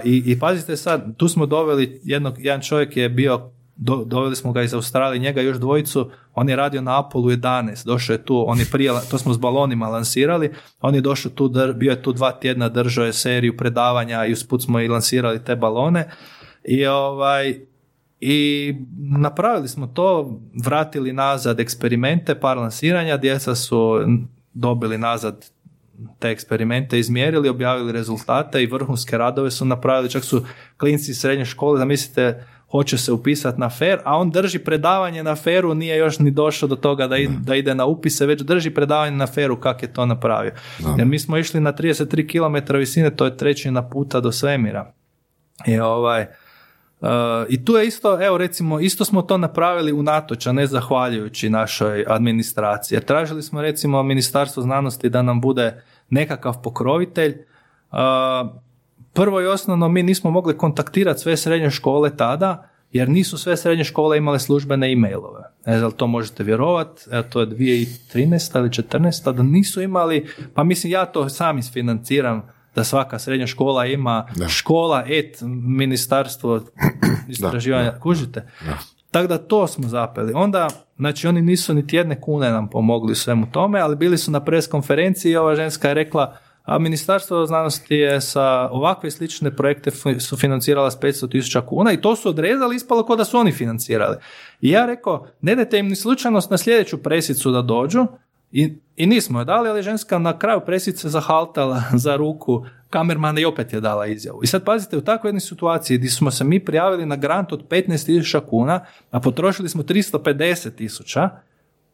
i, 0.05 0.23
I 0.27 0.39
pazite 0.39 0.77
sad, 0.77 1.17
tu 1.17 1.29
smo 1.29 1.47
doveli, 1.47 2.01
jednog, 2.05 2.35
jedan 2.39 2.61
čovjek 2.61 2.97
je 2.97 3.09
bio 3.09 3.51
do, 3.77 4.05
doveli 4.05 4.37
smo 4.37 4.53
ga 4.53 4.63
iz 4.63 4.75
Australije, 4.75 5.21
njega 5.21 5.41
još 5.41 5.57
dvojicu, 5.57 6.11
on 6.35 6.49
je 6.49 6.57
radio 6.57 6.83
na 6.83 7.01
Apollo 7.01 7.31
11, 7.31 7.87
došao 7.87 8.15
je 8.15 8.25
tu, 8.25 8.45
on 8.49 8.59
je 8.59 8.67
prije, 8.73 8.93
to 9.11 9.19
smo 9.19 9.35
s 9.35 9.39
balonima 9.39 9.89
lansirali, 9.89 10.53
on 10.81 10.95
je 10.95 11.01
došao 11.01 11.33
tu, 11.33 11.53
bio 11.75 11.91
je 11.91 12.03
tu 12.03 12.13
dva 12.13 12.33
tjedna, 12.33 12.69
držao 12.69 13.05
je 13.05 13.13
seriju 13.13 13.57
predavanja 13.57 14.27
i 14.27 14.33
usput 14.33 14.63
smo 14.63 14.81
i 14.81 14.89
lansirali 14.89 15.45
te 15.45 15.57
balone 15.57 16.11
i 16.65 16.87
ovaj, 16.87 17.61
i 18.21 18.75
napravili 18.99 19.69
smo 19.69 19.87
to, 19.87 20.41
vratili 20.65 21.13
nazad 21.13 21.61
eksperimente, 21.61 22.41
par 22.41 22.59
lansiranja, 22.59 23.17
djeca 23.17 23.55
su 23.55 24.01
dobili 24.55 24.99
nazad 24.99 25.51
te 26.19 26.31
eksperimente 26.31 26.99
izmjerili, 26.99 27.49
objavili 27.49 27.93
rezultate 27.93 28.63
i 28.63 28.67
vrhunske 28.67 29.19
radove 29.19 29.51
su 29.51 29.65
napravili, 29.65 30.11
čak 30.11 30.25
su 30.25 30.45
klinci 30.77 31.15
srednje 31.15 31.45
škole, 31.45 31.79
zamislite, 31.79 32.45
hoće 32.71 32.99
se 32.99 33.13
upisati 33.13 33.61
na 33.61 33.71
fer, 33.71 33.99
a 34.05 34.17
on 34.17 34.31
drži 34.31 34.59
predavanje 34.59 35.23
na 35.23 35.37
feru, 35.37 35.75
nije 35.75 35.97
još 35.97 36.19
ni 36.19 36.31
došao 36.31 36.69
do 36.69 36.77
toga 36.77 37.07
da 37.07 37.17
ide, 37.17 37.35
da 37.41 37.57
ide 37.57 37.75
na 37.75 37.85
upise, 37.85 38.27
već 38.27 38.41
drži 38.41 38.71
predavanje 38.71 39.17
na 39.17 39.27
feru 39.27 39.61
kako 39.61 39.85
je 39.85 39.93
to 39.93 40.07
napravio. 40.07 40.53
Jer 40.99 41.07
mi 41.07 41.19
smo 41.19 41.37
išli 41.37 41.61
na 41.61 41.73
33 41.73 42.65
km 42.67 42.77
visine, 42.77 43.17
to 43.17 43.25
je 43.25 43.37
trećina 43.37 43.89
puta 43.89 44.21
do 44.21 44.33
svemira. 44.33 44.93
I 45.67 45.79
ovaj, 45.79 46.27
I 47.49 47.65
tu 47.65 47.77
je 47.77 47.87
isto, 47.87 48.27
evo 48.27 48.39
recimo, 48.39 48.81
isto 48.81 49.05
smo 49.05 49.23
to 49.23 49.39
napravili 49.39 49.93
unatoč, 49.93 50.47
a 50.47 50.53
ne 50.53 50.67
zahvaljujući 50.67 51.51
našoj 51.51 52.05
administraciji. 52.09 53.01
tražili 53.01 53.43
smo 53.43 53.63
recimo 53.63 54.03
Ministarstvo 54.03 54.63
znanosti 54.63 55.09
da 55.09 55.23
nam 55.23 55.41
bude 55.41 55.83
nekakav 56.11 56.63
pokrovitelj. 56.63 57.35
Uh, 57.93 57.99
prvo 59.13 59.41
i 59.41 59.47
osnovno 59.47 59.89
mi 59.89 60.03
nismo 60.03 60.31
mogli 60.31 60.59
kontaktirati 60.59 61.21
sve 61.21 61.37
srednje 61.37 61.71
škole 61.71 62.17
tada, 62.17 62.71
jer 62.93 63.09
nisu 63.09 63.39
sve 63.39 63.57
srednje 63.57 63.85
škole 63.85 64.19
imale 64.19 64.39
službene 64.39 64.93
e-mailove. 64.93 65.43
Ne 65.67 65.79
znam, 65.79 65.91
to 65.91 66.07
možete 66.07 66.45
vjerovati, 66.45 67.03
to 67.31 67.41
je 67.41 67.47
2013. 67.47 68.59
ili 68.59 68.69
2014. 68.69 69.33
da 69.33 69.43
nisu 69.43 69.83
imali, 69.83 70.27
pa 70.55 70.65
mislim 70.65 70.93
ja 70.93 71.07
to 71.07 71.29
sam 71.29 71.59
isfinanciram, 71.59 72.43
da 72.75 72.85
svaka 72.85 73.19
srednja 73.19 73.47
škola 73.47 73.87
ima 73.87 74.27
škola, 74.49 75.05
et, 75.07 75.39
ministarstvo 75.67 76.61
istraživanja, 77.29 77.99
kužite? 78.01 78.49
Tako 79.11 79.27
da 79.27 79.39
to 79.39 79.67
smo 79.67 79.89
zapeli. 79.89 80.33
Onda, 80.33 80.69
znači 80.97 81.27
oni 81.27 81.43
nisu 81.43 81.75
niti 81.75 81.97
jedne 81.97 82.21
kune 82.21 82.51
nam 82.51 82.71
pomogli 82.71 83.13
u 83.13 83.15
svemu 83.15 83.47
tome, 83.53 83.81
ali 83.81 83.97
bili 83.97 84.19
su 84.19 84.31
na 84.31 84.45
pres 84.45 84.67
konferenciji 84.67 85.33
i 85.33 85.37
ova 85.37 85.55
ženska 85.55 85.89
je 85.89 85.95
rekla, 85.95 86.37
a 86.63 86.79
Ministarstvo 86.79 87.47
znanosti 87.47 87.95
je 87.95 88.21
sa 88.21 88.69
ovakve 88.71 89.11
slične 89.11 89.57
projekte 89.57 89.91
sufinancirala 90.21 90.91
s 90.91 90.99
500 90.99 91.31
tisuća 91.31 91.61
kuna 91.61 91.93
i 91.93 92.01
to 92.01 92.17
su 92.17 92.29
odrezali, 92.29 92.77
ispalo 92.77 93.07
kao 93.07 93.17
da 93.17 93.25
su 93.25 93.39
oni 93.39 93.53
financirali. 93.53 94.17
I 94.61 94.71
ja 94.71 94.87
rekao, 94.87 95.27
ne 95.41 95.55
dajte 95.55 95.79
im 95.79 95.89
ni 95.89 95.97
slučajnost 95.97 96.51
na 96.51 96.59
sljedeću 96.59 97.03
presicu 97.03 97.51
da 97.51 97.63
dođu, 97.63 98.07
i, 98.53 98.79
i 98.97 99.07
nismo 99.07 99.39
je 99.39 99.45
dali, 99.45 99.69
ali 99.69 99.83
ženska 99.83 100.19
na 100.19 100.39
kraju 100.39 100.61
presice 100.67 101.09
zahaltala 101.09 101.83
za 102.05 102.17
ruku 102.17 102.65
kamermana 102.91 103.41
i 103.41 103.45
opet 103.45 103.73
je 103.73 103.81
dala 103.81 104.07
izjavu. 104.07 104.41
I 104.43 104.47
sad 104.47 104.65
pazite, 104.65 104.97
u 104.97 105.01
takvoj 105.01 105.29
jednoj 105.29 105.41
situaciji 105.41 105.99
gdje 105.99 106.11
smo 106.11 106.31
se 106.31 106.45
mi 106.45 106.65
prijavili 106.65 107.07
na 107.07 107.17
grant 107.17 107.53
od 107.53 107.69
15.000 107.69 108.41
kuna, 108.47 108.85
a 109.11 109.21
potrošili 109.21 109.69
smo 109.69 109.83
350.000, 109.83 111.29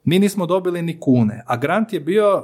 mi 0.05 0.19
nismo 0.19 0.47
dobili 0.47 0.83
ni 0.83 1.01
kune, 1.01 1.43
a 1.47 1.57
grant 1.57 1.93
je 1.93 2.01
bio 2.01 2.37
uh, 2.37 2.43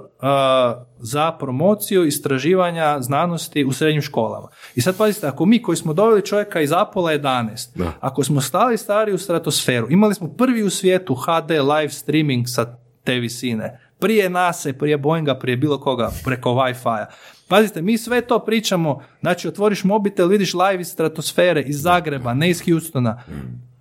za 0.99 1.33
promociju 1.33 2.05
istraživanja 2.05 3.01
znanosti 3.01 3.65
u 3.65 3.73
srednjim 3.73 4.03
školama. 4.03 4.49
I 4.75 4.81
sad 4.81 4.97
pazite, 4.97 5.27
ako 5.27 5.47
mi 5.47 5.63
koji 5.63 5.77
smo 5.77 5.93
doveli 5.93 6.27
čovjeka 6.27 6.61
iz 6.61 6.73
Apola 6.73 7.13
11, 7.13 7.91
ako 8.01 8.25
smo 8.25 8.41
stali 8.41 8.79
stari 8.79 9.13
u 9.13 9.19
stratosferu, 9.19 9.91
imali 9.91 10.15
smo 10.15 10.29
prvi 10.29 10.63
u 10.63 10.71
svijetu 10.71 11.15
HD 11.15 11.51
live 11.51 11.91
streaming 11.91 12.45
sa 12.49 12.77
te 13.05 13.15
visine, 13.15 13.81
prije 14.03 14.31
nas, 14.31 14.67
prije 14.79 14.99
Boeinga, 14.99 15.39
prije 15.39 15.57
bilo 15.57 15.81
koga, 15.81 16.11
preko 16.25 16.51
Wi-Fi-a. 16.51 17.07
Pazite, 17.49 17.83
mi 17.83 17.99
sve 17.99 18.21
to 18.21 18.39
pričamo, 18.39 19.03
znači 19.21 19.49
otvoriš 19.49 19.85
mobitel, 19.85 20.29
vidiš 20.29 20.55
live 20.55 20.81
iz 20.81 20.89
stratosfere, 20.89 21.63
iz 21.63 21.83
Zagreba, 21.83 22.35
ne 22.35 22.51
iz 22.51 22.63
Houstona. 22.65 23.23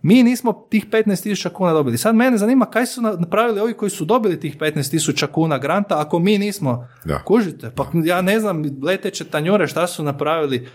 Mi 0.01 0.23
nismo 0.23 0.67
tih 0.69 0.89
15.000 0.89 1.49
kuna 1.49 1.73
dobili. 1.73 1.97
Sad 1.97 2.15
mene 2.15 2.37
zanima 2.37 2.65
kaj 2.65 2.85
su 2.85 3.01
napravili 3.01 3.59
ovi 3.59 3.73
koji 3.73 3.89
su 3.89 4.05
dobili 4.05 4.39
tih 4.39 4.57
15.000 4.57 5.27
kuna 5.27 5.57
granta, 5.57 6.01
ako 6.01 6.19
mi 6.19 6.37
nismo. 6.37 6.87
Da. 7.05 7.23
Kužite? 7.23 7.71
Pa 7.75 7.85
ja 8.05 8.21
ne 8.21 8.39
znam, 8.39 8.63
leteće 8.83 9.23
tanjure 9.23 9.67
šta 9.67 9.87
su 9.87 10.03
napravili. 10.03 10.67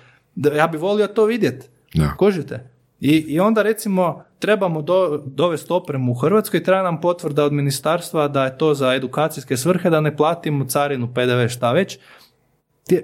Ja 0.57 0.67
bi 0.67 0.79
volio 0.79 1.07
to 1.07 1.25
vidjeti. 1.25 1.67
Da. 1.95 2.15
Kužite? 2.19 2.71
I, 3.01 3.11
I 3.11 3.41
onda 3.41 3.63
recimo 3.63 4.25
trebamo 4.39 4.83
do, 4.83 5.23
dovesti 5.25 5.73
opremu 5.73 6.13
u 6.13 6.15
Hrvatskoj 6.15 6.63
treba 6.63 6.83
nam 6.83 7.01
potvrda 7.01 7.45
od 7.45 7.53
ministarstva 7.53 8.29
da 8.29 8.45
je 8.45 8.59
to 8.59 8.75
za 8.75 8.95
edukacijske 8.95 9.57
svrhe, 9.57 9.91
da 9.91 10.01
ne 10.01 10.17
platimo 10.17 10.65
carinu, 10.65 11.09
PDV, 11.15 11.49
šta 11.49 11.73
već 11.73 11.99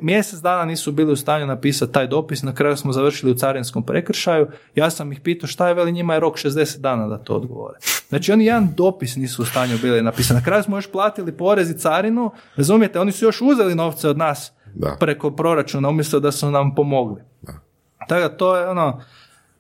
mjesec 0.01 0.41
dana 0.41 0.65
nisu 0.65 0.93
bili 0.93 1.13
u 1.13 1.17
stanju 1.17 1.47
napisati 1.47 1.93
taj 1.93 2.07
dopis, 2.07 2.43
na 2.43 2.55
kraju 2.55 2.77
smo 2.77 2.93
završili 2.93 3.33
u 3.33 3.35
carinskom 3.35 3.83
prekršaju, 3.83 4.47
ja 4.75 4.91
sam 4.91 5.13
ih 5.13 5.21
pitao 5.21 5.47
šta 5.47 5.69
je, 5.69 5.75
veli 5.75 5.93
njima 5.93 6.15
je 6.15 6.21
rok 6.21 6.37
60 6.37 6.79
dana 6.79 7.09
da 7.09 7.19
to 7.19 7.35
odgovore. 7.35 7.79
Znači 8.09 8.33
oni 8.33 8.45
jedan 8.45 8.69
dopis 8.77 9.17
nisu 9.17 9.43
u 9.43 9.45
stanju 9.45 9.79
bili 9.83 10.03
napisati, 10.03 10.35
na 10.35 10.45
kraju 10.45 10.63
smo 10.63 10.77
još 10.77 10.93
platili 10.93 11.37
porez 11.37 11.71
i 11.71 11.79
carinu, 11.79 12.31
razumijete, 12.57 13.01
oni 13.01 13.13
su 13.13 13.25
još 13.25 13.41
uzeli 13.41 13.75
novce 13.75 14.09
od 14.09 14.19
nas 14.19 14.53
da. 14.75 14.97
preko 15.01 15.31
proračuna 15.31 15.89
umjesto 15.89 16.21
da 16.21 16.33
su 16.33 16.51
nam 16.51 16.75
pomogli. 16.75 17.23
Da. 17.43 17.53
Tako 18.09 18.21
da 18.29 18.37
to 18.37 18.57
je 18.57 18.69
ono, 18.69 19.03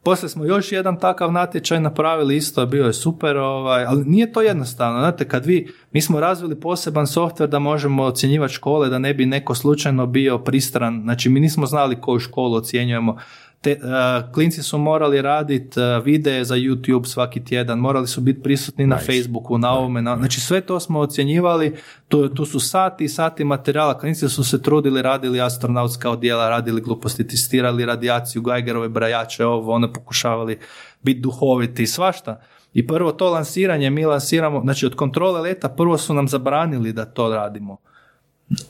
poslije 0.02 0.28
smo 0.28 0.44
još 0.44 0.72
jedan 0.72 0.98
takav 0.98 1.32
natječaj 1.32 1.80
napravili, 1.80 2.36
isto 2.36 2.66
bio 2.66 2.86
je 2.86 2.92
super, 2.92 3.36
ovaj, 3.36 3.84
ali 3.84 4.04
nije 4.04 4.32
to 4.32 4.42
jednostavno. 4.42 5.00
Znate, 5.00 5.28
kad 5.28 5.46
vi, 5.46 5.72
mi 5.92 6.00
smo 6.00 6.20
razvili 6.20 6.60
poseban 6.60 7.06
softver 7.06 7.48
da 7.48 7.58
možemo 7.58 8.04
ocjenjivati 8.04 8.54
škole, 8.54 8.88
da 8.88 8.98
ne 8.98 9.14
bi 9.14 9.26
neko 9.26 9.54
slučajno 9.54 10.06
bio 10.06 10.38
pristran, 10.38 11.00
znači 11.02 11.28
mi 11.28 11.40
nismo 11.40 11.66
znali 11.66 12.00
koju 12.00 12.18
školu 12.18 12.56
ocjenjujemo, 12.56 13.18
te, 13.62 13.78
uh, 13.82 14.32
klinci 14.32 14.62
su 14.62 14.78
morali 14.78 15.22
raditi 15.22 15.80
uh, 15.80 16.04
videe 16.04 16.44
za 16.44 16.54
YouTube 16.54 17.06
svaki 17.06 17.44
tjedan, 17.44 17.78
morali 17.78 18.06
su 18.06 18.20
biti 18.20 18.42
prisutni 18.42 18.86
na 18.86 18.98
Facebooku, 18.98 19.58
na 19.58 19.72
ovome, 19.72 20.02
na, 20.02 20.16
znači 20.16 20.40
sve 20.40 20.60
to 20.60 20.80
smo 20.80 21.00
ocjenjivali, 21.00 21.76
tu, 22.08 22.28
tu 22.28 22.44
su 22.44 22.60
sati 22.60 23.04
i 23.04 23.08
sati 23.08 23.44
materijala, 23.44 23.98
klinci 23.98 24.28
su 24.28 24.44
se 24.44 24.62
trudili, 24.62 25.02
radili 25.02 25.40
astronautska 25.40 26.10
odjela, 26.10 26.48
radili 26.48 26.80
gluposti, 26.80 27.28
testirali 27.28 27.86
radijaciju, 27.86 28.42
Geigerove 28.42 28.88
brajače, 28.88 29.44
ovo, 29.44 29.72
one 29.72 29.92
pokušavali 29.92 30.58
biti 31.02 31.20
duhoviti, 31.20 31.86
svašta. 31.86 32.40
I 32.74 32.86
prvo 32.86 33.12
to 33.12 33.30
lansiranje 33.30 33.90
mi 33.90 34.04
lansiramo, 34.04 34.60
znači 34.60 34.86
od 34.86 34.94
kontrole 34.94 35.40
leta 35.40 35.68
prvo 35.68 35.98
su 35.98 36.14
nam 36.14 36.28
zabranili 36.28 36.92
da 36.92 37.04
to 37.04 37.34
radimo. 37.34 37.76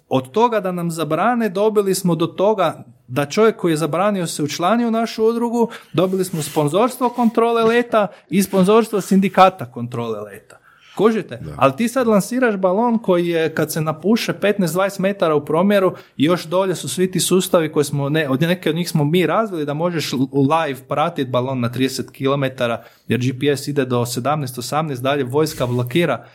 Od 0.09 0.31
toga 0.31 0.61
da 0.61 0.73
nam 0.73 0.91
zabrane 0.91 1.49
dobili 1.49 1.95
smo 1.95 2.15
do 2.15 2.27
toga 2.27 2.85
da 3.13 3.27
čovjek 3.27 3.57
koji 3.57 3.73
je 3.73 3.77
zabranio 3.77 4.27
se 4.27 4.43
učlanio 4.43 4.89
u 4.89 4.91
našu 4.91 5.25
udrugu, 5.25 5.69
dobili 5.93 6.25
smo 6.25 6.43
sponzorstvo 6.43 7.09
kontrole 7.09 7.65
leta 7.65 8.07
i 8.31 8.43
sponzorstvo 8.43 9.01
sindikata 9.01 9.73
kontrole 9.73 10.21
leta. 10.21 10.59
Kužite? 10.97 11.41
Ali 11.57 11.77
ti 11.77 11.89
sad 11.89 12.07
lansiraš 12.07 12.57
balon 12.57 12.99
koji 12.99 13.29
je 13.29 13.55
kad 13.55 13.73
se 13.73 13.81
napuše 13.81 14.33
15-20 14.33 15.01
metara 15.01 15.35
u 15.35 15.45
promjeru 15.45 15.95
još 16.17 16.45
dolje 16.45 16.75
su 16.75 16.89
svi 16.89 17.11
ti 17.11 17.21
sustavi 17.21 17.73
koje 17.73 17.85
smo, 17.85 18.09
ne, 18.09 18.29
od 18.29 18.43
neke 18.43 18.71
od 18.71 18.77
njih 18.77 18.91
smo 18.91 19.05
mi 19.05 19.27
razvili 19.27 19.67
da 19.67 19.75
možeš 19.75 20.13
live 20.13 20.81
pratiti 20.89 21.31
balon 21.31 21.61
na 21.61 21.71
30 21.71 22.03
km 22.13 22.63
jer 23.09 23.21
GPS 23.21 23.69
ide 23.69 23.85
do 23.85 24.01
17-18, 24.01 25.01
dalje 25.01 25.25
vojska 25.25 25.67
blokira 25.67 26.27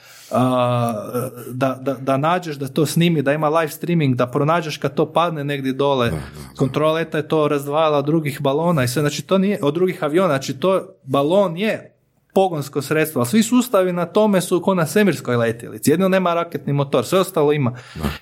da, 1.51 1.79
da, 1.81 1.93
da 1.93 2.17
nađeš 2.17 2.55
da 2.55 2.67
to 2.67 2.85
snimi, 2.85 3.21
da 3.21 3.33
ima 3.33 3.49
live 3.49 3.71
streaming, 3.71 4.15
da 4.15 4.27
pronađeš 4.27 4.77
kad 4.77 4.93
to 4.93 5.13
padne 5.13 5.43
negdje 5.43 5.73
dole. 5.73 6.11
Kontroleta 6.57 7.17
je 7.17 7.27
to 7.27 7.47
razdvajala 7.47 7.97
od 7.97 8.05
drugih 8.05 8.41
balona 8.41 8.83
i 8.83 8.87
sve, 8.87 9.01
znači 9.01 9.21
to 9.21 9.37
nije, 9.37 9.59
od 9.61 9.73
drugih 9.73 10.03
aviona, 10.03 10.27
znači 10.27 10.59
to 10.59 10.87
balon 11.03 11.57
je 11.57 11.93
pogonsko 12.33 12.81
sredstvo, 12.81 13.19
ali 13.19 13.27
svi 13.27 13.43
sustavi 13.43 13.93
na 13.93 14.05
tome 14.05 14.41
su 14.41 14.61
ko 14.61 14.73
na 14.73 14.85
semirskoj 14.85 15.35
letjelici. 15.35 15.91
Jedno 15.91 16.09
nema 16.09 16.33
raketni 16.33 16.73
motor, 16.73 17.05
sve 17.05 17.19
ostalo 17.19 17.53
ima. 17.53 17.75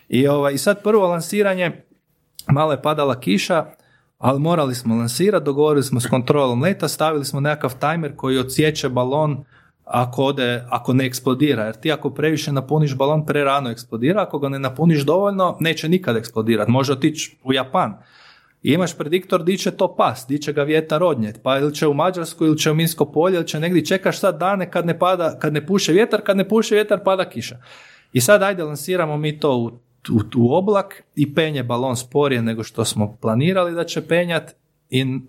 I, 0.10 0.28
ovaj, 0.28 0.54
I 0.54 0.58
sad 0.58 0.84
prvo 0.84 1.08
lansiranje, 1.08 1.84
malo 2.48 2.72
je 2.72 2.82
padala 2.82 3.20
kiša, 3.20 3.66
ali 4.18 4.40
morali 4.40 4.76
smo 4.76 4.96
lansirati, 4.96 5.46
dogovorili 5.46 5.84
smo 5.84 6.00
s 6.00 6.08
kontrolom 6.08 6.62
leta, 6.62 6.88
stavili 6.88 7.26
smo 7.26 7.40
nekakav 7.40 7.80
tajmer 7.80 8.16
koji 8.16 8.38
odsjeće 8.38 8.90
balon 8.90 9.44
ako, 9.86 10.24
ode, 10.24 10.64
ako 10.70 10.94
ne 10.94 11.06
eksplodira. 11.06 11.64
Jer 11.64 11.76
ti 11.76 11.92
ako 11.92 12.10
previše 12.10 12.52
napuniš 12.52 12.96
balon, 12.96 13.26
prerano 13.26 13.70
eksplodira. 13.70 14.22
Ako 14.22 14.40
ga 14.40 14.50
ne 14.50 14.60
napuniš 14.60 15.06
dovoljno, 15.06 15.58
neće 15.60 15.90
nikad 15.90 16.18
eksplodirati. 16.18 16.72
Može 16.72 16.94
otići 16.94 17.38
u 17.44 17.54
Japan. 17.54 17.94
I 18.64 18.72
imaš 18.74 18.98
prediktor 18.98 19.44
di 19.44 19.58
će 19.58 19.72
to 19.72 19.96
pas, 19.96 20.26
di 20.28 20.42
će 20.42 20.54
ga 20.54 20.64
vjetar 20.64 21.04
odnijeti, 21.04 21.40
pa 21.44 21.60
ili 21.60 21.76
će 21.76 21.88
u 21.88 21.94
Mađarsku, 21.94 22.46
ili 22.46 22.58
će 22.58 22.72
u 22.72 22.76
Minsko 22.76 23.06
polje, 23.06 23.36
ili 23.36 23.48
će 23.48 23.60
negdje 23.60 23.86
čekaš 23.86 24.20
sad 24.20 24.40
dane 24.40 24.72
kad 24.72 24.86
ne, 24.86 25.00
pada, 25.00 25.40
kad 25.40 25.54
ne 25.54 25.66
puše 25.66 25.94
vjetar, 25.94 26.22
kad 26.22 26.38
ne 26.38 26.48
puše 26.50 26.76
vjetar 26.76 27.04
pada 27.04 27.30
kiša. 27.30 27.58
I 28.14 28.22
sad 28.22 28.44
ajde 28.44 28.64
lansiramo 28.64 29.18
mi 29.18 29.40
to 29.40 29.58
u, 29.58 29.66
u, 30.14 30.20
u 30.38 30.54
oblak 30.54 31.04
i 31.16 31.34
penje 31.34 31.64
balon 31.64 31.96
sporije 31.96 32.42
nego 32.42 32.64
što 32.64 32.86
smo 32.86 33.18
planirali 33.22 33.74
da 33.74 33.84
će 33.84 34.08
penjat 34.08 34.56
i, 34.90 35.20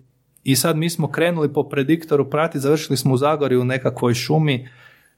i 0.47 0.55
sad 0.55 0.77
mi 0.77 0.89
smo 0.89 1.11
krenuli 1.11 1.53
po 1.53 1.63
prediktoru 1.63 2.29
prati, 2.29 2.59
završili 2.59 2.97
smo 2.97 3.13
u 3.13 3.17
Zagorju 3.17 3.61
u 3.61 3.65
nekakvoj 3.65 4.13
šumi, 4.13 4.69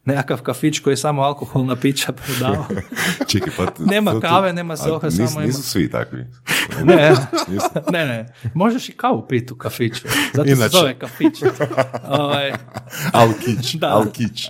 nekakav 0.06 0.42
kafić 0.42 0.80
koji 0.80 0.92
je 0.92 0.98
samo 0.98 1.22
alkoholna 1.22 1.76
pića 1.76 2.12
prodao. 2.12 2.66
Čekaj, 3.32 3.54
pa... 3.58 3.66
Nema 3.80 4.20
kave, 4.20 4.54
nema 4.54 4.74
a 4.74 4.78
sohe, 4.78 5.08
nisu, 5.08 5.18
samo 5.18 5.30
ima- 5.32 5.46
Nisu 5.48 5.64
svi 5.64 5.92
takvi. 5.92 6.26
Ne, 6.86 7.12
ne, 7.94 8.06
ne. 8.06 8.26
Možeš 8.54 8.90
i 8.90 8.92
kavu 8.92 9.26
piti 9.28 9.54
u 9.54 9.56
kafiću. 9.56 10.08
Zato 10.34 10.48
se 10.48 10.54
Inače. 10.54 10.78
zove 10.78 11.00
kafić. 11.00 11.44
Ovaj, 12.20 12.52
Alkić, 13.14 13.76
Da. 13.76 13.88
alkić. 13.88 14.48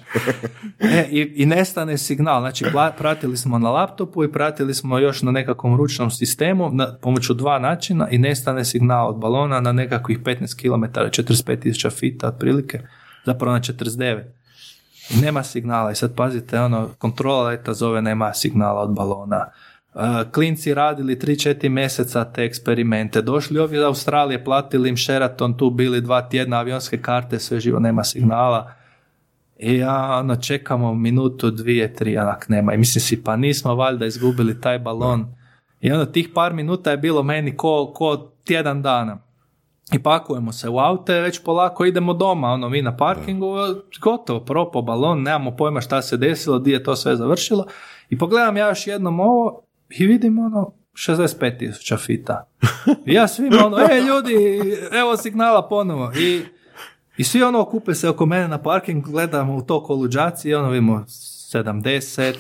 e, 0.80 1.08
i, 1.12 1.34
I 1.36 1.46
nestane 1.46 1.98
signal. 1.98 2.42
Znači, 2.42 2.66
pratili 2.98 3.38
smo 3.38 3.60
na 3.60 3.70
laptopu 3.72 4.24
i 4.24 4.32
pratili 4.32 4.74
smo 4.74 5.00
još 5.00 5.22
na 5.22 5.32
nekakvom 5.32 5.78
ručnom 5.78 6.12
sistemu 6.12 6.70
na 6.74 6.98
pomoću 7.02 7.34
dva 7.34 7.60
načina 7.60 8.10
i 8.10 8.18
nestane 8.18 8.66
signal 8.66 9.10
od 9.10 9.18
balona 9.18 9.60
na 9.60 9.72
nekakvih 9.72 10.20
15 10.20 10.56
km, 10.62 11.00
45.000 11.00 12.00
fita 12.00 12.28
otprilike, 12.28 12.80
zapravo 13.26 13.54
na 13.54 13.60
49. 13.62 14.24
I 15.10 15.22
nema 15.22 15.44
signala. 15.44 15.92
I 15.92 15.96
sad 15.96 16.16
pazite, 16.16 16.60
ono, 16.60 16.90
kontrola 16.98 17.44
leta 17.44 17.74
zove 17.74 18.02
nema 18.02 18.34
signala 18.34 18.82
od 18.82 18.96
balona. 18.96 19.46
Uh, 19.94 20.32
klinci 20.32 20.74
radili 20.74 21.16
3-4 21.16 21.70
mjeseca 21.70 22.26
te 22.26 22.44
eksperimente. 22.44 23.22
Došli 23.22 23.60
ovi 23.60 23.78
iz 23.78 23.84
Australije, 23.84 24.44
platili 24.44 24.90
im 24.90 24.98
Sheraton, 24.98 25.58
tu 25.58 25.70
bili 25.70 26.02
dva 26.02 26.22
tjedna 26.22 26.60
avionske 26.60 27.02
karte, 27.02 27.40
sve 27.40 27.60
živo, 27.60 27.80
nema 27.80 28.04
signala. 28.04 28.74
I 29.60 29.78
ja 29.78 30.18
ono 30.20 30.36
čekamo 30.36 30.94
minutu, 30.94 31.52
dvije, 31.52 31.94
tri, 31.94 32.18
onak 32.18 32.50
nema. 32.50 32.74
I 32.74 32.78
mislim 32.78 33.02
si, 33.02 33.24
pa 33.24 33.36
nismo 33.36 33.76
valjda 33.76 34.06
izgubili 34.06 34.62
taj 34.62 34.80
balon. 34.80 35.36
I 35.82 35.92
onda 35.92 36.12
tih 36.12 36.30
par 36.34 36.54
minuta 36.54 36.92
je 36.92 36.98
bilo 36.98 37.24
meni 37.24 37.58
ko, 37.58 37.92
ko 37.96 38.32
tjedan 38.46 38.82
dana. 38.82 39.18
I 39.92 40.00
pakujemo 40.00 40.52
se 40.52 40.70
u 40.70 40.80
aute, 40.80 41.22
već 41.22 41.44
polako 41.44 41.86
idemo 41.86 42.14
doma, 42.14 42.48
ono 42.48 42.70
mi 42.70 42.82
na 42.82 42.98
parkingu, 42.98 43.56
gotovo, 44.02 44.40
propo 44.40 44.82
balon, 44.82 45.24
nemamo 45.24 45.56
pojma 45.56 45.82
šta 45.82 46.02
se 46.02 46.18
desilo, 46.18 46.60
di 46.60 46.72
je 46.72 46.84
to 46.84 46.96
sve 46.96 47.16
završilo. 47.16 47.66
I 48.10 48.18
pogledam 48.18 48.58
ja 48.58 48.68
još 48.68 48.88
jednom 48.88 49.20
ovo 49.20 49.69
i 49.90 50.06
vidim 50.06 50.40
ono 50.40 50.74
65 50.94 51.60
tisuća 51.60 51.98
fita. 51.98 52.50
I 53.06 53.14
ja 53.14 53.28
svima 53.28 53.66
ono, 53.66 53.78
e 53.78 54.02
ljudi, 54.02 54.36
evo 54.92 55.18
signala 55.18 55.68
ponovo. 55.68 56.12
I, 56.18 56.42
i 57.18 57.24
svi 57.24 57.44
ono 57.44 57.62
okupe 57.62 57.94
se 57.94 58.10
oko 58.10 58.26
mene 58.26 58.48
na 58.48 58.62
parking, 58.62 59.06
gledamo 59.06 59.56
u 59.56 59.62
to 59.62 59.84
koluđaci 59.84 60.50
i 60.50 60.56
ono 60.56 60.70
vidimo 60.70 61.06
70, 61.54 62.34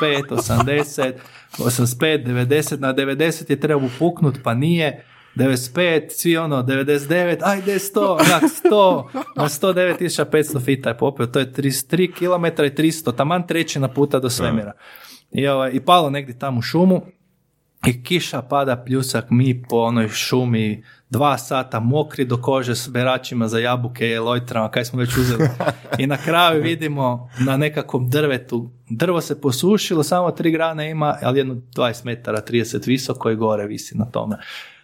75, 0.00 0.22
80, 0.30 1.12
85, 1.58 2.26
90, 2.26 2.80
na 2.80 2.94
90 2.94 3.50
je 3.50 3.60
trebao 3.60 3.88
puknut, 3.98 4.38
pa 4.44 4.54
nije. 4.54 5.04
95, 5.36 6.10
svi 6.10 6.36
ono, 6.36 6.62
99, 6.62 7.38
ajde 7.42 7.74
100, 7.74 8.00
onak 8.10 8.42
100, 8.64 9.04
na 9.36 9.48
109.500 9.48 10.64
fita 10.64 10.88
je 10.88 10.98
popio, 10.98 11.26
to 11.26 11.38
je 11.38 11.52
33 11.52 12.12
km 12.12 12.62
i 12.64 12.88
300, 12.88 13.16
taman 13.16 13.46
trećina 13.46 13.88
puta 13.88 14.18
do 14.18 14.30
svemira. 14.30 14.72
I, 15.32 15.46
ovaj, 15.46 15.70
I 15.74 15.80
palo 15.80 16.10
negdje 16.10 16.38
tamo 16.38 16.58
u 16.58 16.62
šumu, 16.62 17.02
i 17.86 18.02
kiša 18.02 18.42
pada 18.42 18.76
pljusak, 18.76 19.30
mi 19.30 19.62
po 19.62 19.76
onoj 19.76 20.08
šumi 20.08 20.84
dva 21.10 21.38
sata 21.38 21.80
mokri 21.80 22.24
do 22.24 22.36
kože 22.36 22.74
s 22.74 22.88
beračima 22.88 23.48
za 23.48 23.58
jabuke 23.58 24.08
i 24.08 24.18
lojtrama, 24.18 24.70
kaj 24.70 24.84
smo 24.84 24.98
već 24.98 25.16
uzeli. 25.16 25.48
I 25.98 26.06
na 26.06 26.16
kraju 26.16 26.62
vidimo 26.62 27.30
na 27.38 27.56
nekakvom 27.56 28.10
drvetu, 28.10 28.70
drvo 28.90 29.20
se 29.20 29.40
posušilo, 29.40 30.02
samo 30.02 30.30
tri 30.30 30.50
grane 30.50 30.90
ima, 30.90 31.16
ali 31.22 31.38
jedno 31.38 31.54
20 31.54 32.04
metara, 32.04 32.40
30 32.48 32.86
visoko 32.86 33.30
i 33.30 33.36
gore 33.36 33.66
visi 33.66 33.98
na 33.98 34.04
tome. 34.04 34.36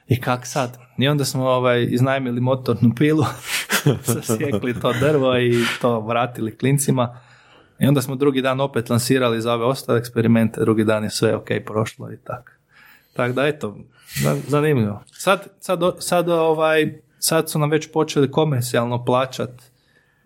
I 0.09 0.21
kak 0.21 0.47
sad? 0.47 0.79
I 0.99 1.09
onda 1.09 1.25
smo 1.25 1.45
ovaj, 1.45 1.87
iznajmili 1.91 2.41
motornu 2.41 2.95
pilu, 2.95 3.25
sasjekli 4.23 4.81
to 4.81 4.93
drvo 4.93 5.39
i 5.39 5.65
to 5.81 6.01
vratili 6.01 6.57
klincima. 6.59 7.21
I 7.79 7.87
onda 7.87 8.03
smo 8.03 8.15
drugi 8.17 8.43
dan 8.43 8.61
opet 8.61 8.91
lansirali 8.91 9.41
za 9.41 9.55
ove 9.55 9.65
ostale 9.65 9.99
eksperimente, 9.99 10.61
drugi 10.61 10.85
dan 10.85 11.05
je 11.05 11.11
sve 11.11 11.37
ok 11.37 11.49
prošlo 11.67 12.13
i 12.13 12.17
tako. 12.25 12.51
Tako 13.13 13.33
da 13.33 13.47
eto, 13.47 13.77
za- 14.23 14.41
zanimljivo. 14.49 15.03
Sad, 15.07 15.47
sad, 15.61 15.81
sad, 15.99 16.29
ovaj, 16.29 17.01
sad 17.19 17.51
su 17.51 17.59
nam 17.59 17.71
već 17.71 17.93
počeli 17.93 18.31
komercijalno 18.31 19.05
plaćat 19.05 19.51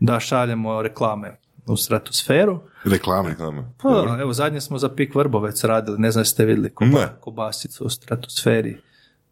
da 0.01 0.21
šaljemo 0.21 0.83
reklame 0.83 1.37
u 1.67 1.77
stratosferu. 1.77 2.61
Reklame. 2.85 3.29
Reklame. 3.29 3.65
Pa, 3.83 4.17
evo, 4.21 4.33
zadnje 4.33 4.61
smo 4.61 4.79
za 4.79 4.89
Pik 4.89 5.15
Vrbovec 5.15 5.65
radili, 5.65 5.99
ne 5.99 6.11
znam 6.11 6.21
jeste 6.21 6.45
vidjeli 6.45 6.75
koba, 6.75 7.09
kobasicu 7.21 7.85
u 7.85 7.89
stratosferi. 7.89 8.81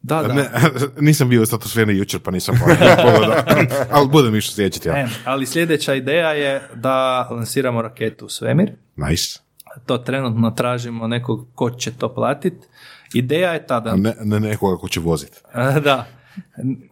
Da, 0.07 0.23
da. 0.23 0.35
Ne, 0.35 0.51
nisam 1.07 1.29
bio 1.29 1.43
u 1.43 1.47
statosferi 1.47 1.99
jučer, 1.99 2.21
pa 2.21 2.31
nisam 2.31 2.61
pogledao. 2.61 3.35
Ali 3.97 4.09
budem 4.09 4.37
išao 4.37 4.55
sjećati 4.55 4.89
ja. 4.89 4.97
E, 4.97 5.07
ali 5.25 5.47
sljedeća 5.47 5.95
ideja 5.95 6.33
je 6.33 6.63
da 6.75 7.29
lansiramo 7.31 7.83
raketu 7.83 8.27
u 8.27 8.29
svemir. 8.29 8.73
Nice. 8.97 9.39
To 9.87 9.99
trenutno 9.99 10.51
tražimo 10.51 11.07
nekog 11.07 11.49
ko 11.55 11.71
će 11.71 11.93
to 11.93 12.15
platiti. 12.15 12.67
Ideja 13.15 13.53
je 13.53 13.67
ta 13.67 13.81
da... 13.81 13.91
A 13.91 13.97
ne, 13.97 14.15
ne 14.21 14.41
nekoga 14.41 14.77
ko 14.77 14.89
će 14.89 15.01
voziti. 15.01 15.39
Da. 15.85 16.07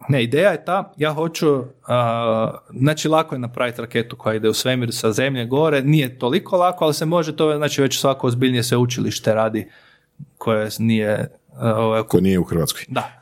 Ne, 0.09 0.23
ideja 0.23 0.51
je 0.51 0.65
ta, 0.65 0.93
ja 0.97 1.13
hoću, 1.13 1.63
a, 1.87 2.57
znači 2.79 3.07
lako 3.07 3.35
je 3.35 3.39
napraviti 3.39 3.81
raketu 3.81 4.15
koja 4.15 4.35
ide 4.35 4.49
u 4.49 4.53
svemir 4.53 4.93
sa 4.93 5.11
zemlje 5.11 5.45
gore, 5.45 5.81
nije 5.81 6.19
toliko 6.19 6.57
lako, 6.57 6.85
ali 6.85 6.93
se 6.93 7.05
može 7.05 7.35
to, 7.35 7.57
znači 7.57 7.81
već 7.81 7.99
svako 7.99 8.27
ozbiljnije 8.27 8.63
se 8.63 8.77
učilište 8.77 9.33
radi 9.33 9.69
koje 10.37 10.69
nije, 10.79 11.27
ovaj, 11.61 12.03
Ko 12.03 12.19
nije 12.19 12.39
u 12.39 12.43
Hrvatskoj. 12.43 12.85
da, 12.87 13.21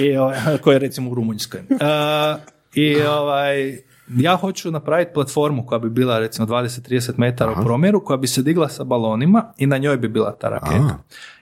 I, 0.00 0.16
ovaj, 0.16 0.58
koje 0.62 0.74
je 0.74 0.78
recimo 0.78 1.10
u 1.10 1.14
Rumunjskoj. 1.14 1.60
A, 1.80 2.36
I 2.74 3.02
ovaj, 3.02 3.78
ja 4.08 4.36
hoću 4.36 4.70
napraviti 4.70 5.12
platformu 5.14 5.66
koja 5.66 5.78
bi 5.78 5.90
bila 5.90 6.18
recimo 6.18 6.46
20-30 6.46 7.12
metara 7.16 7.52
u 7.52 7.64
promjeru, 7.64 8.04
koja 8.04 8.16
bi 8.16 8.26
se 8.26 8.42
digla 8.42 8.68
sa 8.68 8.84
balonima 8.84 9.52
i 9.58 9.66
na 9.66 9.78
njoj 9.78 9.96
bi 9.96 10.08
bila 10.08 10.32
ta 10.32 10.48
raketa. 10.48 10.98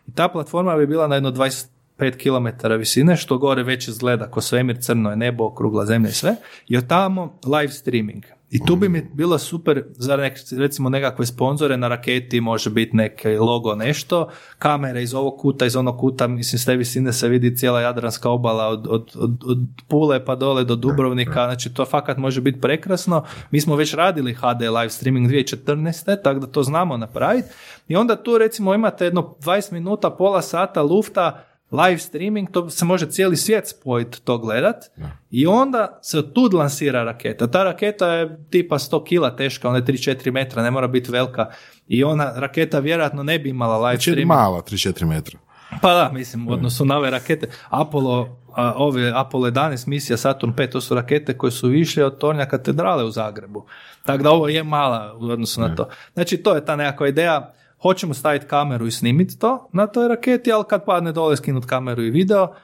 I 0.06 0.12
ta 0.12 0.28
platforma 0.28 0.76
bi 0.76 0.86
bila 0.86 1.08
na 1.08 1.14
jedno 1.14 1.30
25 1.30 1.66
km 1.98 2.68
visine, 2.78 3.16
što 3.16 3.38
gore 3.38 3.62
već 3.62 3.88
izgleda 3.88 4.26
ko 4.30 4.40
svemir, 4.40 4.78
crno 4.80 5.10
je 5.10 5.16
nebo, 5.16 5.44
okrugla 5.44 5.86
zemlja 5.86 6.10
i 6.10 6.12
sve. 6.12 6.36
I 6.68 6.76
od 6.76 6.86
tamo 6.86 7.38
live 7.44 7.72
streaming. 7.72 8.24
I 8.50 8.64
tu 8.66 8.76
bi 8.76 8.88
mi 8.88 9.10
bilo 9.14 9.38
super 9.38 9.84
za 9.90 10.16
nek, 10.16 10.38
recimo 10.58 10.88
nekakve 10.88 11.26
sponzore 11.26 11.76
na 11.76 11.88
raketi, 11.88 12.40
može 12.40 12.70
biti 12.70 12.96
neki 12.96 13.28
logo 13.28 13.74
nešto, 13.74 14.28
kamere 14.58 15.02
iz 15.02 15.14
ovog 15.14 15.38
kuta, 15.38 15.66
iz 15.66 15.76
onog 15.76 15.98
kuta, 15.98 16.26
mislim 16.26 16.58
s 16.58 16.64
te 16.64 16.76
visine 16.76 17.12
se 17.12 17.28
vidi 17.28 17.56
cijela 17.56 17.80
Jadranska 17.80 18.30
obala 18.30 18.68
od, 18.68 18.86
od, 18.86 19.10
od, 19.16 19.30
od 19.46 19.58
Pule 19.88 20.24
pa 20.24 20.34
dole 20.34 20.64
do 20.64 20.76
Dubrovnika, 20.76 21.44
znači 21.44 21.74
to 21.74 21.84
fakat 21.84 22.16
može 22.16 22.40
biti 22.40 22.60
prekrasno. 22.60 23.24
Mi 23.50 23.60
smo 23.60 23.76
već 23.76 23.94
radili 23.94 24.34
HD 24.34 24.60
live 24.60 24.90
streaming 24.90 25.30
2014. 25.30 26.22
tako 26.22 26.40
da 26.40 26.46
to 26.46 26.62
znamo 26.62 26.96
napraviti. 26.96 27.48
I 27.88 27.96
onda 27.96 28.22
tu 28.22 28.38
recimo 28.38 28.74
imate 28.74 29.04
jedno 29.04 29.34
20 29.40 29.72
minuta, 29.72 30.10
pola 30.10 30.42
sata 30.42 30.82
lufta, 30.82 31.49
live 31.70 31.98
streaming, 31.98 32.50
to 32.50 32.70
se 32.70 32.84
može 32.84 33.06
cijeli 33.06 33.36
svijet 33.36 33.68
spojiti 33.68 34.22
to 34.22 34.38
gledat 34.38 34.84
i 35.30 35.46
onda 35.46 35.98
se 36.02 36.18
od 36.18 36.32
tud 36.32 36.54
lansira 36.54 37.04
raketa. 37.04 37.46
Ta 37.46 37.64
raketa 37.64 38.12
je 38.12 38.38
tipa 38.50 38.78
100 38.78 39.04
kila 39.04 39.36
teška, 39.36 39.68
ona 39.68 39.78
je 39.78 39.84
3-4 39.84 40.30
metra, 40.32 40.62
ne 40.62 40.70
mora 40.70 40.88
biti 40.88 41.10
velika 41.12 41.46
i 41.88 42.04
ona 42.04 42.32
raketa 42.36 42.78
vjerojatno 42.78 43.22
ne 43.22 43.38
bi 43.38 43.48
imala 43.48 43.76
live 43.78 43.96
Znači 43.96 44.10
streaming. 44.10 44.28
mala, 44.28 44.62
3-4 44.62 45.04
metra. 45.06 45.38
Pa 45.82 45.94
da, 45.94 46.10
mislim, 46.12 46.48
u 46.48 46.52
odnosu 46.52 46.84
na 46.84 46.96
ove 46.96 47.10
rakete, 47.10 47.48
Apollo, 47.68 48.36
a, 48.56 48.72
ove 48.76 49.12
Apollo 49.14 49.50
11 49.50 49.88
misija 49.88 50.16
Saturn 50.16 50.52
5, 50.52 50.70
to 50.70 50.80
su 50.80 50.94
rakete 50.94 51.38
koje 51.38 51.50
su 51.50 51.68
više 51.68 52.04
od 52.04 52.18
tornja 52.18 52.46
katedrale 52.46 53.04
u 53.04 53.10
Zagrebu. 53.10 53.66
Tako 54.06 54.22
da 54.22 54.30
ovo 54.30 54.48
je 54.48 54.62
mala 54.64 55.16
u 55.20 55.24
odnosu 55.30 55.60
na 55.60 55.74
to. 55.74 55.88
Znači, 56.14 56.36
to 56.36 56.54
je 56.54 56.64
ta 56.64 56.76
nekakva 56.76 57.08
ideja. 57.08 57.52
Hoćemo 57.82 58.14
staviti 58.14 58.46
kameru 58.46 58.86
i 58.86 58.90
snimiti 58.90 59.38
to 59.38 59.68
na 59.72 59.86
toj 59.86 60.08
raketi, 60.08 60.52
ali 60.52 60.64
kad 60.68 60.84
padne 60.84 61.12
dole 61.12 61.36
skinuti 61.36 61.66
kameru 61.66 62.02
i 62.02 62.10
video. 62.10 62.54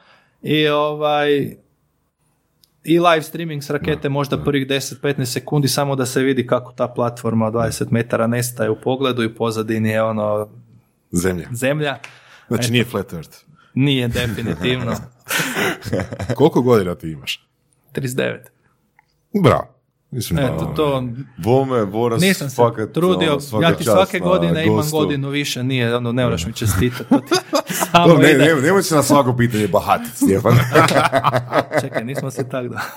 I 0.41 0.67
ovaj, 0.67 1.55
i 2.83 2.99
live 2.99 3.21
streaming 3.21 3.63
s 3.63 3.69
rakete 3.69 4.09
možda 4.09 4.43
prvih 4.43 4.67
10-15 4.67 5.25
sekundi 5.25 5.67
samo 5.67 5.95
da 5.95 6.05
se 6.05 6.21
vidi 6.21 6.47
kako 6.47 6.71
ta 6.71 6.87
platforma 6.87 7.45
od 7.47 7.53
20 7.53 7.85
metara 7.91 8.27
nestaje 8.27 8.69
u 8.69 8.81
pogledu 8.81 9.23
i 9.23 9.35
pozadini 9.35 9.89
je 9.89 10.03
ono 10.03 10.49
Zemlja. 11.11 11.47
zemlja. 11.51 11.97
Znači 12.47 12.71
nije 12.71 12.85
flat 12.85 13.13
earth. 13.13 13.37
Nije 13.73 14.07
definitivno. 14.07 14.95
Koliko 16.37 16.61
godina 16.61 16.95
ti 16.95 17.09
imaš? 17.11 17.47
39. 17.93 18.37
Bravo. 19.43 19.76
Mislim, 20.11 20.39
Eto, 20.39 20.73
to 20.75 21.03
Bome, 21.37 21.85
Boras, 21.85 22.21
nisam 22.21 22.49
se 22.49 22.55
fakat, 22.55 22.91
trudio. 22.91 23.37
ono, 23.51 23.61
ja 23.61 23.75
ti 23.75 23.83
svake 23.83 24.19
godine 24.19 24.65
imam 24.65 24.89
godinu 24.91 25.29
više, 25.29 25.63
nije, 25.63 25.95
ono, 25.95 26.11
ne 26.11 26.23
moraš 26.23 26.45
mi 26.45 26.53
čestitati. 26.53 27.15
Samo 27.71 28.13
ne, 28.13 28.33
ne, 28.33 28.55
nemoj 28.55 28.83
se 28.83 28.95
na 28.95 29.03
svako 29.03 29.35
pitanje 29.35 29.67
bahatiti, 29.67 30.17
Stjepan. 30.17 30.57
Čekaj, 31.81 32.03
nismo 32.05 32.31
se 32.31 32.49
tak 32.49 32.67
da. 32.69 32.81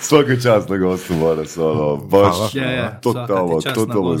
Svaka 0.00 0.36
čast 0.36 0.68
na 0.68 0.76
gostu, 0.76 1.14
Boras, 1.14 1.56
ono, 1.56 1.96
baš, 1.96 2.54
Je, 2.54 2.62
je, 2.62 2.98
totalno, 3.02 3.60
totalno. 3.74 4.14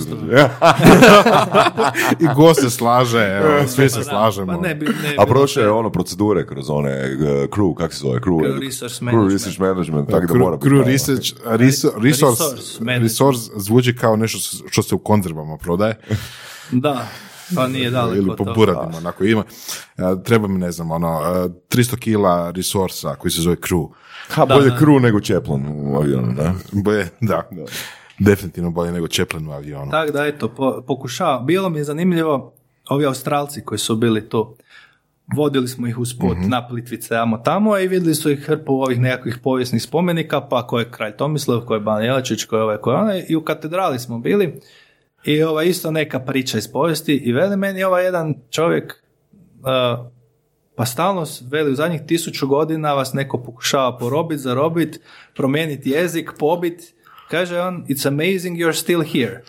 I 2.20 2.26
gost 2.36 2.60
se 2.60 2.70
slaže, 2.70 3.18
evo, 3.18 3.68
svi 3.68 3.88
se 3.90 3.94
Pa 3.94 4.04
da, 4.04 4.10
slažemo. 4.10 4.52
Pa 4.52 4.68
ne, 4.68 4.74
bi, 4.74 4.86
ne 4.86 5.14
A 5.18 5.26
prošle 5.26 5.62
je 5.62 5.70
ono 5.70 5.90
procedure 5.90 6.46
kroz 6.46 6.70
one 6.70 6.90
uh, 6.90 7.26
crew, 7.50 7.74
kak 7.74 7.92
se 7.92 7.98
zove? 7.98 8.20
Crew, 8.20 8.40
Crew 8.40 8.60
resource 8.60 8.96
crew 8.96 9.04
management. 9.04 9.32
research 9.32 9.60
management, 9.60 10.10
tako 10.10 10.26
da 10.26 10.34
mora 10.34 10.56
Crew, 10.56 10.58
biti. 10.58 10.68
crew 10.68 10.84
research, 10.92 11.34
reso- 11.44 12.02
resource, 12.02 12.44
Resource 13.00 13.50
zvuči 13.56 13.96
kao 13.96 14.16
nešto 14.16 14.38
što 14.70 14.82
se 14.82 14.94
u 14.94 14.98
konzervama 14.98 15.56
prodaje. 15.56 15.98
Da, 16.70 17.06
pa 17.54 17.68
nije 17.68 17.90
daleko 17.90 18.16
ili 18.16 18.26
po 18.26 18.36
toga. 18.36 18.52
buradima, 18.52 18.98
onako 18.98 19.24
ima. 19.24 19.44
E, 19.96 20.02
Treba 20.24 20.48
mi, 20.48 20.58
ne 20.58 20.72
znam, 20.72 20.90
ono, 20.90 21.20
e, 21.24 21.48
300 21.76 21.98
kila 21.98 22.50
resursa 22.50 23.14
koji 23.14 23.30
se 23.30 23.40
zove 23.40 23.56
crew. 23.56 23.88
Ha, 24.28 24.46
bolje 24.46 24.70
crew 24.80 25.02
nego 25.02 25.20
Chaplin 25.20 25.66
u 25.68 25.96
avionu, 25.96 26.32
da. 26.32 26.54
Boje, 26.72 27.08
da, 27.20 27.48
definitivno 28.18 28.70
bolje 28.70 28.92
nego 28.92 29.08
Chaplin 29.08 29.48
u 29.48 29.52
avionu. 29.52 29.90
Tako 29.90 30.12
da, 30.12 30.26
eto, 30.26 30.48
po, 30.48 30.82
pokušava. 30.86 31.40
Bilo 31.40 31.68
mi 31.68 31.78
je 31.78 31.84
zanimljivo, 31.84 32.52
ovi 32.88 33.06
Australci 33.06 33.64
koji 33.64 33.78
su 33.78 33.96
bili 33.96 34.28
tu, 34.28 34.56
vodili 35.36 35.68
smo 35.68 35.86
ih 35.86 35.98
uz 35.98 36.14
put 36.20 36.36
na 36.40 36.68
Plitvice, 36.68 37.16
amo 37.16 37.38
tamo 37.38 37.78
i 37.78 37.88
vidjeli 37.88 38.14
su 38.14 38.30
ih 38.30 38.40
hrpu 38.40 38.72
ovih 38.72 39.00
nekakvih 39.00 39.38
povijesnih 39.42 39.82
spomenika, 39.82 40.40
pa 40.40 40.66
ko 40.66 40.78
je 40.78 40.90
kralj 40.90 41.16
Tomislav, 41.16 41.60
ko 41.60 41.74
je 41.74 41.80
Ban 41.80 42.04
Jelačić, 42.04 42.44
ko 42.44 42.56
je 42.56 42.62
ovaj, 42.62 42.76
ko 42.76 42.90
je 42.90 42.96
onaj, 42.96 43.24
i 43.28 43.36
u 43.36 43.44
katedrali 43.44 43.98
smo 43.98 44.18
bili 44.18 44.60
i 45.24 45.42
ovaj, 45.42 45.66
isto 45.66 45.90
neka 45.90 46.20
priča 46.20 46.58
iz 46.58 46.72
povijesti 46.72 47.16
i 47.16 47.32
veli 47.32 47.56
meni 47.56 47.84
ovaj 47.84 48.04
jedan 48.04 48.34
čovjek 48.50 49.02
uh, 49.60 50.12
pa 50.76 50.86
stalno 50.86 51.24
veli 51.50 51.72
u 51.72 51.74
zadnjih 51.74 52.00
tisuću 52.06 52.46
godina 52.46 52.94
vas 52.94 53.12
neko 53.12 53.42
pokušava 53.42 53.98
porobit, 53.98 54.38
zarobit, 54.38 55.00
promijeniti 55.34 55.90
jezik, 55.90 56.30
pobit. 56.38 56.94
Kaže 57.30 57.60
on, 57.60 57.84
it's 57.88 58.08
amazing 58.08 58.58
you're 58.58 58.80
still 58.80 59.02
here. 59.02 59.42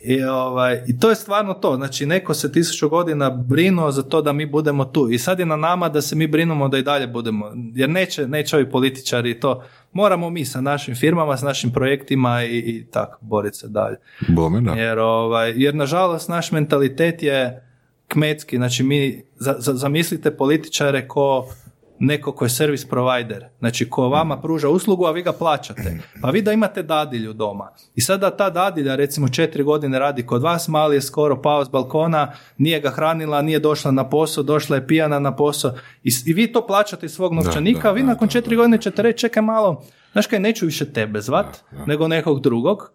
I, 0.00 0.24
ovaj, 0.24 0.82
I 0.86 0.98
to 0.98 1.08
je 1.08 1.14
stvarno 1.14 1.54
to. 1.54 1.76
Znači, 1.76 2.06
neko 2.06 2.34
se 2.34 2.52
tisuću 2.52 2.88
godina 2.88 3.30
brinuo 3.30 3.90
za 3.90 4.02
to 4.02 4.22
da 4.22 4.32
mi 4.32 4.46
budemo 4.46 4.84
tu. 4.84 5.08
I 5.10 5.18
sad 5.18 5.38
je 5.38 5.46
na 5.46 5.56
nama 5.56 5.88
da 5.88 6.02
se 6.02 6.16
mi 6.16 6.26
brinemo 6.26 6.68
da 6.68 6.78
i 6.78 6.82
dalje 6.82 7.06
budemo. 7.06 7.46
Jer 7.74 7.90
neće, 7.90 8.28
neće 8.28 8.56
ovi 8.56 8.70
političari 8.70 9.40
to. 9.40 9.62
Moramo 9.92 10.30
mi 10.30 10.44
sa 10.44 10.60
našim 10.60 10.94
firmama, 10.94 11.36
s 11.36 11.42
našim 11.42 11.72
projektima 11.72 12.44
i, 12.44 12.58
i 12.58 12.86
tako 12.90 13.18
boriti 13.20 13.56
se 13.56 13.68
dalje. 13.68 13.96
Bome, 14.28 14.60
da. 14.60 14.72
Jer, 14.72 14.98
ovaj, 14.98 15.52
jer 15.56 15.74
nažalost 15.74 16.28
naš 16.28 16.52
mentalitet 16.52 17.22
je 17.22 17.64
kmetski, 18.08 18.56
znači 18.56 18.82
mi, 18.82 19.22
za, 19.36 19.54
za- 19.58 19.74
zamislite 19.74 20.36
političare 20.36 21.08
ko 21.08 21.46
neko 21.98 22.32
ko 22.32 22.44
je 22.44 22.48
servis 22.48 22.88
provider, 22.88 23.44
znači 23.58 23.90
ko 23.90 24.08
vama 24.08 24.40
pruža 24.40 24.68
uslugu, 24.68 25.04
a 25.04 25.10
vi 25.10 25.22
ga 25.22 25.32
plaćate. 25.32 26.00
Pa 26.22 26.30
vi 26.30 26.42
da 26.42 26.52
imate 26.52 26.82
dadilju 26.82 27.32
doma. 27.32 27.70
I 27.94 28.00
sada 28.00 28.30
ta 28.30 28.50
dadilja 28.50 28.96
recimo 28.96 29.28
četiri 29.28 29.62
godine 29.62 29.98
radi 29.98 30.26
kod 30.26 30.42
vas, 30.42 30.68
mali 30.68 30.96
je 30.96 31.02
skoro 31.02 31.42
pao 31.42 31.64
s 31.64 31.68
balkona, 31.68 32.32
nije 32.58 32.80
ga 32.80 32.90
hranila, 32.90 33.42
nije 33.42 33.58
došla 33.58 33.90
na 33.90 34.08
posao, 34.08 34.44
došla 34.44 34.76
je 34.76 34.86
pijana 34.86 35.18
na 35.18 35.36
posao. 35.36 35.74
I, 36.04 36.10
i 36.26 36.32
vi 36.32 36.52
to 36.52 36.66
plaćate 36.66 37.06
iz 37.06 37.12
svog 37.12 37.32
novčanika, 37.32 37.82
da, 37.82 37.88
a 37.88 37.92
vi 37.92 38.00
da, 38.00 38.06
nakon 38.06 38.28
da, 38.28 38.32
četiri 38.32 38.56
godine 38.56 38.78
ćete 38.78 39.02
reći 39.02 39.18
čekaj 39.18 39.42
malo, 39.42 39.82
znaš 40.12 40.26
kaj, 40.26 40.40
neću 40.40 40.66
više 40.66 40.92
tebe 40.92 41.20
zvat, 41.20 41.46
nego 41.86 42.08
nekog 42.08 42.40
drugog, 42.40 42.92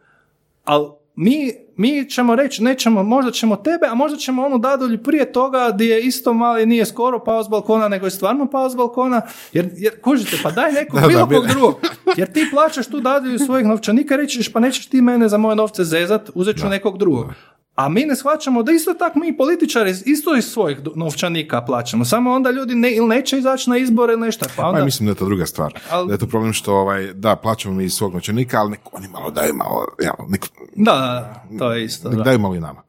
ali 0.63 0.88
mi, 1.15 1.53
mi 1.77 2.10
ćemo 2.10 2.35
reći, 2.35 2.64
nećemo, 2.64 3.03
možda 3.03 3.31
ćemo 3.31 3.56
tebe, 3.56 3.88
a 3.90 3.94
možda 3.94 4.18
ćemo 4.18 4.45
onu 4.45 4.57
dadulju 4.57 5.03
prije 5.03 5.31
toga 5.31 5.72
gdje 5.73 5.85
je 5.85 6.02
isto 6.02 6.34
mali, 6.34 6.65
nije 6.65 6.85
skoro 6.85 7.23
pao 7.23 7.44
s 7.44 7.48
balkona, 7.48 7.88
nego 7.88 8.06
je 8.06 8.11
stvarno 8.11 8.49
pao 8.49 8.69
s 8.69 8.76
balkona, 8.76 9.22
jer, 9.53 9.69
jer 9.77 10.02
kužite, 10.02 10.38
pa 10.44 10.52
daj 10.52 10.72
nekog 10.72 10.99
Da, 11.02 11.07
bilo 11.07 11.26
da, 11.26 11.35
kog 11.35 11.48
drugog, 11.48 11.76
jer 12.18 12.34
ti 12.34 12.45
plaćaš 12.52 12.88
tu 12.88 12.99
dadulju 12.99 13.40
svojih 13.40 13.68
novčanika, 13.68 14.15
reći 14.15 14.38
ćeš, 14.38 14.53
pa 14.53 14.60
nećeš 14.60 14.88
ti 14.88 15.02
mene 15.02 15.30
za 15.30 15.38
moje 15.38 15.56
novce 15.56 15.84
zezat, 15.84 16.30
uzet 16.34 16.57
ću 16.57 16.68
nekog 16.68 16.98
drugog. 16.98 17.34
A 17.76 17.90
mi 17.90 18.02
ne 18.02 18.16
shvaćamo 18.16 18.64
da 18.64 18.72
isto 18.72 18.94
tako 18.94 19.20
mi 19.20 19.38
političari 19.38 19.94
isto 20.06 20.36
iz 20.36 20.45
svojih 20.45 20.78
novčanika 20.95 21.62
plaćamo. 21.62 22.06
Samo 22.06 22.32
onda 22.32 22.52
ljudi 22.52 22.76
ne, 22.76 22.91
ili 22.91 23.08
neće 23.08 23.38
izaći 23.38 23.70
na 23.70 23.78
izbore 23.78 24.14
ili 24.14 24.22
nešto. 24.22 24.45
Pa 24.56 24.68
onda, 24.68 24.80
ja 24.80 24.86
mislim 24.86 25.08
da 25.08 25.12
je 25.12 25.16
to 25.16 25.26
druga 25.26 25.45
stvar. 25.45 25.80
Al- 25.91 26.08
Da 26.08 26.14
je 26.14 26.18
to 26.18 26.28
problem 26.28 26.54
što, 26.54 26.74
ovaj, 26.74 27.14
da, 27.14 27.36
plaćamo 27.36 27.76
mi 27.76 27.84
iz 27.84 27.94
svog 27.94 28.14
novčanika, 28.14 28.60
ali 28.60 28.72
nek 28.72 28.80
oni 28.91 29.08
malo 29.08 29.32
daju 29.32 29.54
malo, 29.54 29.86
ja, 30.04 30.14
nek, 30.28 30.45
da, 30.76 30.91
da, 30.91 31.58
to 31.60 31.74
je 31.74 31.86
isto. 31.86 32.10
nek 32.10 32.18
Da. 32.18 32.24
daju 32.24 32.40
malo 32.40 32.56
i 32.56 32.60
nama. 32.60 32.82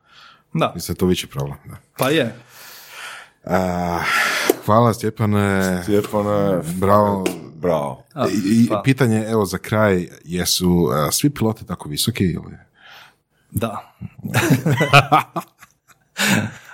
da. 0.53 0.73
Mislim 0.75 0.95
da 0.95 0.97
je 0.97 1.01
to 1.01 1.07
veći 1.07 1.27
problem. 1.27 1.57
Da. 1.65 1.77
Pa 1.99 2.11
je. 2.11 2.35
A, 3.45 4.01
hvala 4.67 4.95
Stjepane. 4.95 5.81
Stjepane, 5.83 6.61
Bravo. 6.75 7.25
bravo. 7.55 8.03
A, 8.15 8.27
I, 8.29 8.33
i 8.35 8.69
pa. 8.69 8.83
pitanje, 8.85 9.25
evo 9.29 9.45
za 9.45 9.59
kraj, 9.59 10.09
jesu 10.25 10.89
a, 10.93 11.11
svi 11.11 11.31
piloti 11.31 11.67
tako 11.67 11.89
visoki 11.89 12.25
ili? 12.25 12.57
Da. 13.55 13.95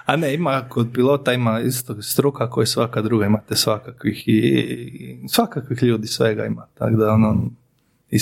A 0.06 0.16
ne, 0.16 0.34
ima 0.34 0.68
kod 0.68 0.88
pilota 0.94 1.32
ima 1.32 1.60
isto 1.60 2.02
struka 2.02 2.50
koji 2.50 2.66
svaka 2.66 3.02
druga, 3.02 3.26
imate 3.26 3.56
svakakvih 3.56 4.28
i, 4.28 5.18
svakakvih 5.28 5.82
ljudi 5.82 6.06
svega 6.06 6.46
ima. 6.46 6.66
Tako 6.74 6.96
da 6.96 7.12
ono, 7.12 7.50
i, 8.10 8.18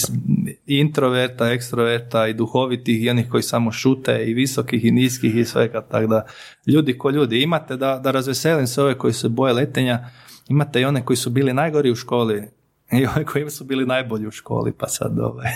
introverta, 0.66 1.50
ekstroverta, 1.52 2.26
i 2.26 2.34
duhovitih, 2.34 3.02
i 3.02 3.10
onih 3.10 3.28
koji 3.30 3.42
samo 3.42 3.72
šute, 3.72 4.24
i 4.26 4.34
visokih, 4.34 4.84
i 4.84 4.90
niskih, 4.90 5.36
i 5.36 5.44
svega. 5.44 5.80
Tako 5.80 6.06
da, 6.06 6.26
ljudi 6.66 6.98
ko 6.98 7.10
ljudi. 7.10 7.42
Imate, 7.42 7.76
da, 7.76 7.98
da 7.98 8.10
razveselim 8.10 8.66
se 8.66 8.82
ove 8.82 8.98
koji 8.98 9.12
se 9.12 9.28
boje 9.28 9.52
letenja, 9.52 10.08
imate 10.48 10.80
i 10.80 10.84
one 10.84 11.04
koji 11.04 11.16
su 11.16 11.30
bili 11.30 11.52
najgori 11.52 11.90
u 11.90 11.94
školi, 11.94 12.48
i 12.92 13.06
one 13.06 13.24
koji 13.24 13.50
su 13.50 13.64
bili 13.64 13.86
najbolji 13.86 14.26
u 14.26 14.30
školi, 14.30 14.72
pa 14.72 14.86
sad 14.86 15.18
ovaj. 15.18 15.48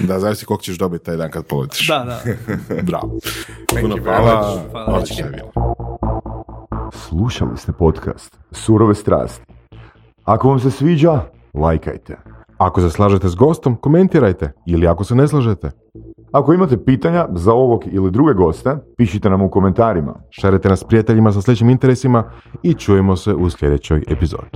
Da, 0.00 0.18
zavisi 0.18 0.46
koliko 0.46 0.62
ćeš 0.62 0.78
dobiti 0.78 1.04
taj 1.04 1.16
dan 1.16 1.30
kad 1.30 1.46
poletiš. 1.46 1.88
Da, 1.88 2.04
da. 2.04 2.20
Bravo. 2.90 3.18
Puno 3.80 3.96
hvala. 4.04 4.62
Hvala. 4.70 5.02
Slušali 6.92 7.56
ste 7.56 7.72
podcast 7.72 8.38
Surove 8.50 8.94
strasti. 8.94 9.44
Ako 10.24 10.48
vam 10.48 10.58
se 10.58 10.70
sviđa, 10.70 11.20
lajkajte. 11.54 12.16
Ako 12.58 12.80
se 12.80 12.90
slažete 12.90 13.28
s 13.28 13.34
gostom, 13.34 13.76
komentirajte. 13.76 14.52
Ili 14.66 14.86
ako 14.86 15.04
se 15.04 15.14
ne 15.14 15.28
slažete, 15.28 15.70
Ako 16.32 16.52
imate 16.52 16.84
pitanja 16.84 17.28
za 17.34 17.52
ovog 17.52 17.84
ili 17.86 18.10
druge 18.10 18.34
goste, 18.34 18.76
pišite 18.96 19.30
nam 19.30 19.42
u 19.42 19.50
komentarima. 19.50 20.14
šarite 20.30 20.68
nas 20.68 20.84
prijateljima 20.84 21.32
sa 21.32 21.40
sličnim 21.40 21.70
interesima 21.70 22.24
i 22.62 22.74
čujemo 22.74 23.16
se 23.16 23.34
u 23.34 23.50
sljedećoj 23.50 24.04
epizodi. 24.08 24.50